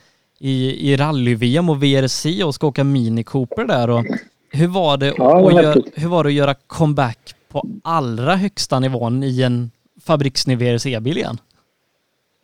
i, 0.43 0.91
i 0.91 0.97
rally-VM 0.97 1.69
och 1.69 1.83
VRC 1.83 2.43
och 2.43 2.55
ska 2.55 2.67
åka 2.67 2.83
Mini 2.83 3.23
Cooper 3.23 3.65
där. 3.65 3.89
Och 3.89 4.05
hur, 4.51 4.67
var 4.67 4.97
det 4.97 5.13
ja, 5.17 5.47
att 5.47 5.63
gör, 5.63 5.83
hur 5.95 6.09
var 6.09 6.23
det 6.23 6.27
att 6.27 6.33
göra 6.33 6.53
comeback 6.67 7.35
på 7.51 7.63
allra 7.83 8.35
högsta 8.35 8.79
nivån 8.79 9.23
i 9.23 9.41
en 9.41 9.71
fabriksny 10.05 10.55
VRC-bil 10.55 11.17
igen? 11.17 11.37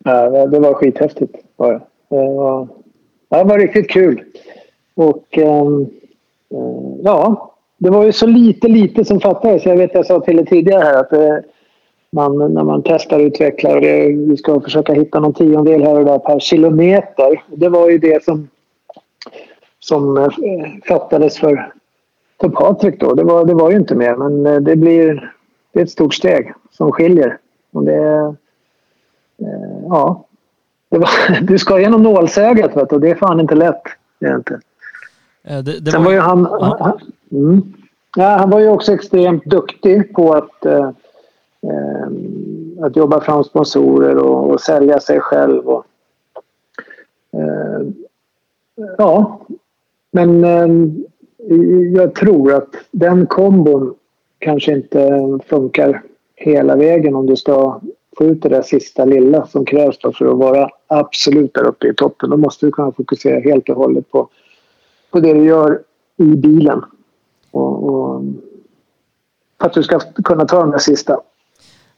Ja, 0.04 0.48
det 0.48 0.60
var 0.60 0.74
skithäftigt. 0.74 1.36
Var 1.56 1.74
det. 1.74 1.82
Det, 2.10 2.16
var, 2.16 2.68
det 3.30 3.44
var 3.44 3.60
riktigt 3.60 3.90
kul. 3.90 4.24
Och 4.96 5.38
um, 5.38 5.90
ja, 7.04 7.54
det 7.78 7.90
var 7.90 8.04
ju 8.04 8.12
så 8.12 8.28
lite, 8.28 8.68
lite 8.68 9.06
som 9.06 9.20
fattades. 9.20 9.66
Jag 9.66 9.78
vet 9.78 9.94
jag 9.94 10.06
sa 10.06 10.20
till 10.20 10.40
er 10.40 10.44
tidigare 10.44 10.84
här 10.84 11.00
att 11.00 11.10
det, 11.10 11.44
man, 12.12 12.54
när 12.54 12.64
man 12.64 12.82
testar 12.86 13.20
och 13.20 13.26
utvecklar 13.26 13.76
och 13.76 13.82
det, 13.82 14.08
vi 14.08 14.38
ska 14.38 14.62
försöka 14.62 14.94
hitta 14.94 15.20
någon 15.20 15.34
tiondel 15.34 15.84
här 15.84 16.00
och 16.00 16.06
där 16.06 16.20
per 16.20 16.40
kilometer. 16.40 17.44
Det 17.48 17.70
var 17.70 17.90
ju 17.90 17.98
det 17.98 18.24
som, 18.24 18.48
som 19.80 20.18
eh, 20.18 20.28
fattades 20.88 21.38
för, 21.38 21.74
för 22.42 22.50
Patrik 22.50 23.00
då. 23.00 23.14
Det 23.14 23.24
var, 23.24 23.46
det 23.46 23.54
var 23.54 23.72
ju 23.72 23.78
inte 23.78 23.96
mer 23.96 24.16
men 24.16 24.46
eh, 24.46 24.60
det 24.60 24.76
blir 24.76 25.34
det 25.72 25.80
är 25.80 25.84
ett 25.84 25.92
stort 25.92 26.14
steg 26.14 26.54
som 26.72 26.92
skiljer. 26.92 27.38
Och 27.72 27.84
det, 27.84 28.36
eh, 29.42 29.80
ja, 29.90 30.26
det 30.90 30.98
var, 30.98 31.42
du 31.42 31.60
ska 31.60 31.80
genom 31.80 32.04
nålsögat 32.04 32.78
vet 32.78 32.90
du, 32.90 32.96
och 32.96 33.02
det 33.02 33.10
är 33.10 33.16
fan 33.16 33.40
inte 33.40 33.56
lätt 33.56 33.84
egentligen. 34.20 34.62
Det, 35.44 35.62
det 35.62 35.92
Sen 35.92 36.04
var 36.04 36.12
ju 36.12 36.20
han, 36.20 36.48
ja. 36.52 36.78
han, 36.80 37.00
mm, 37.32 37.74
ja, 38.16 38.26
han 38.26 38.50
var 38.50 38.60
ju 38.60 38.70
också 38.70 38.94
extremt 38.94 39.46
duktig 39.46 40.14
på 40.14 40.34
att 40.34 40.66
eh, 40.66 40.92
att 42.82 42.96
jobba 42.96 43.22
fram 43.22 43.44
sponsorer 43.44 44.18
och, 44.18 44.50
och 44.50 44.62
sälja 44.62 45.00
sig 45.00 45.20
själv. 45.20 45.70
Och, 45.70 45.86
eh, 47.34 47.82
ja, 48.98 49.40
men 50.12 50.44
eh, 50.44 50.68
jag 51.94 52.16
tror 52.16 52.54
att 52.54 52.70
den 52.92 53.28
kombon 53.28 53.96
kanske 54.40 54.74
inte 54.74 55.22
funkar 55.46 56.04
hela 56.36 56.76
vägen 56.76 57.16
om 57.16 57.26
du 57.26 57.36
ska 57.36 57.82
få 58.18 58.24
ut 58.24 58.42
det 58.42 58.50
där 58.50 58.62
sista 58.62 59.06
lilla 59.06 59.48
som 59.48 59.66
krävs 59.66 59.98
för 60.02 60.32
att 60.32 60.38
vara 60.38 60.70
absolut 60.88 61.54
där 61.54 61.68
uppe 61.68 61.88
i 61.88 61.94
toppen. 61.94 62.30
Då 62.30 62.38
måste 62.38 62.66
du 62.66 62.72
kunna 62.72 62.92
fokusera 62.92 63.40
helt 63.40 63.70
och 63.70 63.76
hållet 63.76 64.12
på, 64.12 64.30
på 65.12 65.20
det 65.20 65.34
du 65.34 65.44
gör 65.44 65.82
i 66.18 66.36
bilen. 66.36 66.82
Och, 67.52 67.84
och 67.84 68.24
att 69.58 69.74
du 69.74 69.84
ska 69.84 70.00
kunna 70.00 70.46
ta 70.46 70.60
de 70.60 70.72
där 70.72 70.78
sista 70.78 71.20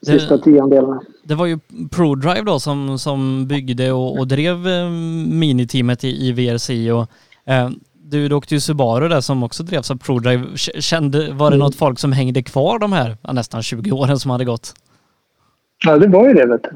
sista 0.02 0.38
tiondelarna. 0.38 1.02
Det 1.24 1.36
var 1.36 1.46
ju 1.46 1.60
ProDrive 1.92 2.42
då 2.42 2.60
som, 2.60 3.00
som 3.00 3.48
byggde 3.48 3.92
och, 3.92 4.20
och 4.20 4.28
drev 4.28 4.68
eh, 4.68 4.90
miniteamet 5.30 6.04
i, 6.04 6.28
i 6.28 6.32
VRC 6.32 6.92
och 6.92 7.08
eh, 7.46 7.70
du, 8.10 8.27
du 8.27 8.36
åkte 8.36 8.53
ju 8.53 8.60
Subaru 8.60 9.07
där 9.07 9.22
som 9.22 9.44
också 9.44 9.64
drevs 9.64 9.91
av 9.91 9.95
ProDrive. 9.95 10.44
Kände, 10.57 11.34
var 11.34 11.49
det 11.49 11.56
mm. 11.56 11.60
något 11.60 11.76
folk 11.76 11.99
som 11.99 12.11
hängde 12.11 12.44
kvar 12.44 12.80
de 12.80 12.94
här 12.94 13.18
nästan 13.34 13.64
20 13.64 13.91
åren 13.91 14.19
som 14.19 14.31
hade 14.31 14.45
gått? 14.45 14.73
Ja, 15.86 15.98
det 15.98 16.07
var 16.07 16.27
ju 16.27 16.34
det 16.34 16.45
vet 16.45 16.64
du. 16.64 16.69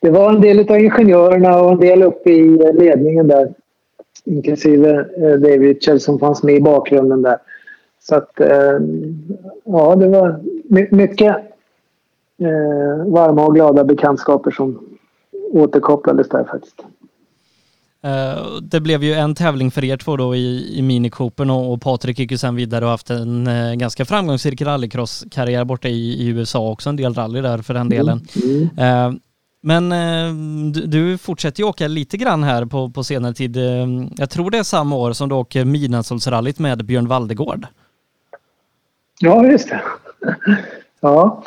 det 0.00 0.10
var 0.10 0.30
en 0.30 0.40
del 0.40 0.70
av 0.70 0.78
ingenjörerna 0.78 1.60
och 1.60 1.72
en 1.72 1.80
del 1.80 2.02
uppe 2.02 2.30
i 2.30 2.72
ledningen 2.74 3.28
där. 3.28 3.54
Inklusive 4.24 4.90
eh, 4.98 5.40
David 5.40 5.60
Mitchell 5.60 6.00
som 6.00 6.18
fanns 6.18 6.42
med 6.42 6.54
i 6.54 6.60
bakgrunden 6.60 7.22
där. 7.22 7.38
Så 8.00 8.16
att, 8.16 8.40
eh, 8.40 8.78
ja, 9.64 9.96
det 9.96 10.08
var 10.08 10.40
mycket 10.90 11.36
eh, 12.38 13.06
varma 13.06 13.46
och 13.46 13.54
glada 13.54 13.84
bekantskaper 13.84 14.50
som 14.50 14.96
återkopplades 15.52 16.28
där 16.28 16.44
faktiskt. 16.44 16.84
Uh, 18.04 18.60
det 18.62 18.80
blev 18.80 19.04
ju 19.04 19.14
en 19.14 19.34
tävling 19.34 19.70
för 19.70 19.84
er 19.84 19.96
två 19.96 20.16
då 20.16 20.34
i, 20.34 20.78
i 20.78 20.82
Mini 20.82 21.10
Cooper 21.10 21.50
och, 21.50 21.72
och 21.72 21.82
Patrik 21.82 22.18
gick 22.18 22.30
ju 22.30 22.38
sen 22.38 22.56
vidare 22.56 22.84
och 22.84 22.90
haft 22.90 23.10
en 23.10 23.46
uh, 23.46 23.74
ganska 23.74 24.04
framgångsrik 24.04 24.62
rallycross-karriär 24.62 25.64
borta 25.64 25.88
i, 25.88 26.22
i, 26.22 26.26
USA 26.26 26.70
också, 26.70 26.88
en 26.88 26.96
del 26.96 27.14
rally 27.14 27.40
där 27.40 27.58
för 27.58 27.74
den 27.74 27.88
delen. 27.88 28.26
Mm. 28.36 28.68
Mm. 28.76 29.14
Uh, 29.14 29.18
men 29.66 30.72
du, 30.72 30.86
du, 30.86 31.18
fortsätter 31.18 31.60
ju 31.60 31.68
åka 31.68 31.88
lite 31.88 32.16
grann 32.16 32.42
här 32.42 32.64
på, 32.64 32.90
på 32.90 33.04
senare 33.04 33.34
tid. 33.34 33.56
jag 34.16 34.30
tror 34.30 34.50
det 34.50 34.58
är 34.58 34.62
samma 34.62 34.96
år 34.96 35.12
som 35.12 35.28
du 35.28 35.34
åker 35.34 35.64
Midnattssolsrallyt 35.64 36.58
med 36.58 36.84
Björn 36.84 37.08
Valdegård. 37.08 37.66
Ja, 39.20 39.46
just 39.46 39.68
det. 39.68 39.82
ja. 41.00 41.44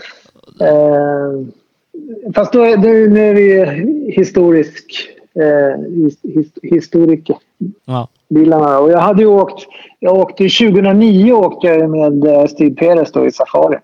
Fast 2.36 2.54
då, 2.54 2.76
då, 2.76 2.90
nu 2.90 3.30
är 3.30 3.36
ju 3.36 3.66
historisk, 4.12 5.17
eh, 5.42 5.80
his, 6.22 6.52
historiker. 6.64 7.38
Ja. 7.86 8.08
Bilarna. 8.30 8.80
Och 8.80 8.92
jag 8.92 9.00
hade 9.00 9.22
ju 9.22 9.28
åkt, 9.28 9.68
jag 10.00 10.18
åkte 10.18 10.44
2009 10.44 11.34
åkte 11.34 11.68
jag 11.68 11.90
med 11.90 12.26
eh, 12.26 12.46
Steve 12.46 12.76
Perez 12.76 13.12
då 13.12 13.28
i 13.28 13.32
Safari. 13.32 13.78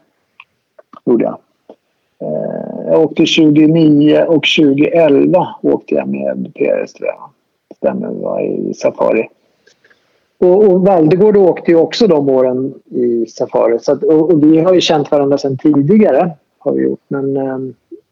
Gjorde 1.05 1.23
jag. 1.23 1.37
Eh, 2.21 2.91
jag 2.91 3.01
åkte 3.01 3.25
2009 3.25 4.25
och 4.27 4.43
2011 4.57 5.47
åkte 5.61 5.95
jag 5.95 6.07
med 6.07 6.53
Perez 6.55 6.93
tror 6.93 7.07
jag. 7.07 7.29
Stämmer, 7.77 8.07
var 8.07 8.41
i 8.41 8.73
Safari. 8.73 9.27
Och, 10.37 10.63
och 10.63 10.81
Valdegård 10.81 11.37
åkte 11.37 11.71
ju 11.71 11.77
också 11.77 12.07
de 12.07 12.29
åren 12.29 12.73
i 12.85 13.25
Safari. 13.25 13.79
Så 13.79 13.91
att, 13.91 14.03
och, 14.03 14.31
och, 14.31 14.43
vi 14.43 14.59
har 14.59 14.73
ju 14.73 14.81
känt 14.81 15.11
varandra 15.11 15.37
sedan 15.37 15.57
tidigare 15.57 16.31
har 16.59 16.71
vi 16.71 16.83
gjort. 16.83 17.01
Men 17.07 17.37
eh, 17.37 17.57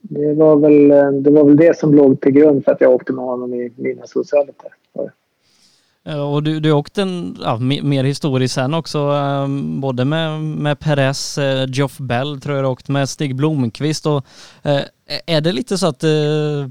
det, 0.02 0.34
var 0.34 0.56
väl, 0.56 0.91
eh, 0.91 1.22
det 1.22 1.30
var 1.30 1.44
väl 1.44 1.57
det 1.57 1.78
som 1.78 1.95
låg 1.95 2.22
till 2.22 2.32
grund 2.32 2.65
för 2.65 2.72
att 2.72 2.82
jag 2.82 2.91
åkte 2.91 3.14
med 3.14 3.26
honom 3.26 3.53
i 3.53 3.73
Midnattssolsrallyt. 3.76 4.56
Och 6.34 6.44
du, 6.44 6.60
du 6.60 6.72
åkte 6.72 7.02
en, 7.02 7.38
ja, 7.41 7.57
mer 7.57 8.03
historiskt 8.03 8.56
sen 8.56 8.73
också, 8.73 8.99
um, 8.99 9.82
både 9.82 10.06
med, 10.06 10.41
med 10.41 10.80
Perez, 10.80 11.38
uh, 11.38 11.65
Geoff 11.68 11.98
Bell 11.98 12.41
tror 12.41 12.56
jag 12.56 12.65
du 12.65 12.68
åkt 12.68 12.90
med, 12.90 13.10
Stig 13.10 13.36
Blomqvist 13.36 14.06
och 14.06 14.26
uh, 14.65 14.82
är 15.26 15.41
det 15.41 15.52
lite 15.52 15.78
så 15.78 15.88
att 15.88 16.03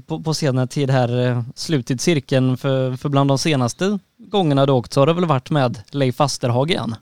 på, 0.07 0.19
på 0.23 0.33
senare 0.33 0.67
tid 0.67 0.89
här 0.89 1.43
slutit 1.55 2.01
cirkeln 2.01 2.57
för, 2.57 2.97
för 2.97 3.09
bland 3.09 3.29
de 3.29 3.37
senaste 3.37 3.99
gångerna 4.17 4.65
du 4.65 4.71
åkt 4.71 4.93
så 4.93 5.01
har 5.01 5.07
det 5.07 5.13
väl 5.13 5.25
varit 5.25 5.51
med 5.51 5.77
Leif 5.91 6.21
Asterhag 6.21 6.69
igen? 6.69 6.95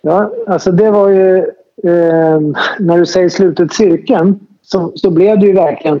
Ja, 0.00 0.32
alltså 0.46 0.72
det 0.72 0.90
var 0.90 1.08
ju 1.08 1.36
eh, 1.84 2.40
när 2.78 2.98
du 2.98 3.06
säger 3.06 3.28
slutet 3.28 3.72
cirkeln 3.72 4.40
så, 4.72 4.92
så 4.94 5.10
blev 5.10 5.38
det 5.38 5.46
ju 5.46 5.52
verkligen, 5.52 6.00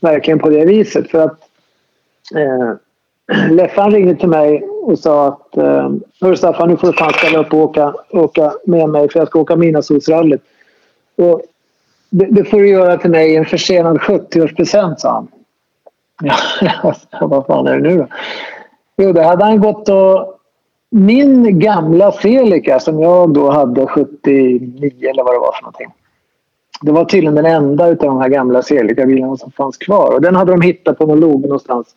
verkligen 0.00 0.38
på 0.38 0.48
det 0.48 0.64
viset. 0.64 1.10
För 1.10 1.18
att 1.18 1.38
eh, 2.34 3.50
Leffan 3.50 3.90
ringde 3.90 4.14
till 4.14 4.28
mig 4.28 4.62
och 4.62 4.98
sa 4.98 5.28
att 5.28 5.56
eh, 5.56 5.90
Hörru 6.20 6.36
Staffan, 6.36 6.68
nu 6.68 6.76
får 6.76 6.86
du 6.86 6.92
fan 6.92 7.12
ställa 7.12 7.38
upp 7.38 7.52
och 7.52 7.58
åka, 7.58 7.94
åka 8.10 8.52
med 8.64 8.88
mig 8.88 9.08
för 9.10 9.18
jag 9.18 9.28
ska 9.28 9.40
åka 9.40 9.56
Midnattssolsrallyt. 9.56 10.42
Och 11.16 11.42
det, 12.10 12.26
det, 12.26 12.44
får 12.44 12.58
du 12.58 12.68
göra 12.68 12.96
till 12.96 13.10
mig 13.10 13.32
i 13.32 13.36
en 13.36 13.46
försenad 13.46 13.98
70-årspresent, 13.98 14.96
sa 14.96 15.12
han. 15.12 15.28
Ja, 16.60 16.94
vad 17.26 17.46
fan 17.46 17.66
är 17.66 17.78
det 17.78 17.88
nu 17.88 17.96
då? 17.96 18.06
Jo, 18.96 19.12
det 19.12 19.22
hade 19.22 19.44
han 19.44 19.60
gått 19.60 19.88
och 19.88 20.36
min 20.90 21.58
gamla 21.58 22.12
Celica 22.12 22.80
som 22.80 23.00
jag 23.00 23.34
då 23.34 23.50
hade 23.50 23.86
79 23.86 25.10
eller 25.10 25.22
vad 25.22 25.34
det 25.34 25.38
var 25.38 25.52
för 25.52 25.62
någonting. 25.62 25.88
Det 26.82 26.92
var 26.92 27.04
tydligen 27.04 27.34
den 27.34 27.46
enda 27.46 27.86
av 27.86 27.96
de 27.96 28.18
här 28.18 28.28
gamla 28.28 28.62
Celica-bilarna 28.62 29.36
som 29.36 29.52
fanns 29.52 29.76
kvar. 29.76 30.14
Och 30.14 30.20
den 30.20 30.36
hade 30.36 30.52
de 30.52 30.60
hittat 30.60 30.98
på 30.98 31.06
någon 31.06 31.20
log 31.20 31.42
någonstans. 31.42 31.94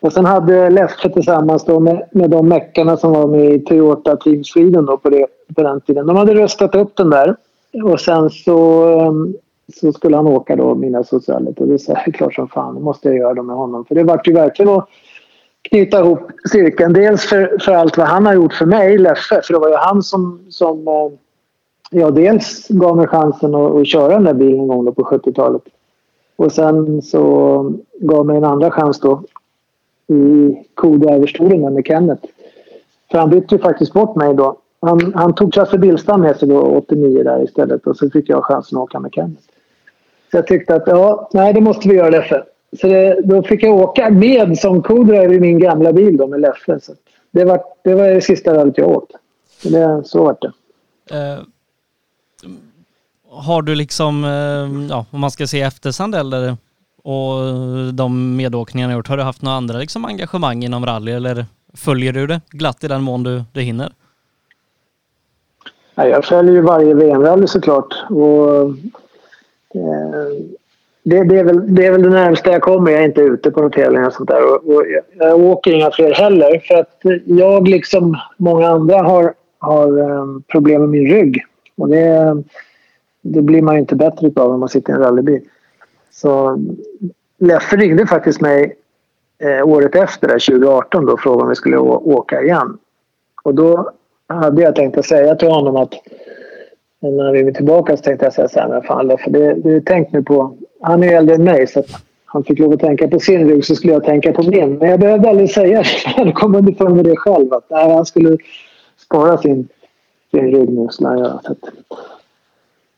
Och 0.00 0.12
sen 0.12 0.24
hade 0.24 0.70
Leffe 0.70 1.08
tillsammans 1.08 1.64
då 1.64 1.80
med, 1.80 2.08
med 2.12 2.30
de 2.30 2.48
meckarna 2.48 2.96
som 2.96 3.12
var 3.12 3.26
med 3.26 3.54
i 3.54 3.58
Toyota 3.58 4.16
Team 4.16 4.44
Sweden 4.44 4.86
då 4.86 4.96
på, 4.96 5.10
det, 5.10 5.26
på 5.54 5.62
den 5.62 5.80
tiden. 5.80 6.06
De 6.06 6.16
hade 6.16 6.34
röstat 6.34 6.74
upp 6.74 6.96
den 6.96 7.10
där. 7.10 7.36
Och 7.84 8.00
sen 8.00 8.30
så, 8.30 8.88
ehm, 8.98 9.34
så 9.80 9.92
skulle 9.92 10.16
han 10.16 10.26
åka 10.26 10.56
då 10.56 10.74
mina 10.74 11.04
socialet. 11.04 11.60
Och 11.60 11.68
det 11.68 11.78
sa 11.78 11.92
jag 12.06 12.14
klart 12.14 12.34
som 12.34 12.48
fan, 12.48 12.74
det 12.74 12.80
måste 12.80 13.08
jag 13.08 13.16
göra 13.18 13.34
det 13.34 13.42
med 13.42 13.56
honom. 13.56 13.84
För 13.84 13.94
det 13.94 14.04
vart 14.04 14.28
ju 14.28 14.32
verkligen 14.32 14.72
att 14.72 14.88
knyta 15.62 16.00
ihop 16.00 16.30
cirkeln. 16.50 16.92
Dels 16.92 17.24
för, 17.24 17.56
för 17.60 17.72
allt 17.72 17.96
vad 17.96 18.06
han 18.06 18.26
har 18.26 18.34
gjort 18.34 18.54
för 18.54 18.66
mig, 18.66 18.98
Leffe, 18.98 19.40
för 19.44 19.52
det 19.52 19.58
var 19.60 19.68
ju 19.68 19.74
han 19.74 20.02
som, 20.02 20.40
som 20.48 20.88
eh, 20.88 21.10
ja, 21.90 22.10
dels 22.10 22.68
gav 22.68 22.96
mig 22.96 23.06
chansen 23.06 23.54
att, 23.54 23.74
att 23.74 23.86
köra 23.86 24.12
den 24.12 24.24
där 24.24 24.34
bilen 24.34 24.60
en 24.60 24.68
gång 24.68 24.94
på 24.94 25.02
70-talet. 25.02 25.62
Och 26.36 26.52
sen 26.52 27.02
så 27.02 27.72
gav 27.98 28.26
mig 28.26 28.36
en 28.36 28.44
andra 28.44 28.70
chans 28.70 29.00
då 29.00 29.22
i 30.06 30.56
kodäverstolen 30.74 31.74
med 31.74 31.86
Kenneth. 31.86 32.26
För 33.10 33.18
han 33.18 33.30
bytte 33.30 33.54
ju 33.54 33.60
faktiskt 33.60 33.92
bort 33.92 34.16
mig 34.16 34.34
då. 34.34 34.58
Han, 34.80 35.14
han 35.14 35.34
tog 35.34 35.52
Trasse 35.52 35.78
Billstam 35.78 36.20
med 36.20 36.36
sig 36.36 36.48
då 36.48 36.60
89 36.60 37.22
där 37.22 37.44
istället 37.44 37.86
och 37.86 37.96
så 37.96 38.10
fick 38.10 38.28
jag 38.28 38.44
chansen 38.44 38.78
att 38.78 38.82
åka 38.82 39.00
med 39.00 39.12
Kenneth. 39.14 39.42
Så 40.30 40.36
jag 40.36 40.46
tyckte 40.46 40.74
att 40.74 40.86
ja, 40.86 41.28
nej, 41.32 41.52
det 41.52 41.60
måste 41.60 41.88
vi 41.88 41.94
göra 41.94 42.10
Leffe. 42.10 42.42
Så 42.80 42.86
det, 42.86 43.20
då 43.24 43.42
fick 43.42 43.62
jag 43.62 43.76
åka 43.76 44.10
med 44.10 44.58
som 44.58 44.82
co-driver 44.82 45.32
i 45.32 45.40
min 45.40 45.58
gamla 45.58 45.92
bil 45.92 46.16
då 46.16 46.26
med 46.26 46.40
Leffe. 46.40 46.80
Så 46.80 46.92
det, 47.30 47.44
var, 47.44 47.60
det 47.82 47.94
var 47.94 48.08
det 48.08 48.20
sista 48.20 48.54
rallyt 48.54 48.78
jag 48.78 48.88
åkte. 48.88 49.18
Så, 49.62 49.68
det, 49.68 50.02
så 50.04 50.24
var 50.24 50.36
det. 50.40 50.52
Uh, 51.14 51.42
har 53.30 53.62
du 53.62 53.74
liksom, 53.74 54.24
eh, 54.24 54.88
ja, 54.90 55.06
om 55.10 55.20
man 55.20 55.30
ska 55.30 55.46
se 55.46 55.60
efter 55.60 55.90
Sandell 55.90 56.56
och 57.02 57.54
de 57.94 58.36
medåkningarna 58.36 58.92
gjort, 58.92 59.08
har 59.08 59.16
du 59.16 59.22
haft 59.22 59.42
några 59.42 59.56
andra 59.56 59.78
liksom 59.78 60.04
engagemang 60.04 60.64
inom 60.64 60.86
rally 60.86 61.12
eller 61.12 61.46
följer 61.74 62.12
du 62.12 62.26
det 62.26 62.40
glatt 62.50 62.84
i 62.84 62.88
den 62.88 63.02
mån 63.02 63.22
du, 63.22 63.42
du 63.52 63.60
hinner? 63.60 63.92
Ja, 65.94 66.06
jag 66.06 66.24
följer 66.24 66.54
ju 66.54 66.60
varje 66.60 66.94
VM-rally 66.94 67.46
såklart. 67.46 67.94
Och, 68.10 68.60
eh, 69.74 70.36
det, 71.02 71.24
det, 71.24 71.38
är 71.38 71.44
väl, 71.44 71.74
det 71.74 71.86
är 71.86 71.92
väl 71.92 72.02
det 72.02 72.10
närmaste 72.10 72.50
jag 72.50 72.62
kommer. 72.62 72.90
Jag 72.90 73.00
är 73.00 73.04
inte 73.04 73.20
ute 73.20 73.50
på 73.50 73.60
några 73.60 73.72
tävlingar 73.72 74.06
och 74.06 74.12
sånt 74.12 74.28
där. 74.28 74.44
Och, 74.44 74.74
och 74.74 74.84
jag 75.18 75.40
åker 75.40 75.72
inga 75.72 75.90
fler 75.90 76.14
heller. 76.14 76.58
För 76.58 76.74
att 76.74 77.00
jag, 77.24 77.68
liksom 77.68 78.18
många 78.36 78.68
andra, 78.68 79.02
har, 79.02 79.34
har 79.58 80.00
um, 80.00 80.42
problem 80.42 80.80
med 80.80 80.90
min 80.90 81.10
rygg. 81.10 81.44
Och 81.76 81.88
det, 81.88 82.42
det 83.32 83.42
blir 83.42 83.62
man 83.62 83.74
ju 83.74 83.80
inte 83.80 83.96
bättre 83.96 84.30
av 84.36 84.50
om 84.50 84.60
man 84.60 84.68
sitter 84.68 84.92
i 84.92 84.96
en 84.96 85.02
rallybil. 85.02 85.40
Så 86.10 86.58
Leffe 87.38 87.76
ringde 87.76 88.06
faktiskt 88.06 88.40
mig 88.40 88.76
eh, 89.38 89.68
året 89.68 89.94
efter, 89.94 90.28
2018, 90.28 91.06
då, 91.06 91.12
och 91.12 91.20
frågade 91.20 91.42
om 91.42 91.48
vi 91.48 91.54
skulle 91.54 91.78
åka 91.78 92.42
igen. 92.42 92.78
Och 93.42 93.54
då 93.54 93.90
hade 94.26 94.62
jag 94.62 94.74
tänkt 94.74 94.98
att 94.98 95.06
säga 95.06 95.34
till 95.34 95.48
honom 95.48 95.76
att 95.76 95.94
när 97.00 97.32
vi 97.32 97.40
är 97.40 97.52
tillbaka 97.52 97.96
så 97.96 98.02
tänkte 98.02 98.26
jag 98.26 98.32
säga 98.32 98.48
så 98.48 98.60
här, 98.60 98.68
men 98.68 98.82
fan 98.82 99.06
Leffe, 99.06 99.30
det, 99.30 99.54
det 99.54 99.80
tänkt 99.80 100.12
nu 100.12 100.22
på... 100.22 100.56
Han 100.80 101.02
är 101.02 101.16
äldre 101.16 101.34
än 101.34 101.44
mig 101.44 101.66
så 101.66 101.80
att 101.80 101.86
han 102.24 102.44
fick 102.44 102.58
lov 102.58 102.72
att 102.72 102.80
tänka 102.80 103.08
på 103.08 103.20
sin 103.20 103.48
rygg 103.48 103.64
så 103.64 103.74
skulle 103.74 103.92
jag 103.92 104.04
tänka 104.04 104.32
på 104.32 104.42
min. 104.42 104.78
Men 104.78 104.90
jag 104.90 105.00
behövde 105.00 105.28
aldrig 105.28 105.50
säga 105.50 105.82
det. 105.82 106.24
Jag 106.24 106.34
kom 106.34 106.54
underfund 106.54 106.96
med 106.96 107.04
det 107.04 107.16
själv. 107.16 107.52
Att 107.52 107.70
nej, 107.70 107.92
han 107.92 108.06
skulle 108.06 108.38
spara 108.98 109.38
sin, 109.38 109.68
sin 110.30 110.50
rygg 110.50 110.68
nu. 110.68 110.88
Skulle 110.90 111.08
han 111.08 111.18
göra. 111.18 111.40
Så 111.44 111.52
att, 111.52 111.58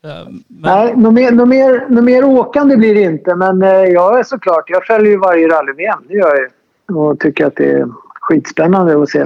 men... 0.01 0.43
Nej, 0.47 0.95
något 0.97 1.13
mer, 1.13 1.31
något, 1.31 1.47
mer, 1.47 1.85
något 1.89 2.03
mer 2.03 2.23
åkande 2.23 2.77
blir 2.77 2.95
det 2.95 3.01
inte. 3.01 3.35
Men 3.35 3.61
eh, 3.61 3.69
jag 3.69 4.19
är 4.19 4.23
såklart, 4.23 4.69
jag 4.69 4.85
följer 4.85 5.11
ju 5.11 5.17
varje 5.17 5.47
rally-VM. 5.47 6.03
Det 6.07 6.13
gör 6.13 6.37
jag. 6.37 6.97
Och 6.97 7.19
tycker 7.19 7.45
att 7.45 7.55
det 7.55 7.71
är 7.71 7.87
skitspännande 8.13 9.01
att 9.01 9.09
se. 9.09 9.19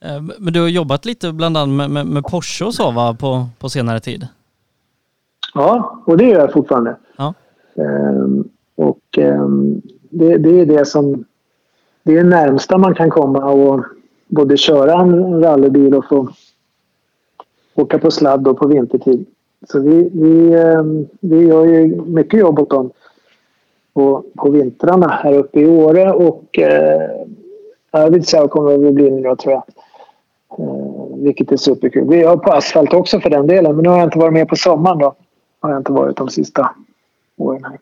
Eh, 0.00 0.22
men 0.38 0.52
du 0.52 0.60
har 0.60 0.68
jobbat 0.68 1.04
lite 1.04 1.32
bland 1.32 1.56
annat 1.56 1.76
med, 1.76 1.90
med, 1.90 2.06
med 2.06 2.24
Porsche 2.24 2.64
och 2.64 2.74
så 2.74 2.90
va, 2.90 3.16
på, 3.20 3.46
på 3.58 3.68
senare 3.68 4.00
tid? 4.00 4.26
Ja, 5.54 6.02
och 6.04 6.16
det 6.16 6.24
gör 6.24 6.40
jag 6.40 6.52
fortfarande. 6.52 6.96
Ja. 7.16 7.34
Ehm, 7.74 8.48
och 8.76 9.18
ehm, 9.18 9.82
det, 10.10 10.38
det, 10.38 10.60
är 10.60 10.66
det 10.66 10.84
som... 10.84 11.24
Det 12.02 12.12
är 12.12 12.16
det 12.16 12.30
närmsta 12.30 12.78
man 12.78 12.94
kan 12.94 13.10
komma 13.10 13.44
och 13.44 13.84
både 14.26 14.56
köra 14.56 15.00
en 15.00 15.42
rallybil 15.42 15.94
och 15.94 16.08
få 16.08 16.28
åka 17.74 17.98
på 17.98 18.10
sladd 18.10 18.40
då 18.40 18.54
på 18.54 18.68
vintertid. 18.68 19.26
Så 19.66 19.80
vi, 19.80 20.10
vi, 20.12 20.54
ehm, 20.54 21.06
vi 21.20 21.46
gör 21.46 21.64
ju 21.64 22.02
mycket 22.02 22.40
jobb 22.40 22.58
åt 22.58 22.70
dem 22.70 22.90
på, 23.94 24.24
på 24.36 24.50
vintrarna 24.50 25.08
här 25.08 25.32
uppe 25.32 25.60
i 25.60 25.66
Åre 25.66 26.12
och 26.12 26.58
eh, 26.58 27.10
Arvidsjaur 27.90 28.48
kommer 28.48 28.88
att 28.88 28.94
bli 28.94 29.10
nu 29.10 29.22
då 29.22 29.36
tror 29.36 29.52
jag. 29.52 29.64
Eh, 30.58 31.16
vilket 31.16 31.52
är 31.52 31.56
superkul. 31.56 32.08
Vi 32.08 32.22
har 32.22 32.36
på 32.36 32.52
asfalt 32.52 32.94
också 32.94 33.20
för 33.20 33.30
den 33.30 33.46
delen 33.46 33.76
men 33.76 33.82
nu 33.82 33.88
har 33.88 33.98
jag 33.98 34.06
inte 34.06 34.18
varit 34.18 34.32
med 34.32 34.48
på 34.48 34.56
sommaren 34.56 34.98
då. 34.98 35.14
Har 35.60 35.70
jag 35.70 35.80
inte 35.80 35.92
varit 35.92 36.16
de 36.16 36.28
sista 36.28 36.70
åren 37.36 37.64
här. 37.64 37.78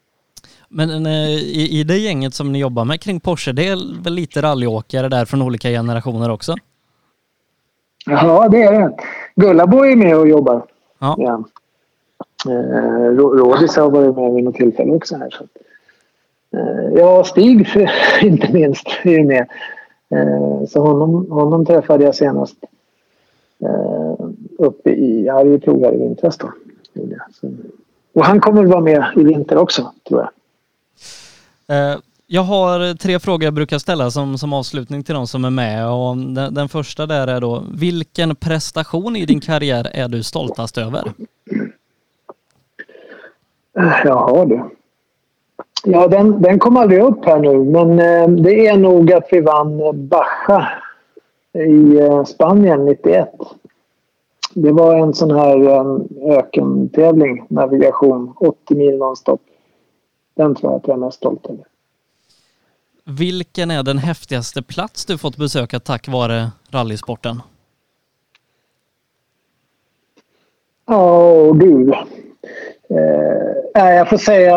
Men 0.68 1.06
eh, 1.06 1.30
i, 1.30 1.80
i 1.80 1.84
det 1.84 1.98
gänget 1.98 2.34
som 2.34 2.52
ni 2.52 2.58
jobbar 2.58 2.84
med 2.84 3.00
kring 3.00 3.20
Porsche, 3.20 3.52
det 3.52 3.68
är 3.68 4.02
väl 4.02 4.14
lite 4.14 4.42
rallyåkare 4.42 5.08
där 5.08 5.24
från 5.24 5.42
olika 5.42 5.68
generationer 5.68 6.30
också? 6.30 6.54
Ja, 8.06 8.48
det 8.48 8.62
är 8.62 8.72
det. 8.72 8.96
Gullabo 9.36 9.84
är 9.84 9.96
med 9.96 10.16
och 10.16 10.28
jobbar. 10.28 10.62
Ja. 10.98 11.16
ja. 11.18 11.44
Eh, 12.48 13.10
Rådis 13.16 13.76
har 13.76 13.90
varit 13.90 14.16
med 14.16 14.34
vid 14.34 14.44
något 14.44 14.54
tillfälle 14.54 14.92
också 14.92 15.16
här. 15.16 15.30
Så. 15.30 15.44
Eh, 16.58 16.92
ja, 16.94 17.24
Stig 17.24 17.68
inte 18.22 18.52
minst 18.52 18.86
är 19.02 19.24
med. 19.24 19.46
Eh, 20.10 20.66
så 20.68 20.80
honom, 20.80 21.30
honom 21.30 21.66
träffade 21.66 22.04
jag 22.04 22.14
senast 22.14 22.56
eh, 23.58 24.26
uppe 24.58 24.90
i 24.90 25.28
Arjeplog 25.28 25.82
här 25.82 25.94
i 25.94 25.98
vintras. 25.98 26.38
Då. 26.38 26.52
Så. 27.40 27.50
Och 28.14 28.24
han 28.24 28.40
kommer 28.40 28.64
att 28.64 28.70
vara 28.70 28.80
med 28.80 29.04
i 29.16 29.24
vinter 29.24 29.56
också, 29.56 29.92
tror 30.08 30.20
jag. 30.20 30.30
Eh, 31.92 31.98
jag 32.26 32.42
har 32.42 32.94
tre 32.94 33.18
frågor 33.18 33.44
jag 33.44 33.54
brukar 33.54 33.78
ställa 33.78 34.10
som, 34.10 34.38
som 34.38 34.52
avslutning 34.52 35.04
till 35.04 35.14
de 35.14 35.26
som 35.26 35.44
är 35.44 35.50
med. 35.50 35.88
Och 35.90 36.16
den, 36.16 36.54
den 36.54 36.68
första 36.68 37.06
där 37.06 37.26
är 37.26 37.40
då, 37.40 37.64
vilken 37.74 38.36
prestation 38.36 39.16
i 39.16 39.26
din 39.26 39.40
karriär 39.40 39.90
är 39.92 40.08
du 40.08 40.22
stoltast 40.22 40.78
över? 40.78 41.12
Jaha 43.76 44.44
du. 44.44 44.70
Ja, 45.84 46.08
den, 46.08 46.42
den 46.42 46.58
kom 46.58 46.76
aldrig 46.76 47.02
upp 47.02 47.24
här 47.24 47.38
nu, 47.38 47.58
men 47.58 47.90
eh, 47.90 48.28
det 48.42 48.66
är 48.66 48.76
nog 48.76 49.12
att 49.12 49.28
vi 49.30 49.40
vann 49.40 50.08
Baja 50.08 50.68
i 51.52 51.98
eh, 51.98 52.24
Spanien 52.24 52.84
91. 52.84 53.28
Det 54.54 54.72
var 54.72 54.96
en 54.96 55.14
sån 55.14 55.30
här 55.30 55.68
eh, 55.68 55.96
ökentävling, 56.38 57.46
navigation, 57.48 58.34
80 58.36 58.74
mil 58.74 58.96
nonstop. 58.98 59.42
Den 60.34 60.54
tror 60.54 60.72
jag 60.72 60.78
att 60.78 60.88
jag 60.88 60.94
är 60.96 61.00
mest 61.00 61.16
stolt 61.16 61.46
över. 61.46 61.64
Vilken 63.04 63.70
är 63.70 63.82
den 63.82 63.98
häftigaste 63.98 64.62
plats 64.62 65.06
du 65.06 65.18
fått 65.18 65.36
besöka 65.36 65.80
tack 65.80 66.08
vare 66.08 66.50
rallysporten? 66.70 67.42
Ja, 70.86 71.32
oh, 71.32 71.56
du. 71.56 71.94
Eh, 72.90 73.94
jag 73.94 74.08
får 74.08 74.18
säga 74.18 74.56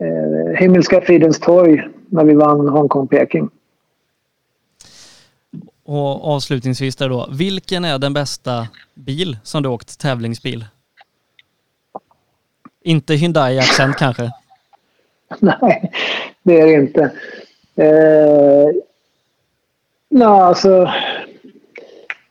eh, 0.00 0.58
Himmelska 0.58 1.00
fridens 1.00 1.40
torg 1.40 1.88
när 2.06 2.24
vi 2.24 2.34
vann 2.34 2.68
Hongkong-Peking. 2.68 3.48
Och 5.84 6.34
avslutningsvis 6.34 6.96
där 6.96 7.08
då, 7.08 7.28
vilken 7.32 7.84
är 7.84 7.98
den 7.98 8.12
bästa 8.12 8.68
bil 8.94 9.36
som 9.42 9.62
du 9.62 9.68
åkt 9.68 9.98
tävlingsbil? 9.98 10.64
Inte 12.82 13.14
Hyundai 13.14 13.58
Accent 13.58 13.96
kanske? 13.96 14.30
Nej, 15.38 15.92
det 16.42 16.60
är 16.60 16.66
det 16.66 16.72
inte. 16.72 17.02
Eh, 17.76 18.68
nej, 20.08 20.28
alltså... 20.28 20.92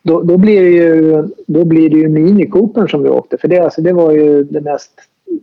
Då, 0.07 0.21
då, 0.21 0.37
blir 0.37 0.61
det 0.61 0.69
ju, 0.69 1.27
då 1.47 1.65
blir 1.65 1.89
det 1.89 1.97
ju 1.97 2.09
Mini 2.09 2.49
Cooper 2.49 2.87
som 2.87 3.03
vi 3.03 3.09
åkte. 3.09 3.37
För 3.37 3.47
det, 3.47 3.59
alltså, 3.59 3.81
det 3.81 3.93
var 3.93 4.11
ju 4.11 4.43
det 4.43 4.61
mest 4.61 4.91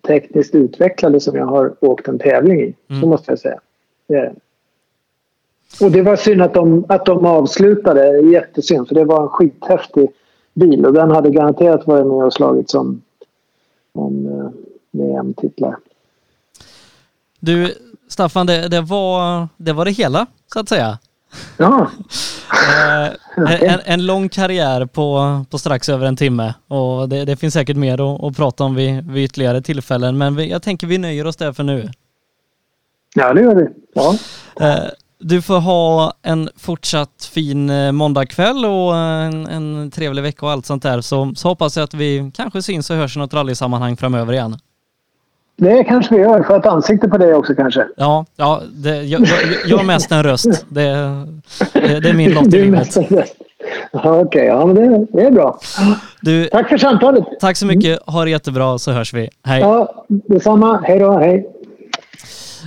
tekniskt 0.07 0.55
utvecklade 0.55 1.20
som 1.20 1.36
jag 1.36 1.47
har 1.47 1.74
åkt 1.81 2.09
en 2.09 2.19
tävling 2.19 2.61
i. 2.61 2.74
Mm. 2.89 3.03
Så 3.03 3.09
måste 3.09 3.32
jag 3.32 3.39
säga. 3.39 3.61
Det 4.07 4.15
är 4.15 4.23
det. 4.23 4.35
Och 5.85 5.91
det 5.91 6.03
var 6.03 6.16
synd 6.16 6.43
att 6.43 6.55
de, 6.55 6.85
att 6.89 7.07
de 7.07 7.27
avslutade. 7.27 8.20
Jättesynd, 8.20 8.89
för 8.89 8.95
det 8.95 9.05
var 9.05 9.23
en 9.23 9.28
skithäftig 9.28 10.11
bil 10.55 10.86
och 10.86 10.93
den 10.93 11.11
hade 11.11 11.31
garanterat 11.31 11.86
varit 11.86 12.07
med 12.07 12.27
och 12.27 12.32
slagit 12.32 12.70
som 12.70 13.03
om 13.93 14.27
eh, 14.27 14.51
VM-titlar. 14.91 15.77
Du, 17.41 17.74
Staffan, 18.09 18.47
det, 18.47 18.69
det, 18.69 18.81
var, 18.81 19.49
det 19.57 19.73
var 19.73 19.85
det 19.85 19.91
hela, 19.91 20.27
så 20.53 20.61
att 20.61 20.69
säga. 20.69 20.99
Ja. 21.56 21.90
Eh, 22.69 23.62
en, 23.62 23.81
en, 23.85 24.06
lång 24.06 24.28
karriär 24.28 24.86
på, 24.86 25.44
på 25.51 25.59
strax 25.59 25.89
över 25.89 26.06
en 26.06 26.16
timme 26.16 26.55
och 26.69 27.09
det, 27.09 27.24
det 27.24 27.36
finns 27.36 27.55
säkert 27.55 27.77
mer 27.77 28.15
att, 28.15 28.24
att 28.24 28.36
prata 28.36 28.65
om 28.65 28.74
vid, 28.74 29.11
vid 29.11 29.24
ytterligare 29.24 29.62
tillfällen 29.62 30.19
men 30.19 30.36
vi, 30.36 30.51
jag 30.51 30.62
tänker 30.62 30.86
vi 30.86 30.98
nöjer 30.98 31.27
oss 31.27 31.36
där 31.36 31.52
för 31.52 31.62
nu. 31.62 31.90
Ja, 33.15 33.35
det 33.35 33.40
gör 33.40 33.55
vi. 33.55 33.66
Ja. 33.94 34.16
Eh, 34.61 34.90
du 35.19 35.43
får 35.43 35.61
ha 35.61 36.12
en 36.23 36.51
fortsatt 36.56 37.31
fin 37.32 37.70
eh, 37.70 37.93
måndagkväll 37.93 38.65
och 38.65 38.97
en, 38.97 39.47
en 39.47 39.90
trevlig 39.90 40.23
vecka 40.23 40.47
och 40.47 40.52
allt 40.52 40.66
sånt 40.66 40.82
där 40.82 41.01
så, 41.01 41.32
så 41.36 41.48
hoppas 41.48 41.77
jag 41.77 41.85
att 41.85 41.94
vi 41.94 42.31
kanske 42.35 42.62
syns 42.62 42.90
och 42.90 42.97
hörs 42.97 43.16
i 43.16 43.19
något 43.19 43.35
rallysammanhang 43.35 43.97
framöver 43.97 44.32
igen. 44.32 44.59
Det 45.56 45.85
kanske 45.85 46.14
vi 46.14 46.20
gör. 46.20 46.43
Får 46.43 46.56
ett 46.56 46.66
ansikte 46.66 47.09
på 47.09 47.18
dig 47.18 47.35
också 47.35 47.55
kanske? 47.55 47.86
Ja, 47.97 48.26
ja 48.36 48.62
det, 48.72 49.02
jag, 49.02 49.26
jag, 49.66 49.81
är 49.81 49.85
mest 49.85 50.12
en 50.12 50.22
röst. 50.22 50.66
Det, 50.68 50.82
det, 51.72 52.01
det 52.01 52.09
är 52.09 52.14
min 52.14 52.35
lott 52.35 52.47
i 52.47 52.60
livet. 52.60 52.97
Okej, 53.93 54.10
okay, 54.10 54.44
ja 54.44 54.66
men 54.66 54.74
det, 54.74 55.06
det 55.12 55.26
är 55.26 55.31
bra. 55.31 55.59
Du, 56.20 56.44
tack 56.44 56.68
för 56.68 56.78
samtalet. 56.78 57.24
Tack 57.40 57.56
så 57.56 57.66
mycket. 57.66 57.98
Ha 58.06 58.24
det 58.24 58.31
jättebra 58.31 58.78
så 58.78 58.93
hörs 58.93 59.14
vi. 59.14 59.31
Hej. 59.44 59.60
Ja, 59.60 60.05
detsamma. 60.09 60.81
Hej 60.85 60.98
då. 60.98 61.18
Hej. 61.18 61.53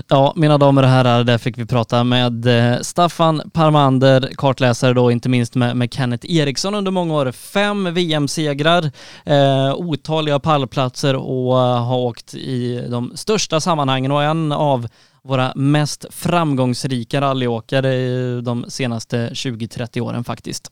Ja, 0.08 0.34
mina 0.36 0.58
damer 0.58 0.84
och 0.84 0.90
herrar, 0.90 1.24
där 1.24 1.38
fick 1.38 1.58
vi 1.58 1.66
prata 1.66 2.04
med 2.04 2.46
eh, 2.46 2.80
Staffan 2.82 3.42
Parmander, 3.54 4.32
kartläsare 4.38 4.94
då, 4.94 5.12
inte 5.12 5.30
minst 5.30 5.56
med, 5.56 5.78
med 5.78 5.94
Kenneth 5.94 6.32
Eriksson 6.32 6.76
under 6.76 6.92
många 6.92 7.14
år. 7.14 7.32
Fem 7.32 7.94
VM-segrar, 7.94 8.92
eh, 9.26 9.74
otaliga 9.76 10.40
pallplatser 10.40 11.16
och 11.16 11.54
uh, 11.54 11.86
har 11.86 11.98
åkt 11.98 12.34
i 12.34 12.88
de 12.90 13.12
största 13.16 13.60
sammanhangen 13.60 14.12
och 14.12 14.24
en 14.24 14.52
av 14.52 14.88
våra 15.28 15.54
mest 15.56 16.06
framgångsrika 16.10 17.22
rallyåkare 17.22 17.92
de 18.42 18.66
senaste 18.68 19.30
20-30 19.30 20.02
åren 20.02 20.24
faktiskt. 20.24 20.72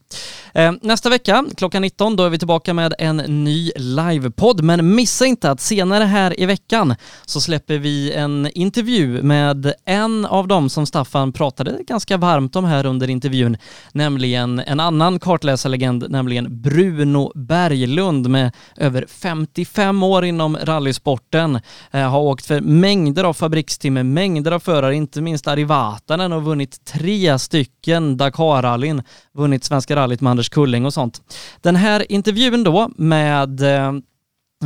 Eh, 0.53 0.72
nästa 0.82 1.10
vecka 1.10 1.45
klockan 1.57 1.82
19 1.82 2.15
då 2.15 2.23
är 2.23 2.30
vi 2.30 2.38
tillbaka 2.38 2.73
med 2.73 2.94
en 2.99 3.18
ny 3.18 3.72
livepodd 3.76 4.64
men 4.64 4.95
missa 4.95 5.26
inte 5.26 5.52
att 5.52 5.61
senare 5.61 6.03
här 6.03 6.40
i 6.40 6.45
veckan 6.45 6.95
så 7.26 7.41
släpper 7.41 7.77
vi 7.77 8.14
en 8.14 8.49
intervju 8.53 9.23
med 9.23 9.73
en 9.86 10.26
av 10.26 10.48
dem 10.48 10.69
som 10.69 10.86
Staffan 10.86 11.34
pratade 11.34 11.77
ganska 11.88 12.18
varmt 12.18 12.56
om 12.56 12.65
här 12.65 12.86
under 12.86 13.10
intervjun, 13.10 13.57
nämligen 13.94 14.60
en 14.60 14.80
annan 14.80 15.19
kartläsarlegend, 15.19 16.06
nämligen 16.10 16.61
Bruno 16.61 17.32
Berglund 17.36 18.30
med 18.30 18.52
över 18.77 19.06
55 19.10 20.03
år 20.03 20.26
inom 20.26 20.57
rallysporten, 20.57 21.60
eh, 21.91 22.10
har 22.10 22.19
åkt 22.19 22.45
för 22.45 22.61
mängder 22.61 23.23
av 23.23 23.34
fabrikstimme, 23.34 24.03
mängder 24.03 24.44
mängder 24.45 24.55
av 24.55 24.59
förare, 24.59 24.95
inte 24.95 25.22
minst 25.22 25.47
Ari 25.47 25.63
Vatanen 25.63 26.31
har 26.31 26.41
vunnit 26.41 26.85
tre 26.85 27.39
stycken 27.39 28.17
Dakar-rallyn, 28.17 29.03
vunnit 29.34 29.63
Svenska 29.63 29.95
rallyt 29.95 30.22
med 30.22 30.31
Anders 30.31 30.49
Kulling 30.49 30.85
och 30.85 30.93
sånt. 30.93 31.22
Den 31.61 31.76
här 31.76 32.11
intervjun 32.11 32.63
då 32.63 32.89
med 32.97 33.61
eh, 33.61 33.91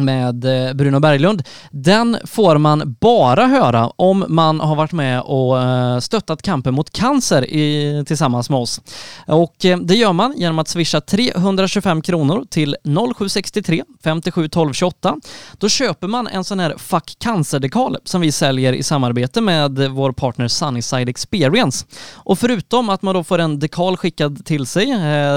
med 0.05 0.45
eh, 0.45 0.73
Bruno 0.73 0.99
Berglund, 0.99 1.43
den 1.71 2.17
får 2.25 2.57
man 2.57 2.95
bara 2.99 3.45
höra 3.45 3.91
om 3.95 4.25
man 4.27 4.59
har 4.59 4.75
varit 4.75 4.91
med 4.91 5.21
och 5.21 5.61
eh, 5.61 5.99
stöttat 5.99 6.41
kampen 6.41 6.73
mot 6.73 6.89
cancer 6.91 7.45
i, 7.45 8.03
tillsammans 8.07 8.49
med 8.49 8.59
oss. 8.59 8.81
Och 9.27 9.65
eh, 9.65 9.77
det 9.77 9.95
gör 9.95 10.13
man 10.13 10.33
genom 10.37 10.59
att 10.59 10.67
swisha 10.67 11.01
325 11.01 12.01
kronor 12.01 12.45
till 12.49 12.75
0763 12.83 13.83
57 14.03 14.47
12 14.47 14.73
28. 14.73 15.15
Då 15.57 15.69
köper 15.69 16.07
man 16.07 16.27
en 16.27 16.43
sån 16.43 16.59
här 16.59 16.75
Fuck 16.77 17.15
Cancer-dekal 17.19 17.97
som 18.03 18.21
vi 18.21 18.31
säljer 18.31 18.73
i 18.73 18.83
samarbete 18.83 19.41
med 19.41 19.79
vår 19.79 20.11
partner 20.11 20.47
Sunnyside 20.47 21.09
Experience. 21.09 21.85
Och 22.13 22.39
förutom 22.39 22.89
att 22.89 23.01
man 23.01 23.15
då 23.15 23.23
får 23.23 23.39
en 23.39 23.59
dekal 23.59 23.97
skickad 23.97 24.45
till 24.45 24.65
sig 24.65 24.85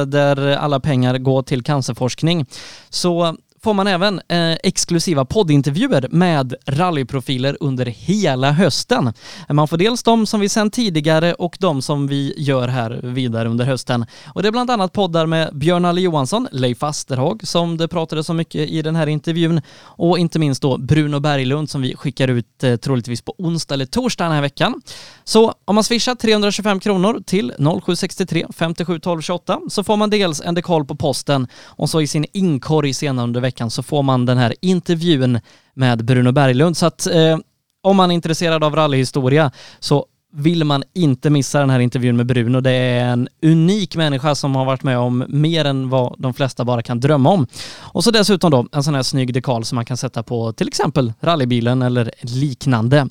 där 0.06 0.56
alla 0.56 0.80
pengar 0.80 1.18
går 1.18 1.42
till 1.42 1.62
cancerforskning 1.62 2.46
så 2.90 3.36
får 3.62 3.74
man 3.74 3.86
även 3.86 4.20
eh, 4.28 4.52
exklusiva 4.52 5.24
poddintervjuer 5.24 6.08
med 6.10 6.54
rallyprofiler 6.66 7.56
under 7.60 7.86
hela 7.86 8.52
hösten. 8.52 9.12
Man 9.48 9.68
får 9.68 9.76
dels 9.76 10.02
de 10.02 10.26
som 10.26 10.40
vi 10.40 10.48
sänt 10.48 10.72
tidigare 10.72 11.34
och 11.34 11.56
de 11.60 11.82
som 11.82 12.06
vi 12.06 12.34
gör 12.36 12.68
här 12.68 13.00
vidare 13.02 13.48
under 13.48 13.64
hösten. 13.64 14.06
Och 14.26 14.42
det 14.42 14.48
är 14.48 14.52
bland 14.52 14.70
annat 14.70 14.92
poddar 14.92 15.26
med 15.26 15.56
Björn 15.56 15.84
Alle 15.84 16.00
Johansson, 16.00 16.48
Leif 16.52 16.82
Asterhag 16.82 17.40
som 17.46 17.76
det 17.76 17.88
pratades 17.88 18.26
så 18.26 18.34
mycket 18.34 18.70
i 18.70 18.82
den 18.82 18.96
här 18.96 19.06
intervjun 19.06 19.60
och 19.80 20.18
inte 20.18 20.38
minst 20.38 20.62
då 20.62 20.78
Bruno 20.78 21.20
Berglund 21.20 21.70
som 21.70 21.82
vi 21.82 21.96
skickar 21.96 22.28
ut 22.28 22.64
eh, 22.64 22.76
troligtvis 22.76 23.22
på 23.22 23.34
onsdag 23.38 23.74
eller 23.74 23.86
torsdag 23.86 24.24
den 24.24 24.32
här 24.32 24.42
veckan. 24.42 24.82
Så 25.24 25.54
om 25.64 25.74
man 25.74 25.84
swishar 25.84 26.14
325 26.14 26.80
kronor 26.80 27.22
till 27.26 27.52
0763 27.58 28.46
57 28.56 28.98
12 28.98 29.20
28 29.20 29.60
så 29.68 29.84
får 29.84 29.96
man 29.96 30.10
dels 30.10 30.40
en 30.40 30.54
dekal 30.54 30.84
på 30.84 30.96
posten 30.96 31.48
och 31.64 31.90
så 31.90 32.00
i 32.00 32.06
sin 32.06 32.26
inkorg 32.32 32.94
senare 32.94 33.24
under 33.24 33.40
veckan 33.40 33.70
så 33.70 33.82
får 33.82 34.02
man 34.02 34.26
den 34.26 34.38
här 34.38 34.54
intervjun 34.60 35.40
med 35.74 36.04
Bruno 36.04 36.32
Berglund. 36.32 36.76
Så 36.76 36.86
att 36.86 37.06
eh, 37.06 37.38
om 37.82 37.96
man 37.96 38.10
är 38.10 38.14
intresserad 38.14 38.64
av 38.64 38.76
rallyhistoria 38.76 39.50
så 39.80 40.06
vill 40.32 40.64
man 40.64 40.82
inte 40.94 41.30
missa 41.30 41.60
den 41.60 41.70
här 41.70 41.80
intervjun 41.80 42.16
med 42.16 42.26
Bruno. 42.26 42.60
Det 42.60 42.70
är 42.70 43.04
en 43.04 43.28
unik 43.42 43.96
människa 43.96 44.34
som 44.34 44.56
har 44.56 44.64
varit 44.64 44.82
med 44.82 44.98
om 44.98 45.24
mer 45.28 45.64
än 45.64 45.88
vad 45.88 46.14
de 46.18 46.34
flesta 46.34 46.64
bara 46.64 46.82
kan 46.82 47.00
drömma 47.00 47.30
om. 47.30 47.46
Och 47.78 48.04
så 48.04 48.10
dessutom 48.10 48.50
då 48.50 48.66
en 48.72 48.82
sån 48.82 48.94
här 48.94 49.02
snygg 49.02 49.34
dekal 49.34 49.64
som 49.64 49.76
man 49.76 49.84
kan 49.84 49.96
sätta 49.96 50.22
på 50.22 50.52
till 50.52 50.68
exempel 50.68 51.12
rallybilen 51.20 51.82
eller 51.82 52.10
liknande. 52.20 53.08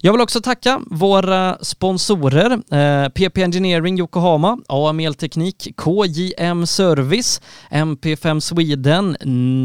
Jag 0.00 0.12
vill 0.12 0.20
också 0.20 0.40
tacka 0.40 0.80
våra 0.86 1.58
sponsorer 1.60 2.50
eh, 2.50 3.08
PP 3.08 3.38
Engineering 3.38 3.98
Yokohama, 3.98 4.58
AM 4.68 5.00
Elteknik, 5.00 5.68
KJM 5.76 6.66
Service, 6.66 7.40
MP5 7.70 8.40
Sweden, 8.40 9.16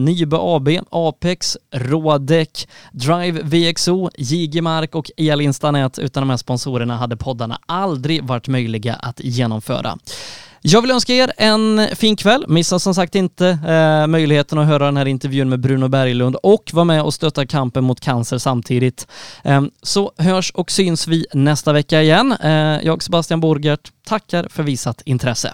Nybe 0.06 0.38
AB, 0.40 0.70
Apex, 0.90 1.58
Rådek, 1.72 2.68
Drive 2.92 3.42
VXO, 3.44 4.10
Jigemark 4.18 4.96
och 4.96 5.12
Elinstanät. 5.18 6.00
Utan 6.00 6.22
de 6.22 6.30
här 6.30 6.38
sponsorerna 6.38 6.98
hade 6.98 7.18
poddarna 7.18 7.60
aldrig 7.66 8.24
varit 8.24 8.48
möjliga 8.48 8.94
att 8.94 9.20
genomföra. 9.20 9.98
Jag 10.66 10.82
vill 10.82 10.92
önska 10.92 11.14
er 11.14 11.32
en 11.38 11.88
fin 11.96 12.16
kväll. 12.16 12.46
Missa 12.48 12.80
som 12.80 12.96
sagt 12.96 13.16
inte 13.16 13.48
eh, 13.68 14.08
möjligheten 14.08 14.58
att 14.58 14.68
höra 14.68 14.86
den 14.86 14.98
här 14.98 15.06
intervjun 15.06 15.50
med 15.50 15.60
Bruno 15.60 15.88
Berglund 15.88 16.36
och 16.36 16.72
vara 16.74 16.86
med 16.86 17.02
och 17.02 17.14
stötta 17.14 17.46
kampen 17.46 17.84
mot 17.84 18.00
cancer 18.00 18.38
samtidigt. 18.38 19.08
Eh, 19.44 19.64
så 19.82 20.12
hörs 20.18 20.52
och 20.52 20.72
syns 20.72 21.08
vi 21.08 21.26
nästa 21.34 21.74
vecka 21.74 22.02
igen. 22.02 22.32
Eh, 22.32 22.52
jag, 22.84 23.04
Sebastian 23.04 23.40
Borgert, 23.40 23.92
tackar 24.06 24.48
för 24.50 24.64
visat 24.64 25.02
intresse. 25.06 25.54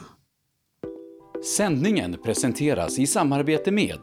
Sändningen 1.58 2.18
presenteras 2.24 3.00
i 3.00 3.08
samarbete 3.08 3.72
med 3.72 4.00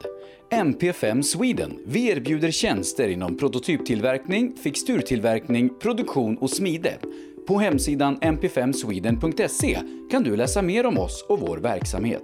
MP5 0.53 1.23
Sweden. 1.23 1.79
Vi 1.87 2.09
erbjuder 2.11 2.51
tjänster 2.51 3.09
inom 3.09 3.39
prototyptillverkning, 3.39 4.57
fixturtillverkning, 4.63 5.71
produktion 5.79 6.39
och 6.39 6.51
smide. 6.51 6.99
På 7.47 7.59
hemsidan 7.59 8.17
mp5sweden.se 8.21 9.79
kan 10.11 10.23
du 10.23 10.37
läsa 10.37 10.63
mer 10.63 10.87
om 10.87 10.99
oss 10.99 11.27
och 11.29 11.41
vår 11.41 11.57
verksamhet. 11.57 12.23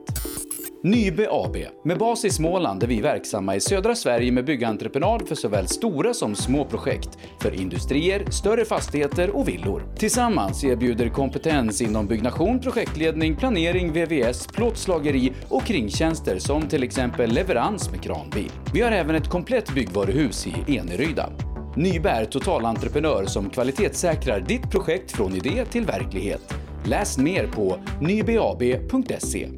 Nybe 0.83 1.29
AB. 1.31 1.57
Med 1.85 1.99
bas 1.99 2.25
i 2.25 2.31
Småland 2.31 2.83
är 2.83 2.87
vi 2.87 3.01
verksamma 3.01 3.57
i 3.57 3.61
södra 3.61 3.95
Sverige 3.95 4.33
med 4.33 4.45
byggentreprenad 4.45 5.29
för 5.29 5.35
såväl 5.35 5.69
stora 5.69 6.15
som 6.15 6.35
små 6.35 6.65
projekt, 6.65 7.19
för 7.41 7.55
industrier, 7.55 8.31
större 8.31 8.65
fastigheter 8.65 9.37
och 9.37 9.49
villor. 9.49 9.83
Tillsammans 9.97 10.65
erbjuder 10.65 11.09
kompetens 11.09 11.83
inom 11.83 12.07
byggnation, 12.07 12.61
projektledning, 12.61 13.37
planering, 13.37 13.93
VVS, 13.93 14.47
plåtslageri 14.47 15.33
och 15.49 15.65
kringtjänster 15.65 16.39
som 16.39 16.69
till 16.69 16.83
exempel 16.83 17.33
leverans 17.33 17.91
med 17.91 18.03
kranbil. 18.03 18.51
Vi 18.75 18.81
har 18.81 18.91
även 18.93 19.15
ett 19.15 19.29
komplett 19.29 19.75
byggvaruhus 19.75 20.47
i 20.47 20.77
Eneryda. 20.77 21.52
Nyberg 21.77 22.27
totalentreprenör 22.27 23.27
som 23.27 23.51
kvalitetssäkrar 23.51 24.41
ditt 24.41 24.71
projekt 24.71 25.13
från 25.13 25.35
idé 25.35 25.65
till 25.65 25.87
verklighet. 25.87 26.55
Läs 26.85 27.19
mer 27.19 27.47
på 27.47 27.79
nybab.se. 28.01 29.49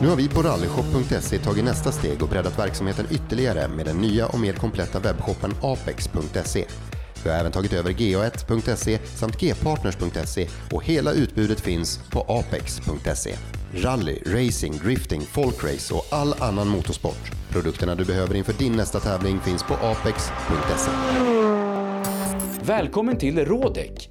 Nu 0.00 0.08
har 0.08 0.16
vi 0.16 0.28
på 0.28 0.42
rallyshop.se 0.42 1.38
tagit 1.38 1.64
nästa 1.64 1.92
steg 1.92 2.22
och 2.22 2.28
breddat 2.28 2.58
verksamheten 2.58 3.06
ytterligare 3.10 3.68
med 3.68 3.86
den 3.86 3.96
nya 3.96 4.26
och 4.26 4.40
mer 4.40 4.52
kompletta 4.52 4.98
webbshoppen 4.98 5.54
apex.se. 5.62 6.64
Vi 7.24 7.30
har 7.30 7.36
även 7.36 7.52
tagit 7.52 7.72
över 7.72 7.90
ga1.se 7.90 8.98
samt 8.98 9.40
gpartners.se 9.40 10.48
och 10.70 10.84
hela 10.84 11.12
utbudet 11.12 11.60
finns 11.60 12.00
på 12.10 12.20
apex.se. 12.20 13.34
Rally, 13.74 14.22
racing, 14.26 14.78
drifting, 14.78 15.20
folkrace 15.20 15.94
och 15.94 16.06
all 16.10 16.34
annan 16.42 16.68
motorsport. 16.68 17.30
Produkterna 17.50 17.94
du 17.94 18.04
behöver 18.04 18.34
inför 18.34 18.52
din 18.52 18.72
nästa 18.72 19.00
tävling 19.00 19.40
finns 19.40 19.62
på 19.62 19.74
apex.se. 19.74 20.90
Välkommen 22.62 23.18
till 23.18 23.44
Rådek. 23.44 24.10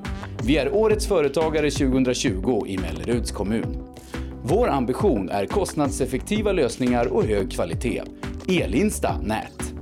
Vi 0.43 0.57
är 0.57 0.73
Årets 0.73 1.07
Företagare 1.07 1.71
2020 1.71 2.63
i 2.67 2.77
Melleruds 2.77 3.31
kommun. 3.31 3.95
Vår 4.43 4.69
ambition 4.69 5.29
är 5.29 5.45
kostnadseffektiva 5.45 6.51
lösningar 6.51 7.05
och 7.05 7.23
hög 7.23 7.51
kvalitet. 7.51 8.03
Elinsta 8.47 9.17
Nät. 9.17 9.73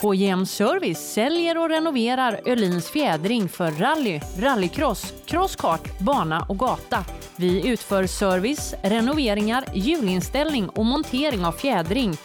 KJM 0.00 0.46
Service 0.46 1.12
säljer 1.12 1.58
och 1.58 1.68
renoverar 1.68 2.40
Öhlins 2.46 2.90
fjädring 2.90 3.48
för 3.48 3.70
rally, 3.70 4.20
rallycross, 4.38 5.14
crosskart, 5.26 5.98
bana 5.98 6.46
och 6.48 6.58
gata. 6.58 7.04
Vi 7.36 7.68
utför 7.68 8.06
service, 8.06 8.74
renoveringar, 8.82 9.64
hjulinställning 9.74 10.68
och 10.68 10.84
montering 10.84 11.44
av 11.44 11.52
fjädring 11.52 12.16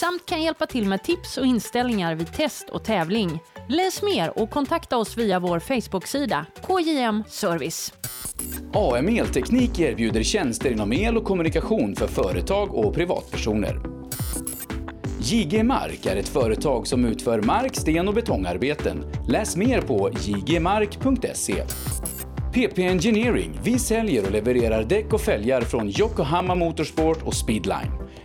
samt 0.00 0.26
kan 0.26 0.42
hjälpa 0.42 0.66
till 0.66 0.86
med 0.86 1.02
tips 1.02 1.38
och 1.38 1.46
inställningar 1.46 2.14
vid 2.14 2.32
test 2.32 2.68
och 2.68 2.84
tävling. 2.84 3.40
Läs 3.72 4.02
mer 4.02 4.38
och 4.38 4.50
kontakta 4.50 4.96
oss 4.96 5.18
via 5.18 5.40
vår 5.40 5.58
Facebook-sida 5.58 6.46
KJM 6.66 7.24
Service. 7.28 7.92
AM 8.72 9.08
Elteknik 9.08 9.78
erbjuder 9.78 10.22
tjänster 10.22 10.72
inom 10.72 10.92
el 10.92 11.16
och 11.16 11.24
kommunikation 11.24 11.96
för 11.96 12.06
företag 12.06 12.74
och 12.74 12.94
privatpersoner. 12.94 13.80
JG 15.20 15.62
Mark 15.62 16.06
är 16.06 16.16
ett 16.16 16.28
företag 16.28 16.86
som 16.86 17.04
utför 17.04 17.42
mark-, 17.42 17.76
sten 17.76 18.08
och 18.08 18.14
betongarbeten. 18.14 19.04
Läs 19.28 19.56
mer 19.56 19.80
på 19.80 20.10
jgmark.se. 20.20 21.64
PP 22.54 22.78
Engineering. 22.78 23.60
Vi 23.62 23.78
säljer 23.78 24.24
och 24.24 24.32
levererar 24.32 24.84
däck 24.84 25.12
och 25.12 25.20
fälgar 25.20 25.60
från 25.60 25.88
Yokohama 25.88 26.54
Motorsport 26.54 27.22
och 27.22 27.34
Speedline. 27.34 28.09